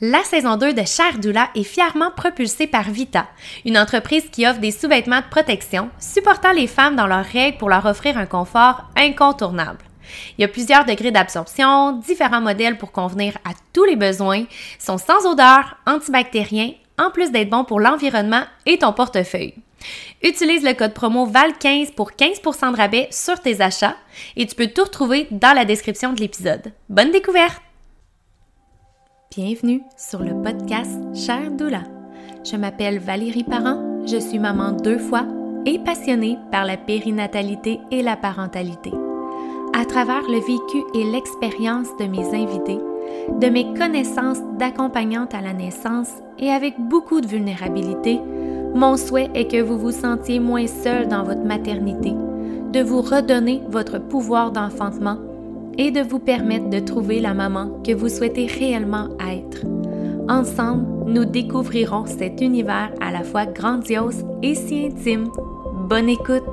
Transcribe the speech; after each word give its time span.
La 0.00 0.22
saison 0.22 0.56
2 0.56 0.74
de 0.74 0.84
Cher 0.86 1.18
Doula 1.18 1.50
est 1.56 1.64
fièrement 1.64 2.12
propulsée 2.12 2.68
par 2.68 2.88
Vita, 2.88 3.26
une 3.64 3.76
entreprise 3.76 4.30
qui 4.30 4.46
offre 4.46 4.60
des 4.60 4.70
sous-vêtements 4.70 5.22
de 5.22 5.28
protection, 5.28 5.90
supportant 5.98 6.52
les 6.52 6.68
femmes 6.68 6.94
dans 6.94 7.08
leurs 7.08 7.24
règles 7.24 7.58
pour 7.58 7.68
leur 7.68 7.84
offrir 7.84 8.16
un 8.16 8.26
confort 8.26 8.84
incontournable. 8.96 9.80
Il 10.36 10.42
y 10.42 10.44
a 10.44 10.48
plusieurs 10.48 10.84
degrés 10.84 11.10
d'absorption, 11.10 11.94
différents 11.94 12.40
modèles 12.40 12.78
pour 12.78 12.92
convenir 12.92 13.38
à 13.44 13.50
tous 13.72 13.82
les 13.82 13.96
besoins, 13.96 14.44
sont 14.78 14.98
sans 14.98 15.26
odeur, 15.26 15.76
antibactériens, 15.84 16.74
en 16.96 17.10
plus 17.10 17.32
d'être 17.32 17.50
bons 17.50 17.64
pour 17.64 17.80
l'environnement 17.80 18.44
et 18.66 18.78
ton 18.78 18.92
portefeuille. 18.92 19.54
Utilise 20.22 20.62
le 20.62 20.74
code 20.74 20.94
promo 20.94 21.26
VAL15 21.26 21.94
pour 21.94 22.12
15% 22.12 22.70
de 22.70 22.76
rabais 22.76 23.08
sur 23.10 23.40
tes 23.40 23.60
achats 23.60 23.96
et 24.36 24.46
tu 24.46 24.54
peux 24.54 24.68
tout 24.68 24.84
retrouver 24.84 25.26
dans 25.32 25.54
la 25.54 25.64
description 25.64 26.12
de 26.12 26.20
l'épisode. 26.20 26.72
Bonne 26.88 27.10
découverte! 27.10 27.67
Bienvenue 29.30 29.82
sur 29.94 30.20
le 30.20 30.42
podcast 30.42 30.98
Cher 31.14 31.50
Doula. 31.50 31.82
Je 32.50 32.56
m'appelle 32.56 32.98
Valérie 32.98 33.44
Parent, 33.44 34.06
je 34.06 34.16
suis 34.16 34.38
maman 34.38 34.72
deux 34.72 34.96
fois 34.96 35.26
et 35.66 35.78
passionnée 35.78 36.38
par 36.50 36.64
la 36.64 36.78
périnatalité 36.78 37.78
et 37.90 38.02
la 38.02 38.16
parentalité. 38.16 38.90
À 39.74 39.84
travers 39.84 40.22
le 40.22 40.38
vécu 40.38 40.82
et 40.94 41.04
l'expérience 41.04 41.88
de 42.00 42.06
mes 42.06 42.26
invités, 42.34 42.78
de 43.38 43.48
mes 43.48 43.74
connaissances 43.74 44.40
d'accompagnante 44.58 45.34
à 45.34 45.42
la 45.42 45.52
naissance 45.52 46.10
et 46.38 46.48
avec 46.48 46.80
beaucoup 46.80 47.20
de 47.20 47.28
vulnérabilité, 47.28 48.18
mon 48.74 48.96
souhait 48.96 49.28
est 49.34 49.50
que 49.50 49.60
vous 49.60 49.78
vous 49.78 49.92
sentiez 49.92 50.40
moins 50.40 50.66
seul 50.66 51.06
dans 51.06 51.22
votre 51.22 51.44
maternité, 51.44 52.14
de 52.72 52.80
vous 52.80 53.02
redonner 53.02 53.60
votre 53.68 53.98
pouvoir 53.98 54.52
d'enfantement 54.52 55.18
et 55.78 55.92
de 55.92 56.00
vous 56.00 56.18
permettre 56.18 56.68
de 56.68 56.80
trouver 56.80 57.20
la 57.20 57.32
maman 57.32 57.80
que 57.86 57.92
vous 57.92 58.08
souhaitez 58.08 58.46
réellement 58.46 59.08
être. 59.20 59.64
Ensemble, 60.28 61.10
nous 61.10 61.24
découvrirons 61.24 62.04
cet 62.04 62.40
univers 62.40 62.92
à 63.00 63.12
la 63.12 63.22
fois 63.22 63.46
grandiose 63.46 64.24
et 64.42 64.54
si 64.54 64.86
intime. 64.86 65.30
Bonne 65.88 66.08
écoute! 66.08 66.44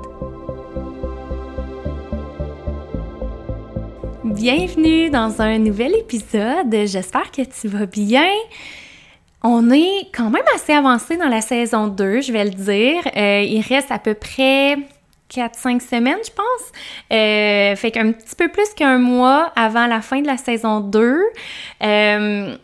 Bienvenue 4.23 5.09
dans 5.09 5.41
un 5.41 5.57
nouvel 5.57 5.95
épisode. 5.95 6.71
J'espère 6.85 7.31
que 7.31 7.41
tu 7.41 7.67
vas 7.67 7.85
bien. 7.85 8.29
On 9.43 9.71
est 9.71 10.07
quand 10.13 10.29
même 10.29 10.43
assez 10.55 10.73
avancé 10.73 11.17
dans 11.17 11.27
la 11.27 11.41
saison 11.41 11.87
2, 11.87 12.21
je 12.21 12.31
vais 12.31 12.43
le 12.43 12.51
dire. 12.51 13.01
Euh, 13.15 13.41
il 13.41 13.61
reste 13.61 13.91
à 13.91 13.99
peu 13.99 14.13
près 14.13 14.77
4-5 15.31 15.81
semaines, 15.81 16.19
je 16.23 16.31
pense. 16.31 16.71
Euh, 17.11 17.75
fait 17.75 17.91
qu'un 17.91 18.11
petit 18.11 18.35
peu 18.35 18.49
plus 18.49 18.73
qu'un 18.75 18.97
mois 18.97 19.51
avant 19.55 19.87
la 19.87 20.01
fin 20.01 20.21
de 20.21 20.27
la 20.27 20.37
saison 20.37 20.79
2. 20.79 21.23
Euh, 21.83 22.55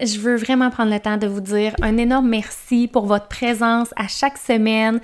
je 0.00 0.18
veux 0.18 0.36
vraiment 0.36 0.70
prendre 0.70 0.92
le 0.92 1.00
temps 1.00 1.16
de 1.16 1.26
vous 1.26 1.40
dire 1.40 1.74
un 1.82 1.96
énorme 1.96 2.28
merci 2.28 2.88
pour 2.88 3.06
votre 3.06 3.28
présence 3.28 3.88
à 3.96 4.08
chaque 4.08 4.38
semaine. 4.38 5.00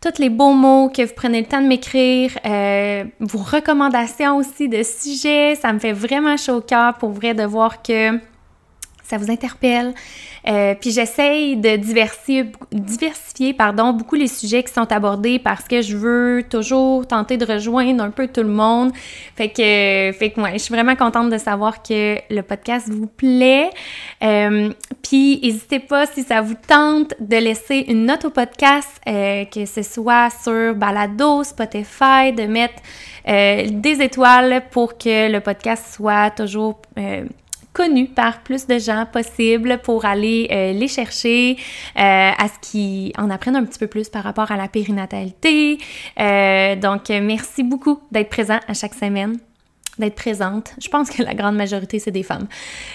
Tous 0.00 0.20
les 0.20 0.30
beaux 0.30 0.52
mots 0.52 0.88
que 0.88 1.02
vous 1.02 1.14
prenez 1.14 1.40
le 1.40 1.46
temps 1.46 1.60
de 1.60 1.66
m'écrire, 1.66 2.30
euh, 2.44 3.04
vos 3.20 3.38
recommandations 3.38 4.36
aussi 4.36 4.68
de 4.68 4.82
sujets, 4.82 5.54
ça 5.54 5.72
me 5.72 5.78
fait 5.78 5.92
vraiment 5.92 6.36
chaud 6.36 6.56
au 6.56 6.60
cœur 6.60 6.94
pour 6.98 7.10
vrai 7.10 7.34
de 7.34 7.44
voir 7.44 7.82
que 7.82 8.18
ça 9.08 9.18
vous 9.18 9.30
interpelle. 9.30 9.94
Euh, 10.48 10.74
puis 10.80 10.90
j'essaye 10.90 11.56
de 11.56 11.76
diversifier, 11.76 13.52
pardon, 13.52 13.92
beaucoup 13.92 14.14
les 14.14 14.28
sujets 14.28 14.62
qui 14.62 14.72
sont 14.72 14.90
abordés 14.92 15.38
parce 15.38 15.64
que 15.64 15.82
je 15.82 15.96
veux 15.96 16.44
toujours 16.48 17.06
tenter 17.06 17.36
de 17.36 17.44
rejoindre 17.44 18.02
un 18.02 18.10
peu 18.10 18.28
tout 18.28 18.42
le 18.42 18.48
monde. 18.48 18.92
Fait 19.36 19.48
que, 19.48 20.16
fait 20.16 20.30
que 20.30 20.40
moi, 20.40 20.50
je 20.52 20.58
suis 20.58 20.74
vraiment 20.74 20.96
contente 20.96 21.30
de 21.30 21.38
savoir 21.38 21.82
que 21.82 22.16
le 22.30 22.42
podcast 22.42 22.88
vous 22.88 23.06
plaît. 23.06 23.70
Euh, 24.22 24.70
puis 25.02 25.40
n'hésitez 25.42 25.80
pas 25.80 26.06
si 26.06 26.22
ça 26.22 26.40
vous 26.40 26.56
tente 26.66 27.14
de 27.20 27.36
laisser 27.36 27.84
une 27.88 28.06
note 28.06 28.24
au 28.24 28.30
podcast, 28.30 29.00
euh, 29.08 29.44
que 29.46 29.66
ce 29.66 29.82
soit 29.82 30.30
sur 30.42 30.74
Balado, 30.74 31.42
Spotify, 31.44 32.32
de 32.36 32.46
mettre 32.46 32.74
des 33.26 34.02
étoiles 34.02 34.62
pour 34.70 34.96
que 34.96 35.28
le 35.28 35.40
podcast 35.40 35.94
soit 35.96 36.30
toujours 36.30 36.80
connus 37.76 38.06
par 38.06 38.40
plus 38.40 38.66
de 38.66 38.78
gens 38.78 39.04
possible 39.04 39.78
pour 39.84 40.06
aller 40.06 40.48
euh, 40.50 40.72
les 40.72 40.88
chercher, 40.88 41.58
euh, 41.58 41.98
à 41.98 42.46
ce 42.48 42.58
qu'ils 42.66 43.12
en 43.18 43.28
apprennent 43.28 43.54
un 43.54 43.66
petit 43.66 43.78
peu 43.78 43.86
plus 43.86 44.08
par 44.08 44.22
rapport 44.24 44.50
à 44.50 44.56
la 44.56 44.66
périnatalité. 44.66 45.76
Euh, 46.18 46.74
donc, 46.76 47.10
merci 47.10 47.62
beaucoup 47.62 48.00
d'être 48.10 48.30
présent 48.30 48.58
à 48.66 48.72
chaque 48.72 48.94
semaine 48.94 49.38
d'être 49.98 50.14
présente. 50.14 50.74
Je 50.82 50.88
pense 50.88 51.08
que 51.10 51.22
la 51.22 51.34
grande 51.34 51.56
majorité, 51.56 51.98
c'est 51.98 52.10
des 52.10 52.22
femmes. 52.22 52.46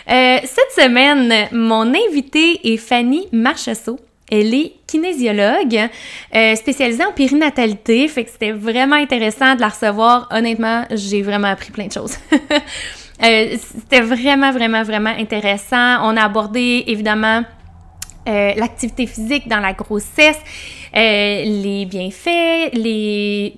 cette 0.07 0.73
semaine, 0.75 1.47
mon 1.51 1.93
invitée 1.95 2.73
est 2.73 2.77
Fanny 2.77 3.27
Marchessault. 3.31 3.99
Elle 4.31 4.53
est 4.53 4.73
kinésiologue 4.85 5.89
spécialisée 6.55 7.03
en 7.03 7.11
périnatalité, 7.11 8.07
fait 8.07 8.25
que 8.25 8.29
c'était 8.29 8.51
vraiment 8.51 8.97
intéressant 8.97 9.55
de 9.55 9.61
la 9.61 9.69
recevoir. 9.69 10.27
Honnêtement, 10.31 10.85
j'ai 10.91 11.23
vraiment 11.23 11.47
appris 11.47 11.71
plein 11.71 11.87
de 11.87 11.93
choses. 11.93 12.17
Euh, 13.23 13.55
c'était 13.57 14.01
vraiment, 14.01 14.51
vraiment, 14.51 14.83
vraiment 14.83 15.11
intéressant. 15.11 16.09
On 16.09 16.17
a 16.17 16.23
abordé 16.23 16.83
évidemment 16.87 17.43
euh, 18.27 18.53
l'activité 18.55 19.05
physique 19.07 19.47
dans 19.47 19.59
la 19.59 19.73
grossesse, 19.73 20.39
euh, 20.95 21.43
les 21.43 21.85
bienfaits, 21.85 22.73
les 22.73 23.55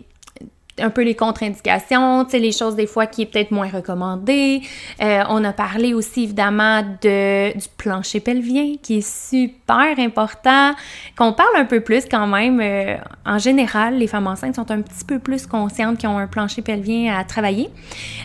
un 0.79 0.89
peu 0.89 1.03
les 1.03 1.15
contre-indications, 1.15 2.25
tu 2.25 2.31
sais, 2.31 2.39
les 2.39 2.51
choses 2.51 2.75
des 2.75 2.87
fois 2.87 3.05
qui 3.05 3.21
est 3.21 3.25
peut-être 3.25 3.51
moins 3.51 3.69
recommandées. 3.69 4.61
Euh, 5.01 5.23
on 5.29 5.43
a 5.43 5.53
parlé 5.53 5.93
aussi 5.93 6.23
évidemment 6.23 6.81
de, 6.81 7.55
du 7.57 7.67
plancher 7.77 8.19
pelvien 8.19 8.75
qui 8.81 8.97
est 8.97 9.07
super 9.07 9.99
important, 9.99 10.73
qu'on 11.17 11.33
parle 11.33 11.55
un 11.57 11.65
peu 11.65 11.81
plus 11.81 12.05
quand 12.09 12.27
même. 12.27 12.59
Euh, 12.59 12.97
en 13.25 13.37
général, 13.37 13.97
les 13.97 14.07
femmes 14.07 14.27
enceintes 14.27 14.55
sont 14.55 14.71
un 14.71 14.81
petit 14.81 15.05
peu 15.05 15.19
plus 15.19 15.45
conscientes 15.45 15.99
qu'ils 15.99 16.09
ont 16.09 16.17
un 16.17 16.27
plancher 16.27 16.61
pelvien 16.61 17.15
à 17.15 17.23
travailler. 17.23 17.69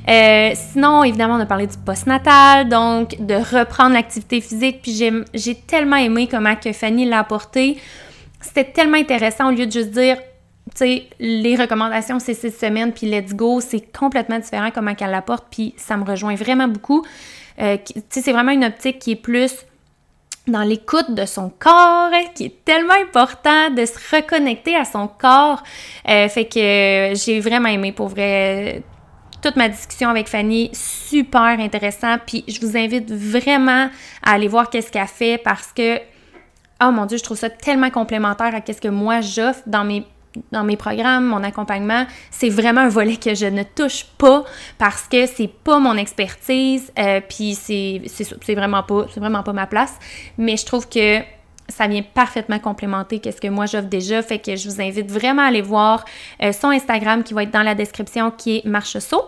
Euh, 0.09 0.53
sinon, 0.55 1.05
évidemment, 1.05 1.35
on 1.35 1.41
a 1.41 1.47
parlé 1.47 1.67
du 1.67 1.77
postnatal, 1.77 2.69
donc 2.69 3.17
de 3.21 3.35
reprendre 3.35 3.93
l'activité 3.93 4.41
physique. 4.41 4.81
Puis 4.83 5.03
j'ai 5.35 5.55
tellement 5.55 5.97
aimé 5.97 6.29
comment 6.31 6.57
que 6.57 6.73
Fanny 6.73 7.05
l'a 7.05 7.19
apporté. 7.19 7.79
C'était 8.41 8.65
tellement 8.65 8.97
intéressant 8.97 9.49
au 9.49 9.51
lieu 9.51 9.67
de 9.67 9.73
juste 9.73 9.91
dire 9.91 10.17
sais, 10.75 11.09
les 11.19 11.57
recommandations, 11.57 12.19
c'est 12.19 12.35
six 12.35 12.51
semaines, 12.51 12.93
puis 12.93 13.07
let's 13.09 13.35
go, 13.35 13.61
c'est 13.61 13.81
complètement 13.97 14.39
différent 14.39 14.71
comment 14.75 14.95
qu'elle 14.95 15.11
l'apporte, 15.11 15.47
puis 15.51 15.75
ça 15.77 15.97
me 15.97 16.05
rejoint 16.05 16.35
vraiment 16.35 16.69
beaucoup. 16.69 17.05
Euh, 17.61 17.77
tu 17.85 18.01
sais, 18.09 18.23
c'est 18.23 18.33
vraiment 18.33 18.53
une 18.53 18.65
optique 18.65 18.99
qui 18.99 19.13
est 19.13 19.17
plus 19.17 19.65
dans 20.47 20.63
l'écoute 20.63 21.11
de 21.11 21.27
son 21.27 21.51
corps, 21.59 22.11
qui 22.35 22.47
est 22.47 22.65
tellement 22.65 22.95
important 22.95 23.71
de 23.71 23.85
se 23.85 24.17
reconnecter 24.17 24.77
à 24.77 24.85
son 24.85 25.07
corps. 25.07 25.63
Euh, 26.09 26.29
fait 26.29 26.47
que 26.47 27.15
j'ai 27.15 27.41
vraiment 27.41 27.69
aimé 27.69 27.93
pour 27.93 28.09
vrai 28.09 28.83
toute 29.43 29.57
ma 29.57 29.69
discussion 29.69 30.09
avec 30.09 30.29
Fanny, 30.29 30.71
super 30.73 31.61
intéressant. 31.61 32.17
Puis 32.27 32.45
je 32.49 32.61
vous 32.61 32.77
invite 32.77 33.11
vraiment 33.13 33.89
à 34.23 34.33
aller 34.33 34.49
voir 34.49 34.71
qu'est-ce 34.71 34.91
qu'elle 34.91 35.07
fait 35.07 35.39
parce 35.39 35.73
que, 35.73 35.99
oh 36.83 36.91
mon 36.91 37.07
Dieu, 37.07 37.19
je 37.19 37.23
trouve 37.23 37.39
ça 37.39 37.51
tellement 37.51 37.91
complémentaire 37.91 38.55
à 38.55 38.61
qu'est-ce 38.61 38.81
que 38.81 38.89
moi 38.89 39.21
j'offre 39.21 39.63
dans 39.67 39.85
mes 39.85 40.05
dans 40.53 40.65
mes 40.65 40.77
programmes, 40.77 41.27
mon 41.27 41.43
accompagnement, 41.43 42.07
c'est 42.31 42.49
vraiment 42.49 42.83
un 42.83 42.89
volet 42.89 43.17
que 43.17 43.35
je 43.35 43.47
ne 43.47 43.63
touche 43.63 44.05
pas 44.19 44.45
parce 44.79 45.09
que 45.09 45.27
c'est 45.27 45.49
pas 45.49 45.79
mon 45.79 45.97
expertise, 45.97 46.93
euh, 46.99 47.21
puis 47.27 47.55
c'est, 47.55 48.03
c'est, 48.07 48.55
vraiment 48.55 48.83
pas 48.83 49.07
c'est 49.13 49.21
vraiment 49.21 49.43
pas 49.43 49.53
ma 49.53 49.67
place. 49.67 49.95
Mais 50.37 50.57
je 50.57 50.67
trouve 50.67 50.89
que 50.89 51.21
ça 51.69 51.87
vient 51.87 52.03
parfaitement 52.03 52.59
complémenter 52.59 53.19
qu'est-ce 53.19 53.41
que 53.41 53.49
moi 53.49 53.67
j'offre 53.67 53.89
déjà, 53.89 54.23
fait 54.23 54.39
que 54.39 54.57
je 54.57 54.69
vous 54.69 54.81
invite 54.81 55.11
vraiment 55.11 55.43
à 55.43 55.47
aller 55.47 55.63
voir 55.63 56.05
euh, 56.43 56.53
son 56.53 56.69
Instagram 56.69 57.23
qui 57.23 57.35
va 57.35 57.43
être 57.43 57.53
dans 57.53 57.63
la 57.63 57.75
description, 57.75 58.31
qui 58.31 58.59
est 58.59 58.65
Marcheseau. 58.65 59.25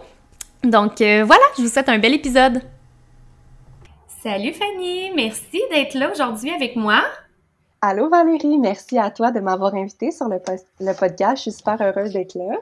Donc 0.65 1.01
euh, 1.01 1.25
voilà, 1.25 1.43
je 1.57 1.63
vous 1.63 1.69
souhaite 1.69 1.89
un 1.89 1.99
bel 1.99 2.15
épisode. 2.15 2.63
Salut 4.23 4.53
Fanny, 4.53 5.11
merci 5.15 5.63
d'être 5.71 5.95
là 5.95 6.11
aujourd'hui 6.13 6.51
avec 6.51 6.77
moi. 6.77 7.03
Allô 7.83 8.11
Valérie, 8.11 8.59
merci 8.59 8.99
à 8.99 9.11
toi 9.11 9.31
de 9.31 9.41
m'avoir 9.41 9.75
invitée 9.75 10.11
sur 10.11 10.29
le, 10.29 10.39
le, 10.81 10.93
podcast. 10.93 11.37
Je 11.37 11.43
suis 11.43 11.53
super 11.53 11.81
heureuse 11.81 12.13
d'être 12.13 12.35
là. 12.35 12.57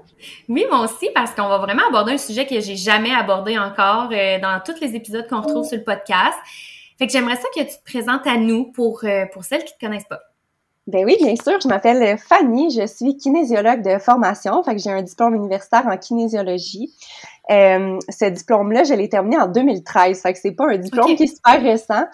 Oui, 0.48 0.64
moi 0.70 0.84
aussi, 0.84 1.10
parce 1.12 1.32
qu'on 1.32 1.48
va 1.48 1.58
vraiment 1.58 1.82
aborder 1.88 2.12
un 2.12 2.18
sujet 2.18 2.46
que 2.46 2.60
j'ai 2.60 2.76
jamais 2.76 3.12
abordé 3.12 3.58
encore 3.58 4.10
euh, 4.12 4.38
dans 4.38 4.60
tous 4.64 4.80
les 4.80 4.94
épisodes 4.94 5.26
qu'on 5.28 5.40
retrouve 5.40 5.64
sur 5.64 5.76
le 5.76 5.82
podcast. 5.82 6.38
Fait 6.98 7.06
que 7.06 7.12
j'aimerais 7.12 7.34
ça 7.34 7.48
que 7.52 7.60
tu 7.60 7.66
te 7.66 7.84
présentes 7.84 8.28
à 8.28 8.36
nous 8.36 8.66
pour, 8.70 9.00
euh, 9.02 9.26
pour 9.32 9.42
celles 9.42 9.64
qui 9.64 9.74
te 9.74 9.84
connaissent 9.84 10.08
pas. 10.08 10.20
Ben 10.86 11.04
oui, 11.04 11.16
bien 11.20 11.34
sûr. 11.36 11.60
Je 11.60 11.68
m'appelle 11.68 12.16
Fanny. 12.16 12.70
Je 12.70 12.86
suis 12.86 13.16
kinésiologue 13.16 13.82
de 13.82 13.98
formation. 13.98 14.62
Fait 14.62 14.74
que 14.74 14.80
j'ai 14.80 14.90
un 14.90 15.02
diplôme 15.02 15.34
universitaire 15.34 15.86
en 15.86 15.96
kinésiologie. 15.98 16.94
Euh, 17.50 17.98
ce 18.08 18.24
diplôme-là, 18.24 18.84
je 18.84 18.94
l'ai 18.94 19.08
terminé 19.08 19.36
en 19.36 19.48
2013. 19.48 20.22
Fait 20.22 20.32
que 20.32 20.38
c'est 20.38 20.52
pas 20.52 20.66
un 20.70 20.78
diplôme 20.78 21.14
qui 21.14 21.24
est 21.24 21.26
super 21.26 21.60
récent. 21.60 22.04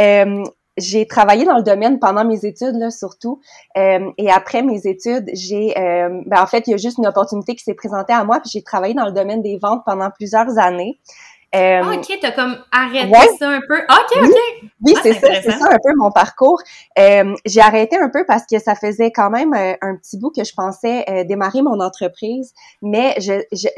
Euh, 0.00 0.42
j'ai 0.76 1.06
travaillé 1.06 1.44
dans 1.44 1.56
le 1.56 1.62
domaine 1.62 1.98
pendant 1.98 2.24
mes 2.24 2.44
études 2.44 2.90
surtout. 2.90 3.40
Euh, 3.76 4.10
et 4.18 4.30
après 4.30 4.62
mes 4.62 4.86
études 4.86 5.30
j'ai 5.32 5.78
euh, 5.78 6.22
ben, 6.26 6.42
en 6.42 6.46
fait 6.46 6.66
il 6.66 6.72
y 6.72 6.74
a 6.74 6.76
juste 6.76 6.98
une 6.98 7.06
opportunité 7.06 7.54
qui 7.54 7.62
s'est 7.62 7.74
présentée 7.74 8.12
à 8.12 8.24
moi 8.24 8.40
puis 8.40 8.50
j'ai 8.52 8.62
travaillé 8.62 8.94
dans 8.94 9.06
le 9.06 9.12
domaine 9.12 9.42
des 9.42 9.56
ventes 9.56 9.82
pendant 9.84 10.10
plusieurs 10.10 10.58
années 10.58 10.98
Euh, 11.54 11.82
ah, 11.84 11.94
ok, 11.94 12.18
t'as 12.20 12.32
comme 12.32 12.56
arrêté 12.72 13.16
ça 13.38 13.48
un 13.48 13.60
peu. 13.66 13.78
Ok, 13.78 14.22
ok. 14.22 14.70
Oui, 14.84 14.94
ah, 14.96 15.00
c'est 15.02 15.12
ça, 15.14 15.28
c'est 15.42 15.52
ça 15.52 15.66
un 15.66 15.78
peu 15.82 15.92
mon 15.96 16.10
parcours. 16.10 16.60
Euh, 16.98 17.34
j'ai 17.46 17.60
arrêté 17.60 17.96
un 17.96 18.08
peu 18.08 18.24
parce 18.26 18.44
que 18.44 18.58
ça 18.58 18.74
faisait 18.74 19.12
quand 19.12 19.30
même 19.30 19.54
euh, 19.54 19.74
un 19.80 19.96
petit 19.96 20.18
bout 20.18 20.30
que 20.30 20.44
je 20.44 20.52
pensais 20.52 21.04
euh, 21.08 21.24
démarrer 21.24 21.62
mon 21.62 21.80
entreprise, 21.80 22.52
mais 22.82 23.16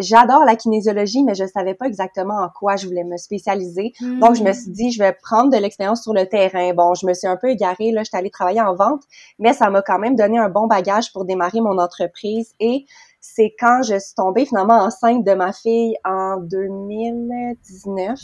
j'adore 0.00 0.44
la 0.44 0.56
kinésiologie, 0.56 1.22
mais 1.22 1.34
je 1.34 1.46
savais 1.46 1.74
pas 1.74 1.86
exactement 1.86 2.38
en 2.38 2.48
quoi 2.48 2.76
je 2.76 2.86
voulais 2.86 3.04
me 3.04 3.16
spécialiser. 3.18 3.92
Donc, 4.00 4.36
je 4.36 4.42
me 4.42 4.52
suis 4.52 4.70
dit, 4.70 4.90
je 4.90 4.98
vais 4.98 5.12
prendre 5.12 5.50
de 5.50 5.58
l'expérience 5.58 6.02
sur 6.02 6.14
le 6.14 6.26
terrain. 6.26 6.72
Bon, 6.72 6.94
je 6.94 7.06
me 7.06 7.14
suis 7.14 7.28
un 7.28 7.36
peu 7.36 7.50
égarée, 7.50 7.92
là, 7.92 8.02
j'étais 8.02 8.16
allée 8.16 8.30
travailler 8.30 8.62
en 8.62 8.74
vente, 8.74 9.02
mais 9.38 9.52
ça 9.52 9.70
m'a 9.70 9.82
quand 9.82 9.98
même 9.98 10.16
donné 10.16 10.38
un 10.38 10.48
bon 10.48 10.66
bagage 10.66 11.12
pour 11.12 11.24
démarrer 11.24 11.60
mon 11.60 11.78
entreprise 11.78 12.54
et 12.58 12.86
c'est 13.34 13.54
quand 13.58 13.82
je 13.82 13.98
suis 13.98 14.14
tombée 14.14 14.46
finalement 14.46 14.78
enceinte 14.78 15.24
de 15.24 15.34
ma 15.34 15.52
fille 15.52 15.96
en 16.04 16.36
2019 16.38 18.18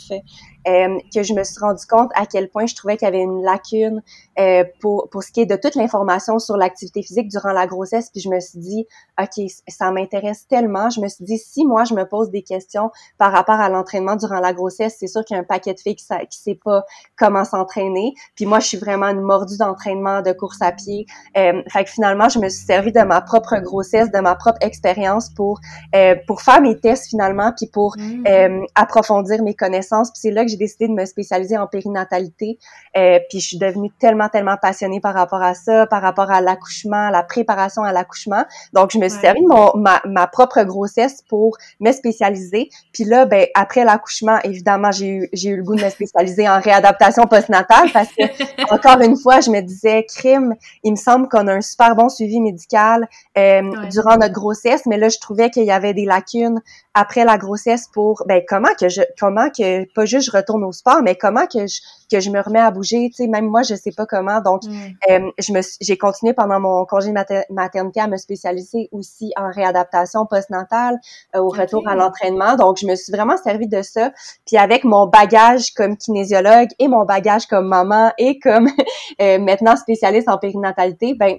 euh, 0.65 0.97
que 1.13 1.23
je 1.23 1.33
me 1.33 1.43
suis 1.43 1.59
rendu 1.59 1.85
compte 1.85 2.09
à 2.15 2.25
quel 2.25 2.49
point 2.49 2.65
je 2.65 2.73
trouvais 2.73 2.95
qu'il 2.95 3.05
y 3.05 3.09
avait 3.09 3.21
une 3.21 3.43
lacune 3.43 4.01
euh, 4.39 4.63
pour, 4.79 5.09
pour 5.11 5.21
ce 5.21 5.31
qui 5.31 5.41
est 5.41 5.45
de 5.45 5.55
toute 5.55 5.75
l'information 5.75 6.39
sur 6.39 6.55
l'activité 6.55 7.03
physique 7.03 7.27
durant 7.27 7.51
la 7.51 7.67
grossesse. 7.67 8.09
Puis 8.11 8.21
je 8.21 8.29
me 8.29 8.39
suis 8.39 8.59
dit, 8.59 8.87
OK, 9.21 9.45
ça 9.67 9.91
m'intéresse 9.91 10.47
tellement. 10.47 10.89
Je 10.89 11.01
me 11.01 11.07
suis 11.09 11.25
dit, 11.25 11.37
si 11.37 11.65
moi, 11.65 11.83
je 11.83 11.93
me 11.93 12.05
pose 12.05 12.29
des 12.29 12.43
questions 12.43 12.89
par 13.17 13.31
rapport 13.33 13.59
à 13.59 13.69
l'entraînement 13.69 14.15
durant 14.15 14.39
la 14.39 14.53
grossesse, 14.53 14.95
c'est 14.99 15.07
sûr 15.07 15.25
qu'il 15.25 15.35
y 15.35 15.37
a 15.37 15.41
un 15.41 15.45
paquet 15.45 15.73
de 15.73 15.79
filles 15.79 15.95
qui 15.95 16.05
ne 16.11 16.25
sait 16.29 16.59
pas 16.63 16.83
comment 17.17 17.43
s'entraîner. 17.43 18.13
Puis 18.35 18.45
moi, 18.45 18.59
je 18.59 18.67
suis 18.67 18.77
vraiment 18.77 19.07
une 19.07 19.21
mordue 19.21 19.57
d'entraînement, 19.57 20.21
de 20.21 20.31
course 20.31 20.61
à 20.61 20.71
pied. 20.71 21.05
Euh, 21.37 21.61
fait 21.69 21.83
que 21.83 21.89
finalement, 21.89 22.29
je 22.29 22.39
me 22.39 22.47
suis 22.47 22.65
servi 22.65 22.91
de 22.91 23.01
ma 23.01 23.21
propre 23.21 23.57
grossesse, 23.59 24.11
de 24.11 24.19
ma 24.19 24.35
propre 24.35 24.59
expérience 24.61 24.92
pour, 25.35 25.59
euh, 25.95 26.15
pour 26.27 26.41
faire 26.41 26.61
mes 26.61 26.77
tests 26.77 27.09
finalement, 27.09 27.51
puis 27.55 27.67
pour 27.67 27.95
mmh. 27.97 28.23
euh, 28.27 28.61
approfondir 28.75 29.41
mes 29.43 29.53
connaissances. 29.53 30.11
Puis 30.11 30.19
c'est 30.21 30.31
là 30.31 30.43
que 30.43 30.51
j'ai 30.51 30.57
décidé 30.57 30.87
de 30.87 30.93
me 30.93 31.05
spécialiser 31.05 31.57
en 31.57 31.67
périnatalité. 31.67 32.57
Euh, 32.97 33.19
puis 33.29 33.39
je 33.39 33.47
suis 33.47 33.57
devenue 33.57 33.91
tellement, 33.99 34.29
tellement 34.29 34.57
passionnée 34.61 34.99
par 34.99 35.13
rapport 35.13 35.41
à 35.41 35.53
ça, 35.53 35.87
par 35.87 36.01
rapport 36.01 36.31
à 36.31 36.41
l'accouchement, 36.41 37.09
la 37.09 37.23
préparation 37.23 37.83
à 37.83 37.91
l'accouchement. 37.91 38.43
Donc, 38.73 38.91
je 38.91 38.99
me 38.99 39.09
suis 39.09 39.19
servi 39.19 39.41
de 39.41 39.47
mon, 39.47 39.71
ma, 39.75 40.01
ma, 40.05 40.27
propre 40.27 40.63
grossesse 40.63 41.21
pour 41.29 41.57
me 41.79 41.91
spécialiser. 41.91 42.69
Puis 42.93 43.03
là, 43.03 43.25
ben 43.25 43.47
après 43.55 43.83
l'accouchement, 43.83 44.37
évidemment, 44.43 44.91
j'ai 44.91 45.09
eu, 45.09 45.29
j'ai 45.33 45.49
eu 45.49 45.57
le 45.57 45.63
goût 45.63 45.75
de 45.75 45.83
me 45.83 45.89
spécialiser 45.89 46.47
en 46.47 46.59
réadaptation 46.59 47.23
postnatale 47.25 47.91
parce 47.91 48.09
que, 48.09 48.23
encore 48.73 49.01
une 49.01 49.17
fois, 49.17 49.41
je 49.41 49.49
me 49.49 49.61
disais, 49.61 50.05
crime, 50.07 50.55
il 50.83 50.91
me 50.91 50.97
semble 50.97 51.27
qu'on 51.27 51.47
a 51.47 51.53
un 51.53 51.61
super 51.61 51.95
bon 51.95 52.09
suivi 52.09 52.39
médical 52.39 53.07
euh, 53.37 53.61
durant 53.91 54.17
notre 54.17 54.33
grossesse, 54.33 54.82
mais 54.87 54.97
là, 54.97 55.09
je 55.09 55.19
trouvais 55.19 55.49
qu'il 55.49 55.65
y 55.65 55.71
avait 55.71 55.93
des 55.93 56.05
lacunes 56.05 56.61
après 56.93 57.25
la 57.25 57.37
grossesse 57.37 57.87
pour 57.91 58.23
ben 58.27 58.43
comment 58.47 58.73
que 58.79 58.87
je 58.87 59.01
comment 59.19 59.49
que 59.49 59.91
pas 59.93 60.05
juste 60.05 60.31
je 60.31 60.37
retourne 60.37 60.63
au 60.63 60.71
sport 60.71 61.01
mais 61.03 61.15
comment 61.15 61.47
que 61.47 61.65
je 61.65 61.81
que 62.11 62.19
je 62.19 62.29
me 62.29 62.39
remets 62.39 62.59
à 62.59 62.69
bouger 62.69 63.09
tu 63.09 63.23
sais 63.23 63.27
même 63.27 63.47
moi 63.47 63.63
je 63.63 63.75
sais 63.75 63.91
pas 63.91 64.05
comment. 64.05 64.41
Donc 64.41 64.63
mm. 64.63 64.71
euh, 65.09 65.31
je 65.39 65.53
me 65.53 65.61
j'ai 65.81 65.97
continué 65.97 66.33
pendant 66.33 66.59
mon 66.59 66.85
congé 66.85 67.11
de 67.11 67.53
maternité 67.53 67.99
à 67.99 68.07
me 68.07 68.17
spécialiser 68.17 68.89
aussi 68.91 69.31
en 69.35 69.49
réadaptation 69.51 70.25
postnatale 70.25 70.99
euh, 71.35 71.39
au 71.39 71.49
retour 71.49 71.87
à 71.87 71.95
l'entraînement. 71.95 72.55
Donc 72.55 72.77
je 72.77 72.85
me 72.85 72.95
suis 72.95 73.11
vraiment 73.11 73.37
servi 73.37 73.67
de 73.67 73.81
ça. 73.81 74.11
Puis 74.45 74.57
avec 74.57 74.83
mon 74.83 75.07
bagage 75.07 75.73
comme 75.73 75.97
kinésiologue 75.97 76.69
et 76.77 76.87
mon 76.87 77.05
bagage 77.05 77.47
comme 77.47 77.67
maman 77.67 78.11
et 78.17 78.39
comme 78.39 78.67
euh, 79.21 79.39
maintenant 79.39 79.75
spécialiste 79.75 80.29
en 80.29 80.37
périnatalité 80.37 81.15
ben 81.15 81.37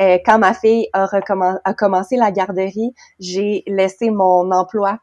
euh, 0.00 0.18
quand 0.24 0.38
ma 0.38 0.52
fille 0.52 0.88
a, 0.92 1.08
a 1.64 1.74
commencé 1.74 2.16
la 2.16 2.30
garderie, 2.30 2.94
j'ai 3.18 3.62
laissé 3.66 4.10
mon 4.10 4.50
emploi 4.52 4.95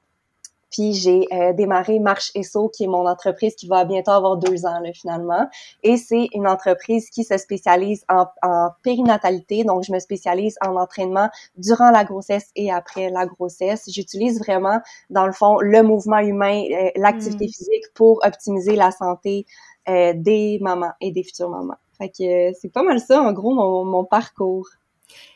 puis 0.73 0.93
j'ai 0.93 1.27
euh, 1.31 1.53
démarré 1.53 1.99
Marche 1.99 2.31
Esso, 2.33 2.67
qui 2.67 2.85
est 2.85 2.87
mon 2.87 3.07
entreprise 3.07 3.53
qui 3.55 3.67
va 3.67 3.85
bientôt 3.85 4.11
avoir 4.11 4.37
deux 4.37 4.65
ans 4.65 4.79
là, 4.79 4.91
finalement. 4.91 5.47
Et 5.83 5.97
c'est 5.97 6.29
une 6.33 6.47
entreprise 6.47 7.11
qui 7.11 7.23
se 7.23 7.37
spécialise 7.37 8.03
en, 8.09 8.25
en, 8.41 8.71
périnatalité. 8.81 9.63
Donc, 9.63 9.83
je 9.83 9.93
me 9.93 9.99
spécialise 9.99 10.57
en 10.65 10.75
entraînement 10.75 11.29
durant 11.57 11.91
la 11.91 12.03
grossesse 12.03 12.49
et 12.55 12.71
après 12.71 13.11
la 13.11 13.27
grossesse. 13.27 13.83
J'utilise 13.87 14.39
vraiment, 14.39 14.81
dans 15.11 15.27
le 15.27 15.31
fond, 15.31 15.59
le 15.59 15.83
mouvement 15.83 16.19
humain, 16.19 16.63
euh, 16.71 16.89
l'activité 16.95 17.45
mm. 17.45 17.49
physique 17.49 17.93
pour 17.93 18.19
optimiser 18.25 18.75
la 18.75 18.91
santé 18.91 19.45
des 19.85 20.59
mamans 20.61 20.93
et 21.01 21.11
des 21.11 21.23
futures 21.23 21.49
mamans. 21.49 21.75
Fait 21.97 22.07
que 22.07 22.57
c'est 22.57 22.71
pas 22.71 22.83
mal 22.83 23.01
ça, 23.01 23.21
en 23.21 23.33
gros, 23.33 23.53
mon, 23.53 23.83
mon 23.83 24.05
parcours. 24.05 24.69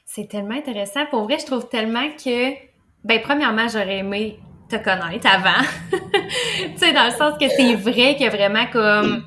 C'est 0.05 0.29
tellement 0.29 0.55
intéressant. 0.55 1.05
Pour 1.11 1.23
vrai, 1.23 1.37
je 1.37 1.45
trouve 1.45 1.67
tellement 1.67 2.07
que, 2.11 2.53
ben, 3.03 3.21
premièrement, 3.21 3.67
j'aurais 3.67 3.97
aimé 3.97 4.39
te 4.69 4.75
connaître 4.75 5.27
avant. 5.27 5.65
tu 5.91 6.77
sais, 6.77 6.93
dans 6.93 7.05
le 7.05 7.11
sens 7.11 7.37
que 7.39 7.47
c'est 7.49 7.75
vrai 7.75 8.15
qu'il 8.15 8.25
y 8.25 8.27
a 8.27 8.29
vraiment 8.29 8.65
comme 8.71 9.23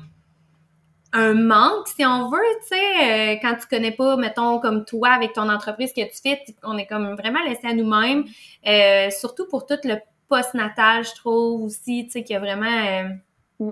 un 1.13 1.33
manque, 1.33 1.87
si 1.87 2.05
on 2.05 2.29
veut, 2.29 2.39
tu 2.61 2.75
sais, 2.75 3.33
euh, 3.33 3.37
quand 3.41 3.55
tu 3.55 3.67
connais 3.67 3.91
pas, 3.91 4.15
mettons, 4.15 4.59
comme 4.59 4.85
toi, 4.85 5.09
avec 5.09 5.33
ton 5.33 5.49
entreprise 5.49 5.91
que 5.91 6.01
tu 6.01 6.21
fais, 6.23 6.41
on 6.63 6.77
est 6.77 6.85
comme 6.85 7.15
vraiment 7.15 7.43
laissé 7.43 7.67
à 7.67 7.73
nous-mêmes, 7.73 8.23
euh, 8.67 9.09
surtout 9.09 9.45
pour 9.47 9.65
tout 9.65 9.79
le 9.83 9.95
post-natal, 10.29 11.03
je 11.03 11.13
trouve 11.15 11.63
aussi, 11.63 12.05
tu 12.05 12.11
sais, 12.11 12.23
qu'il 12.23 12.33
y 12.33 12.37
a 12.37 12.39
vraiment... 12.39 12.65
Euh, 12.65 13.09
mm. 13.59 13.71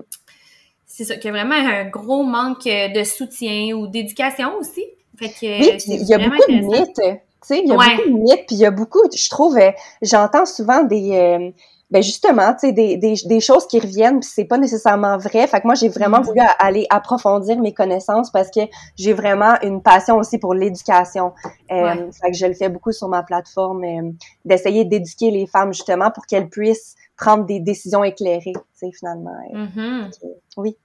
c'est 0.84 1.04
ça, 1.04 1.16
qu'il 1.16 1.26
y 1.26 1.28
a 1.28 1.32
vraiment 1.32 1.54
un 1.54 1.84
gros 1.84 2.24
manque 2.24 2.64
de 2.64 3.04
soutien 3.04 3.74
ou 3.74 3.86
d'éducation 3.86 4.56
aussi 4.58 4.84
oui, 5.20 5.78
il 5.86 6.06
y 6.08 6.14
a 6.14 6.18
beaucoup 6.18 6.50
de 6.50 6.60
mythes. 6.60 7.20
Tu 7.42 7.54
sais, 7.54 7.60
il 7.60 7.68
y 7.68 7.72
a 7.72 7.76
beaucoup 7.76 8.08
de 8.08 8.22
mythes, 8.22 8.46
puis 8.46 8.56
il 8.56 8.58
y 8.58 8.66
a 8.66 8.70
beaucoup, 8.70 9.00
je 9.14 9.30
trouve, 9.30 9.56
euh, 9.56 9.70
j'entends 10.02 10.46
souvent 10.46 10.82
des, 10.82 11.12
euh, 11.12 11.50
ben 11.90 12.02
justement, 12.02 12.52
tu 12.52 12.68
sais, 12.68 12.72
des, 12.72 12.96
des, 12.96 13.14
des, 13.24 13.40
choses 13.40 13.66
qui 13.66 13.80
reviennent, 13.80 14.20
puis 14.20 14.28
c'est 14.32 14.44
pas 14.44 14.58
nécessairement 14.58 15.18
vrai. 15.18 15.46
Fait 15.48 15.60
que 15.60 15.66
moi, 15.66 15.74
j'ai 15.74 15.88
vraiment 15.88 16.20
mm. 16.20 16.24
voulu 16.24 16.40
aller 16.58 16.86
approfondir 16.88 17.58
mes 17.58 17.74
connaissances 17.74 18.30
parce 18.30 18.50
que 18.50 18.60
j'ai 18.96 19.12
vraiment 19.12 19.54
une 19.62 19.82
passion 19.82 20.16
aussi 20.16 20.38
pour 20.38 20.54
l'éducation. 20.54 21.32
Euh, 21.72 22.10
Fait 22.12 22.30
que 22.30 22.36
je 22.36 22.46
le 22.46 22.54
fais 22.54 22.68
beaucoup 22.68 22.92
sur 22.92 23.08
ma 23.08 23.24
plateforme, 23.24 23.84
euh, 23.84 24.12
d'essayer 24.44 24.84
d'éduquer 24.84 25.32
les 25.32 25.46
femmes 25.46 25.72
justement 25.72 26.10
pour 26.12 26.26
qu'elles 26.26 26.48
puissent 26.48 26.94
prendre 27.16 27.44
des 27.44 27.58
décisions 27.58 28.04
éclairées, 28.04 28.52
tu 28.54 28.60
sais, 28.74 28.90
finalement. 28.96 29.34
Mm-hmm. 29.52 30.10
oui. 30.58 30.76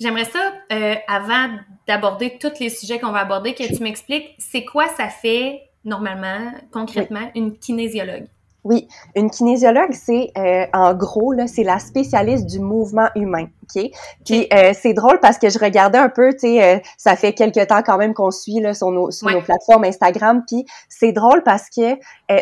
J'aimerais 0.00 0.24
ça, 0.26 0.52
euh, 0.72 0.94
avant 1.08 1.58
d'aborder 1.86 2.38
tous 2.38 2.60
les 2.60 2.70
sujets 2.70 3.00
qu'on 3.00 3.10
va 3.10 3.20
aborder, 3.20 3.54
que 3.54 3.64
tu 3.64 3.82
m'expliques, 3.82 4.34
c'est 4.38 4.64
quoi 4.64 4.86
ça 4.88 5.08
fait 5.08 5.70
normalement, 5.84 6.52
concrètement, 6.70 7.30
une 7.34 7.58
kinésiologue? 7.58 8.28
Oui, 8.64 8.88
une 9.14 9.30
kinésiologue, 9.30 9.92
c'est 9.92 10.32
euh, 10.36 10.66
en 10.72 10.92
gros 10.92 11.32
là, 11.32 11.46
c'est 11.46 11.62
la 11.62 11.78
spécialiste 11.78 12.44
du 12.44 12.58
mouvement 12.58 13.08
humain, 13.14 13.46
ok? 13.62 13.84
Puis 14.26 14.48
euh, 14.52 14.72
c'est 14.74 14.94
drôle 14.94 15.20
parce 15.20 15.38
que 15.38 15.48
je 15.48 15.60
regardais 15.60 15.98
un 15.98 16.08
peu, 16.08 16.32
tu 16.32 16.40
sais, 16.40 16.64
euh, 16.64 16.78
ça 16.96 17.14
fait 17.14 17.34
quelques 17.34 17.68
temps 17.68 17.82
quand 17.82 17.96
même 17.96 18.14
qu'on 18.14 18.32
suit 18.32 18.58
là 18.58 18.74
sur 18.74 18.90
nos 18.90 19.12
sur 19.12 19.30
nos 19.30 19.42
plateformes 19.42 19.84
Instagram, 19.84 20.42
puis 20.44 20.66
c'est 20.88 21.12
drôle 21.12 21.44
parce 21.44 21.70
que 21.70 21.96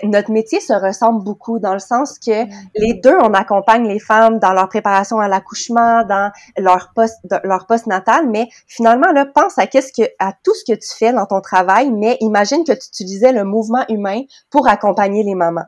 notre 0.07 0.33
métier 0.33 0.59
se 0.61 0.73
ressemble 0.73 1.23
beaucoup 1.23 1.59
dans 1.59 1.75
le 1.75 1.79
sens 1.81 2.19
que 2.19 2.45
mm. 2.45 2.51
les 2.77 2.95
deux, 2.95 3.17
on 3.23 3.35
accompagne 3.35 3.87
les 3.87 4.01
femmes 4.01 4.39
dans 4.39 4.55
leur 4.55 4.71
préparation 4.71 5.21
à 5.21 5.29
l'accouchement, 5.29 6.03
dans 6.03 6.33
leur 6.57 6.93
poste 6.95 7.19
leur 7.45 7.67
poste 7.67 7.87
natal, 7.87 8.27
mais 8.31 8.49
finalement 8.67 9.13
là, 9.13 9.27
pense 9.27 9.59
à 9.59 9.67
qu'est-ce 9.67 9.93
que 9.93 10.09
à 10.19 10.33
tout 10.43 10.55
ce 10.55 10.73
que 10.73 10.79
tu 10.79 10.89
fais 10.99 11.13
dans 11.13 11.27
ton 11.27 11.43
travail, 11.43 11.91
mais 11.91 12.17
imagine 12.21 12.65
que 12.65 12.73
tu 12.73 12.89
utilisais 12.89 13.33
le 13.33 13.45
mouvement 13.45 13.85
humain 13.91 14.23
pour 14.51 14.67
accompagner 14.67 15.23
les 15.23 15.35
mamans. 15.35 15.67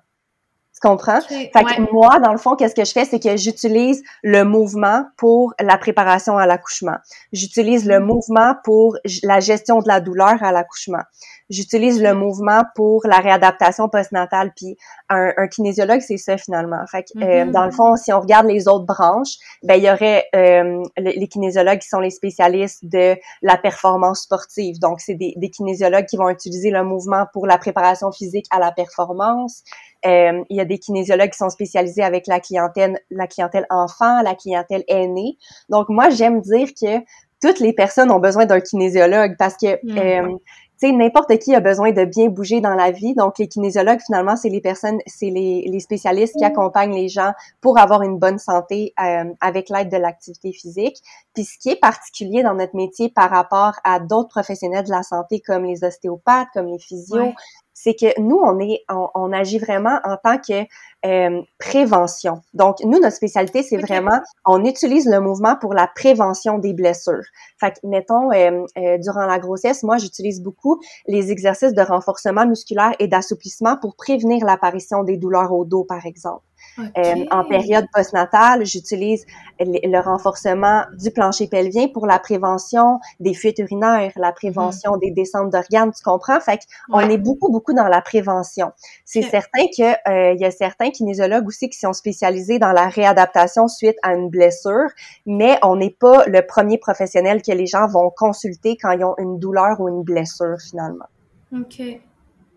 Tu 0.81 0.89
comprends? 0.89 1.21
fait 1.21 1.51
que 1.51 1.93
moi, 1.93 2.21
dans 2.21 2.33
le 2.33 2.39
fond, 2.39 2.55
qu'est-ce 2.55 2.75
que 2.75 2.85
je 2.85 2.93
fais, 2.93 3.05
c'est 3.05 3.21
que 3.21 3.37
j'utilise 3.37 4.03
le 4.23 4.45
mouvement 4.45 5.05
pour 5.17 5.55
la 5.61 5.77
préparation 5.77 6.39
à 6.39 6.47
l'accouchement. 6.47 6.97
J'utilise 7.33 7.85
le 7.87 7.99
mm. 7.99 8.05
mouvement 8.05 8.55
pour 8.65 8.97
la 9.23 9.41
gestion 9.41 9.81
de 9.81 9.89
la 9.89 10.01
douleur 10.01 10.43
à 10.43 10.53
l'accouchement. 10.53 11.03
J'utilise 11.51 12.03
le 12.03 12.15
mouvement 12.15 12.63
pour 12.75 13.07
la 13.07 13.19
réadaptation 13.19 13.89
postnatale. 13.89 14.53
Puis 14.57 14.77
un, 15.09 15.33
un 15.37 15.49
kinésiologue, 15.49 16.01
c'est 16.01 16.17
ça 16.17 16.37
finalement. 16.37 16.85
Fait 16.91 17.05
que, 17.05 17.19
euh, 17.19 17.45
mm-hmm. 17.45 17.51
dans 17.53 17.65
le 17.65 17.71
fond, 17.71 17.97
si 17.97 18.13
on 18.13 18.21
regarde 18.21 18.47
les 18.47 18.69
autres 18.69 18.87
branches, 18.87 19.37
ben 19.63 19.75
il 19.75 19.85
y 19.85 19.91
aurait 19.91 20.27
euh, 20.35 20.83
les 20.97 21.29
kinésiologues 21.29 21.79
qui 21.79 21.89
sont 21.89 22.01
les 22.01 22.11
spécialistes 22.11 22.85
de 22.85 23.17
la 23.43 23.57
performance 23.57 24.23
sportive. 24.23 24.79
Donc 24.79 25.01
c'est 25.01 25.15
des, 25.15 25.35
des 25.37 25.51
kinésiologues 25.51 26.07
qui 26.07 26.17
vont 26.17 26.29
utiliser 26.29 26.71
le 26.71 26.85
mouvement 26.85 27.25
pour 27.33 27.47
la 27.47 27.59
préparation 27.59 28.13
physique 28.13 28.47
à 28.51 28.59
la 28.59 28.73
performance. 28.73 29.63
Euh, 30.07 30.45
il 30.49 30.57
y 30.57 30.61
a 30.61 30.65
des 30.65 30.79
kinésiologues 30.79 31.31
qui 31.31 31.39
sont 31.39 31.51
spécialisés 31.51 32.03
avec 32.03 32.27
la 32.27 32.41
clientèle, 32.41 33.01
la 33.11 33.27
clientèle 33.27 33.67
enfant, 33.71 34.23
la 34.23 34.35
clientèle 34.35 34.85
aînée. 34.89 35.39
Donc 35.69 35.89
moi, 35.89 36.11
j'aime 36.11 36.41
dire 36.41 36.69
que 36.81 37.05
toutes 37.41 37.61
les 37.61 37.73
personnes 37.73 38.11
ont 38.11 38.21
besoin 38.21 38.47
d'un 38.47 38.61
kinésiologue 38.61 39.37
parce 39.39 39.57
que 39.57 39.79
mm. 39.83 39.99
euh, 39.99 40.37
sais, 40.79 40.93
n'importe 40.93 41.39
qui 41.39 41.55
a 41.55 41.61
besoin 41.61 41.93
de 41.93 42.05
bien 42.05 42.29
bouger 42.29 42.61
dans 42.61 42.75
la 42.75 42.91
vie. 42.91 43.15
Donc, 43.15 43.39
les 43.39 43.49
kinésiologues, 43.49 44.01
finalement, 44.05 44.37
c'est 44.37 44.49
les 44.49 44.61
personnes, 44.61 44.99
c'est 45.07 45.31
les, 45.31 45.69
les, 45.71 45.81
spécialistes 45.81 46.35
qui 46.35 46.45
mm. 46.45 46.49
accompagnent 46.49 46.95
les 46.95 47.09
gens 47.09 47.33
pour 47.61 47.79
avoir 47.79 48.03
une 48.03 48.19
bonne 48.19 48.39
santé 48.39 48.93
euh, 49.01 49.25
avec 49.41 49.69
l'aide 49.71 49.91
de 49.91 49.97
l'activité 49.97 50.53
physique. 50.53 50.97
Puis, 51.35 51.45
ce 51.45 51.59
qui 51.59 51.71
est 51.71 51.81
particulier 51.81 52.43
dans 52.43 52.55
notre 52.55 52.77
métier 52.77 53.09
par 53.09 53.31
rapport 53.31 53.75
à 53.85 54.01
d'autres 54.01 54.29
professionnels 54.29 54.85
de 54.85 54.91
la 54.91 55.03
santé 55.03 55.41
comme 55.41 55.65
les 55.65 55.85
ostéopathes, 55.85 56.49
comme 56.55 56.67
les 56.67 56.79
physios, 56.79 57.33
c'est 57.81 57.95
que 57.95 58.21
nous, 58.21 58.41
on 58.43 58.59
est, 58.59 58.85
on, 58.89 59.33
agit 59.33 59.61
vraiment 59.61 60.01
en 60.03 60.17
tant 60.17 60.37
que 60.39 60.67
euh, 61.07 61.43
prévention. 61.61 62.43
Donc, 62.53 62.81
nous, 62.83 62.99
notre 62.99 63.15
spécialité, 63.15 63.63
c'est 63.63 63.77
vraiment, 63.77 64.19
on 64.45 64.65
utilise 64.65 65.07
le 65.07 65.21
mouvement 65.21 65.55
pour 65.55 65.75
la 65.75 65.87
prévention 65.87 66.59
des 66.59 66.73
blessures. 66.73 67.23
Fait 67.61 67.71
que, 67.71 67.87
mettons, 67.87 68.33
euh, 68.33 68.65
euh, 68.77 68.99
durant 68.99 69.27
la 69.27 69.39
grossesse, 69.39 69.85
moi, 69.85 69.97
j'utilise 69.97 70.43
beaucoup 70.43 70.81
les 71.07 71.31
exercices 71.31 71.73
de 71.73 71.83
renforcement 71.83 72.47
musculaire 72.47 72.95
et 72.99 73.07
d'assouplissement 73.07 73.77
pour 73.81 73.95
prévenir 73.95 74.45
l'apparition 74.45 75.05
des 75.05 75.17
douleurs 75.17 75.53
au 75.53 75.65
dos, 75.65 75.85
par 75.85 76.05
exemple. 76.05 76.48
Euh, 76.79 77.25
en 77.31 77.45
période 77.45 77.87
postnatale, 77.93 78.65
j'utilise 78.65 79.27
le, 79.61 80.01
renforcement 80.01 80.85
du 80.97 81.11
plancher 81.11 81.49
pelvien 81.49 81.89
pour 81.89 82.07
la 82.07 82.19
prévention 82.19 83.01
des 83.21 83.35
fuites 83.35 83.59
urinaires, 83.59 84.13
la 84.17 84.33
prévention 84.33 84.97
mm. 84.97 85.01
des 85.01 85.11
descentes 85.11 85.51
d'organes, 85.51 85.93
tu 85.93 86.03
comprends? 86.03 86.41
Fait 86.41 86.61
qu'on 86.91 87.01
est 87.01 87.19
beaucoup, 87.19 87.51
beaucoup 87.51 87.73
dans 87.73 87.89
la 87.89 88.01
prévention. 88.01 88.73
C'est 89.05 89.23
certain 89.23 89.65
que 89.77 89.93
euh, 90.09 90.35
il 90.35 90.41
y 90.41 90.45
a 90.45 90.51
certains 90.51 90.91
kinésiologues 90.91 91.47
aussi 91.47 91.69
qui 91.69 91.79
sont 91.79 91.93
spécialisés 91.93 92.59
dans 92.59 92.73
la 92.73 92.89
réadaptation 92.89 93.69
suite 93.69 93.97
à 94.03 94.15
une 94.15 94.29
blessure, 94.29 94.89
mais 95.27 95.59
on 95.63 95.77
n'est 95.77 95.91
pas 95.99 96.25
le 96.27 96.43
premier 96.47 96.79
professionnel 96.79 97.43
que 97.43 97.53
les 97.53 97.67
gens 97.67 97.89
vont 97.89 98.11
consulter 98.11 98.77
quand 98.81 98.93
ils 98.93 99.05
ont 99.05 99.15
une 99.19 99.39
douleur 99.39 99.81
ou 99.81 99.89
une 99.89 100.03
blessure, 100.03 100.57
finalement. 100.61 101.07
OK. 101.53 101.77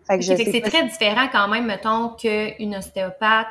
Fait 0.04 0.18
que 0.18 0.24
c'est 0.24 0.60
très 0.62 0.84
différent 0.84 1.28
quand 1.30 1.48
même, 1.48 1.66
mettons, 1.66 2.10
qu'une 2.10 2.76
ostéopathe 2.76 3.46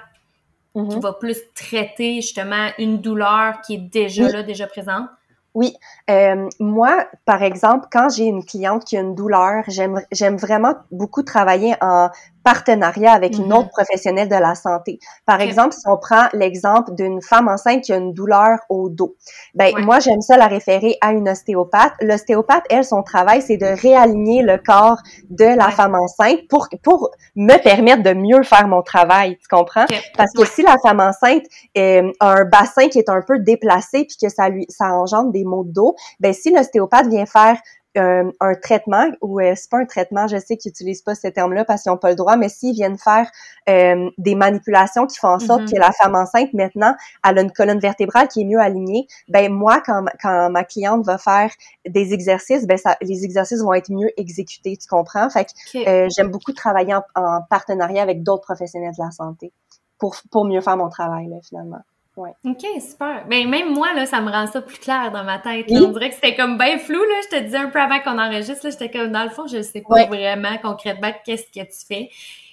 qui 0.73 0.81
mm-hmm. 0.81 1.01
va 1.01 1.13
plus 1.13 1.37
traiter 1.53 2.15
justement 2.15 2.69
une 2.77 2.99
douleur 2.99 3.61
qui 3.61 3.75
est 3.75 3.89
déjà 3.89 4.29
là, 4.29 4.43
déjà 4.43 4.67
présente? 4.67 5.07
Oui, 5.53 5.75
euh, 6.09 6.47
moi, 6.59 7.07
par 7.25 7.43
exemple, 7.43 7.87
quand 7.91 8.07
j'ai 8.09 8.23
une 8.23 8.45
cliente 8.45 8.85
qui 8.85 8.95
a 8.95 9.01
une 9.01 9.15
douleur, 9.15 9.65
j'aime 9.67 10.01
j'aime 10.11 10.37
vraiment 10.37 10.75
beaucoup 10.91 11.23
travailler 11.23 11.75
en 11.81 12.09
partenariat 12.43 13.11
avec 13.11 13.37
une 13.37 13.49
mm-hmm. 13.49 13.57
autre 13.57 13.69
professionnelle 13.69 14.29
de 14.29 14.35
la 14.35 14.55
santé. 14.55 14.99
Par 15.25 15.41
exemple, 15.41 15.73
si 15.73 15.87
on 15.87 15.97
prend 15.97 16.27
l'exemple 16.33 16.93
d'une 16.95 17.21
femme 17.21 17.47
enceinte 17.47 17.81
qui 17.81 17.93
a 17.93 17.97
une 17.97 18.13
douleur 18.13 18.59
au 18.69 18.89
dos, 18.89 19.15
ben 19.55 19.71
moi 19.79 19.99
j'aime 19.99 20.21
ça 20.21 20.37
la 20.37 20.47
référer 20.47 20.97
à 21.01 21.11
une 21.11 21.29
ostéopathe. 21.29 21.93
L'ostéopathe, 22.01 22.63
elle, 22.69 22.83
son 22.83 23.03
travail, 23.03 23.41
c'est 23.41 23.57
de 23.57 23.65
réaligner 23.65 24.41
le 24.41 24.57
corps 24.57 24.97
de 25.29 25.45
la 25.45 25.69
femme 25.69 25.95
enceinte 25.95 26.47
pour 26.49 26.67
pour 26.83 27.11
me 27.35 27.61
permettre 27.61 28.03
de 28.03 28.13
mieux 28.13 28.43
faire 28.43 28.67
mon 28.67 28.81
travail. 28.81 29.37
Tu 29.37 29.47
comprends? 29.49 29.85
Parce 30.17 30.33
que 30.33 30.45
si 30.45 30.63
la 30.63 30.75
femme 30.83 30.99
enceinte 30.99 31.43
euh, 31.77 32.11
a 32.19 32.31
un 32.31 32.45
bassin 32.45 32.87
qui 32.87 32.99
est 32.99 33.09
un 33.09 33.21
peu 33.21 33.39
déplacé 33.39 34.05
puis 34.05 34.17
que 34.21 34.29
ça 34.29 34.49
lui 34.49 34.65
ça 34.69 34.93
engendre 34.93 35.31
des 35.31 35.43
maux 35.43 35.63
de 35.63 35.71
dos, 35.71 35.95
ben 36.19 36.33
si 36.33 36.53
l'ostéopathe 36.53 37.07
vient 37.07 37.25
faire 37.25 37.57
un, 37.95 38.31
un 38.39 38.55
traitement 38.55 39.09
ou 39.21 39.39
euh, 39.39 39.53
c'est 39.55 39.69
pas 39.69 39.79
un 39.79 39.85
traitement, 39.85 40.27
je 40.27 40.37
sais 40.37 40.57
qu'ils 40.57 40.69
utilisent 40.69 41.01
pas 41.01 41.15
ce 41.15 41.27
terme-là 41.27 41.65
parce 41.65 41.83
qu'ils 41.83 41.91
ont 41.91 41.97
pas 41.97 42.09
le 42.09 42.15
droit, 42.15 42.37
mais 42.37 42.49
s'ils 42.49 42.73
viennent 42.73 42.97
faire 42.97 43.29
euh, 43.69 44.09
des 44.17 44.35
manipulations 44.35 45.07
qui 45.07 45.17
font 45.17 45.29
en 45.29 45.39
sorte 45.39 45.63
mm-hmm. 45.63 45.73
que 45.73 45.79
la 45.79 45.91
femme 45.91 46.15
enceinte 46.15 46.53
maintenant 46.53 46.95
elle 47.27 47.39
a 47.39 47.41
une 47.41 47.51
colonne 47.51 47.79
vertébrale 47.79 48.27
qui 48.27 48.41
est 48.41 48.45
mieux 48.45 48.59
alignée, 48.59 49.07
ben 49.27 49.51
moi 49.51 49.81
quand, 49.85 50.05
quand 50.21 50.49
ma 50.49 50.63
cliente 50.63 51.05
va 51.05 51.17
faire 51.17 51.51
des 51.87 52.13
exercices, 52.13 52.65
ben 52.65 52.77
ça, 52.77 52.97
les 53.01 53.25
exercices 53.25 53.61
vont 53.61 53.73
être 53.73 53.91
mieux 53.91 54.09
exécutés, 54.17 54.77
tu 54.77 54.87
comprends? 54.87 55.29
Fait 55.29 55.45
que 55.45 55.77
euh, 55.87 56.07
j'aime 56.15 56.29
beaucoup 56.29 56.53
travailler 56.53 56.95
en, 56.95 57.03
en 57.15 57.41
partenariat 57.49 58.01
avec 58.01 58.23
d'autres 58.23 58.43
professionnels 58.43 58.93
de 58.97 59.03
la 59.03 59.11
santé 59.11 59.51
pour 59.97 60.15
pour 60.31 60.45
mieux 60.45 60.61
faire 60.61 60.77
mon 60.77 60.89
travail 60.89 61.27
là, 61.27 61.37
finalement. 61.41 61.81
Ouais. 62.17 62.31
OK, 62.43 62.65
super. 62.81 63.25
Ben, 63.27 63.47
même 63.47 63.73
moi, 63.73 63.93
là, 63.93 64.05
ça 64.05 64.19
me 64.19 64.29
rend 64.29 64.45
ça 64.47 64.61
plus 64.61 64.77
clair 64.77 65.11
dans 65.11 65.23
ma 65.23 65.39
tête. 65.39 65.65
On 65.69 65.87
dirait 65.89 66.09
que 66.09 66.15
c'était 66.15 66.35
comme 66.35 66.57
bien 66.57 66.77
flou, 66.77 66.99
là. 66.99 67.15
Je 67.23 67.37
te 67.37 67.43
disais 67.43 67.57
un 67.57 67.69
peu 67.69 67.79
avant 67.79 67.99
qu'on 67.99 68.19
enregistre, 68.19 68.65
là, 68.65 68.69
j'étais 68.71 68.91
comme, 68.91 69.11
dans 69.11 69.23
le 69.23 69.29
fond, 69.29 69.47
je 69.47 69.57
ne 69.57 69.61
sais 69.61 69.81
pas 69.87 70.05
vraiment 70.05 70.57
concrètement 70.61 71.11
qu'est-ce 71.25 71.45
que 71.45 71.65
tu 71.65 71.85
fais. 71.87 72.09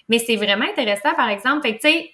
Mais 0.08 0.18
c'est 0.18 0.36
vraiment 0.36 0.64
intéressant, 0.64 1.12
par 1.16 1.28
exemple. 1.28 1.62
Fait 1.62 1.74
tu 1.74 1.88
sais, 1.88 2.10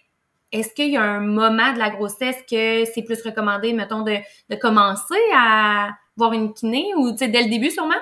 est-ce 0.53 0.73
qu'il 0.73 0.91
y 0.91 0.97
a 0.97 1.03
un 1.03 1.21
moment 1.21 1.73
de 1.73 1.79
la 1.79 1.91
grossesse 1.91 2.39
que 2.51 2.85
c'est 2.87 3.03
plus 3.03 3.21
recommandé, 3.23 3.73
mettons, 3.73 4.03
de, 4.03 4.17
de 4.49 4.57
commencer 4.57 5.21
à 5.37 5.91
voir 6.17 6.33
une 6.33 6.55
kiné 6.55 6.93
ou, 6.97 7.13
tu 7.13 7.19
sais, 7.19 7.29
dès 7.29 7.43
le 7.43 7.51
début, 7.51 7.71
sûrement? 7.71 7.95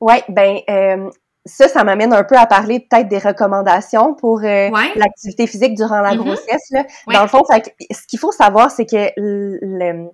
Oui, 0.00 0.14
ben, 0.28 0.58
euh, 0.70 1.10
ça, 1.44 1.68
ça 1.68 1.82
m'amène 1.84 2.12
un 2.12 2.24
peu 2.24 2.36
à 2.36 2.46
parler 2.46 2.80
peut-être 2.80 3.08
des 3.08 3.18
recommandations 3.18 4.14
pour 4.14 4.38
euh, 4.38 4.70
l'activité 4.94 5.46
physique 5.46 5.74
durant 5.74 6.00
la 6.00 6.14
mm-hmm. 6.14 6.18
grossesse. 6.18 6.70
Là. 6.70 6.84
Dans 7.08 7.22
le 7.22 7.28
fond, 7.28 7.42
ce 7.48 8.06
qu'il 8.06 8.18
faut 8.18 8.32
savoir, 8.32 8.70
c'est 8.70 8.86
que 8.86 9.10
le, 9.16 10.10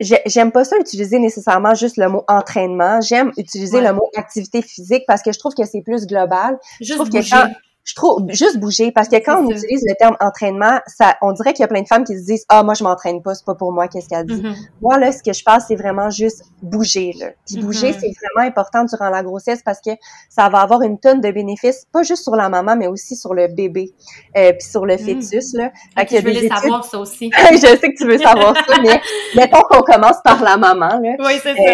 j'aime 0.00 0.52
pas 0.52 0.64
ça 0.64 0.76
utiliser 0.78 1.18
nécessairement 1.18 1.74
juste 1.74 1.96
le 1.96 2.08
mot 2.08 2.24
entraînement. 2.28 3.00
J'aime 3.00 3.32
utiliser 3.38 3.80
le 3.80 3.92
mot 3.92 4.08
activité 4.16 4.60
physique 4.62 5.04
parce 5.06 5.22
que 5.22 5.32
je 5.32 5.38
trouve 5.38 5.54
que 5.54 5.64
c'est 5.64 5.82
plus 5.82 6.06
global. 6.06 6.58
Juste 6.80 6.92
je 6.92 6.94
trouve 6.96 7.10
que 7.10 7.30
quand, 7.30 7.50
je 7.86 7.94
trouve 7.94 8.24
juste 8.30 8.58
bouger 8.58 8.90
parce 8.90 9.08
que 9.08 9.16
quand 9.16 9.44
on 9.44 9.48
utilise 9.48 9.84
le 9.86 9.94
terme 9.96 10.16
entraînement, 10.20 10.80
ça, 10.88 11.16
on 11.22 11.32
dirait 11.32 11.52
qu'il 11.52 11.62
y 11.62 11.64
a 11.64 11.68
plein 11.68 11.82
de 11.82 11.86
femmes 11.86 12.02
qui 12.02 12.18
se 12.18 12.24
disent 12.24 12.44
ah 12.48 12.64
moi 12.64 12.74
je 12.74 12.82
m'entraîne 12.82 13.22
pas, 13.22 13.34
c'est 13.36 13.44
pas 13.44 13.54
pour 13.54 13.72
moi 13.72 13.86
qu'est-ce 13.86 14.08
qu'elle 14.08 14.26
dit. 14.26 14.42
Mm-hmm. 14.42 14.54
Moi 14.82 14.98
là 14.98 15.12
ce 15.12 15.22
que 15.22 15.32
je 15.32 15.44
pense 15.44 15.64
c'est 15.68 15.76
vraiment 15.76 16.10
juste 16.10 16.42
bouger 16.62 17.12
là. 17.18 17.28
Puis 17.46 17.62
bouger 17.62 17.92
mm-hmm. 17.92 18.00
c'est 18.00 18.12
vraiment 18.34 18.48
important 18.48 18.84
durant 18.84 19.08
la 19.08 19.22
grossesse 19.22 19.62
parce 19.64 19.80
que 19.80 19.92
ça 20.28 20.48
va 20.48 20.62
avoir 20.62 20.82
une 20.82 20.98
tonne 20.98 21.20
de 21.20 21.30
bénéfices 21.30 21.86
pas 21.92 22.02
juste 22.02 22.24
sur 22.24 22.34
la 22.34 22.48
maman 22.48 22.74
mais 22.74 22.88
aussi 22.88 23.14
sur 23.14 23.34
le 23.34 23.46
bébé 23.46 23.92
euh, 24.36 24.50
puis 24.50 24.68
sur 24.68 24.84
le 24.84 24.96
mm. 24.96 24.98
fœtus 24.98 25.54
là. 25.54 25.70
je 25.96 26.16
veux 26.16 26.30
les 26.30 26.48
savoir 26.48 26.84
ça 26.84 26.98
aussi. 26.98 27.30
je 27.52 27.56
sais 27.56 27.78
que 27.78 27.96
tu 27.96 28.04
veux 28.04 28.18
savoir 28.18 28.56
ça 28.66 28.80
mais 28.82 29.00
mettons 29.36 29.62
qu'on 29.62 29.82
commence 29.82 30.20
par 30.24 30.42
la 30.42 30.56
maman 30.56 30.98
là. 30.98 31.14
Oui 31.20 31.34
c'est 31.40 31.54
ça. 31.54 31.72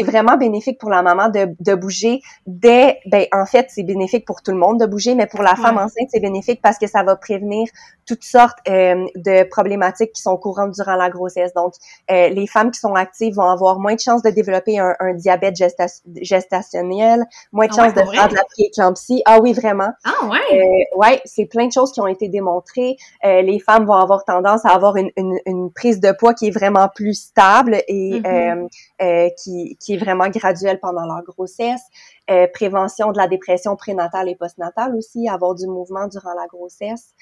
Euh, 0.00 0.04
c'est 0.04 0.10
vraiment 0.10 0.36
bénéfique 0.36 0.78
pour 0.78 0.90
la 0.90 1.02
maman 1.02 1.28
de, 1.28 1.54
de 1.60 1.74
bouger 1.74 2.20
dès 2.46 2.98
ben 3.06 3.26
en 3.32 3.46
fait 3.46 3.66
c'est 3.70 3.82
bénéfique 3.82 4.24
pour 4.24 4.42
tout 4.42 4.50
le 4.52 4.58
monde 4.58 4.80
de 4.80 4.86
bouger 4.86 5.14
mais 5.14 5.26
pour 5.26 5.42
la 5.42 5.54
femme 5.56 5.76
enceinte, 5.76 6.08
c'est 6.12 6.20
bénéfique 6.20 6.60
parce 6.62 6.78
que 6.78 6.86
ça 6.86 7.02
va 7.02 7.16
prévenir 7.16 7.68
toutes 8.10 8.24
sortes 8.24 8.58
euh, 8.68 9.06
de 9.14 9.48
problématiques 9.48 10.12
qui 10.12 10.22
sont 10.22 10.36
courantes 10.36 10.72
durant 10.72 10.96
la 10.96 11.10
grossesse. 11.10 11.54
Donc, 11.54 11.74
euh, 12.10 12.28
les 12.28 12.46
femmes 12.48 12.72
qui 12.72 12.80
sont 12.80 12.94
actives 12.94 13.34
vont 13.34 13.48
avoir 13.48 13.78
moins 13.78 13.94
de 13.94 14.00
chances 14.00 14.22
de 14.22 14.30
développer 14.30 14.80
un, 14.80 14.94
diabète 15.14 15.54
gestationnel, 16.20 17.24
moins 17.52 17.66
de 17.66 17.72
ah 17.74 17.76
chances 17.76 17.94
de 17.94 18.00
faire 18.00 18.28
de 18.28 18.34
la 18.34 18.44
prééclampsie. 18.44 19.22
Ah 19.26 19.38
oui, 19.40 19.52
vraiment. 19.52 19.90
Ah 20.04 20.26
ouais. 20.26 20.38
Euh, 20.58 20.98
ouais, 20.98 21.20
c'est 21.24 21.46
plein 21.46 21.66
de 21.68 21.72
choses 21.72 21.92
qui 21.92 22.00
ont 22.00 22.08
été 22.08 22.28
démontrées. 22.28 22.96
les 23.22 23.60
femmes 23.60 23.86
vont 23.86 23.94
avoir 23.94 24.24
tendance 24.24 24.64
à 24.64 24.70
avoir 24.70 24.96
une, 24.96 25.10
une, 25.16 25.70
prise 25.72 26.00
de 26.00 26.10
poids 26.12 26.34
qui 26.34 26.48
est 26.48 26.50
vraiment 26.50 26.88
plus 26.92 27.14
stable 27.14 27.82
et 27.86 28.20
mm-hmm. 28.20 29.34
qui, 29.36 29.76
qui 29.80 29.89
est 29.94 29.98
vraiment 29.98 30.28
graduelle 30.28 30.80
pendant 30.80 31.06
leur 31.06 31.22
grossesse. 31.22 31.82
Euh, 32.30 32.46
prévention 32.52 33.12
de 33.12 33.18
la 33.18 33.28
dépression 33.28 33.76
prénatale 33.76 34.28
et 34.28 34.36
postnatale 34.36 34.94
aussi, 34.96 35.28
avoir 35.28 35.54
du 35.54 35.66
mouvement 35.66 36.06
durant 36.06 36.34
la 36.34 36.46
grossesse. 36.46 37.14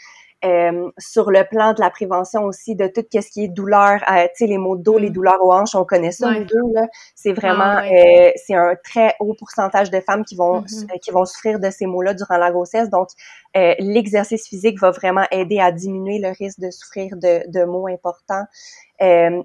Euh, 0.45 0.89
sur 0.99 1.33
le 1.33 1.43
plan 1.43 1.73
de 1.73 1.81
la 1.81 1.91
prévention 1.91 2.45
aussi 2.45 2.77
de 2.77 2.87
tout 2.87 3.03
ce 3.13 3.29
qui 3.29 3.43
est 3.43 3.49
douleur, 3.49 4.01
euh, 4.09 4.23
tu 4.37 4.45
sais 4.45 4.47
les 4.47 4.57
maux 4.57 4.77
de 4.77 4.83
dos, 4.85 4.97
les 4.97 5.11
mm. 5.11 5.13
douleurs 5.13 5.43
aux 5.43 5.53
hanches, 5.53 5.75
on 5.75 5.85
connaît 5.85 6.13
ça 6.13 6.31
les 6.31 6.45
deux 6.45 6.63
là. 6.75 6.87
C'est 7.17 7.33
vraiment, 7.33 7.79
euh, 7.79 8.31
c'est 8.37 8.55
un 8.55 8.77
très 8.85 9.17
haut 9.19 9.35
pourcentage 9.37 9.91
de 9.91 9.99
femmes 9.99 10.25
qui 10.25 10.37
vont 10.37 10.61
mm-hmm. 10.61 11.01
qui 11.01 11.11
vont 11.11 11.25
souffrir 11.25 11.59
de 11.59 11.71
ces 11.71 11.87
maux-là 11.87 12.15
durant 12.15 12.37
la 12.37 12.53
grossesse. 12.53 12.89
Donc 12.89 13.09
l'exercice 13.81 14.47
physique 14.47 14.79
va 14.81 14.93
vraiment 14.93 15.25
aider 15.33 15.59
à 15.59 15.73
diminuer 15.73 16.21
le 16.21 16.29
risque 16.29 16.61
de 16.61 16.71
souffrir 16.71 17.17
de, 17.17 17.51
de 17.51 17.65
maux 17.65 17.89
importants. 17.89 18.45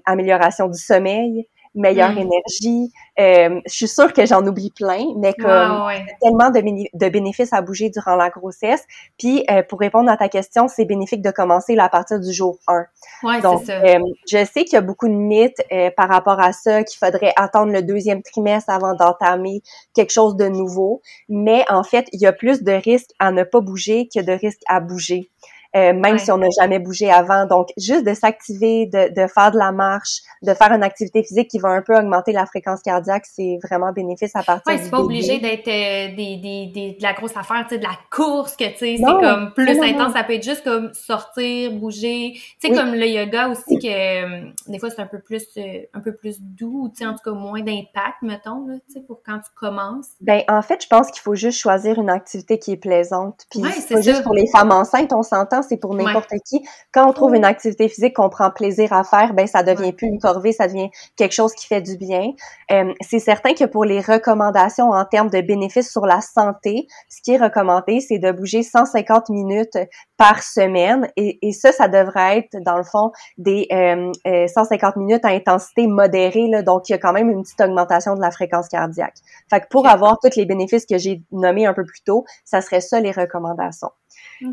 amélioration 0.06 0.68
du 0.68 0.78
sommeil, 0.78 1.48
meilleure 1.74 2.12
mm. 2.12 2.18
énergie. 2.18 2.92
Euh, 3.18 3.60
je 3.66 3.72
suis 3.72 3.88
sûre 3.88 4.12
que 4.12 4.26
j'en 4.26 4.46
oublie 4.46 4.70
plein, 4.70 5.04
mais 5.16 5.34
comme 5.34 5.50
y 5.50 5.96
a 5.96 6.02
tellement 6.20 6.50
de, 6.50 6.60
de, 6.92 7.08
bénéfices 7.08 7.52
à 7.52 7.62
bouger 7.62 7.90
durant 7.90 8.16
la 8.16 8.30
grossesse. 8.30 8.84
Puis 9.18 9.44
euh, 9.50 9.62
pour 9.62 9.80
répondre 9.80 10.10
à 10.10 10.16
ta 10.16 10.28
question, 10.28 10.68
c'est 10.68 10.84
bénéfique 10.84 11.22
de 11.22 11.30
commencer 11.30 11.74
là, 11.74 11.84
à 11.84 11.88
partir 11.88 12.20
du 12.20 12.32
jour 12.32 12.58
1. 12.66 12.84
Ouais, 13.22 13.40
Donc, 13.40 13.64
ça. 13.64 13.74
Euh, 13.84 13.98
je 14.28 14.44
sais 14.44 14.64
qu'il 14.64 14.74
y 14.74 14.76
a 14.76 14.80
beaucoup 14.80 15.08
de 15.08 15.14
mythes 15.14 15.62
euh, 15.72 15.90
par 15.96 16.08
rapport 16.08 16.40
à 16.40 16.52
ça, 16.52 16.82
qu'il 16.82 16.98
faudrait 16.98 17.32
attendre 17.36 17.72
le 17.72 17.82
deuxième 17.82 18.22
trimestre 18.22 18.70
avant 18.70 18.94
d'entamer 18.94 19.62
quelque 19.94 20.12
chose 20.12 20.36
de 20.36 20.46
nouveau. 20.46 21.02
Mais 21.28 21.64
en 21.68 21.84
fait, 21.84 22.06
il 22.12 22.20
y 22.20 22.26
a 22.26 22.32
plus 22.32 22.62
de 22.62 22.72
risques 22.72 23.10
à 23.18 23.32
ne 23.32 23.44
pas 23.44 23.60
bouger 23.60 24.08
que 24.12 24.20
de 24.20 24.32
risques 24.32 24.62
à 24.68 24.80
bouger. 24.80 25.30
Euh, 25.76 25.92
même 25.92 26.18
si 26.18 26.30
on 26.30 26.38
n'a 26.38 26.46
jamais 26.60 26.78
bougé 26.78 27.10
avant. 27.10 27.46
Donc, 27.46 27.70
juste 27.76 28.06
de 28.06 28.14
s'activer, 28.14 28.86
de, 28.86 29.12
de, 29.12 29.26
faire 29.26 29.50
de 29.50 29.58
la 29.58 29.72
marche, 29.72 30.20
de 30.42 30.54
faire 30.54 30.70
une 30.70 30.84
activité 30.84 31.24
physique 31.24 31.48
qui 31.48 31.58
va 31.58 31.70
un 31.70 31.82
peu 31.82 31.96
augmenter 31.96 32.30
la 32.32 32.46
fréquence 32.46 32.80
cardiaque, 32.80 33.24
c'est 33.26 33.58
vraiment 33.64 33.92
bénéfice 33.92 34.36
à 34.36 34.44
partir 34.44 34.72
ouais, 34.72 34.78
c'est 34.78 34.90
pas 34.90 35.00
obligé 35.00 35.38
d'être 35.40 35.66
euh, 35.66 36.14
des, 36.14 36.36
des, 36.36 36.70
des, 36.72 36.96
de 36.96 37.02
la 37.02 37.12
grosse 37.12 37.36
affaire, 37.36 37.64
tu 37.68 37.74
sais, 37.74 37.78
de 37.78 37.84
la 37.84 37.98
course 38.10 38.54
que, 38.54 38.64
tu 38.64 38.78
sais, 38.78 38.96
c'est 38.98 39.02
comme 39.02 39.52
plus 39.52 39.80
intense. 39.82 40.12
Ça 40.12 40.22
peut 40.22 40.34
être 40.34 40.44
juste 40.44 40.62
comme 40.62 40.92
sortir, 40.94 41.72
bouger. 41.72 42.34
Tu 42.60 42.68
sais, 42.68 42.74
comme 42.74 42.94
le 42.94 43.06
yoga 43.08 43.48
aussi, 43.48 43.78
que 43.78 43.88
euh, 43.88 44.50
des 44.68 44.78
fois, 44.78 44.90
c'est 44.90 45.00
un 45.00 45.08
peu 45.08 45.20
plus 45.20 45.44
un 45.92 46.00
peu 46.00 46.14
plus 46.14 46.40
doux, 46.40 46.88
tu 46.90 46.98
sais, 46.98 47.06
en 47.06 47.14
tout 47.14 47.22
cas, 47.24 47.32
moins 47.32 47.62
d'impact, 47.62 48.22
mettons, 48.22 48.64
là, 48.68 48.74
tu 48.86 48.92
sais, 48.92 49.00
pour 49.00 49.22
quand 49.26 49.38
tu 49.38 49.50
commences. 49.56 50.10
Ben, 50.20 50.42
en 50.46 50.62
fait, 50.62 50.82
je 50.82 50.88
pense 50.88 51.10
qu'il 51.10 51.22
faut 51.22 51.34
juste 51.34 51.58
choisir 51.58 51.98
une 51.98 52.10
activité 52.10 52.60
qui 52.60 52.72
est 52.72 52.76
plaisante. 52.76 53.44
Puis, 53.50 53.60
c'est 53.80 53.94
pas 53.94 54.00
juste 54.00 54.22
pour 54.22 54.34
les 54.34 54.46
femmes 54.46 54.70
enceintes, 54.70 55.12
on 55.12 55.22
s'entend, 55.22 55.63
c'est 55.68 55.76
pour 55.76 55.94
n'importe 55.94 56.32
qui. 56.46 56.66
Quand 56.92 57.08
on 57.08 57.12
trouve 57.12 57.34
une 57.34 57.44
activité 57.44 57.88
physique 57.88 58.16
qu'on 58.16 58.28
prend 58.28 58.50
plaisir 58.50 58.92
à 58.92 59.04
faire, 59.04 59.34
ben 59.34 59.46
ça 59.46 59.62
devient 59.62 59.92
plus 59.92 60.06
une 60.06 60.18
corvée, 60.18 60.52
ça 60.52 60.66
devient 60.66 60.90
quelque 61.16 61.32
chose 61.32 61.52
qui 61.54 61.66
fait 61.66 61.80
du 61.80 61.96
bien. 61.96 62.30
Euh, 62.70 62.92
c'est 63.00 63.18
certain 63.18 63.54
que 63.54 63.64
pour 63.64 63.84
les 63.84 64.00
recommandations 64.00 64.90
en 64.90 65.04
termes 65.04 65.30
de 65.30 65.40
bénéfices 65.40 65.90
sur 65.90 66.06
la 66.06 66.20
santé, 66.20 66.86
ce 67.08 67.20
qui 67.22 67.32
est 67.32 67.38
recommandé, 67.38 68.00
c'est 68.00 68.18
de 68.18 68.32
bouger 68.32 68.62
150 68.62 69.28
minutes 69.30 69.78
par 70.16 70.42
semaine 70.42 71.10
et, 71.16 71.38
et 71.46 71.52
ça, 71.52 71.72
ça 71.72 71.88
devrait 71.88 72.38
être 72.38 72.62
dans 72.62 72.76
le 72.76 72.84
fond 72.84 73.10
des 73.38 73.66
euh, 73.72 74.46
150 74.46 74.96
euh, 74.96 75.00
minutes 75.00 75.24
à 75.24 75.28
intensité 75.28 75.86
modérée, 75.86 76.48
là, 76.48 76.62
donc 76.62 76.88
il 76.88 76.92
y 76.92 76.94
a 76.94 76.98
quand 76.98 77.12
même 77.12 77.30
une 77.30 77.42
petite 77.42 77.60
augmentation 77.60 78.14
de 78.14 78.20
la 78.20 78.30
fréquence 78.30 78.68
cardiaque. 78.68 79.16
Fait 79.50 79.60
que 79.60 79.66
pour 79.70 79.86
avoir 79.86 80.18
tous 80.18 80.36
les 80.36 80.44
bénéfices 80.44 80.86
que 80.86 80.98
j'ai 80.98 81.22
nommés 81.32 81.66
un 81.66 81.74
peu 81.74 81.84
plus 81.84 82.02
tôt, 82.02 82.24
ça 82.44 82.60
serait 82.60 82.80
ça 82.80 83.00
les 83.00 83.12
recommandations. 83.12 83.90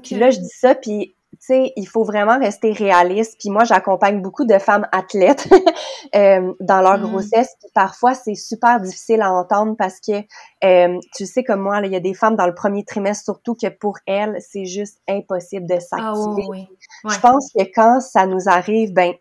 Puis 0.03 0.15
là, 0.15 0.31
je 0.31 0.39
dis 0.39 0.49
ça, 0.49 0.75
puis 0.75 1.15
tu 1.33 1.37
sais, 1.39 1.73
il 1.77 1.87
faut 1.87 2.03
vraiment 2.03 2.37
rester 2.37 2.73
réaliste. 2.73 3.37
Puis 3.39 3.49
moi, 3.49 3.63
j'accompagne 3.63 4.21
beaucoup 4.21 4.45
de 4.45 4.59
femmes 4.59 4.87
athlètes 4.91 5.47
euh, 6.15 6.53
dans 6.59 6.81
leur 6.81 6.97
mm. 6.97 7.03
grossesse. 7.03 7.55
Puis 7.59 7.69
parfois, 7.73 8.13
c'est 8.13 8.35
super 8.35 8.81
difficile 8.81 9.21
à 9.21 9.31
entendre 9.31 9.75
parce 9.77 9.99
que, 9.99 10.21
euh, 10.63 10.99
tu 11.15 11.25
sais 11.25 11.43
comme 11.43 11.61
moi, 11.61 11.79
il 11.83 11.91
y 11.91 11.95
a 11.95 12.01
des 12.01 12.13
femmes 12.13 12.35
dans 12.35 12.47
le 12.47 12.53
premier 12.53 12.83
trimestre, 12.83 13.23
surtout 13.23 13.55
que 13.55 13.67
pour 13.69 13.97
elles, 14.05 14.37
c'est 14.39 14.65
juste 14.65 14.99
impossible 15.07 15.67
de 15.67 15.75
ah 15.75 15.79
s'activer. 15.79 16.67
Je 17.09 17.19
pense 17.19 17.51
que 17.57 17.63
quand 17.73 18.01
ça 18.01 18.25
nous 18.25 18.47
arrive, 18.47 18.93
ben 18.93 19.13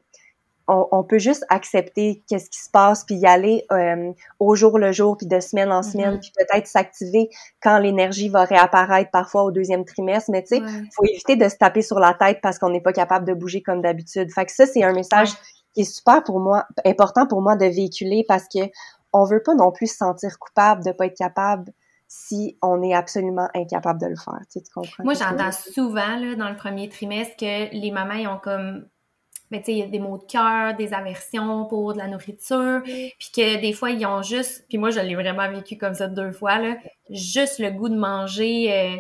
on, 0.71 1.05
peut 1.05 1.19
juste 1.19 1.45
accepter 1.49 2.23
qu'est-ce 2.29 2.49
qui 2.49 2.61
se 2.61 2.71
passe, 2.71 3.05
puis 3.05 3.17
y 3.17 3.27
aller 3.27 3.65
euh, 3.73 4.13
au 4.39 4.55
jour 4.55 4.79
le 4.79 4.93
jour, 4.93 5.17
puis 5.17 5.27
de 5.27 5.41
semaine 5.41 5.73
en 5.73 5.83
semaine, 5.83 6.17
mm-hmm. 6.17 6.21
puis 6.21 6.33
peut-être 6.37 6.67
s'activer 6.67 7.29
quand 7.63 7.79
l'énergie 7.79 8.29
va 8.29 8.45
réapparaître 8.45 9.11
parfois 9.11 9.43
au 9.43 9.51
deuxième 9.51 9.85
trimestre. 9.85 10.31
Mais 10.31 10.43
tu 10.43 10.57
sais, 10.57 10.59
il 10.59 10.91
faut 10.95 11.05
éviter 11.05 11.37
de 11.37 11.49
se 11.49 11.57
taper 11.57 11.83
sur 11.83 11.99
la 11.99 12.15
tête 12.15 12.39
parce 12.43 12.59
qu'on 12.59 12.71
n'est 12.71 12.81
pas 12.81 12.93
capable 12.93 13.27
de 13.27 13.35
bouger 13.35 13.63
comme 13.63 13.83
d'habitude. 13.83 14.31
Fait 14.33 14.47
que 14.47 14.53
ça, 14.53 14.67
c'est 14.67 14.85
un 14.85 14.93
message 14.93 15.31
qui 15.75 15.83
est 15.83 15.85
super 15.85 16.23
pour 16.23 16.41
moi, 16.41 16.67
important 16.85 17.27
pour 17.27 17.43
moi 17.43 17.57
de 17.57 17.67
véhiculer 17.67 18.25
parce 18.27 18.45
que 18.45 18.61
on 19.13 19.25
veut 19.25 19.43
pas 19.43 19.55
non 19.55 19.73
plus 19.73 19.89
se 19.89 19.97
sentir 19.97 20.39
coupable 20.39 20.85
de 20.85 20.93
pas 20.93 21.07
être 21.07 21.17
capable 21.17 21.73
si 22.07 22.59
on 22.63 22.83
est 22.83 22.95
absolument 22.95 23.49
incapable 23.55 24.01
de 24.01 24.07
le 24.07 24.17
faire. 24.17 24.41
Tu, 24.53 24.59
sais, 24.59 24.63
tu 24.63 24.73
comprends? 24.73 25.05
Moi, 25.05 25.15
j'entends 25.15 25.53
souvent 25.53 26.17
là, 26.17 26.35
dans 26.37 26.49
le 26.49 26.57
premier 26.57 26.89
trimestre 26.89 27.37
que 27.37 27.73
les 27.73 27.91
mamans 27.93 28.15
ils 28.15 28.29
ont 28.29 28.39
comme 28.39 28.85
mais 29.51 29.59
tu 29.59 29.67
sais, 29.67 29.73
il 29.73 29.79
y 29.79 29.83
a 29.83 29.87
des 29.87 29.99
maux 29.99 30.19
de 30.19 30.25
cœur, 30.25 30.75
des 30.77 30.93
aversions 30.95 31.67
pour 31.67 31.93
de 31.93 31.99
la 31.99 32.07
nourriture, 32.07 32.83
puis 32.85 33.31
que 33.35 33.61
des 33.61 33.73
fois, 33.73 33.91
ils 33.91 34.07
ont 34.07 34.23
juste, 34.23 34.65
puis 34.69 34.79
moi, 34.79 34.91
je 34.91 35.01
l'ai 35.01 35.15
vraiment 35.15 35.51
vécu 35.51 35.77
comme 35.77 35.95
ça 35.95 36.07
deux 36.07 36.33
fois, 36.33 36.59
là, 36.59 36.77
juste 37.11 37.59
le 37.59 37.71
goût 37.71 37.89
de 37.89 37.97
manger 37.97 38.73
euh, 38.73 38.97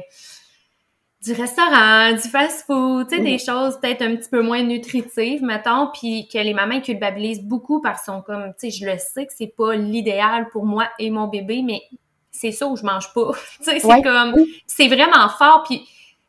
du 1.23 1.33
restaurant, 1.33 2.12
du 2.12 2.28
fast-food, 2.28 3.09
tu 3.09 3.16
sais, 3.16 3.23
des 3.23 3.38
choses 3.38 3.78
peut-être 3.80 4.02
un 4.02 4.16
petit 4.16 4.30
peu 4.30 4.42
moins 4.42 4.62
nutritives, 4.62 5.42
mettons, 5.42 5.88
puis 5.92 6.26
que 6.28 6.38
les 6.38 6.54
mamans 6.54 6.80
culpabilisent 6.80 7.45
beaucoup 7.45 7.80
parce 7.80 8.02
qu'ils 8.02 8.14
sont 8.14 8.23
comme, 8.23 8.52
tu 8.59 8.71
sais, 8.71 8.78
je 8.78 8.87
le 8.87 8.99
sais 8.99 9.26
que 9.26 9.33
c'est 9.37 9.54
pas 9.54 9.75
l'idéal 9.76 10.49
pour 10.49 10.64
moi 10.64 10.88
et 10.99 11.11
mon 11.11 11.28
bébé, 11.28 11.62
mais 11.62 11.83
c'est 12.30 12.52
ça 12.52 12.66
où 12.66 12.76
je 12.76 12.85
mange 12.85 13.12
pas. 13.12 13.33
tu 13.59 13.64
sais, 13.64 13.78
c'est 13.78 14.02
comme, 14.02 14.35
c'est 14.66 14.88
vraiment 14.88 15.28
fort, 15.28 15.64
puis 15.69 15.87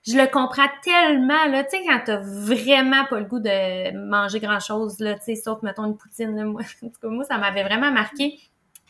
je 0.07 0.17
le 0.17 0.27
comprends 0.27 0.67
tellement, 0.83 1.45
là, 1.45 1.63
tu 1.63 1.77
sais, 1.77 1.83
quand 1.85 2.01
t'as 2.03 2.17
vraiment 2.17 3.05
pas 3.05 3.19
le 3.19 3.25
goût 3.25 3.39
de 3.39 3.95
manger 4.09 4.39
grand-chose, 4.39 4.99
là, 4.99 5.13
tu 5.15 5.25
sais, 5.25 5.35
sauf, 5.35 5.61
mettons, 5.61 5.85
une 5.85 5.97
poutine, 5.97 6.35
là, 6.35 6.43
moi, 6.43 6.61
en 6.83 6.87
tout 6.87 6.99
cas, 6.99 7.07
moi, 7.07 7.23
ça 7.23 7.37
m'avait 7.37 7.63
vraiment 7.63 7.91
marqué. 7.91 8.39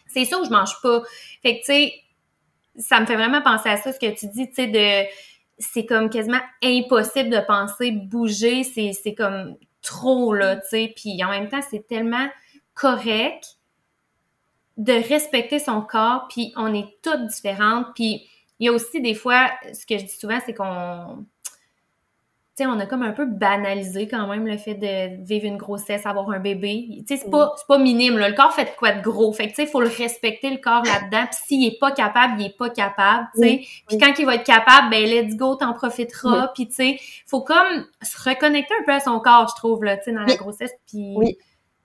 C'est 0.08 0.26
ça 0.26 0.40
où 0.40 0.46
je 0.46 0.50
mange 0.50 0.82
pas. 0.82 1.02
Fait 1.42 1.56
que, 1.56 1.60
tu 1.60 1.66
sais, 1.66 1.94
ça 2.78 3.00
me 3.02 3.06
fait 3.06 3.16
vraiment 3.16 3.42
penser 3.42 3.70
à 3.70 3.78
ça, 3.78 3.92
ce 3.92 4.00
que 4.00 4.18
tu 4.18 4.28
dis, 4.28 4.48
tu 4.48 4.56
sais, 4.56 4.68
de... 4.68 5.10
C'est 5.60 5.86
comme 5.86 6.10
quasiment 6.10 6.40
impossible 6.64 7.30
de 7.30 7.40
penser 7.46 7.92
bouger, 7.92 8.64
c'est 8.64 9.14
comme 9.14 9.58
trop, 9.84 10.34
là, 10.34 10.56
tu 10.56 10.70
sais, 10.70 10.94
puis 10.96 11.24
en 11.24 11.30
même 11.30 11.50
temps, 11.50 11.62
c'est 11.70 11.86
tellement 11.86 12.28
correct 12.74 13.58
de 14.78 14.94
respecter 14.94 15.60
son 15.60 15.82
corps, 15.82 16.28
puis 16.30 16.52
on 16.56 16.74
est 16.74 16.98
toutes 17.04 17.28
différentes, 17.28 17.88
puis 17.94 18.28
il 18.62 18.66
y 18.66 18.70
a 18.70 18.72
aussi 18.72 19.02
des 19.02 19.16
fois, 19.16 19.50
ce 19.74 19.86
que 19.86 19.98
je 19.98 20.06
dis 20.06 20.16
souvent, 20.16 20.40
c'est 20.46 20.54
qu'on 20.54 21.26
tu 22.56 22.64
sais, 22.64 22.70
on 22.70 22.78
a 22.80 22.86
comme 22.86 23.02
un 23.02 23.14
peu 23.14 23.26
banalisé 23.26 24.10
quand 24.10 24.28
même 24.28 24.46
le 24.46 24.58
fait 24.58 24.74
de 24.74 25.24
vivre 25.26 25.46
une 25.46 25.56
grossesse, 25.56 26.06
avoir 26.06 26.30
un 26.32 26.40
bébé. 26.40 26.86
Tu 27.08 27.16
sais, 27.16 27.24
c'est 27.24 27.32
pas, 27.32 27.56
pas 27.66 27.78
minime, 27.78 28.18
là. 28.18 28.28
Le 28.28 28.36
corps 28.36 28.54
fait 28.54 28.66
de 28.66 28.70
quoi 28.78 28.92
de 28.92 29.02
gros? 29.02 29.32
Fait 29.32 29.46
que, 29.46 29.52
tu 29.52 29.56
sais, 29.56 29.64
il 29.64 29.70
faut 29.70 29.80
le 29.80 29.88
respecter, 29.88 30.50
le 30.50 30.58
corps 30.58 30.84
là-dedans. 30.84 31.28
Puis 31.28 31.40
s'il 31.48 31.66
est 31.66 31.80
pas 31.80 31.92
capable, 31.92 32.42
il 32.42 32.48
est 32.48 32.58
pas 32.58 32.70
capable, 32.70 33.30
tu 33.34 33.42
sais. 33.42 33.62
Puis 33.88 33.98
quand 33.98 34.14
il 34.20 34.26
va 34.26 34.36
être 34.36 34.44
capable, 34.44 34.90
ben, 34.90 35.06
let's 35.06 35.38
go, 35.38 35.56
t'en 35.56 35.72
profiteras. 35.72 36.50
Puis, 36.54 36.68
tu 36.68 36.74
sais, 36.74 37.00
faut 37.26 37.42
comme 37.42 37.88
se 38.02 38.30
reconnecter 38.30 38.74
un 38.82 38.84
peu 38.84 38.92
à 38.92 39.00
son 39.00 39.22
corps, 39.22 39.48
je 39.48 39.56
trouve, 39.56 39.86
là, 39.86 39.96
tu 39.96 40.04
sais, 40.04 40.12
dans 40.12 40.24
la 40.24 40.36
grossesse. 40.36 40.74
Puis... 40.88 41.38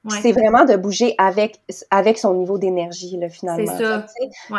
C'est 0.09 0.33
vraiment 0.33 0.65
de 0.65 0.77
bouger 0.77 1.15
avec 1.19 1.61
avec 1.91 2.19
son 2.19 2.35
niveau 2.35 2.59
d'énergie 2.59 3.17
là 3.19 3.29
finalement. 3.29 3.73
C'est 3.77 3.85
ça. 3.85 4.07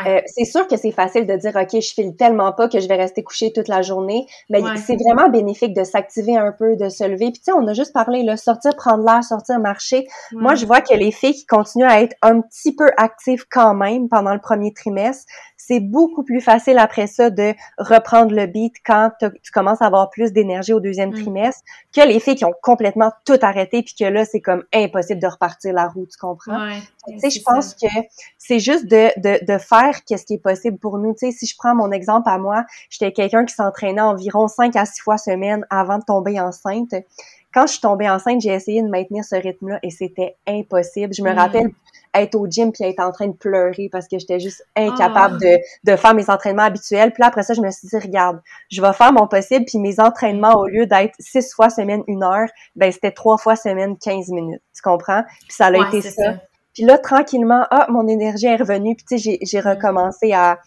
Euh, 0.08 0.22
c'est 0.26 0.46
sûr 0.46 0.68
que 0.68 0.78
c'est 0.78 0.92
facile 0.92 1.26
de 1.26 1.36
dire 1.36 1.56
ok 1.56 1.82
je 1.82 1.94
file 1.94 2.16
tellement 2.16 2.52
pas 2.52 2.68
que 2.68 2.80
je 2.80 2.88
vais 2.88 2.96
rester 2.96 3.24
couché 3.24 3.52
toute 3.54 3.68
la 3.68 3.82
journée, 3.82 4.28
mais 4.50 4.62
c'est 4.86 4.96
vraiment 4.96 5.30
bénéfique 5.30 5.74
de 5.74 5.84
s'activer 5.84 6.38
un 6.38 6.52
peu, 6.52 6.76
de 6.76 6.90
se 6.90 7.04
lever. 7.04 7.32
Puis 7.32 7.40
tu 7.40 7.44
sais 7.46 7.54
on 7.54 7.68
a 7.68 7.74
juste 7.74 7.94
parlé 7.94 8.24
là 8.24 8.38
sortir 8.38 8.76
prendre 8.76 9.06
l'air, 9.06 9.24
sortir 9.24 9.60
marcher. 9.60 10.08
Moi 10.32 10.56
je 10.56 10.66
vois 10.66 10.82
que 10.82 10.94
les 10.94 11.12
filles 11.12 11.34
qui 11.34 11.46
continuent 11.46 11.90
à 11.90 12.02
être 12.02 12.16
un 12.22 12.42
petit 12.42 12.76
peu 12.76 12.90
actives 12.98 13.46
quand 13.50 13.74
même 13.74 14.10
pendant 14.10 14.34
le 14.34 14.42
premier 14.42 14.74
trimestre, 14.74 15.26
c'est 15.58 15.80
beaucoup 15.80 16.24
plus 16.24 16.39
facile 16.39 16.78
après 16.78 17.08
ça 17.08 17.30
de 17.30 17.54
reprendre 17.78 18.34
le 18.34 18.46
beat 18.46 18.76
quand 18.86 19.12
tu 19.20 19.52
commences 19.52 19.82
à 19.82 19.88
avoir 19.88 20.10
plus 20.10 20.32
d'énergie 20.32 20.74
au 20.74 20.80
deuxième 20.80 21.10
mm. 21.10 21.22
trimestre 21.22 21.62
que 21.93 22.08
les 22.08 22.20
filles 22.20 22.36
qui 22.36 22.46
ont 22.46 22.54
complètement 22.62 23.12
tout 23.26 23.39
arrêté 23.41 23.84
puis 23.84 23.96
que 24.00 24.06
là 24.06 24.24
c'est 24.24 24.41
comme 24.41 24.63
impossible 24.74 25.20
de 25.20 25.28
repartir 25.28 25.74
la 25.74 25.88
roue, 25.88 26.06
tu 26.06 26.17
comprends? 26.17 26.70
tu 27.08 27.20
sais, 27.20 27.30
je 27.30 27.41
pense 27.41 27.74
que 27.74 27.88
c'est 28.38 28.60
juste 28.60 28.86
de, 28.86 29.10
de, 29.20 29.46
de 29.46 29.58
faire 29.58 30.04
qu'est-ce 30.06 30.26
qui 30.26 30.36
est 30.36 30.43
possible 30.43 30.78
pour 30.78 30.98
nous. 30.98 31.13
Tu 31.13 31.28
sais, 31.28 31.32
si 31.32 31.46
je 31.46 31.56
prends 31.58 31.74
mon 31.74 31.91
exemple 31.91 32.30
à 32.30 32.38
moi, 32.38 32.65
j'étais 32.89 33.12
quelqu'un 33.12 33.46
qui 33.46 33.54
s'entraînait 33.54 34.02
environ 34.02 34.48
5 34.48 34.76
à 34.76 34.86
6 34.86 35.02
fois 35.02 35.17
semaine 35.17 35.65
avant 35.70 36.00
de 36.00 36.04
tomber 36.04 36.39
enceinte 36.39 36.93
quand 37.58 37.65
je 37.65 37.72
suis 37.72 37.82
tombée 37.82 38.08
enceinte, 38.08 38.39
j'ai 38.39 38.52
essayé 38.52 38.84
de 38.84 38.88
maintenir 38.88 39.24
ce 39.24 39.36
rythme-là 39.36 39.80
et 39.82 39.89
c'était 39.89 40.36
impossible. 40.48 41.12
Je 41.12 41.24
me 41.24 41.34
mm. 41.34 41.38
rappelle 41.38 41.70
être 42.13 42.36
au 42.36 42.46
gym 42.48 42.72
puis 42.72 42.84
être 42.84 43.00
en 43.00 43.12
train 43.12 43.26
de 43.26 43.34
pleurer 43.34 43.89
parce 43.91 44.08
que 44.08 44.20
j'étais 44.20 44.39
juste 44.39 44.63
incapable 44.76 45.39
ah. 45.41 45.46
de, 45.46 45.91
de 45.91 45.96
faire 45.96 46.13
mes 46.13 46.30
entraînements 46.30 46.63
habituels. 46.63 47.12
Puis 47.12 47.22
là, 47.22 47.28
après 47.28 47.41
ça, 47.41 47.56
je 47.56 47.62
me 47.62 47.72
suis 47.72 47.88
dit, 47.88 47.98
regarde, 47.98 48.39
je 48.70 48.80
vais 48.80 48.93
faire 48.93 49.12
mon 49.12 49.28
possible 49.28 49.65
puis 49.65 49.80
mes 49.80 50.00
entraînements, 50.00 50.54
au 50.54 50.67
lieu 50.67 50.86
d'être 50.86 51.15
six 51.17 51.52
fois 51.52 51.72
semaine, 51.72 52.04
une 52.08 52.24
heure, 52.24 52.48
ben 52.76 52.91
c'était 52.91 53.12
trois 53.12 53.39
fois 53.39 53.56
semaine, 53.56 53.98
15 53.98 54.30
minutes. 54.30 54.62
Tu 54.76 54.84
comprends? 54.84 55.24
Puis 55.24 55.56
ça 55.56 55.65
a 55.67 55.88
été 55.88 56.02
ça. 56.02 56.36
Puis 56.76 56.84
là, 56.84 57.00
tranquillement, 57.00 57.65
ah, 57.72 57.88
mon 57.89 58.08
énergie 58.08 58.46
est 58.46 58.58
revenue. 58.58 58.96
Puis 58.96 59.17
tu 59.17 59.17
sais, 59.17 59.39
j'ai 59.41 59.62
mm. 59.62 59.67
recommencé 59.67 60.32
à 60.32 60.60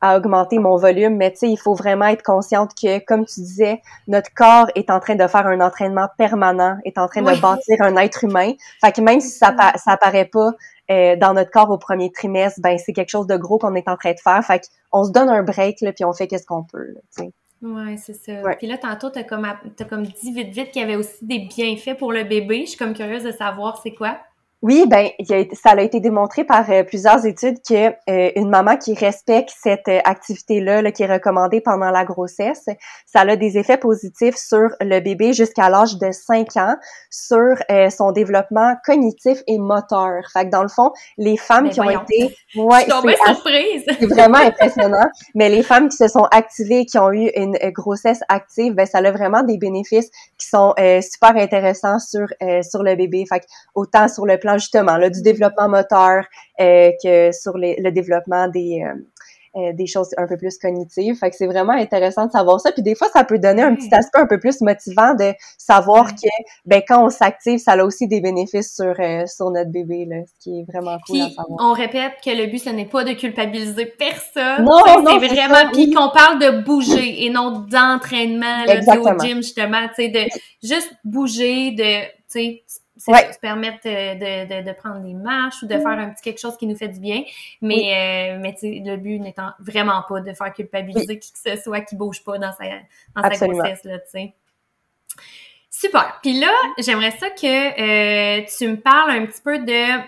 à 0.00 0.16
augmenter 0.16 0.58
mon 0.58 0.76
volume, 0.76 1.16
mais 1.16 1.30
tu 1.32 1.38
sais, 1.38 1.48
il 1.48 1.56
faut 1.56 1.74
vraiment 1.74 2.06
être 2.06 2.22
consciente 2.22 2.72
que, 2.74 3.04
comme 3.04 3.24
tu 3.24 3.40
disais, 3.40 3.80
notre 4.08 4.32
corps 4.34 4.68
est 4.74 4.90
en 4.90 5.00
train 5.00 5.14
de 5.14 5.26
faire 5.26 5.46
un 5.46 5.60
entraînement 5.60 6.08
permanent, 6.18 6.76
est 6.84 6.98
en 6.98 7.08
train 7.08 7.22
de 7.22 7.40
bâtir 7.40 7.76
un 7.80 7.96
être 7.96 8.24
humain. 8.24 8.52
Fait 8.80 8.92
que 8.92 9.00
même 9.00 9.20
si 9.20 9.30
ça, 9.30 9.54
ça 9.76 9.92
apparaît 9.92 10.26
pas 10.26 10.52
euh, 10.90 11.16
dans 11.16 11.34
notre 11.34 11.50
corps 11.50 11.70
au 11.70 11.78
premier 11.78 12.12
trimestre, 12.12 12.60
ben 12.60 12.78
c'est 12.78 12.92
quelque 12.92 13.10
chose 13.10 13.26
de 13.26 13.36
gros 13.36 13.58
qu'on 13.58 13.74
est 13.74 13.88
en 13.88 13.96
train 13.96 14.12
de 14.12 14.20
faire. 14.22 14.44
Fait 14.44 14.60
qu'on 14.90 15.04
se 15.04 15.10
donne 15.10 15.28
un 15.28 15.42
break, 15.42 15.80
là, 15.80 15.92
puis 15.92 16.04
on 16.04 16.12
fait 16.12 16.28
qu'est-ce 16.28 16.46
qu'on 16.46 16.64
peut, 16.64 16.94
tu 17.16 17.24
sais. 17.24 17.32
Ouais, 17.62 17.96
c'est 17.96 18.14
ça. 18.14 18.54
Puis 18.58 18.66
là, 18.66 18.76
tantôt, 18.76 19.08
t'as 19.08 19.24
comme, 19.24 19.44
as 19.44 19.84
comme 19.84 20.02
dit 20.02 20.32
vite 20.32 20.52
vite 20.52 20.70
qu'il 20.70 20.82
y 20.82 20.84
avait 20.84 20.96
aussi 20.96 21.24
des 21.24 21.40
bienfaits 21.40 21.96
pour 21.98 22.12
le 22.12 22.22
bébé. 22.24 22.60
Je 22.60 22.70
suis 22.70 22.78
comme 22.78 22.92
curieuse 22.92 23.24
de 23.24 23.32
savoir 23.32 23.80
c'est 23.82 23.94
quoi. 23.94 24.18
Oui, 24.62 24.86
ben 24.88 25.10
ça 25.52 25.70
a 25.72 25.80
été 25.82 26.00
démontré 26.00 26.42
par 26.42 26.70
euh, 26.70 26.82
plusieurs 26.82 27.26
études 27.26 27.58
que 27.62 27.88
euh, 28.08 28.30
une 28.36 28.48
maman 28.48 28.78
qui 28.78 28.94
respecte 28.94 29.52
cette 29.62 29.86
euh, 29.86 30.00
activité-là, 30.02 30.80
là, 30.80 30.92
qui 30.92 31.02
est 31.02 31.12
recommandée 31.12 31.60
pendant 31.60 31.90
la 31.90 32.06
grossesse, 32.06 32.64
ça 33.04 33.20
a 33.20 33.36
des 33.36 33.58
effets 33.58 33.76
positifs 33.76 34.36
sur 34.36 34.70
le 34.80 35.00
bébé 35.00 35.34
jusqu'à 35.34 35.68
l'âge 35.68 35.98
de 35.98 36.10
5 36.10 36.56
ans, 36.56 36.76
sur 37.10 37.54
son 37.90 38.12
développement 38.12 38.74
cognitif 38.84 39.38
et 39.46 39.58
moteur. 39.58 40.22
Fait 40.32 40.46
que 40.46 40.50
dans 40.50 40.62
le 40.62 40.68
fond, 40.68 40.92
les 41.18 41.36
femmes 41.36 41.68
qui 41.68 41.80
ont 41.80 41.90
été, 41.90 42.34
ouais, 42.56 42.86
c'est 42.86 43.34
surprise. 43.34 43.84
c'est 43.86 44.06
vraiment 44.06 44.38
impressionnant. 44.38 45.06
Mais 45.34 45.48
les 45.48 45.62
femmes 45.62 45.88
qui 45.88 45.96
se 45.96 46.08
sont 46.08 46.26
activées, 46.30 46.86
qui 46.86 46.98
ont 46.98 47.12
eu 47.12 47.30
une 47.36 47.56
grossesse 47.72 48.20
active, 48.28 48.74
ben 48.74 48.86
ça 48.86 48.98
a 48.98 49.10
vraiment 49.10 49.42
des 49.42 49.58
bénéfices 49.58 50.10
qui 50.38 50.48
sont 50.48 50.74
super 51.00 51.36
intéressants 51.36 51.98
sur 51.98 52.26
sur 52.62 52.82
le 52.82 52.96
bébé. 52.96 53.24
Fait 53.28 53.40
que 53.40 53.46
autant 53.74 54.08
sur 54.08 54.24
le 54.24 54.38
justement 54.58 54.96
là, 54.96 55.10
du 55.10 55.22
développement 55.22 55.68
moteur 55.68 56.24
euh, 56.60 56.90
que 57.02 57.32
sur 57.32 57.56
les, 57.58 57.76
le 57.78 57.90
développement 57.90 58.48
des, 58.48 58.84
euh, 58.84 58.94
euh, 59.56 59.72
des 59.72 59.86
choses 59.86 60.10
un 60.18 60.26
peu 60.26 60.36
plus 60.36 60.58
cognitives. 60.58 61.14
Fait 61.16 61.30
que 61.30 61.36
c'est 61.36 61.46
vraiment 61.46 61.72
intéressant 61.72 62.26
de 62.26 62.30
savoir 62.30 62.60
ça. 62.60 62.72
Puis 62.72 62.82
des 62.82 62.94
fois, 62.94 63.08
ça 63.10 63.24
peut 63.24 63.38
donner 63.38 63.62
un 63.62 63.74
petit 63.74 63.88
aspect 63.94 64.18
un 64.18 64.26
peu 64.26 64.38
plus 64.38 64.60
motivant 64.60 65.14
de 65.14 65.32
savoir 65.56 66.14
que 66.14 66.28
ben 66.66 66.82
quand 66.86 67.06
on 67.06 67.08
s'active, 67.08 67.58
ça 67.58 67.72
a 67.72 67.82
aussi 67.82 68.06
des 68.06 68.20
bénéfices 68.20 68.74
sur 68.74 68.94
euh, 69.00 69.24
sur 69.24 69.50
notre 69.50 69.70
bébé, 69.70 70.04
là, 70.04 70.16
ce 70.26 70.44
qui 70.44 70.60
est 70.60 70.64
vraiment 70.70 70.98
cool 71.06 71.22
à 71.22 71.30
savoir. 71.30 71.58
On 71.58 71.72
répète 71.72 72.12
que 72.22 72.30
le 72.36 72.48
but, 72.48 72.58
ce 72.58 72.68
n'est 72.68 72.84
pas 72.84 73.04
de 73.04 73.12
culpabiliser 73.12 73.86
personne. 73.86 74.62
Non, 74.62 74.80
non, 74.86 75.18
c'est 75.18 75.26
vraiment 75.26 75.70
puis 75.72 75.90
qu'on 75.90 76.10
parle 76.10 76.38
de 76.38 76.62
bouger 76.62 77.24
et 77.24 77.30
non 77.30 77.60
d'entraînement 77.60 78.64
au 78.66 79.18
gym 79.24 79.38
justement, 79.38 79.88
tu 79.88 80.02
sais, 80.02 80.08
de 80.08 80.20
juste 80.62 80.92
bouger, 81.02 81.70
de 81.70 82.04
tu 82.04 82.12
sais 82.28 82.62
se 82.98 83.38
permettre 83.38 83.78
de, 83.84 84.62
de, 84.62 84.72
prendre 84.72 85.00
des 85.00 85.14
marches 85.14 85.62
ou 85.62 85.66
de 85.66 85.74
faire 85.74 85.86
un 85.86 86.10
petit 86.10 86.22
quelque 86.22 86.40
chose 86.40 86.56
qui 86.56 86.66
nous 86.66 86.76
fait 86.76 86.88
du 86.88 87.00
bien. 87.00 87.22
Mais, 87.60 88.34
euh, 88.34 88.38
mais 88.40 88.56
le 88.62 88.96
but 88.96 89.18
n'étant 89.18 89.50
vraiment 89.58 90.02
pas 90.08 90.20
de 90.20 90.32
faire 90.32 90.52
culpabiliser 90.52 91.18
qui 91.18 91.32
que 91.32 91.38
ce 91.38 91.56
soit 91.56 91.80
qui 91.82 91.96
bouge 91.96 92.24
pas 92.24 92.38
dans 92.38 92.52
sa, 92.52 92.64
dans 93.14 93.34
sa 93.34 93.46
grossesse, 93.46 93.84
là, 93.84 93.98
tu 93.98 94.10
sais. 94.10 94.34
Super. 95.70 96.18
Puis 96.22 96.40
là, 96.40 96.50
j'aimerais 96.78 97.10
ça 97.10 97.28
que 97.28 97.46
euh, 97.46 98.44
tu 98.56 98.68
me 98.68 98.76
parles 98.76 99.10
un 99.10 99.26
petit 99.26 99.42
peu 99.42 99.58
de 99.58 100.00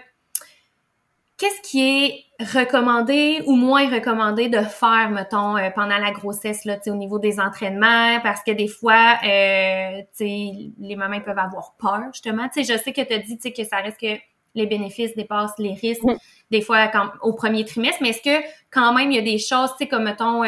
qu'est-ce 1.36 1.60
qui 1.62 2.04
est 2.04 2.24
recommandé 2.40 3.42
ou 3.46 3.56
moins 3.56 3.90
recommandé 3.90 4.48
de 4.48 4.58
faire, 4.58 5.10
mettons, 5.10 5.56
euh, 5.56 5.70
pendant 5.74 5.98
la 5.98 6.12
grossesse, 6.12 6.64
là, 6.64 6.78
au 6.86 6.94
niveau 6.94 7.18
des 7.18 7.40
entraînements, 7.40 8.20
parce 8.22 8.42
que 8.44 8.52
des 8.52 8.68
fois, 8.68 9.18
euh, 9.24 10.02
les 10.20 10.96
mamans 10.96 11.20
peuvent 11.20 11.38
avoir 11.38 11.74
peur, 11.78 12.04
justement. 12.12 12.48
sais, 12.52 12.62
je 12.62 12.78
sais 12.78 12.92
que 12.92 13.02
tu 13.02 13.12
as 13.12 13.18
dit 13.18 13.38
que 13.38 13.64
ça 13.64 13.78
reste 13.78 14.00
que 14.00 14.20
les 14.54 14.66
bénéfices 14.66 15.14
dépassent 15.16 15.58
les 15.58 15.74
risques, 15.74 16.02
des 16.50 16.62
fois 16.62 16.88
quand, 16.88 17.10
au 17.22 17.32
premier 17.32 17.64
trimestre, 17.64 17.98
mais 18.02 18.10
est-ce 18.10 18.22
que 18.22 18.44
quand 18.70 18.94
même, 18.94 19.10
il 19.10 19.16
y 19.16 19.18
a 19.18 19.22
des 19.22 19.38
choses, 19.38 19.70
tu 19.72 19.84
sais, 19.84 19.88
comme, 19.88 20.04
mettons, 20.04 20.42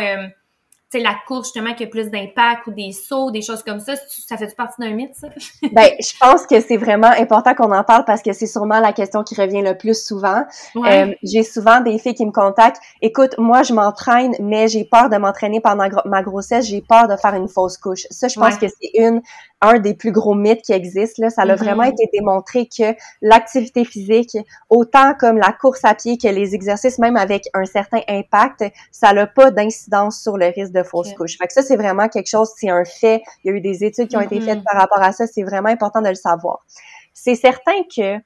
c'est 0.93 1.01
la 1.01 1.15
course 1.27 1.49
justement 1.49 1.73
qui 1.75 1.85
a 1.85 1.87
plus 1.87 2.11
d'impact 2.11 2.67
ou 2.67 2.73
des 2.73 2.91
sauts, 2.91 3.31
des 3.31 3.43
choses 3.43 3.63
comme 3.63 3.79
ça, 3.79 3.95
ça 3.97 4.37
fait 4.37 4.55
partie 4.57 4.81
d'un 4.81 4.91
mythe, 4.91 5.15
ça? 5.15 5.29
ben, 5.73 5.89
je 6.01 6.19
pense 6.19 6.47
que 6.47 6.61
c'est 6.61 6.77
vraiment 6.77 7.11
important 7.11 7.55
qu'on 7.55 7.71
en 7.73 7.85
parle 7.85 8.05
parce 8.05 8.23
que 8.23 8.33
c'est 8.33 8.49
sûrement 8.49 8.81
la 8.81 8.93
question 8.93 9.23
qui 9.23 9.41
revient 9.41 9.63
le 9.63 9.79
plus 9.79 10.05
souvent. 10.05 10.45
Euh, 10.77 11.15
j'ai 11.23 11.45
souvent 11.45 11.81
des 11.81 11.99
filles 11.99 12.15
qui 12.15 12.27
me 12.27 12.33
contactent. 12.33 12.81
Écoute, 13.03 13.37
moi, 13.39 13.63
je 13.63 13.73
m'entraîne, 13.73 14.35
mais 14.41 14.67
j'ai 14.67 14.85
peur 14.85 15.09
de 15.09 15.17
m'entraîner 15.17 15.61
pendant 15.61 15.87
ma 16.07 16.23
grossesse. 16.23 16.67
J'ai 16.67 16.81
peur 16.81 17.07
de 17.07 17.17
faire 17.17 17.35
une 17.35 17.49
fausse 17.49 17.79
couche. 17.79 18.07
Ça, 18.11 18.27
je 18.27 18.39
pense 18.39 18.57
que 18.57 18.67
c'est 18.67 18.91
une 18.95 19.23
un 19.61 19.79
des 19.79 19.95
plus 19.95 20.13
gros 20.13 20.35
mythes 20.35 20.63
qui 20.63 20.73
existent. 20.73 21.23
Là. 21.23 21.31
Ça 21.31 21.43
a 21.43 21.47
mm-hmm. 21.47 21.57
vraiment 21.57 21.83
été 21.83 22.09
démontré 22.13 22.67
que 22.67 22.95
l'activité 23.21 23.85
physique, 23.85 24.37
autant 24.69 25.15
comme 25.19 25.39
la 25.39 25.53
course 25.53 25.85
à 25.85 25.95
pied 25.95 26.17
que 26.19 26.29
les 26.29 26.55
exercices, 26.55 26.99
même 26.99 27.17
avec 27.17 27.45
un 27.55 27.65
certain 27.65 28.01
impact, 28.09 28.65
ça 28.91 29.13
n'a 29.13 29.27
pas 29.27 29.51
d'incidence 29.51 30.23
sur 30.23 30.37
le 30.37 30.47
risque 30.47 30.73
de 30.73 30.83
fausse 30.83 31.13
couche. 31.15 31.37
Fait 31.39 31.47
que 31.47 31.53
ça, 31.53 31.63
c'est 31.63 31.77
vraiment 31.77 32.09
quelque 32.09 32.29
chose, 32.29 32.51
c'est 32.57 32.71
un 32.71 32.85
fait. 32.85 33.23
Il 33.45 33.51
y 33.51 33.55
a 33.55 33.57
eu 33.57 33.61
des 33.61 33.85
études 33.85 34.09
qui 34.09 34.17
ont 34.17 34.21
été 34.21 34.39
mm-hmm. 34.39 34.45
faites 34.45 34.65
par 34.65 34.81
rapport 34.81 35.03
à 35.03 35.13
ça. 35.13 35.27
C'est 35.27 35.43
vraiment 35.43 35.69
important 35.69 36.01
de 36.01 36.09
le 36.09 36.15
savoir. 36.15 36.65
C'est 37.13 37.35
certain 37.35 37.83
que 37.95 38.19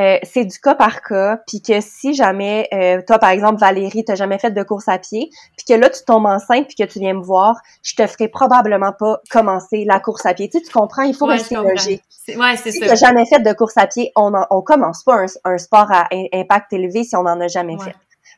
euh, 0.00 0.18
c'est 0.22 0.46
du 0.46 0.58
cas 0.58 0.74
par 0.74 1.02
cas, 1.02 1.38
puis 1.46 1.60
que 1.60 1.80
si 1.80 2.14
jamais, 2.14 2.66
euh, 2.72 3.02
toi 3.06 3.18
par 3.18 3.28
exemple 3.28 3.60
Valérie, 3.60 4.04
t'as 4.04 4.14
jamais 4.14 4.38
fait 4.38 4.50
de 4.50 4.62
course 4.62 4.88
à 4.88 4.98
pied, 4.98 5.28
puis 5.56 5.66
que 5.68 5.74
là 5.74 5.90
tu 5.90 6.02
tombes 6.06 6.24
enceinte, 6.24 6.66
puis 6.66 6.76
que 6.76 6.90
tu 6.90 6.98
viens 6.98 7.12
me 7.12 7.22
voir, 7.22 7.60
je 7.82 7.94
te 7.94 8.06
ferai 8.06 8.28
probablement 8.28 8.92
pas 8.92 9.20
commencer 9.30 9.84
la 9.84 10.00
course 10.00 10.24
à 10.24 10.32
pied. 10.32 10.48
Tu, 10.48 10.58
sais, 10.58 10.64
tu 10.64 10.72
comprends, 10.72 11.02
il 11.02 11.14
faut 11.14 11.26
rester 11.26 11.56
logique. 11.56 12.02
Ouais, 12.28 12.56
c'est 12.56 12.70
si 12.70 12.80
t'as 12.80 12.94
jamais 12.94 13.26
fait 13.26 13.40
de 13.40 13.52
course 13.52 13.76
à 13.76 13.86
pied, 13.86 14.12
on 14.16 14.32
on 14.50 14.62
commence 14.62 15.02
pas 15.02 15.26
un, 15.44 15.58
sport 15.58 15.90
à 15.90 16.08
impact 16.32 16.72
élevé 16.72 17.04
si 17.04 17.14
on 17.16 17.26
en 17.26 17.40
a 17.40 17.48
jamais 17.48 17.76
fait. 17.78 17.94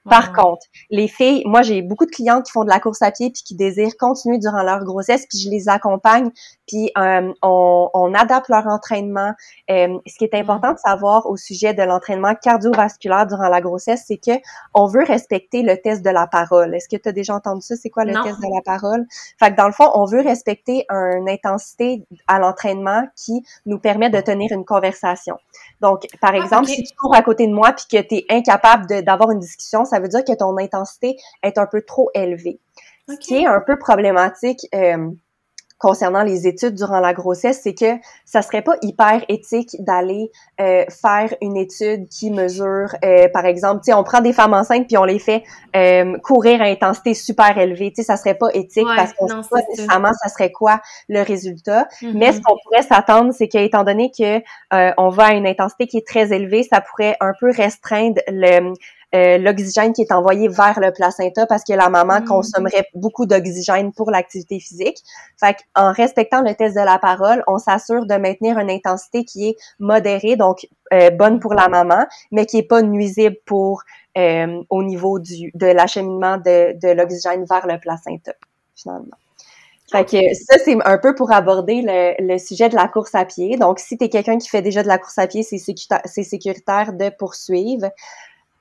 Par 0.09 0.33
contre, 0.33 0.67
les 0.91 1.09
filles, 1.09 1.43
moi 1.47 1.63
j'ai 1.63 1.81
beaucoup 1.81 2.05
de 2.05 2.11
clientes 2.11 2.45
qui 2.45 2.53
font 2.53 2.65
de 2.65 2.69
la 2.69 2.79
course 2.79 3.01
à 3.01 3.11
pied 3.11 3.31
puis 3.31 3.43
qui 3.43 3.55
désirent 3.55 3.97
continuer 3.99 4.39
durant 4.39 4.63
leur 4.63 4.85
grossesse, 4.85 5.27
puis 5.27 5.39
je 5.39 5.49
les 5.49 5.69
accompagne, 5.69 6.31
puis 6.69 6.91
euh, 6.99 7.33
on, 7.43 7.89
on, 7.95 8.15
adapte 8.15 8.49
leur 8.49 8.67
entraînement. 8.67 9.33
Euh, 9.71 9.99
ce 10.07 10.19
qui 10.19 10.25
est 10.25 10.35
important 10.35 10.73
de 10.73 10.79
savoir 10.79 11.27
au 11.27 11.37
sujet 11.37 11.73
de 11.73 11.83
l'entraînement 11.83 12.35
cardiovasculaire 12.35 13.27
durant 13.27 13.49
la 13.49 13.61
grossesse, 13.61 14.05
c'est 14.07 14.19
que 14.19 14.33
on 14.75 14.87
veut 14.87 15.05
respecter 15.05 15.63
le 15.63 15.77
test 15.81 16.05
de 16.05 16.11
la 16.11 16.27
parole. 16.27 16.75
Est-ce 16.75 16.89
que 16.89 17.01
tu 17.01 17.09
as 17.09 17.13
déjà 17.13 17.35
entendu 17.35 17.63
ça? 17.63 17.75
C'est 17.77 17.91
quoi 17.91 18.05
le 18.05 18.13
test 18.13 18.41
de 18.41 18.55
la 18.55 18.63
parole? 18.63 19.07
Fait 19.39 19.53
que 19.53 19.57
dans 19.57 19.67
le 19.67 19.73
fond, 19.73 19.91
on 19.95 20.05
veut 20.05 20.21
respecter 20.21 20.85
une 20.91 21.29
intensité 21.29 22.05
à 22.27 22.39
l'entraînement 22.39 23.07
qui 23.17 23.43
nous 23.65 23.79
permet 23.79 24.11
de 24.11 24.21
tenir 24.21 24.53
une 24.53 24.65
conversation. 24.65 25.39
Donc, 25.81 26.07
par 26.21 26.33
ah, 26.35 26.39
exemple, 26.39 26.67
si 26.67 26.83
tu 26.83 26.95
cours 26.95 27.15
à 27.15 27.23
côté 27.23 27.47
de 27.47 27.53
moi 27.53 27.73
puis 27.73 27.87
que 27.91 28.07
tu 28.07 28.17
es 28.17 28.27
incapable 28.31 29.03
d'avoir 29.03 29.31
une 29.31 29.39
discussion, 29.39 29.85
ça 29.95 30.01
veut 30.01 30.09
dire 30.09 30.25
que 30.25 30.35
ton 30.35 30.59
intensité 30.59 31.17
est 31.45 31.57
un 31.57 31.67
peu 31.67 31.83
trop 31.83 32.11
élevée. 32.15 32.61
Ce 33.09 33.15
qui 33.15 33.37
est 33.37 33.47
un 33.47 33.61
peu 33.61 33.79
problématique 33.79 34.67
euh, 34.75 35.11
concernant 35.85 36.23
les 36.23 36.47
études 36.47 36.75
durant 36.75 37.01
la 37.01 37.13
grossesse, 37.13 37.61
c'est 37.63 37.75
que 37.75 37.99
ça 38.25 38.41
serait 38.41 38.63
pas 38.63 38.77
hyper 38.81 39.23
éthique 39.29 39.77
d'aller 39.81 40.31
euh, 40.59 40.85
faire 40.89 41.35
une 41.43 41.59
étude 41.59 42.09
qui 42.09 42.31
mesure, 42.31 42.89
euh, 43.05 43.29
par 43.35 43.45
exemple, 43.45 43.83
tu 43.85 43.91
sais, 43.91 43.95
on 43.95 44.03
prend 44.03 44.23
des 44.23 44.33
femmes 44.33 44.55
enceintes 44.55 44.87
puis 44.87 44.97
on 44.97 45.05
les 45.05 45.19
fait 45.19 45.43
euh, 45.77 46.17
courir 46.21 46.63
à 46.63 46.65
intensité 46.65 47.13
super 47.13 47.59
élevée, 47.59 47.91
tu 47.91 47.97
sais, 47.97 48.03
ça 48.03 48.17
serait 48.17 48.35
pas 48.35 48.49
éthique 48.55 48.87
parce 48.97 49.13
qu'on 49.13 49.29
sait 49.29 49.49
pas 49.51 49.61
nécessairement 49.69 50.13
ça 50.23 50.31
serait 50.31 50.53
quoi 50.53 50.81
le 51.11 51.21
résultat. 51.21 51.87
Mais 52.01 52.33
ce 52.33 52.39
mm-hmm. 52.39 52.43
qu'on 52.43 52.57
pourrait 52.65 52.83
s'attendre, 52.83 53.33
c'est 53.35 53.49
qu'étant 53.49 53.85
donné 53.85 54.11
que 54.11 54.41
on 54.97 55.11
va 55.11 55.27
à 55.27 55.33
une 55.35 55.47
intensité 55.47 55.87
qui 55.87 55.99
est 55.99 56.07
très 56.07 56.33
élevée, 56.33 56.63
ça 56.63 56.81
pourrait 56.81 57.17
un 57.21 57.33
peu 57.39 57.51
restreindre 57.51 58.23
le 58.29 58.73
euh, 59.15 59.39
l'oxygène 59.39 59.93
qui 59.93 60.03
est 60.03 60.13
envoyé 60.13 60.49
vers 60.49 60.81
le 60.81 60.91
placenta 60.93 61.47
parce 61.47 61.63
que 61.63 61.73
la 61.73 61.89
maman 61.89 62.21
mm. 62.21 62.25
consommerait 62.25 62.87
beaucoup 62.95 63.27
d'oxygène 63.27 63.93
pour 63.93 64.11
l'activité 64.11 64.59
physique. 64.59 64.99
Fait 65.39 65.57
en 65.77 65.93
respectant 65.93 66.43
le 66.43 66.55
test 66.55 66.75
de 66.75 66.85
la 66.85 66.99
parole, 66.99 67.45
on 67.47 67.59
s'assure 67.59 68.07
de 68.07 68.15
maintenir 68.15 68.59
une 68.59 68.71
intensité 68.71 69.25
qui 69.25 69.51
est 69.51 69.57
modérée, 69.79 70.37
donc 70.37 70.67
euh, 70.93 71.11
bonne 71.11 71.39
pour 71.39 71.55
la 71.55 71.69
maman, 71.69 72.07
mais 72.33 72.47
qui 72.47 72.59
est 72.59 72.69
pas 72.69 72.83
nuisible 72.83 73.37
pour 73.47 73.83
euh, 74.19 74.63
au 74.71 74.83
niveau 74.83 75.19
du 75.19 75.51
de 75.55 75.67
l'acheminement 75.67 76.37
de, 76.39 76.79
de 76.79 76.93
l'oxygène 76.93 77.45
vers 77.45 77.67
le 77.67 77.79
placenta 77.79 78.33
finalement. 78.75 79.17
Fait 79.93 80.05
que 80.05 80.35
ça, 80.35 80.59
c'est 80.65 80.77
un 80.85 80.99
peu 80.99 81.15
pour 81.15 81.31
aborder 81.31 81.83
le, 81.83 82.15
le, 82.19 82.39
sujet 82.39 82.69
de 82.69 82.75
la 82.75 82.89
course 82.89 83.15
à 83.15 83.25
pied. 83.25 83.57
Donc, 83.59 83.79
si 83.79 83.99
tu 83.99 84.05
es 84.05 84.09
quelqu'un 84.09 84.39
qui 84.39 84.49
fait 84.49 84.63
déjà 84.63 84.83
de 84.83 84.89
la 84.89 84.99
course 84.99 85.19
à 85.19 85.27
pied, 85.27 85.43
c'est 85.43 86.23
sécuritaire 86.23 86.95
de 86.95 87.11
poursuivre. 87.11 87.91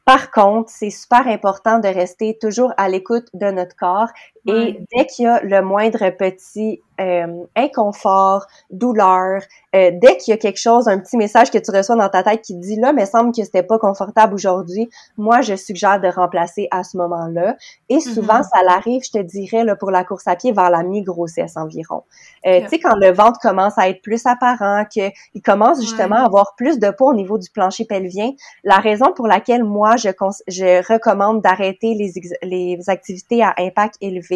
Par 0.05 0.31
contre, 0.31 0.69
c'est 0.69 0.89
super 0.89 1.27
important 1.27 1.79
de 1.79 1.87
rester 1.87 2.37
toujours 2.37 2.73
à 2.75 2.89
l'écoute 2.89 3.29
de 3.33 3.51
notre 3.51 3.75
corps 3.77 4.09
et 4.45 4.79
dès 4.93 5.05
qu'il 5.05 5.25
y 5.25 5.27
a 5.27 5.41
le 5.41 5.61
moindre 5.61 6.09
petit 6.09 6.81
euh, 6.99 7.45
inconfort, 7.55 8.45
douleur, 8.69 9.41
euh, 9.73 9.91
dès 9.93 10.17
qu'il 10.17 10.31
y 10.31 10.33
a 10.33 10.37
quelque 10.37 10.59
chose, 10.59 10.87
un 10.87 10.99
petit 10.99 11.17
message 11.17 11.49
que 11.49 11.57
tu 11.57 11.71
reçois 11.71 11.95
dans 11.95 12.09
ta 12.09 12.23
tête 12.23 12.41
qui 12.41 12.53
te 12.53 12.59
dit 12.59 12.75
là, 12.75 12.91
mais 12.91 13.05
semble 13.05 13.33
que 13.33 13.43
c'était 13.43 13.63
pas 13.63 13.79
confortable 13.79 14.33
aujourd'hui, 14.33 14.89
moi 15.17 15.41
je 15.41 15.55
suggère 15.55 16.01
de 16.01 16.07
remplacer 16.09 16.67
à 16.71 16.83
ce 16.83 16.97
moment-là. 16.97 17.55
Et 17.89 17.99
souvent, 17.99 18.39
mm-hmm. 18.39 18.49
ça 18.53 18.63
l'arrive, 18.65 19.01
je 19.03 19.11
te 19.11 19.23
dirais, 19.23 19.63
là, 19.63 19.75
pour 19.75 19.91
la 19.91 20.03
course 20.03 20.27
à 20.27 20.35
pied 20.35 20.51
vers 20.51 20.69
la 20.69 20.83
mi-grossesse 20.83 21.55
environ. 21.55 22.03
Euh, 22.45 22.61
Tu 22.63 22.67
sais, 22.67 22.79
quand 22.79 22.95
le 22.95 23.11
ventre 23.11 23.39
commence 23.39 23.77
à 23.77 23.89
être 23.89 24.01
plus 24.01 24.25
apparent, 24.25 24.85
qu'il 24.85 25.41
commence 25.43 25.81
justement 25.81 26.17
à 26.17 26.25
avoir 26.25 26.53
plus 26.57 26.79
de 26.79 26.89
poids 26.89 27.11
au 27.11 27.15
niveau 27.15 27.37
du 27.37 27.49
plancher 27.49 27.85
pelvien, 27.85 28.31
la 28.63 28.77
raison 28.77 29.13
pour 29.13 29.27
laquelle 29.27 29.63
moi 29.63 29.95
je, 29.95 30.09
je 30.47 30.93
recommande 30.93 31.41
d'arrêter 31.41 31.93
les, 31.93 32.11
les 32.43 32.89
activités 32.89 33.41
à 33.41 33.53
impact 33.57 33.95
élevé 34.01 34.32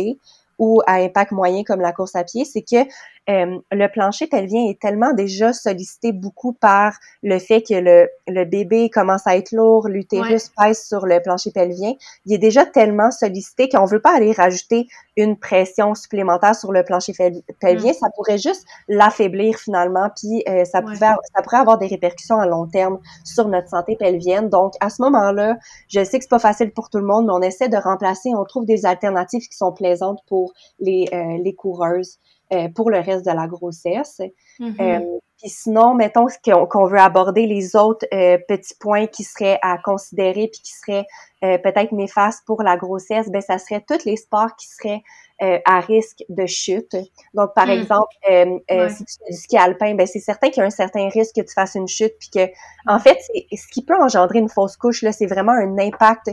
ou 0.59 0.81
à 0.87 0.95
impact 0.95 1.31
moyen 1.31 1.63
comme 1.63 1.81
la 1.81 1.93
course 1.93 2.15
à 2.15 2.23
pied, 2.23 2.45
c'est 2.45 2.63
que 2.63 2.83
euh, 3.29 3.57
le 3.71 3.87
plancher 3.87 4.27
pelvien 4.27 4.69
est 4.69 4.79
tellement 4.79 5.13
déjà 5.13 5.51
sollicité 5.51 6.11
beaucoup 6.11 6.53
par 6.53 6.97
le 7.23 7.39
fait 7.39 7.61
que 7.61 7.73
le, 7.73 8.07
le 8.27 8.45
bébé 8.45 8.89
commence 8.89 9.27
à 9.27 9.35
être 9.35 9.51
lourd, 9.51 9.89
l'utérus 9.89 10.49
pèse 10.57 10.81
sur 10.85 11.05
le 11.05 11.21
plancher 11.21 11.51
pelvien. 11.51 11.93
Il 12.25 12.33
est 12.33 12.37
déjà 12.37 12.65
tellement 12.65 13.11
sollicité 13.11 13.67
qu'on 13.67 13.85
veut 13.85 14.01
pas 14.01 14.15
aller 14.15 14.31
rajouter 14.31 14.87
une 15.17 15.37
pression 15.37 15.93
supplémentaire 15.95 16.55
sur 16.55 16.71
le 16.71 16.83
plancher 16.83 17.13
pelvien. 17.59 17.91
Mm. 17.91 17.95
Ça 17.95 18.07
pourrait 18.15 18.37
juste 18.37 18.65
l'affaiblir 18.87 19.57
finalement, 19.57 20.09
puis 20.15 20.43
euh, 20.47 20.63
ça, 20.63 20.81
pouvait, 20.81 20.95
ça 21.35 21.41
pourrait 21.43 21.57
avoir 21.57 21.77
des 21.77 21.87
répercussions 21.87 22.37
à 22.37 22.45
long 22.45 22.67
terme 22.67 22.99
sur 23.25 23.47
notre 23.47 23.69
santé 23.69 23.97
pelvienne. 23.97 24.49
Donc, 24.49 24.73
à 24.79 24.89
ce 24.89 25.01
moment-là, 25.01 25.57
je 25.89 26.03
sais 26.03 26.17
que 26.17 26.23
c'est 26.23 26.29
pas 26.29 26.39
facile 26.39 26.71
pour 26.71 26.89
tout 26.89 26.99
le 26.99 27.05
monde, 27.05 27.25
mais 27.25 27.33
on 27.33 27.41
essaie 27.41 27.67
de 27.67 27.77
remplacer, 27.77 28.29
on 28.35 28.45
trouve 28.45 28.65
des 28.65 28.85
alternatives 28.85 29.47
qui 29.47 29.57
sont 29.57 29.73
plaisantes 29.73 30.19
pour 30.27 30.53
les, 30.79 31.07
euh, 31.13 31.37
les 31.43 31.53
coureuses. 31.53 32.19
Euh, 32.53 32.69
pour 32.69 32.89
le 32.89 32.99
reste 32.99 33.25
de 33.25 33.31
la 33.31 33.45
grossesse. 33.45 34.21
Mm-hmm. 34.57 34.81
Euh, 34.81 35.19
Puis 35.37 35.49
sinon, 35.49 35.93
mettons 35.95 36.27
qu'on 36.69 36.85
veut 36.85 36.97
aborder 36.97 37.45
les 37.45 37.75
autres 37.75 38.05
euh, 38.13 38.37
petits 38.47 38.75
points 38.79 39.05
qui 39.05 39.25
seraient 39.25 39.59
à 39.61 39.77
considérer 39.77 40.47
puis 40.47 40.61
qui 40.63 40.71
seraient 40.71 41.05
euh, 41.43 41.57
peut-être 41.57 41.91
néfastes 41.91 42.45
pour 42.45 42.63
la 42.63 42.77
grossesse, 42.77 43.29
ben 43.29 43.41
ça 43.41 43.57
serait 43.57 43.83
tous 43.85 44.05
les 44.05 44.15
sports 44.15 44.55
qui 44.55 44.67
seraient 44.67 45.03
euh, 45.39 45.59
à 45.65 45.81
risque 45.81 46.23
de 46.29 46.47
chute. 46.47 46.95
Donc, 47.35 47.53
par 47.53 47.67
hmm. 47.67 47.69
exemple, 47.69 48.15
euh, 48.31 48.57
euh, 48.71 48.89
si 48.89 49.05
tu 49.05 49.13
fais 49.19 49.31
du 49.31 49.37
ski 49.37 49.55
alpin, 49.55 49.93
ben 49.93 50.07
c'est 50.07 50.19
certain 50.19 50.49
qu'il 50.49 50.61
y 50.61 50.63
a 50.63 50.65
un 50.65 50.71
certain 50.71 51.09
risque 51.09 51.35
que 51.35 51.41
tu 51.41 51.53
fasses 51.53 51.75
une 51.75 51.87
chute, 51.87 52.13
puis 52.19 52.29
que, 52.33 52.49
en 52.87 52.97
fait, 52.97 53.19
ce 53.19 53.67
qui 53.67 53.85
peut 53.85 53.93
engendrer 54.01 54.39
une 54.39 54.49
fausse 54.49 54.77
couche 54.77 55.03
là, 55.03 55.11
c'est 55.11 55.27
vraiment 55.27 55.51
un 55.51 55.77
impact, 55.77 56.31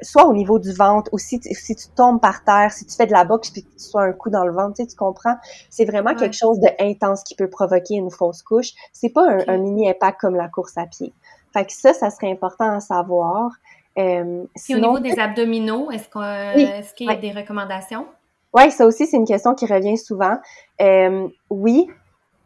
soit 0.00 0.24
au 0.24 0.32
niveau 0.32 0.58
du 0.58 0.72
ventre, 0.72 1.10
ou 1.12 1.18
si, 1.18 1.38
si 1.42 1.76
tu 1.76 1.88
tombes 1.94 2.18
par 2.18 2.42
terre, 2.42 2.72
si 2.72 2.86
tu 2.86 2.96
fais 2.96 3.04
de 3.04 3.12
la 3.12 3.24
boxe, 3.24 3.50
puis 3.50 3.62
que 3.62 3.68
tu 3.72 3.84
sois 3.84 4.04
un 4.04 4.12
coup 4.12 4.30
dans 4.30 4.46
le 4.46 4.54
ventre, 4.54 4.76
tu 4.76 4.84
sais, 4.84 4.88
tu 4.88 4.96
comprends? 4.96 5.36
C'est 5.68 5.84
vraiment 5.84 6.14
quelque 6.14 6.36
chose 6.36 6.58
de 6.60 6.68
intense 6.78 7.22
qui 7.24 7.34
peut 7.34 7.50
provoquer 7.50 7.96
une 7.96 8.10
fausse 8.10 8.42
couche. 8.42 8.70
C'est 8.94 9.10
pas 9.10 9.26
un, 9.48 9.58
mini 9.58 9.90
impact 9.90 10.18
comme 10.18 10.36
la 10.36 10.48
course 10.48 10.78
à 10.78 10.86
pied. 10.86 11.12
Fait 11.52 11.66
que 11.66 11.72
ça, 11.74 11.92
ça 11.92 12.08
serait 12.08 12.32
important 12.32 12.76
à 12.76 12.80
savoir. 12.80 13.50
Euh, 13.98 14.44
au 14.70 14.74
niveau 14.74 14.98
des 14.98 15.18
abdominaux, 15.18 15.90
est-ce 15.90 16.94
qu'il 16.94 17.06
y 17.06 17.10
a 17.10 17.16
des 17.16 17.32
recommandations? 17.32 18.06
Oui, 18.52 18.70
ça 18.70 18.86
aussi, 18.86 19.06
c'est 19.06 19.16
une 19.16 19.26
question 19.26 19.54
qui 19.54 19.66
revient 19.66 19.96
souvent. 19.96 20.38
Euh, 20.80 21.28
oui, 21.50 21.88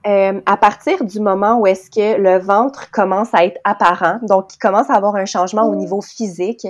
euh, 0.06 0.40
à 0.44 0.56
partir 0.58 1.02
du 1.02 1.18
moment 1.18 1.58
où 1.58 1.66
est-ce 1.66 1.90
que 1.90 2.20
le 2.20 2.38
ventre 2.38 2.90
commence 2.90 3.32
à 3.32 3.44
être 3.46 3.58
apparent, 3.64 4.18
donc 4.22 4.54
il 4.54 4.58
commence 4.58 4.90
à 4.90 4.94
avoir 4.94 5.16
un 5.16 5.24
changement 5.24 5.66
au 5.66 5.72
mmh. 5.72 5.78
niveau 5.78 6.02
physique, 6.02 6.66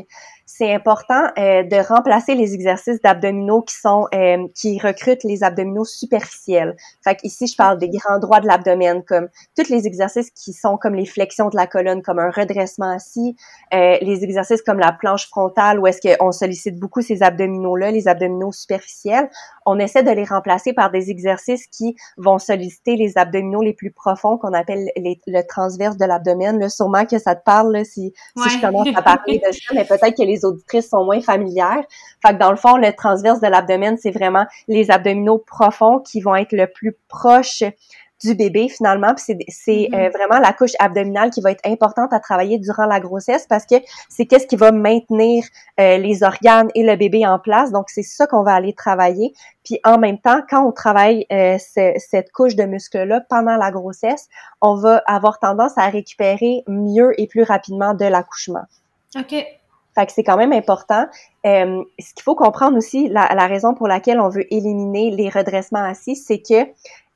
c'est 0.46 0.72
important 0.72 1.22
euh, 1.38 1.62
de 1.62 1.86
remplacer 1.86 2.34
les 2.34 2.54
exercices 2.54 3.00
d'abdominaux 3.00 3.62
qui 3.62 3.74
sont 3.74 4.06
euh, 4.14 4.46
qui 4.54 4.78
recrutent 4.78 5.24
les 5.24 5.42
abdominaux 5.42 5.84
superficiels. 5.84 6.76
Fait 7.02 7.18
ici 7.22 7.46
je 7.46 7.56
parle 7.56 7.78
des 7.78 7.88
grands 7.88 8.18
droits 8.18 8.40
de 8.40 8.46
l'abdomen 8.46 9.02
comme 9.02 9.28
tous 9.56 9.68
les 9.70 9.86
exercices 9.86 10.30
qui 10.30 10.52
sont 10.52 10.76
comme 10.76 10.94
les 10.94 11.06
flexions 11.06 11.48
de 11.48 11.56
la 11.56 11.66
colonne 11.66 12.02
comme 12.02 12.18
un 12.18 12.30
redressement 12.30 12.90
assis, 12.90 13.36
euh, 13.72 13.96
les 14.00 14.22
exercices 14.24 14.62
comme 14.62 14.78
la 14.78 14.92
planche 14.92 15.28
frontale 15.28 15.80
où 15.80 15.86
est-ce 15.86 16.16
qu'on 16.16 16.32
sollicite 16.32 16.78
beaucoup 16.78 17.00
ces 17.00 17.22
abdominaux 17.22 17.76
là, 17.76 17.90
les 17.90 18.06
abdominaux 18.08 18.52
superficiels, 18.52 19.30
on 19.66 19.78
essaie 19.78 20.02
de 20.02 20.10
les 20.10 20.24
remplacer 20.24 20.72
par 20.72 20.90
des 20.90 21.10
exercices 21.10 21.66
qui 21.66 21.96
vont 22.16 22.38
solliciter 22.38 22.96
les 22.96 23.16
abdominaux 23.16 23.62
les 23.62 23.72
plus 23.72 23.90
profonds 23.90 24.36
qu'on 24.38 24.52
appelle 24.52 24.90
les, 24.96 25.20
le 25.26 25.42
transverse 25.42 25.96
de 25.96 26.04
l'abdomen. 26.04 26.58
Là, 26.58 26.68
sûrement 26.68 27.06
que 27.06 27.18
ça 27.18 27.34
te 27.34 27.42
parle 27.44 27.72
là, 27.72 27.84
si, 27.84 28.12
si 28.36 28.50
je 28.50 28.60
commence 28.60 28.88
à 28.94 29.02
parler 29.02 29.38
de 29.38 29.52
ça, 29.52 29.74
mais 29.74 29.84
peut-être 29.84 30.16
que 30.16 30.22
les 30.22 30.33
les 30.34 30.44
auditrices 30.44 30.88
sont 30.88 31.04
moins 31.04 31.20
familières. 31.20 31.84
Fait 32.24 32.34
que 32.34 32.38
dans 32.38 32.50
le 32.50 32.56
fond, 32.56 32.76
le 32.76 32.92
transverse 32.92 33.40
de 33.40 33.48
l'abdomen, 33.48 33.96
c'est 34.00 34.10
vraiment 34.10 34.46
les 34.68 34.90
abdominaux 34.90 35.38
profonds 35.38 36.00
qui 36.00 36.20
vont 36.20 36.34
être 36.34 36.52
le 36.52 36.66
plus 36.66 36.96
proches 37.08 37.64
du 38.24 38.34
bébé 38.34 38.68
finalement. 38.68 39.14
Puis 39.14 39.36
c'est 39.48 39.72
mm-hmm. 39.72 39.94
euh, 39.94 40.10
vraiment 40.10 40.40
la 40.40 40.52
couche 40.52 40.72
abdominale 40.78 41.30
qui 41.30 41.40
va 41.40 41.50
être 41.50 41.66
importante 41.66 42.12
à 42.12 42.20
travailler 42.20 42.58
durant 42.58 42.86
la 42.86 43.00
grossesse 43.00 43.46
parce 43.48 43.66
que 43.66 43.76
c'est 44.08 44.26
qu'est-ce 44.26 44.46
qui 44.46 44.56
va 44.56 44.72
maintenir 44.72 45.44
euh, 45.80 45.98
les 45.98 46.22
organes 46.22 46.68
et 46.74 46.82
le 46.84 46.96
bébé 46.96 47.26
en 47.26 47.38
place. 47.38 47.70
Donc 47.70 47.90
c'est 47.90 48.02
ça 48.02 48.26
qu'on 48.26 48.42
va 48.42 48.54
aller 48.54 48.72
travailler. 48.72 49.34
Puis 49.64 49.78
en 49.84 49.98
même 49.98 50.18
temps, 50.18 50.40
quand 50.48 50.66
on 50.66 50.72
travaille 50.72 51.26
euh, 51.32 51.56
cette 51.58 52.32
couche 52.32 52.56
de 52.56 52.64
muscles-là 52.64 53.22
pendant 53.28 53.56
la 53.56 53.70
grossesse, 53.70 54.28
on 54.60 54.76
va 54.76 55.02
avoir 55.06 55.38
tendance 55.38 55.76
à 55.76 55.88
récupérer 55.88 56.64
mieux 56.66 57.12
et 57.20 57.26
plus 57.26 57.42
rapidement 57.42 57.94
de 57.94 58.04
l'accouchement. 58.04 58.64
OK. 59.16 59.34
Fait 59.94 60.06
que 60.06 60.12
c'est 60.12 60.24
quand 60.24 60.36
même 60.36 60.52
important. 60.52 61.06
Euh, 61.46 61.82
ce 61.98 62.14
qu'il 62.14 62.22
faut 62.22 62.34
comprendre 62.34 62.76
aussi, 62.76 63.08
la, 63.08 63.32
la, 63.34 63.46
raison 63.46 63.74
pour 63.74 63.86
laquelle 63.86 64.18
on 64.18 64.28
veut 64.28 64.52
éliminer 64.52 65.10
les 65.10 65.28
redressements 65.28 65.84
assis, 65.84 66.16
c'est 66.16 66.40
que 66.40 66.66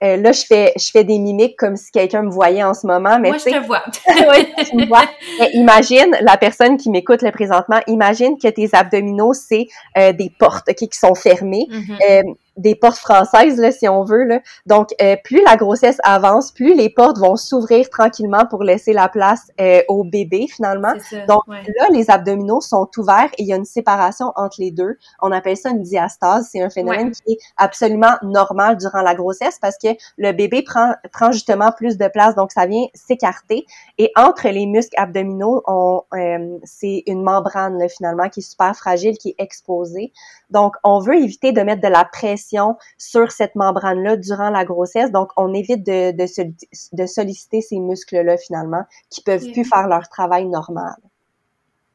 euh, 0.05 0.17
là, 0.17 0.31
je 0.31 0.43
fais, 0.43 0.73
je 0.79 0.91
fais 0.93 1.03
des 1.03 1.19
mimiques 1.19 1.57
comme 1.59 1.77
si 1.77 1.91
quelqu'un 1.91 2.23
me 2.23 2.31
voyait 2.31 2.63
en 2.63 2.73
ce 2.73 2.87
moment. 2.87 3.19
Mais 3.19 3.31
Moi, 3.31 3.39
je 3.39 3.51
te 3.51 3.67
vois. 3.67 3.83
oui, 4.07 4.47
tu 4.65 4.77
me 4.77 4.87
vois. 4.87 5.03
Mais 5.41 5.51
imagine, 5.55 6.17
la 6.21 6.37
personne 6.37 6.77
qui 6.77 6.89
m'écoute 6.89 7.23
le 7.23 7.33
présentement, 7.33 7.81
imagine 7.89 8.39
que 8.39 8.47
tes 8.49 8.69
abdominaux, 8.73 9.33
c'est 9.33 9.67
euh, 9.97 10.13
des 10.13 10.31
portes 10.31 10.73
qui 10.75 10.89
sont 10.93 11.15
fermées. 11.15 11.67
Mm-hmm 11.71 12.35
des 12.59 12.75
portes 12.75 12.99
françaises, 12.99 13.59
là, 13.59 13.71
si 13.71 13.89
on 13.89 14.05
veut. 14.05 14.25
Là. 14.25 14.41
Donc, 14.67 14.89
euh, 15.01 15.17
plus 15.25 15.43
la 15.45 15.57
grossesse 15.57 15.99
avance, 16.05 16.53
plus 16.53 16.75
les 16.75 16.91
portes 16.91 17.19
vont 17.19 17.37
s'ouvrir 17.37 17.89
tranquillement 17.89 18.45
pour 18.51 18.65
laisser 18.65 18.93
la 18.93 19.09
place 19.09 19.51
euh, 19.61 19.81
au 19.89 20.05
bébé, 20.05 20.47
finalement. 20.49 20.93
Donc, 21.29 21.43
là, 21.49 21.87
les 21.91 22.11
abdominaux 22.11 22.61
sont 22.61 22.89
ouverts 22.99 23.31
et 23.39 23.43
il 23.43 23.47
y 23.47 23.53
a 23.53 23.57
une 23.57 23.65
séparation 23.65 24.33
entre 24.37 24.57
les 24.59 24.73
deux. 24.73 24.97
On 25.23 25.33
appelle 25.33 25.57
ça 25.57 25.71
une 25.71 25.83
diastase. 25.83 26.49
C'est 26.51 26.63
un 26.63 26.71
phénomène 26.71 27.13
qui 27.13 27.35
est 27.35 27.39
absolument 27.57 28.17
normal 28.23 28.77
durant 28.77 29.03
la 29.03 29.15
grossesse 29.15 29.59
parce 29.61 29.79
que 29.79 29.89
le 30.17 30.33
bébé 30.33 30.63
prend, 30.63 30.95
prend 31.13 31.31
justement 31.31 31.71
plus 31.73 31.97
de 31.97 32.09
place, 32.09 32.35
donc 32.35 32.51
ça 32.53 32.67
vient 32.67 32.87
s'écarter. 32.95 33.67
Et 33.99 34.11
entre 34.17 34.49
les 34.49 34.67
muscles 34.67 34.99
abdominaux, 34.99 35.63
on, 35.67 36.03
euh, 36.15 36.59
c'est 36.65 37.05
une 37.07 37.23
membrane, 37.23 37.79
là, 37.79 37.89
finalement, 37.89 38.29
qui 38.29 38.41
est 38.41 38.51
super 38.51 38.75
fragile, 38.75 39.17
qui 39.17 39.31
est 39.31 39.37
exposée. 39.39 40.13
Donc, 40.51 40.75
on 40.83 40.99
veut 40.99 41.17
éviter 41.17 41.53
de 41.53 41.61
mettre 41.61 41.83
de 41.83 41.89
la 41.89 42.05
pression 42.05 42.48
sur 42.97 43.31
cette 43.31 43.55
membrane-là 43.55 44.17
durant 44.17 44.51
la 44.51 44.65
grossesse. 44.65 45.11
Donc, 45.11 45.31
on 45.37 45.53
évite 45.55 45.85
de, 45.85 46.13
de, 46.13 47.07
solliciter 47.07 47.61
ces 47.61 47.79
muscles-là, 47.79 48.37
finalement, 48.37 48.83
qui 49.11 49.23
peuvent 49.23 49.51
plus 49.53 49.65
faire 49.65 49.89
leur 49.89 50.09
travail 50.09 50.47
normal. 50.47 50.97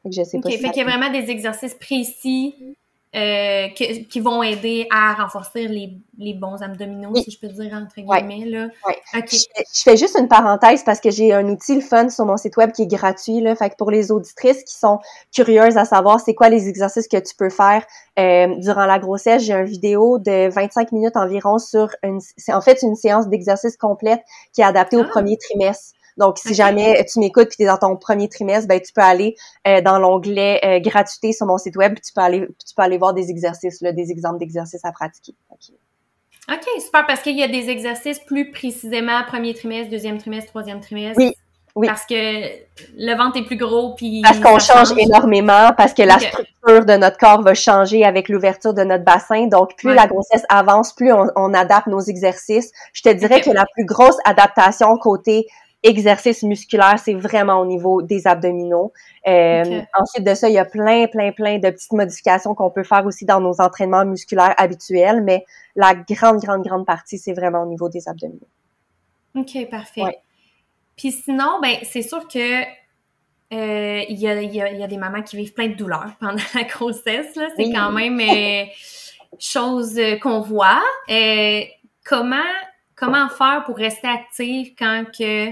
je 0.04 0.22
sais 0.22 0.40
pas 0.40 0.50
fait 0.50 0.70
qu'il 0.70 0.82
y 0.82 0.86
a 0.86 0.96
vraiment 0.96 1.10
des 1.10 1.30
exercices 1.30 1.74
précis 1.74 2.76
euh, 3.14 3.68
qui 3.68 4.18
vont 4.18 4.42
aider 4.42 4.88
à 4.90 5.14
renforcer 5.14 5.68
les, 5.68 5.92
les 6.18 6.34
bons 6.34 6.60
abdominaux, 6.62 7.14
si 7.14 7.30
je 7.30 7.38
peux 7.38 7.46
dire, 7.46 7.72
entre 7.72 7.94
guillemets. 7.96 8.44
Là. 8.44 8.68
Je, 9.14 9.82
fais 9.84 9.96
juste 9.96 10.16
une 10.18 10.26
parenthèse 10.26 10.82
parce 10.82 11.00
que 11.00 11.10
j'ai 11.10 11.32
un 11.32 11.48
outil, 11.48 11.76
le 11.76 11.80
fun, 11.80 12.08
sur 12.08 12.26
mon 12.26 12.36
site 12.36 12.56
web 12.56 12.72
qui 12.72 12.82
est 12.82 12.86
gratuit. 12.86 13.40
Là. 13.40 13.54
Fait 13.54 13.70
que 13.70 13.76
pour 13.76 13.92
les 13.92 14.10
auditrices 14.10 14.64
qui 14.64 14.74
sont 14.74 14.98
curieuses 15.32 15.76
à 15.76 15.84
savoir 15.84 16.18
c'est 16.18 16.34
quoi 16.34 16.48
les 16.48 16.68
exercices 16.68 17.06
que 17.06 17.18
tu 17.18 17.36
peux 17.36 17.50
faire 17.50 17.84
euh, 18.18 18.48
durant 18.58 18.86
la 18.86 18.98
grossesse, 18.98 19.44
j'ai 19.44 19.54
une 19.54 19.64
vidéo 19.64 20.18
de 20.18 20.48
25 20.50 20.90
minutes 20.90 21.16
environ 21.16 21.58
sur 21.58 21.90
une... 22.02 22.20
C'est 22.36 22.52
en 22.52 22.60
fait 22.60 22.82
une 22.82 22.96
séance 22.96 23.28
d'exercice 23.28 23.76
complète 23.76 24.22
qui 24.52 24.60
est 24.60 24.64
adaptée 24.64 24.96
au 24.96 25.02
ah! 25.02 25.08
premier 25.08 25.36
trimestre. 25.36 25.93
Donc, 26.16 26.38
si 26.38 26.54
jamais 26.54 27.04
tu 27.10 27.18
m'écoutes 27.18 27.48
puis 27.48 27.56
tu 27.58 27.62
es 27.64 27.66
dans 27.66 27.76
ton 27.76 27.96
premier 27.96 28.28
trimestre, 28.28 28.68
ben 28.68 28.80
tu 28.80 28.92
peux 28.92 29.02
aller 29.02 29.34
euh, 29.66 29.80
dans 29.80 29.98
l'onglet 29.98 30.60
euh, 30.64 30.80
gratuité 30.80 31.32
sur 31.32 31.46
mon 31.46 31.58
site 31.58 31.76
web, 31.76 31.94
puis 31.94 32.02
tu 32.02 32.12
peux 32.12 32.20
aller 32.20 32.40
tu 32.40 32.74
peux 32.76 32.82
aller 32.82 32.98
voir 32.98 33.14
des 33.14 33.30
exercices 33.30 33.80
là, 33.80 33.92
des 33.92 34.10
exemples 34.10 34.38
d'exercices 34.38 34.84
à 34.84 34.92
pratiquer. 34.92 35.34
OK, 35.50 36.64
super 36.78 37.06
parce 37.06 37.20
qu'il 37.22 37.38
y 37.38 37.42
a 37.42 37.48
des 37.48 37.70
exercices 37.70 38.20
plus 38.20 38.50
précisément 38.50 39.22
premier 39.26 39.54
trimestre, 39.54 39.90
deuxième 39.90 40.18
trimestre, 40.18 40.50
troisième 40.50 40.80
trimestre. 40.80 41.18
Oui. 41.18 41.32
Oui. 41.76 41.88
Parce 41.88 42.06
que 42.06 42.14
le 42.14 43.16
ventre 43.16 43.36
est 43.36 43.44
plus 43.44 43.56
gros, 43.56 43.94
puis... 43.96 44.22
Parce 44.22 44.38
qu'on 44.38 44.60
change, 44.60 44.96
énormément, 44.96 45.72
parce 45.76 45.92
que 45.92 46.02
la 46.02 46.20
structure 46.20 46.84
de 46.84 46.96
notre 46.96 47.18
corps 47.18 47.42
va 47.42 47.54
changer 47.54 48.04
avec 48.04 48.28
l'ouverture 48.28 48.74
de 48.74 48.84
notre 48.84 49.02
bassin. 49.02 49.48
Donc, 49.48 49.74
plus 49.76 49.92
la 49.92 50.06
grossesse 50.06 50.44
avance, 50.48 50.92
plus 50.92 51.12
on, 51.12 51.52
adapte 51.52 51.88
nos 51.88 52.00
exercices. 52.00 52.70
Je 52.92 53.02
te 53.02 53.08
dirais 53.08 53.40
que 53.40 53.50
la 53.50 53.64
plus 53.74 53.84
grosse 53.86 54.16
adaptation 54.24 54.96
côté 54.98 55.48
exercice 55.84 56.42
musculaire, 56.42 56.98
c'est 56.98 57.14
vraiment 57.14 57.60
au 57.60 57.66
niveau 57.66 58.00
des 58.00 58.26
abdominaux. 58.26 58.92
Euh, 59.28 59.82
ensuite 60.00 60.24
de 60.26 60.34
ça, 60.34 60.48
il 60.48 60.54
y 60.54 60.58
a 60.58 60.64
plein, 60.64 61.06
plein, 61.06 61.30
plein 61.30 61.58
de 61.58 61.70
petites 61.70 61.92
modifications 61.92 62.54
qu'on 62.54 62.70
peut 62.70 62.82
faire 62.82 63.04
aussi 63.04 63.26
dans 63.26 63.40
nos 63.40 63.60
entraînements 63.60 64.06
musculaires 64.06 64.54
habituels, 64.56 65.22
mais 65.22 65.44
la 65.76 65.94
grande, 65.94 66.40
grande, 66.40 66.64
grande 66.64 66.86
partie, 66.86 67.18
c'est 67.18 67.34
vraiment 67.34 67.62
au 67.62 67.66
niveau 67.66 67.90
des 67.90 68.08
abdominaux. 68.08 68.48
OK, 69.36 69.68
parfait. 69.70 70.20
Puis 70.96 71.12
sinon, 71.12 71.58
ben 71.60 71.76
c'est 71.82 72.02
sûr 72.02 72.26
que 72.28 72.62
euh, 73.52 74.04
il 74.08 74.18
y, 74.18 74.26
a, 74.26 74.40
y, 74.42 74.62
a, 74.62 74.72
y, 74.72 74.82
a, 74.82 74.86
des 74.86 74.96
mamans 74.96 75.22
qui 75.22 75.36
vivent 75.36 75.52
plein 75.52 75.68
de 75.68 75.74
douleurs 75.74 76.12
pendant 76.20 76.42
la 76.54 76.62
grossesse. 76.62 77.36
Là. 77.36 77.48
C'est 77.56 77.70
quand 77.70 77.92
même 77.92 78.18
euh, 78.20 78.64
chose 79.38 80.00
qu'on 80.22 80.40
voit. 80.40 80.82
comment 82.04 82.38
comment 82.96 83.28
faire 83.28 83.64
pour 83.64 83.76
rester 83.76 84.06
active 84.06 84.74
quand 84.78 85.04
que 85.16 85.50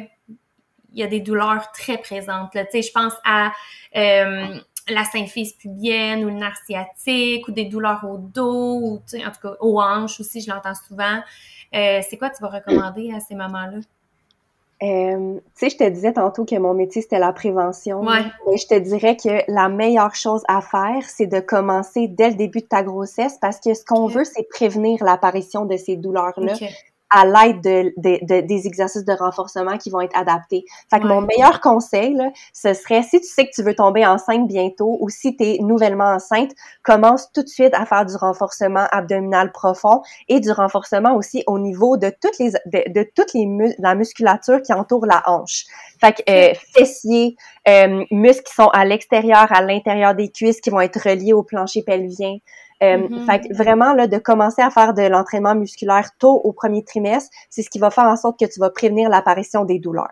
il 0.92 1.00
y 1.00 1.02
a 1.02 1.06
des 1.06 1.20
douleurs 1.20 1.72
très 1.72 1.98
présentes. 1.98 2.54
Là. 2.54 2.64
Je 2.72 2.92
pense 2.92 3.14
à 3.24 3.52
euh, 3.96 4.58
la 4.88 5.04
symphyse 5.04 5.52
pubienne 5.52 6.24
ou 6.24 6.28
le 6.28 6.34
nerf 6.34 6.56
sciatique 6.66 7.46
ou 7.48 7.52
des 7.52 7.66
douleurs 7.66 8.04
au 8.04 8.18
dos 8.18 8.80
ou 8.80 8.94
en 8.96 9.30
tout 9.30 9.48
cas 9.48 9.56
aux 9.60 9.80
hanches 9.80 10.20
aussi, 10.20 10.40
je 10.40 10.50
l'entends 10.50 10.74
souvent. 10.74 11.20
Euh, 11.74 12.00
c'est 12.08 12.18
quoi 12.18 12.30
tu 12.30 12.42
vas 12.42 12.48
recommander 12.48 13.12
à 13.14 13.20
ces 13.20 13.34
mamans-là? 13.34 13.78
Euh, 14.82 15.36
tu 15.36 15.42
sais, 15.54 15.70
je 15.70 15.76
te 15.76 15.88
disais 15.88 16.12
tantôt 16.12 16.44
que 16.44 16.56
mon 16.56 16.74
métier, 16.74 17.02
c'était 17.02 17.20
la 17.20 17.32
prévention. 17.32 18.00
Ouais. 18.00 18.24
Mais 18.48 18.56
je 18.56 18.66
te 18.66 18.78
dirais 18.78 19.16
que 19.16 19.44
la 19.46 19.68
meilleure 19.68 20.16
chose 20.16 20.42
à 20.48 20.60
faire, 20.60 21.04
c'est 21.06 21.28
de 21.28 21.38
commencer 21.38 22.08
dès 22.08 22.30
le 22.30 22.34
début 22.34 22.60
de 22.60 22.66
ta 22.66 22.82
grossesse 22.82 23.38
parce 23.40 23.60
que 23.60 23.74
ce 23.74 23.84
qu'on 23.84 24.08
veut, 24.08 24.24
c'est 24.24 24.48
prévenir 24.48 25.02
l'apparition 25.04 25.66
de 25.66 25.76
ces 25.76 25.96
douleurs-là 25.96 26.54
à 27.12 27.26
l'aide 27.26 27.60
de, 27.60 27.92
de, 27.98 28.40
des 28.40 28.66
exercices 28.66 29.04
de 29.04 29.12
renforcement 29.12 29.76
qui 29.76 29.90
vont 29.90 30.00
être 30.00 30.16
adaptés. 30.16 30.64
Fait 30.90 30.98
que 30.98 31.06
mon 31.06 31.20
meilleur 31.20 31.60
conseil, 31.60 32.14
là, 32.14 32.30
ce 32.52 32.72
serait 32.72 33.02
si 33.02 33.20
tu 33.20 33.26
sais 33.26 33.44
que 33.46 33.50
tu 33.54 33.62
veux 33.62 33.74
tomber 33.74 34.06
enceinte 34.06 34.48
bientôt 34.48 34.96
ou 34.98 35.08
si 35.10 35.36
tu 35.36 35.44
es 35.44 35.58
nouvellement 35.60 36.14
enceinte, 36.14 36.52
commence 36.82 37.30
tout 37.32 37.42
de 37.42 37.48
suite 37.48 37.74
à 37.74 37.84
faire 37.84 38.06
du 38.06 38.16
renforcement 38.16 38.86
abdominal 38.90 39.52
profond 39.52 40.02
et 40.28 40.40
du 40.40 40.50
renforcement 40.50 41.14
aussi 41.14 41.44
au 41.46 41.58
niveau 41.58 41.96
de 41.96 42.10
toutes 42.20 42.38
les 42.38 42.50
de, 42.50 42.92
de 42.92 43.06
toutes 43.14 43.34
les 43.34 43.46
la 43.78 43.94
musculature 43.94 44.62
qui 44.62 44.72
entoure 44.72 45.06
la 45.06 45.22
hanche. 45.26 45.64
Fait 46.00 46.12
que 46.12 46.22
euh, 46.30 46.54
fessiers, 46.74 47.36
euh, 47.68 48.04
muscles 48.10 48.44
qui 48.44 48.54
sont 48.54 48.68
à 48.68 48.84
l'extérieur, 48.84 49.46
à 49.52 49.62
l'intérieur 49.62 50.14
des 50.14 50.30
cuisses, 50.30 50.60
qui 50.60 50.70
vont 50.70 50.80
être 50.80 51.00
reliés 51.08 51.32
au 51.32 51.42
plancher 51.42 51.82
pelvien. 51.82 52.36
Euh, 52.82 52.98
mm-hmm. 52.98 53.26
Fait 53.26 53.40
que 53.40 53.54
vraiment, 53.54 53.94
là, 53.94 54.06
de 54.06 54.18
commencer 54.18 54.62
à 54.62 54.70
faire 54.70 54.94
de 54.94 55.02
l'entraînement 55.02 55.54
musculaire 55.54 56.10
tôt 56.18 56.40
au 56.44 56.52
premier 56.52 56.84
trimestre, 56.84 57.30
c'est 57.50 57.62
ce 57.62 57.70
qui 57.70 57.78
va 57.78 57.90
faire 57.90 58.04
en 58.04 58.16
sorte 58.16 58.38
que 58.38 58.46
tu 58.46 58.60
vas 58.60 58.70
prévenir 58.70 59.08
l'apparition 59.08 59.64
des 59.64 59.78
douleurs. 59.78 60.08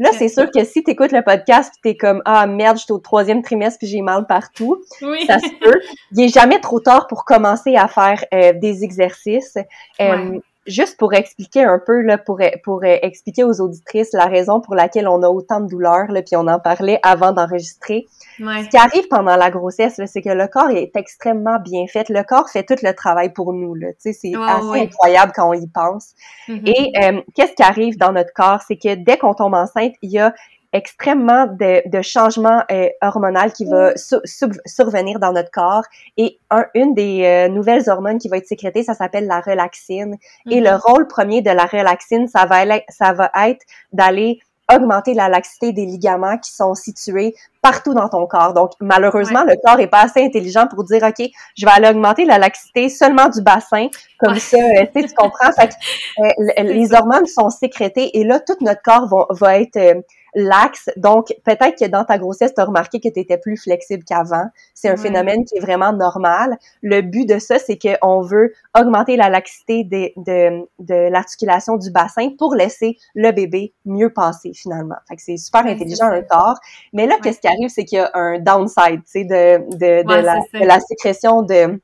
Là, 0.00 0.08
c'est 0.16 0.30
sûr 0.30 0.50
que 0.50 0.64
si 0.64 0.82
tu 0.82 0.92
écoutes 0.92 1.12
le 1.12 1.22
podcast 1.22 1.74
tu 1.82 1.90
es 1.90 1.96
comme 1.96 2.22
Ah 2.24 2.46
merde, 2.46 2.78
je 2.78 2.84
suis 2.84 2.92
au 2.92 2.98
troisième 2.98 3.42
trimestre 3.42 3.78
puis 3.78 3.86
j'ai 3.86 4.00
mal 4.00 4.26
partout, 4.26 4.82
oui. 5.02 5.26
ça 5.26 5.38
se 5.38 5.50
peut. 5.60 5.78
Il 6.12 6.24
est 6.24 6.28
jamais 6.28 6.58
trop 6.58 6.80
tard 6.80 7.06
pour 7.06 7.26
commencer 7.26 7.76
à 7.76 7.86
faire 7.86 8.24
euh, 8.32 8.54
des 8.54 8.82
exercices. 8.82 9.58
Euh, 10.00 10.40
juste 10.70 10.98
pour 10.98 11.14
expliquer 11.14 11.64
un 11.64 11.78
peu, 11.78 12.00
là, 12.00 12.18
pour, 12.18 12.40
pour 12.64 12.84
expliquer 12.84 13.44
aux 13.44 13.60
auditrices 13.60 14.12
la 14.12 14.26
raison 14.26 14.60
pour 14.60 14.74
laquelle 14.74 15.08
on 15.08 15.22
a 15.22 15.28
autant 15.28 15.60
de 15.60 15.68
douleurs, 15.68 16.06
puis 16.08 16.36
on 16.36 16.46
en 16.46 16.58
parlait 16.58 16.98
avant 17.02 17.32
d'enregistrer. 17.32 18.06
Ce 18.38 18.68
qui 18.68 18.76
arrive 18.76 19.06
pendant 19.08 19.36
la 19.36 19.50
grossesse, 19.50 20.00
c'est 20.06 20.22
que 20.22 20.30
le 20.30 20.46
corps 20.46 20.70
est 20.70 20.96
extrêmement 20.96 21.58
bien 21.60 21.86
fait. 21.86 22.08
Le 22.08 22.22
corps 22.22 22.48
fait 22.48 22.64
tout 22.64 22.76
le 22.82 22.92
travail 22.92 23.32
pour 23.32 23.52
nous. 23.52 23.74
C'est 23.98 24.10
assez 24.10 24.80
incroyable 24.80 25.32
quand 25.34 25.48
on 25.48 25.54
y 25.54 25.66
pense. 25.66 26.14
Mm-hmm. 26.48 26.62
Et 26.64 26.92
euh, 27.04 27.20
qu'est-ce 27.34 27.52
qui 27.52 27.62
arrive 27.62 27.98
dans 27.98 28.12
notre 28.12 28.32
corps? 28.32 28.60
C'est 28.66 28.76
que 28.76 28.94
dès 28.94 29.18
qu'on 29.18 29.34
tombe 29.34 29.54
enceinte, 29.54 29.94
il 30.02 30.10
y 30.10 30.18
a 30.18 30.34
extrêmement 30.72 31.46
de, 31.46 31.88
de 31.88 32.02
changements 32.02 32.62
euh, 32.70 32.88
hormonaux 33.02 33.50
qui 33.54 33.64
va 33.64 33.92
survenir 33.96 35.18
dans 35.18 35.32
notre 35.32 35.50
corps. 35.50 35.84
Et 36.16 36.38
un, 36.50 36.64
une 36.74 36.94
des 36.94 37.24
euh, 37.24 37.48
nouvelles 37.48 37.88
hormones 37.88 38.18
qui 38.18 38.28
va 38.28 38.36
être 38.36 38.46
sécrétée, 38.46 38.82
ça 38.82 38.94
s'appelle 38.94 39.26
la 39.26 39.40
relaxine. 39.40 40.16
Et 40.48 40.60
le 40.60 40.70
mhm. 40.70 40.80
rôle 40.84 41.06
premier 41.08 41.42
de 41.42 41.50
la 41.50 41.66
relaxine, 41.66 42.28
ça 42.28 42.46
va, 42.46 42.64
ça 42.88 43.12
va 43.12 43.30
être 43.48 43.64
d'aller 43.92 44.40
augmenter 44.72 45.14
la 45.14 45.28
laxité 45.28 45.72
des 45.72 45.84
ligaments 45.84 46.38
qui 46.38 46.52
sont 46.52 46.74
situés 46.74 47.34
partout 47.62 47.94
dans 47.94 48.08
ton 48.08 48.26
corps. 48.26 48.54
Donc, 48.54 48.72
malheureusement, 48.80 49.44
le 49.44 49.54
corps 49.64 49.80
est 49.80 49.86
pas 49.86 50.02
assez 50.02 50.22
intelligent 50.22 50.66
pour 50.66 50.84
dire, 50.84 51.02
OK, 51.02 51.26
je 51.56 51.66
vais 51.66 51.72
aller 51.72 51.88
augmenter 51.88 52.24
la 52.24 52.38
laxité 52.38 52.88
seulement 52.88 53.28
du 53.28 53.42
bassin. 53.42 53.88
Comme 54.18 54.36
ça, 54.38 54.56
euh, 54.56 54.86
tu 54.94 55.14
comprends? 55.14 55.52
Fait 55.52 55.68
que, 55.68 56.22
euh, 56.22 56.62
les 56.62 56.92
hormones 56.94 57.26
sont 57.26 57.50
sécrétées 57.50 58.18
et 58.18 58.24
là, 58.24 58.40
tout 58.40 58.56
notre 58.60 58.82
corps 58.82 59.08
va, 59.08 59.26
va 59.30 59.60
être 59.60 60.02
laxe. 60.34 60.88
Donc, 60.96 61.34
peut-être 61.44 61.78
que 61.78 61.86
dans 61.86 62.04
ta 62.04 62.18
grossesse, 62.18 62.54
tu 62.54 62.60
as 62.60 62.64
remarqué 62.64 63.00
que 63.00 63.08
tu 63.08 63.20
étais 63.20 63.38
plus 63.38 63.56
flexible 63.56 64.04
qu'avant. 64.04 64.44
C'est 64.74 64.88
un 64.88 64.96
phénomène 64.96 65.44
qui 65.44 65.56
est 65.56 65.60
vraiment 65.60 65.92
normal. 65.92 66.56
Le 66.82 67.00
but 67.00 67.26
de 67.26 67.38
ça, 67.38 67.58
c'est 67.58 67.78
qu'on 67.78 68.20
veut 68.20 68.52
augmenter 68.78 69.16
la 69.16 69.28
laxité 69.28 69.84
de, 69.84 70.12
de, 70.16 70.66
de 70.78 71.10
l'articulation 71.10 71.76
du 71.76 71.90
bassin 71.90 72.30
pour 72.38 72.54
laisser 72.54 72.96
le 73.14 73.32
bébé 73.32 73.72
mieux 73.84 74.12
passer 74.12 74.52
finalement. 74.54 74.96
Fait 75.08 75.16
que 75.16 75.22
c'est 75.22 75.36
super 75.36 75.66
intelligent 75.66 76.06
un 76.06 76.22
corps. 76.22 76.58
Mais 76.92 77.06
là, 77.06 77.16
qu'est-ce 77.22 77.40
qui 77.40 77.48
arrive, 77.50 77.68
c'est 77.68 77.84
qu'il 77.84 77.98
y 77.98 78.00
a 78.00 78.10
un 78.14 78.38
downside, 78.38 79.02
tu 79.04 79.10
sais, 79.10 79.24
de, 79.24 79.58
de, 79.76 80.02
de, 80.02 80.22
la, 80.22 80.40
de 80.54 80.66
la 80.66 80.80
sécrétion 80.80 81.42
de 81.42 81.80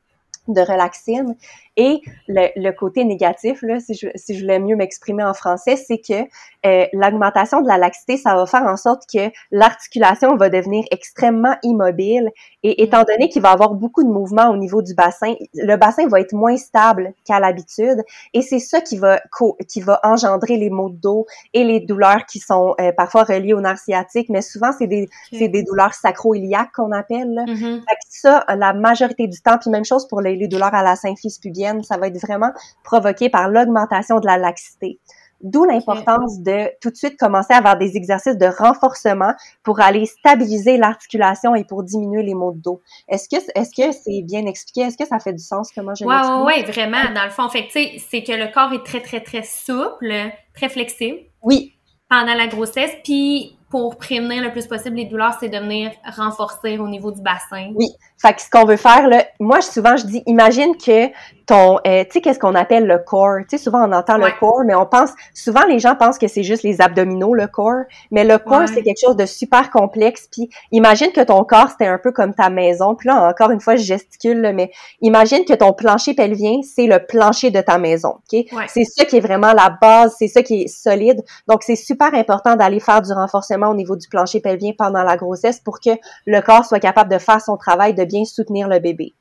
de 0.48 0.60
relaxine. 0.60 1.36
Et 1.76 2.00
le, 2.26 2.48
le, 2.56 2.70
côté 2.72 3.04
négatif, 3.04 3.60
là, 3.60 3.80
si 3.80 3.94
je, 3.94 4.08
si 4.14 4.34
je 4.34 4.40
voulais 4.40 4.58
mieux 4.58 4.76
m'exprimer 4.76 5.22
en 5.22 5.34
français, 5.34 5.76
c'est 5.76 5.98
que 5.98 6.22
euh, 6.64 6.86
l'augmentation 6.94 7.60
de 7.60 7.68
la 7.68 7.76
laxité, 7.76 8.16
ça 8.16 8.34
va 8.34 8.46
faire 8.46 8.62
en 8.62 8.78
sorte 8.78 9.02
que 9.12 9.30
l'articulation 9.50 10.36
va 10.36 10.48
devenir 10.48 10.84
extrêmement 10.90 11.54
immobile. 11.62 12.30
Et 12.62 12.70
mm. 12.70 12.84
étant 12.84 13.04
donné 13.04 13.28
qu'il 13.28 13.42
va 13.42 13.50
avoir 13.50 13.74
beaucoup 13.74 14.02
de 14.04 14.08
mouvements 14.08 14.48
au 14.48 14.56
niveau 14.56 14.80
du 14.80 14.94
bassin, 14.94 15.34
le 15.52 15.76
bassin 15.76 16.08
va 16.08 16.20
être 16.20 16.32
moins 16.32 16.56
stable 16.56 17.12
qu'à 17.26 17.40
l'habitude. 17.40 18.02
Et 18.32 18.40
c'est 18.40 18.58
ça 18.58 18.80
qui 18.80 18.96
va 18.96 19.20
qui 19.68 19.82
va 19.82 20.00
engendrer 20.02 20.56
les 20.56 20.70
maux 20.70 20.88
de 20.88 20.96
dos 20.96 21.26
et 21.52 21.62
les 21.62 21.80
douleurs 21.80 22.24
qui 22.24 22.38
sont 22.38 22.74
euh, 22.80 22.90
parfois 22.92 23.24
reliées 23.24 23.52
au 23.52 23.60
nerf 23.60 23.78
sciatique, 23.78 24.30
mais 24.30 24.40
souvent 24.40 24.70
c'est 24.76 24.86
des 24.86 25.08
c'est 25.30 25.48
des 25.48 25.62
douleurs 25.62 25.92
sacro-iliaques 25.92 26.72
qu'on 26.74 26.92
appelle. 26.92 27.34
Là. 27.34 27.44
Mm-hmm. 27.44 27.82
ça, 28.08 28.44
la 28.48 28.72
majorité 28.72 29.26
du 29.28 29.40
temps, 29.42 29.58
puis 29.58 29.68
même 29.68 29.84
chose 29.84 30.08
pour 30.08 30.22
les, 30.22 30.36
les 30.36 30.48
douleurs 30.48 30.74
à 30.74 30.82
la 30.82 30.96
symphyse 30.96 31.38
pubienne 31.38 31.65
ça 31.82 31.96
va 31.96 32.08
être 32.08 32.20
vraiment 32.20 32.50
provoqué 32.84 33.28
par 33.28 33.48
l'augmentation 33.48 34.20
de 34.20 34.26
la 34.26 34.38
laxité. 34.38 34.98
D'où 35.42 35.64
l'importance 35.66 36.40
de 36.40 36.70
tout 36.80 36.90
de 36.90 36.96
suite 36.96 37.18
commencer 37.18 37.52
à 37.52 37.58
avoir 37.58 37.76
des 37.76 37.96
exercices 37.96 38.38
de 38.38 38.46
renforcement 38.46 39.34
pour 39.62 39.80
aller 39.80 40.06
stabiliser 40.06 40.78
l'articulation 40.78 41.54
et 41.54 41.64
pour 41.64 41.82
diminuer 41.82 42.22
les 42.22 42.34
maux 42.34 42.52
de 42.52 42.58
dos. 42.58 42.80
Est-ce 43.06 43.28
que 43.28 43.36
est-ce 43.54 43.70
que 43.70 43.92
c'est 43.92 44.22
bien 44.22 44.46
expliqué? 44.46 44.80
Est-ce 44.86 44.96
que 44.96 45.06
ça 45.06 45.18
fait 45.18 45.34
du 45.34 45.42
sens? 45.42 45.70
Comment 45.74 45.94
je 45.94 46.04
l'explique? 46.04 46.32
Oui, 46.38 46.46
ouais, 46.46 46.62
vraiment. 46.64 47.12
Dans 47.14 47.24
le 47.24 47.30
fond, 47.30 47.50
fait 47.50 47.68
c'est 47.70 48.22
que 48.22 48.32
le 48.32 48.50
corps 48.50 48.72
est 48.72 48.84
très 48.84 49.02
très 49.02 49.20
très 49.20 49.42
souple, 49.42 50.10
très 50.54 50.70
flexible. 50.70 51.18
Oui. 51.42 51.74
Pendant 52.08 52.34
la 52.34 52.46
grossesse, 52.46 52.92
puis 53.04 53.55
pour 53.76 53.96
prévenir 53.96 54.42
le 54.42 54.50
plus 54.52 54.66
possible 54.66 54.96
les 54.96 55.04
douleurs, 55.04 55.36
c'est 55.38 55.50
de 55.50 55.58
venir 55.58 55.90
renforcer 56.16 56.78
au 56.78 56.88
niveau 56.88 57.12
du 57.12 57.20
bassin. 57.20 57.72
Oui. 57.74 57.88
Fait 58.16 58.32
que 58.32 58.40
ce 58.40 58.48
qu'on 58.48 58.64
veut 58.64 58.78
faire, 58.78 59.06
là, 59.08 59.26
moi, 59.38 59.60
souvent, 59.60 59.98
je 59.98 60.06
dis, 60.06 60.22
imagine 60.24 60.74
que 60.78 61.08
ton, 61.44 61.78
euh, 61.86 62.02
tu 62.04 62.12
sais, 62.12 62.20
qu'est-ce 62.22 62.38
qu'on 62.38 62.54
appelle 62.54 62.86
le 62.86 62.98
corps? 62.98 63.36
Tu 63.40 63.56
sais, 63.56 63.58
souvent, 63.62 63.86
on 63.86 63.92
entend 63.92 64.16
le 64.16 64.30
corps, 64.40 64.62
mais 64.66 64.74
on 64.74 64.86
pense, 64.86 65.10
souvent, 65.34 65.64
les 65.66 65.78
gens 65.78 65.94
pensent 65.94 66.18
que 66.18 66.26
c'est 66.26 66.42
juste 66.42 66.62
les 66.62 66.80
abdominaux, 66.80 67.34
le 67.34 67.46
corps. 67.46 67.84
Mais 68.10 68.24
le 68.24 68.38
corps, 68.38 68.66
c'est 68.66 68.82
quelque 68.82 69.00
chose 69.00 69.16
de 69.16 69.26
super 69.26 69.70
complexe. 69.70 70.28
Puis, 70.32 70.48
imagine 70.72 71.12
que 71.12 71.20
ton 71.20 71.44
corps, 71.44 71.68
c'était 71.70 71.86
un 71.86 71.98
peu 71.98 72.10
comme 72.10 72.34
ta 72.34 72.48
maison. 72.48 72.94
Puis 72.94 73.08
là, 73.08 73.28
encore 73.28 73.50
une 73.50 73.60
fois, 73.60 73.76
je 73.76 73.84
gesticule, 73.84 74.50
mais 74.54 74.72
imagine 75.02 75.44
que 75.44 75.52
ton 75.52 75.72
plancher 75.72 76.14
pelvien, 76.14 76.60
c'est 76.62 76.86
le 76.86 77.04
plancher 77.06 77.50
de 77.50 77.60
ta 77.60 77.78
maison, 77.78 78.14
OK? 78.32 78.44
C'est 78.66 78.84
ça 78.84 79.04
qui 79.04 79.18
est 79.18 79.20
vraiment 79.20 79.52
la 79.52 79.70
base, 79.80 80.16
c'est 80.18 80.28
ça 80.28 80.42
qui 80.42 80.62
est 80.62 80.68
solide. 80.68 81.22
Donc, 81.46 81.62
c'est 81.62 81.76
super 81.76 82.12
important 82.14 82.56
d'aller 82.56 82.80
faire 82.80 83.02
du 83.02 83.12
renforcement 83.12 83.65
au 83.70 83.74
niveau 83.74 83.96
du 83.96 84.08
plancher 84.08 84.40
pelvien 84.40 84.72
pendant 84.76 85.02
la 85.02 85.16
grossesse 85.16 85.60
pour 85.60 85.80
que 85.80 85.90
le 86.26 86.40
corps 86.40 86.64
soit 86.64 86.80
capable 86.80 87.10
de 87.10 87.18
faire 87.18 87.40
son 87.40 87.56
travail 87.56 87.94
de 87.94 88.04
bien 88.04 88.24
soutenir 88.24 88.68
le 88.68 88.78
bébé. 88.78 89.14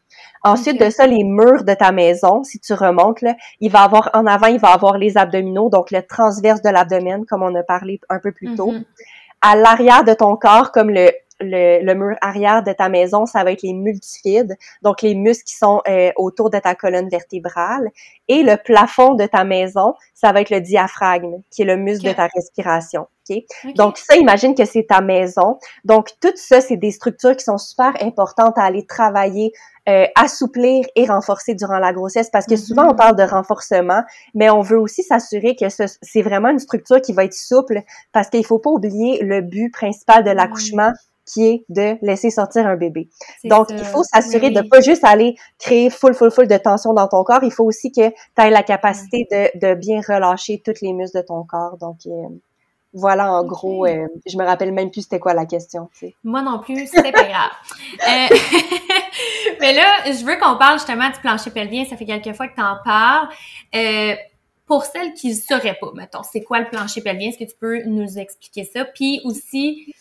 Ensuite 0.43 0.79
de 0.79 0.89
ça, 0.89 1.07
les 1.07 1.23
murs 1.23 1.63
de 1.63 1.73
ta 1.73 1.91
maison, 1.91 2.43
si 2.43 2.59
tu 2.59 2.73
remontes, 2.73 3.21
là, 3.21 3.35
il 3.59 3.71
va 3.71 3.81
avoir 3.81 4.09
en 4.13 4.25
avant, 4.25 4.47
il 4.47 4.59
va 4.59 4.69
avoir 4.69 4.97
les 4.97 5.17
abdominaux, 5.17 5.69
donc 5.69 5.91
le 5.91 6.01
transverse 6.01 6.61
de 6.61 6.69
l'abdomen, 6.69 7.25
comme 7.25 7.43
on 7.43 7.53
a 7.55 7.63
parlé 7.63 7.99
un 8.09 8.19
peu 8.19 8.31
plus 8.31 8.55
tôt. 8.55 8.71
Mm-hmm. 8.71 8.85
À 9.41 9.55
l'arrière 9.55 10.03
de 10.03 10.13
ton 10.13 10.35
corps, 10.35 10.71
comme 10.71 10.89
le, 10.89 11.11
le, 11.39 11.93
mur 11.93 12.15
arrière 12.21 12.63
de 12.63 12.71
ta 12.71 12.89
maison, 12.89 13.25
ça 13.25 13.43
va 13.43 13.51
être 13.51 13.61
les 13.61 13.73
multifides, 13.73 14.55
donc 14.81 15.01
les 15.01 15.15
muscles 15.15 15.43
qui 15.45 15.55
sont 15.55 15.81
euh, 15.87 16.11
autour 16.15 16.49
de 16.49 16.59
ta 16.59 16.75
colonne 16.75 17.09
vertébrale. 17.09 17.89
Et 18.27 18.43
le 18.43 18.57
plafond 18.57 19.15
de 19.15 19.25
ta 19.25 19.43
maison, 19.43 19.93
ça 20.13 20.31
va 20.31 20.41
être 20.41 20.49
le 20.49 20.61
diaphragme, 20.61 21.41
qui 21.51 21.61
est 21.63 21.65
le 21.65 21.77
muscle 21.77 22.07
de 22.07 22.13
ta 22.13 22.27
respiration. 22.33 23.07
Donc 23.75 23.97
ça, 23.97 24.15
imagine 24.17 24.53
que 24.55 24.65
c'est 24.65 24.85
ta 24.87 25.01
maison. 25.01 25.57
Donc 25.83 26.09
tout 26.21 26.31
ça, 26.35 26.61
c'est 26.61 26.77
des 26.77 26.91
structures 26.91 27.35
qui 27.35 27.43
sont 27.43 27.57
super 27.57 27.93
importantes 28.01 28.57
à 28.57 28.63
aller 28.63 28.85
travailler, 28.85 29.51
euh, 29.89 30.05
assouplir 30.15 30.85
et 30.95 31.05
renforcer 31.05 31.55
durant 31.55 31.79
la 31.79 31.93
grossesse 31.93 32.29
parce 32.29 32.45
que 32.45 32.55
souvent 32.55 32.85
on 32.85 32.93
mm-hmm. 32.93 32.95
parle 32.95 33.15
de 33.15 33.23
renforcement, 33.23 34.03
mais 34.33 34.49
on 34.49 34.61
veut 34.61 34.79
aussi 34.79 35.03
s'assurer 35.03 35.55
que 35.55 35.65
c'est 35.69 36.21
vraiment 36.21 36.49
une 36.49 36.59
structure 36.59 37.01
qui 37.01 37.13
va 37.13 37.23
être 37.23 37.33
souple 37.33 37.81
parce 38.11 38.29
qu'il 38.29 38.45
faut 38.45 38.59
pas 38.59 38.69
oublier 38.69 39.23
le 39.23 39.41
but 39.41 39.71
principal 39.71 40.23
de 40.23 40.31
l'accouchement 40.31 40.91
qui 41.25 41.45
est 41.47 41.65
de 41.69 41.97
laisser 42.01 42.29
sortir 42.29 42.67
un 42.67 42.75
bébé. 42.75 43.09
Donc, 43.43 43.67
il 43.71 43.83
faut 43.83 44.03
s'assurer 44.03 44.51
de 44.51 44.61
pas 44.61 44.81
juste 44.81 45.03
aller 45.03 45.35
créer 45.59 45.89
full, 45.89 46.13
full, 46.13 46.31
full 46.31 46.47
de 46.47 46.57
tension 46.57 46.93
dans 46.93 47.07
ton 47.07 47.23
corps. 47.23 47.43
Il 47.43 47.51
faut 47.51 47.65
aussi 47.65 47.91
que 47.91 48.09
tu 48.09 48.15
aies 48.37 48.49
la 48.49 48.63
capacité 48.63 49.27
de, 49.31 49.59
de, 49.59 49.73
bien 49.75 50.01
relâcher 50.07 50.61
toutes 50.63 50.81
les 50.81 50.93
muscles 50.93 51.17
de 51.17 51.25
ton 51.25 51.43
corps. 51.43 51.77
Donc, 51.77 51.97
euh, 52.05 52.27
voilà, 52.95 53.33
en 53.33 53.43
gros, 53.43 53.85
euh, 53.85 54.07
je 54.25 54.37
me 54.37 54.45
rappelle 54.45 54.71
même 54.71 54.89
plus 54.89 55.01
c'était 55.01 55.19
quoi 55.19 55.33
la 55.33 55.45
question. 55.45 55.89
Moi 56.23 56.41
non 56.41 56.59
plus, 56.59 56.87
c'est 56.87 57.11
pas 57.11 57.23
grave. 57.23 57.51
Euh, 58.07 58.37
mais 59.59 59.73
là, 59.73 60.05
je 60.05 60.25
veux 60.25 60.37
qu'on 60.37 60.57
parle 60.57 60.79
justement 60.79 61.09
du 61.09 61.19
plancher 61.19 61.51
pelvien. 61.51 61.83
Ça 61.83 61.97
fait 61.97 62.05
quelques 62.05 62.33
fois 62.33 62.47
que 62.47 62.55
tu 62.55 62.61
en 62.61 62.77
parles. 62.85 63.27
Euh, 63.75 64.15
pour 64.65 64.85
celles 64.85 65.13
qui 65.13 65.29
ne 65.29 65.35
sauraient 65.35 65.77
pas, 65.79 65.91
mettons, 65.93 66.23
c'est 66.23 66.41
quoi 66.41 66.59
le 66.59 66.69
plancher 66.69 67.01
pelvien? 67.01 67.29
Est-ce 67.29 67.37
que 67.37 67.43
tu 67.43 67.57
peux 67.59 67.83
nous 67.83 68.17
expliquer 68.17 68.63
ça? 68.63 68.85
Puis 68.85 69.19
aussi, 69.25 69.93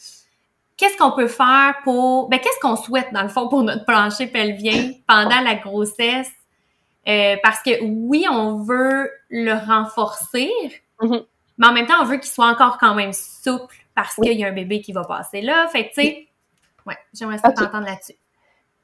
qu'est-ce 0.85 0.99
qu'on 0.99 1.13
peut 1.13 1.29
faire 1.29 1.75
pour... 1.83 2.29
Ben, 2.29 2.39
qu'est-ce 2.39 2.61
qu'on 2.61 2.77
souhaite, 2.77 3.13
dans 3.13 3.23
le 3.23 3.29
fond, 3.29 3.49
pour 3.49 3.63
notre 3.63 3.85
plancher 3.85 4.27
pelvien 4.27 4.93
pendant 5.07 5.41
la 5.41 5.55
grossesse? 5.55 6.31
parce 7.43 7.63
que 7.63 7.83
oui, 7.83 8.25
on 8.31 8.63
veut 8.63 9.11
le 9.29 9.53
renforcer, 9.53 10.51
mm-hmm. 11.03 11.27
Mais 11.59 11.67
en 11.67 11.73
même 11.73 11.87
temps, 11.87 12.01
on 12.01 12.05
veut 12.05 12.17
qu'il 12.17 12.31
soit 12.31 12.49
encore 12.49 12.79
quand 12.79 12.95
même 12.95 13.13
souple 13.13 13.77
parce 13.95 14.15
qu'il 14.17 14.33
y 14.33 14.45
a 14.45 14.49
un 14.49 14.53
bébé 14.53 14.81
qui 14.81 14.93
va 14.93 15.05
passer 15.05 15.41
là. 15.41 15.69
Fait 15.69 15.89
que, 15.89 15.95
tu 15.95 16.03
sais, 16.03 16.29
ouais, 16.87 16.97
j'aimerais 17.13 17.39
ça 17.39 17.53
t'entendre 17.53 17.87
là-dessus. 17.87 18.15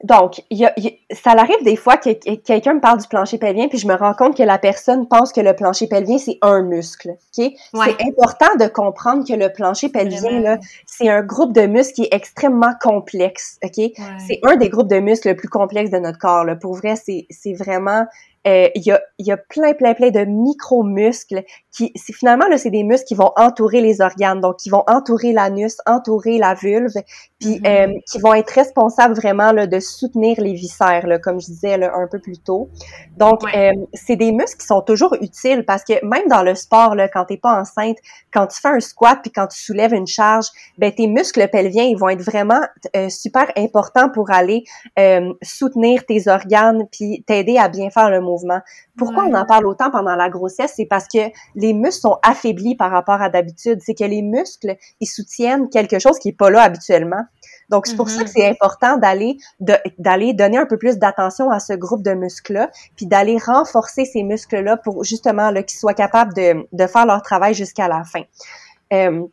Donc, 0.03 0.41
y 0.49 0.65
a, 0.65 0.73
ça 1.11 1.31
arrive 1.31 1.63
des 1.63 1.75
fois 1.75 1.97
que, 1.97 2.09
quelqu'un 2.35 2.75
me 2.75 2.79
parle 2.79 2.99
du 2.99 3.07
plancher 3.07 3.37
pelvien, 3.37 3.67
puis 3.67 3.77
je 3.77 3.87
me 3.87 3.95
rends 3.95 4.13
compte 4.13 4.35
que 4.35 4.43
la 4.43 4.57
personne 4.57 5.07
pense 5.07 5.31
que 5.31 5.41
le 5.41 5.55
plancher 5.55 5.87
pelvien, 5.87 6.17
c'est 6.17 6.37
un 6.41 6.61
muscle. 6.63 7.11
ok? 7.37 7.51
C'est 7.73 8.01
important 8.01 8.55
de 8.59 8.67
comprendre 8.67 9.27
que 9.27 9.33
le 9.33 9.51
plancher 9.51 9.89
pelvien, 9.89 10.39
là, 10.39 10.57
c'est 10.85 11.09
un 11.09 11.21
groupe 11.21 11.53
de 11.53 11.67
muscles 11.67 11.93
qui 11.93 12.03
est 12.03 12.13
extrêmement 12.13 12.73
complexe. 12.81 13.59
ok? 13.63 13.91
C'est 14.27 14.39
un 14.43 14.55
des 14.55 14.69
groupes 14.69 14.89
de 14.89 14.99
muscles 14.99 15.29
le 15.29 15.35
plus 15.35 15.49
complexes 15.49 15.91
de 15.91 15.99
notre 15.99 16.17
corps. 16.17 16.45
Là. 16.45 16.55
Pour 16.55 16.73
vrai, 16.75 16.95
c'est 16.95 17.53
vraiment 17.53 18.05
euh, 18.47 18.69
il 18.73 18.81
y, 18.83 18.91
a, 18.91 18.99
y 19.19 19.31
a 19.31 19.37
plein, 19.37 19.73
plein, 19.73 19.93
plein 19.93 20.09
de 20.09 20.25
micro-muscles 20.25 21.43
qui, 21.71 21.91
c'est 21.95 22.11
finalement, 22.11 22.47
là, 22.47 22.57
c'est 22.57 22.71
des 22.71 22.83
muscles 22.83 23.05
qui 23.05 23.13
vont 23.13 23.31
entourer 23.37 23.81
les 23.81 24.01
organes, 24.01 24.41
donc 24.41 24.57
qui 24.57 24.71
vont 24.71 24.83
entourer 24.87 25.31
l'anus, 25.31 25.77
entourer 25.85 26.39
la 26.39 26.55
vulve, 26.55 26.93
puis 27.39 27.59
mm-hmm. 27.59 27.89
euh, 27.93 27.99
qui 28.11 28.19
vont 28.19 28.33
être 28.33 28.49
responsables 28.49 29.13
vraiment 29.13 29.51
là, 29.51 29.67
de 29.67 29.79
soutenir 29.79 30.41
les 30.41 30.53
viscères, 30.53 31.05
là, 31.05 31.19
comme 31.19 31.39
je 31.39 31.45
disais 31.45 31.77
là, 31.77 31.91
un 31.95 32.07
peu 32.07 32.17
plus 32.17 32.39
tôt. 32.39 32.69
Donc, 33.15 33.41
euh, 33.55 33.71
c'est 33.93 34.15
des 34.15 34.31
muscles 34.31 34.59
qui 34.59 34.65
sont 34.65 34.81
toujours 34.81 35.15
utiles 35.21 35.63
parce 35.63 35.83
que 35.83 36.03
même 36.03 36.27
dans 36.27 36.41
le 36.41 36.55
sport, 36.55 36.95
là, 36.95 37.07
quand 37.07 37.25
t'es 37.25 37.37
pas 37.37 37.61
enceinte, 37.61 37.97
quand 38.33 38.47
tu 38.47 38.59
fais 38.59 38.69
un 38.69 38.79
squat 38.79 39.19
puis 39.21 39.31
quand 39.31 39.47
tu 39.47 39.59
soulèves 39.59 39.93
une 39.93 40.07
charge, 40.07 40.47
ben 40.79 40.91
tes 40.91 41.05
muscles 41.05 41.47
pelviens, 41.51 41.83
ils 41.83 41.97
vont 41.97 42.09
être 42.09 42.23
vraiment 42.23 42.61
super 43.09 43.51
importants 43.55 44.09
pour 44.09 44.31
aller 44.31 44.63
soutenir 45.43 46.05
tes 46.05 46.27
organes 46.27 46.87
puis 46.91 47.23
t'aider 47.27 47.57
à 47.57 47.69
bien 47.69 47.89
faire 47.89 48.09
le 48.09 48.21
mouvement 48.21 48.30
pourquoi 48.97 49.25
on 49.25 49.33
en 49.33 49.45
parle 49.45 49.65
autant 49.65 49.91
pendant 49.91 50.15
la 50.15 50.29
grossesse? 50.29 50.73
C'est 50.75 50.85
parce 50.85 51.07
que 51.07 51.19
les 51.55 51.73
muscles 51.73 52.01
sont 52.01 52.17
affaiblis 52.23 52.75
par 52.75 52.91
rapport 52.91 53.21
à 53.21 53.29
d'habitude. 53.29 53.79
C'est 53.81 53.93
que 53.93 54.03
les 54.03 54.21
muscles, 54.21 54.75
ils 54.99 55.07
soutiennent 55.07 55.69
quelque 55.69 55.99
chose 55.99 56.19
qui 56.19 56.29
est 56.29 56.37
pas 56.37 56.49
là 56.49 56.61
habituellement. 56.61 57.23
Donc, 57.69 57.87
c'est 57.87 57.95
pour 57.95 58.09
ça 58.09 58.23
que 58.23 58.29
mm-hmm. 58.29 58.33
c'est 58.33 58.49
important 58.49 58.97
d'aller 58.97 59.37
d'aller 59.97 60.33
donner 60.33 60.57
un 60.57 60.65
peu 60.65 60.77
plus 60.77 60.97
d'attention 60.97 61.49
à 61.49 61.59
ce 61.59 61.73
groupe 61.73 62.03
de 62.03 62.13
muscles-là, 62.13 62.69
puis 62.95 63.05
d'aller 63.05 63.37
renforcer 63.37 64.05
ces 64.05 64.23
muscles-là 64.23 64.77
pour 64.77 65.03
justement 65.03 65.53
qu'ils 65.53 65.79
soient 65.79 65.93
capables 65.93 66.33
de, 66.33 66.67
de 66.71 66.87
faire 66.87 67.05
leur 67.05 67.21
travail 67.21 67.53
jusqu'à 67.53 67.87
la 67.87 68.03
fin. 68.03 68.23
Euh, 68.93 69.25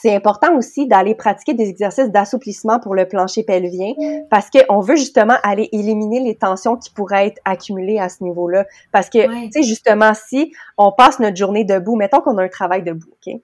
c'est 0.00 0.14
important 0.14 0.56
aussi 0.56 0.86
d'aller 0.86 1.14
pratiquer 1.14 1.54
des 1.54 1.68
exercices 1.68 2.10
d'assouplissement 2.10 2.78
pour 2.80 2.94
le 2.94 3.06
plancher 3.06 3.42
pelvien 3.42 3.92
parce 4.30 4.48
qu'on 4.50 4.80
veut 4.80 4.96
justement 4.96 5.36
aller 5.42 5.68
éliminer 5.72 6.20
les 6.20 6.36
tensions 6.36 6.76
qui 6.76 6.90
pourraient 6.90 7.28
être 7.28 7.40
accumulées 7.44 7.98
à 7.98 8.08
ce 8.08 8.22
niveau-là. 8.22 8.66
Parce 8.92 9.08
que, 9.08 9.26
tu 9.46 9.52
sais, 9.52 9.62
justement, 9.62 10.12
si 10.14 10.52
on 10.76 10.92
passe 10.92 11.18
notre 11.18 11.36
journée 11.36 11.64
debout, 11.64 11.96
mettons 11.96 12.20
qu'on 12.20 12.38
a 12.38 12.44
un 12.44 12.48
travail 12.48 12.82
debout, 12.82 13.08
OK? 13.12 13.34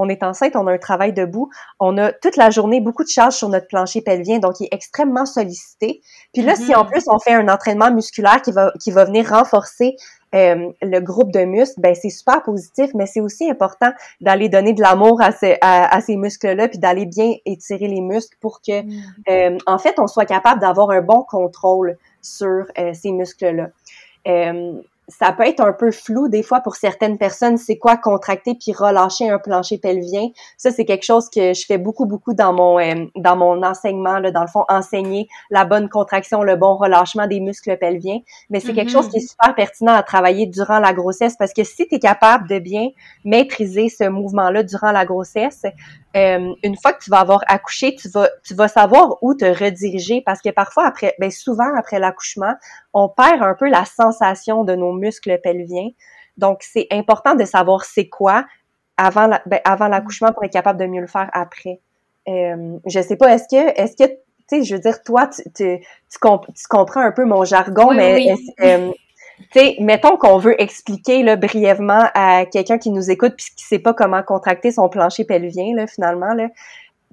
On 0.00 0.08
est 0.08 0.22
enceinte, 0.22 0.54
on 0.54 0.68
a 0.68 0.72
un 0.72 0.78
travail 0.78 1.12
debout, 1.12 1.50
on 1.80 1.98
a 1.98 2.12
toute 2.12 2.36
la 2.36 2.50
journée 2.50 2.80
beaucoup 2.80 3.02
de 3.02 3.08
charges 3.08 3.34
sur 3.34 3.48
notre 3.48 3.66
plancher 3.66 4.00
pelvien, 4.00 4.38
donc 4.38 4.60
il 4.60 4.66
est 4.66 4.68
extrêmement 4.74 5.26
sollicité. 5.26 6.02
Puis 6.32 6.42
là, 6.42 6.54
si 6.54 6.72
en 6.72 6.84
mm-hmm. 6.84 6.86
plus 6.88 7.08
on 7.08 7.18
fait 7.18 7.34
un 7.34 7.48
entraînement 7.48 7.90
musculaire 7.90 8.40
qui 8.40 8.52
va, 8.52 8.72
qui 8.80 8.92
va 8.92 9.04
venir 9.04 9.28
renforcer 9.28 9.96
euh, 10.34 10.72
le 10.82 11.00
groupe 11.00 11.32
de 11.32 11.44
muscles, 11.44 11.80
ben 11.80 11.94
c'est 11.94 12.10
super 12.10 12.42
positif, 12.42 12.90
mais 12.94 13.06
c'est 13.06 13.20
aussi 13.20 13.48
important 13.48 13.90
d'aller 14.20 14.48
donner 14.48 14.74
de 14.74 14.82
l'amour 14.82 15.20
à, 15.22 15.32
ces, 15.32 15.56
à, 15.60 16.00
ces 16.00 16.16
muscles-là, 16.16 16.68
puis 16.68 16.78
d'aller 16.78 17.06
bien 17.06 17.34
étirer 17.46 17.88
les 17.88 18.00
muscles 18.00 18.36
pour 18.40 18.60
que, 18.60 18.82
mm. 18.82 19.02
euh, 19.30 19.58
en 19.66 19.78
fait, 19.78 19.98
on 19.98 20.06
soit 20.06 20.26
capable 20.26 20.60
d'avoir 20.60 20.90
un 20.90 21.00
bon 21.00 21.22
contrôle 21.22 21.96
sur 22.20 22.66
euh, 22.78 22.92
ces 22.92 23.12
muscles-là 23.12 23.70
ça 25.08 25.32
peut 25.32 25.44
être 25.44 25.60
un 25.60 25.72
peu 25.72 25.90
flou 25.90 26.28
des 26.28 26.42
fois 26.42 26.60
pour 26.60 26.76
certaines 26.76 27.16
personnes, 27.16 27.56
c'est 27.56 27.78
quoi 27.78 27.96
contracter 27.96 28.54
puis 28.54 28.72
relâcher 28.72 29.28
un 29.30 29.38
plancher 29.38 29.78
pelvien. 29.78 30.28
Ça 30.56 30.70
c'est 30.70 30.84
quelque 30.84 31.04
chose 31.04 31.28
que 31.30 31.54
je 31.54 31.64
fais 31.66 31.78
beaucoup 31.78 32.06
beaucoup 32.06 32.34
dans 32.34 32.52
mon 32.52 32.78
euh, 32.78 33.06
dans 33.16 33.36
mon 33.36 33.62
enseignement 33.62 34.18
là, 34.18 34.30
dans 34.30 34.42
le 34.42 34.48
fond 34.48 34.64
enseigner 34.68 35.28
la 35.50 35.64
bonne 35.64 35.88
contraction, 35.88 36.42
le 36.42 36.56
bon 36.56 36.76
relâchement 36.76 37.26
des 37.26 37.40
muscles 37.40 37.76
pelviens, 37.78 38.20
mais 38.50 38.60
c'est 38.60 38.74
quelque 38.74 38.90
chose 38.90 39.08
qui 39.08 39.16
est 39.16 39.20
mm-hmm. 39.20 39.30
super 39.30 39.54
pertinent 39.54 39.94
à 39.94 40.02
travailler 40.02 40.46
durant 40.46 40.78
la 40.78 40.92
grossesse 40.92 41.36
parce 41.38 41.52
que 41.52 41.64
si 41.64 41.88
tu 41.88 41.94
es 41.94 41.98
capable 41.98 42.48
de 42.48 42.58
bien 42.58 42.88
maîtriser 43.24 43.88
ce 43.88 44.08
mouvement-là 44.08 44.62
durant 44.62 44.92
la 44.92 45.06
grossesse, 45.06 45.64
euh, 46.18 46.54
une 46.62 46.76
fois 46.76 46.92
que 46.92 47.02
tu 47.02 47.10
vas 47.10 47.20
avoir 47.20 47.42
accouché, 47.48 47.94
tu 47.94 48.08
vas, 48.08 48.28
tu 48.44 48.54
vas 48.54 48.68
savoir 48.68 49.16
où 49.22 49.34
te 49.34 49.44
rediriger 49.44 50.22
parce 50.24 50.40
que 50.40 50.50
parfois, 50.50 50.86
après, 50.86 51.14
ben 51.18 51.30
souvent 51.30 51.74
après 51.76 51.98
l'accouchement, 51.98 52.54
on 52.92 53.08
perd 53.08 53.42
un 53.42 53.54
peu 53.54 53.68
la 53.68 53.84
sensation 53.84 54.64
de 54.64 54.74
nos 54.74 54.92
muscles 54.92 55.38
pelviens. 55.42 55.90
Donc, 56.36 56.62
c'est 56.62 56.86
important 56.90 57.34
de 57.34 57.44
savoir 57.44 57.84
c'est 57.84 58.08
quoi 58.08 58.44
avant 58.96 59.26
la, 59.26 59.42
ben, 59.46 59.60
avant 59.64 59.88
l'accouchement 59.88 60.32
pour 60.32 60.44
être 60.44 60.52
capable 60.52 60.80
de 60.80 60.86
mieux 60.86 61.00
le 61.00 61.06
faire 61.06 61.30
après. 61.32 61.80
Euh, 62.28 62.78
je 62.86 63.00
sais 63.00 63.16
pas, 63.16 63.34
est-ce 63.34 63.48
que, 63.48 63.80
est-ce 63.80 63.96
que, 63.96 64.08
tu 64.08 64.18
sais, 64.48 64.62
je 64.64 64.74
veux 64.74 64.80
dire, 64.80 65.02
toi, 65.02 65.28
tu, 65.28 65.42
tu, 65.54 65.78
tu, 65.80 66.68
comprends 66.68 67.00
un 67.00 67.12
peu 67.12 67.24
mon 67.24 67.44
jargon, 67.44 67.92
mais 67.92 68.34
euh, 68.60 68.92
tu 69.52 69.60
sais, 69.60 69.76
mettons 69.80 70.16
qu'on 70.16 70.38
veut 70.38 70.60
expliquer 70.60 71.22
là, 71.22 71.36
brièvement 71.36 72.04
à 72.14 72.44
quelqu'un 72.46 72.78
qui 72.78 72.90
nous 72.90 73.10
écoute 73.10 73.34
puis 73.36 73.46
qui 73.56 73.64
sait 73.64 73.78
pas 73.78 73.94
comment 73.94 74.22
contracter 74.22 74.70
son 74.72 74.88
plancher 74.88 75.24
pelvien, 75.24 75.74
là, 75.74 75.86
finalement, 75.86 76.34
là 76.34 76.48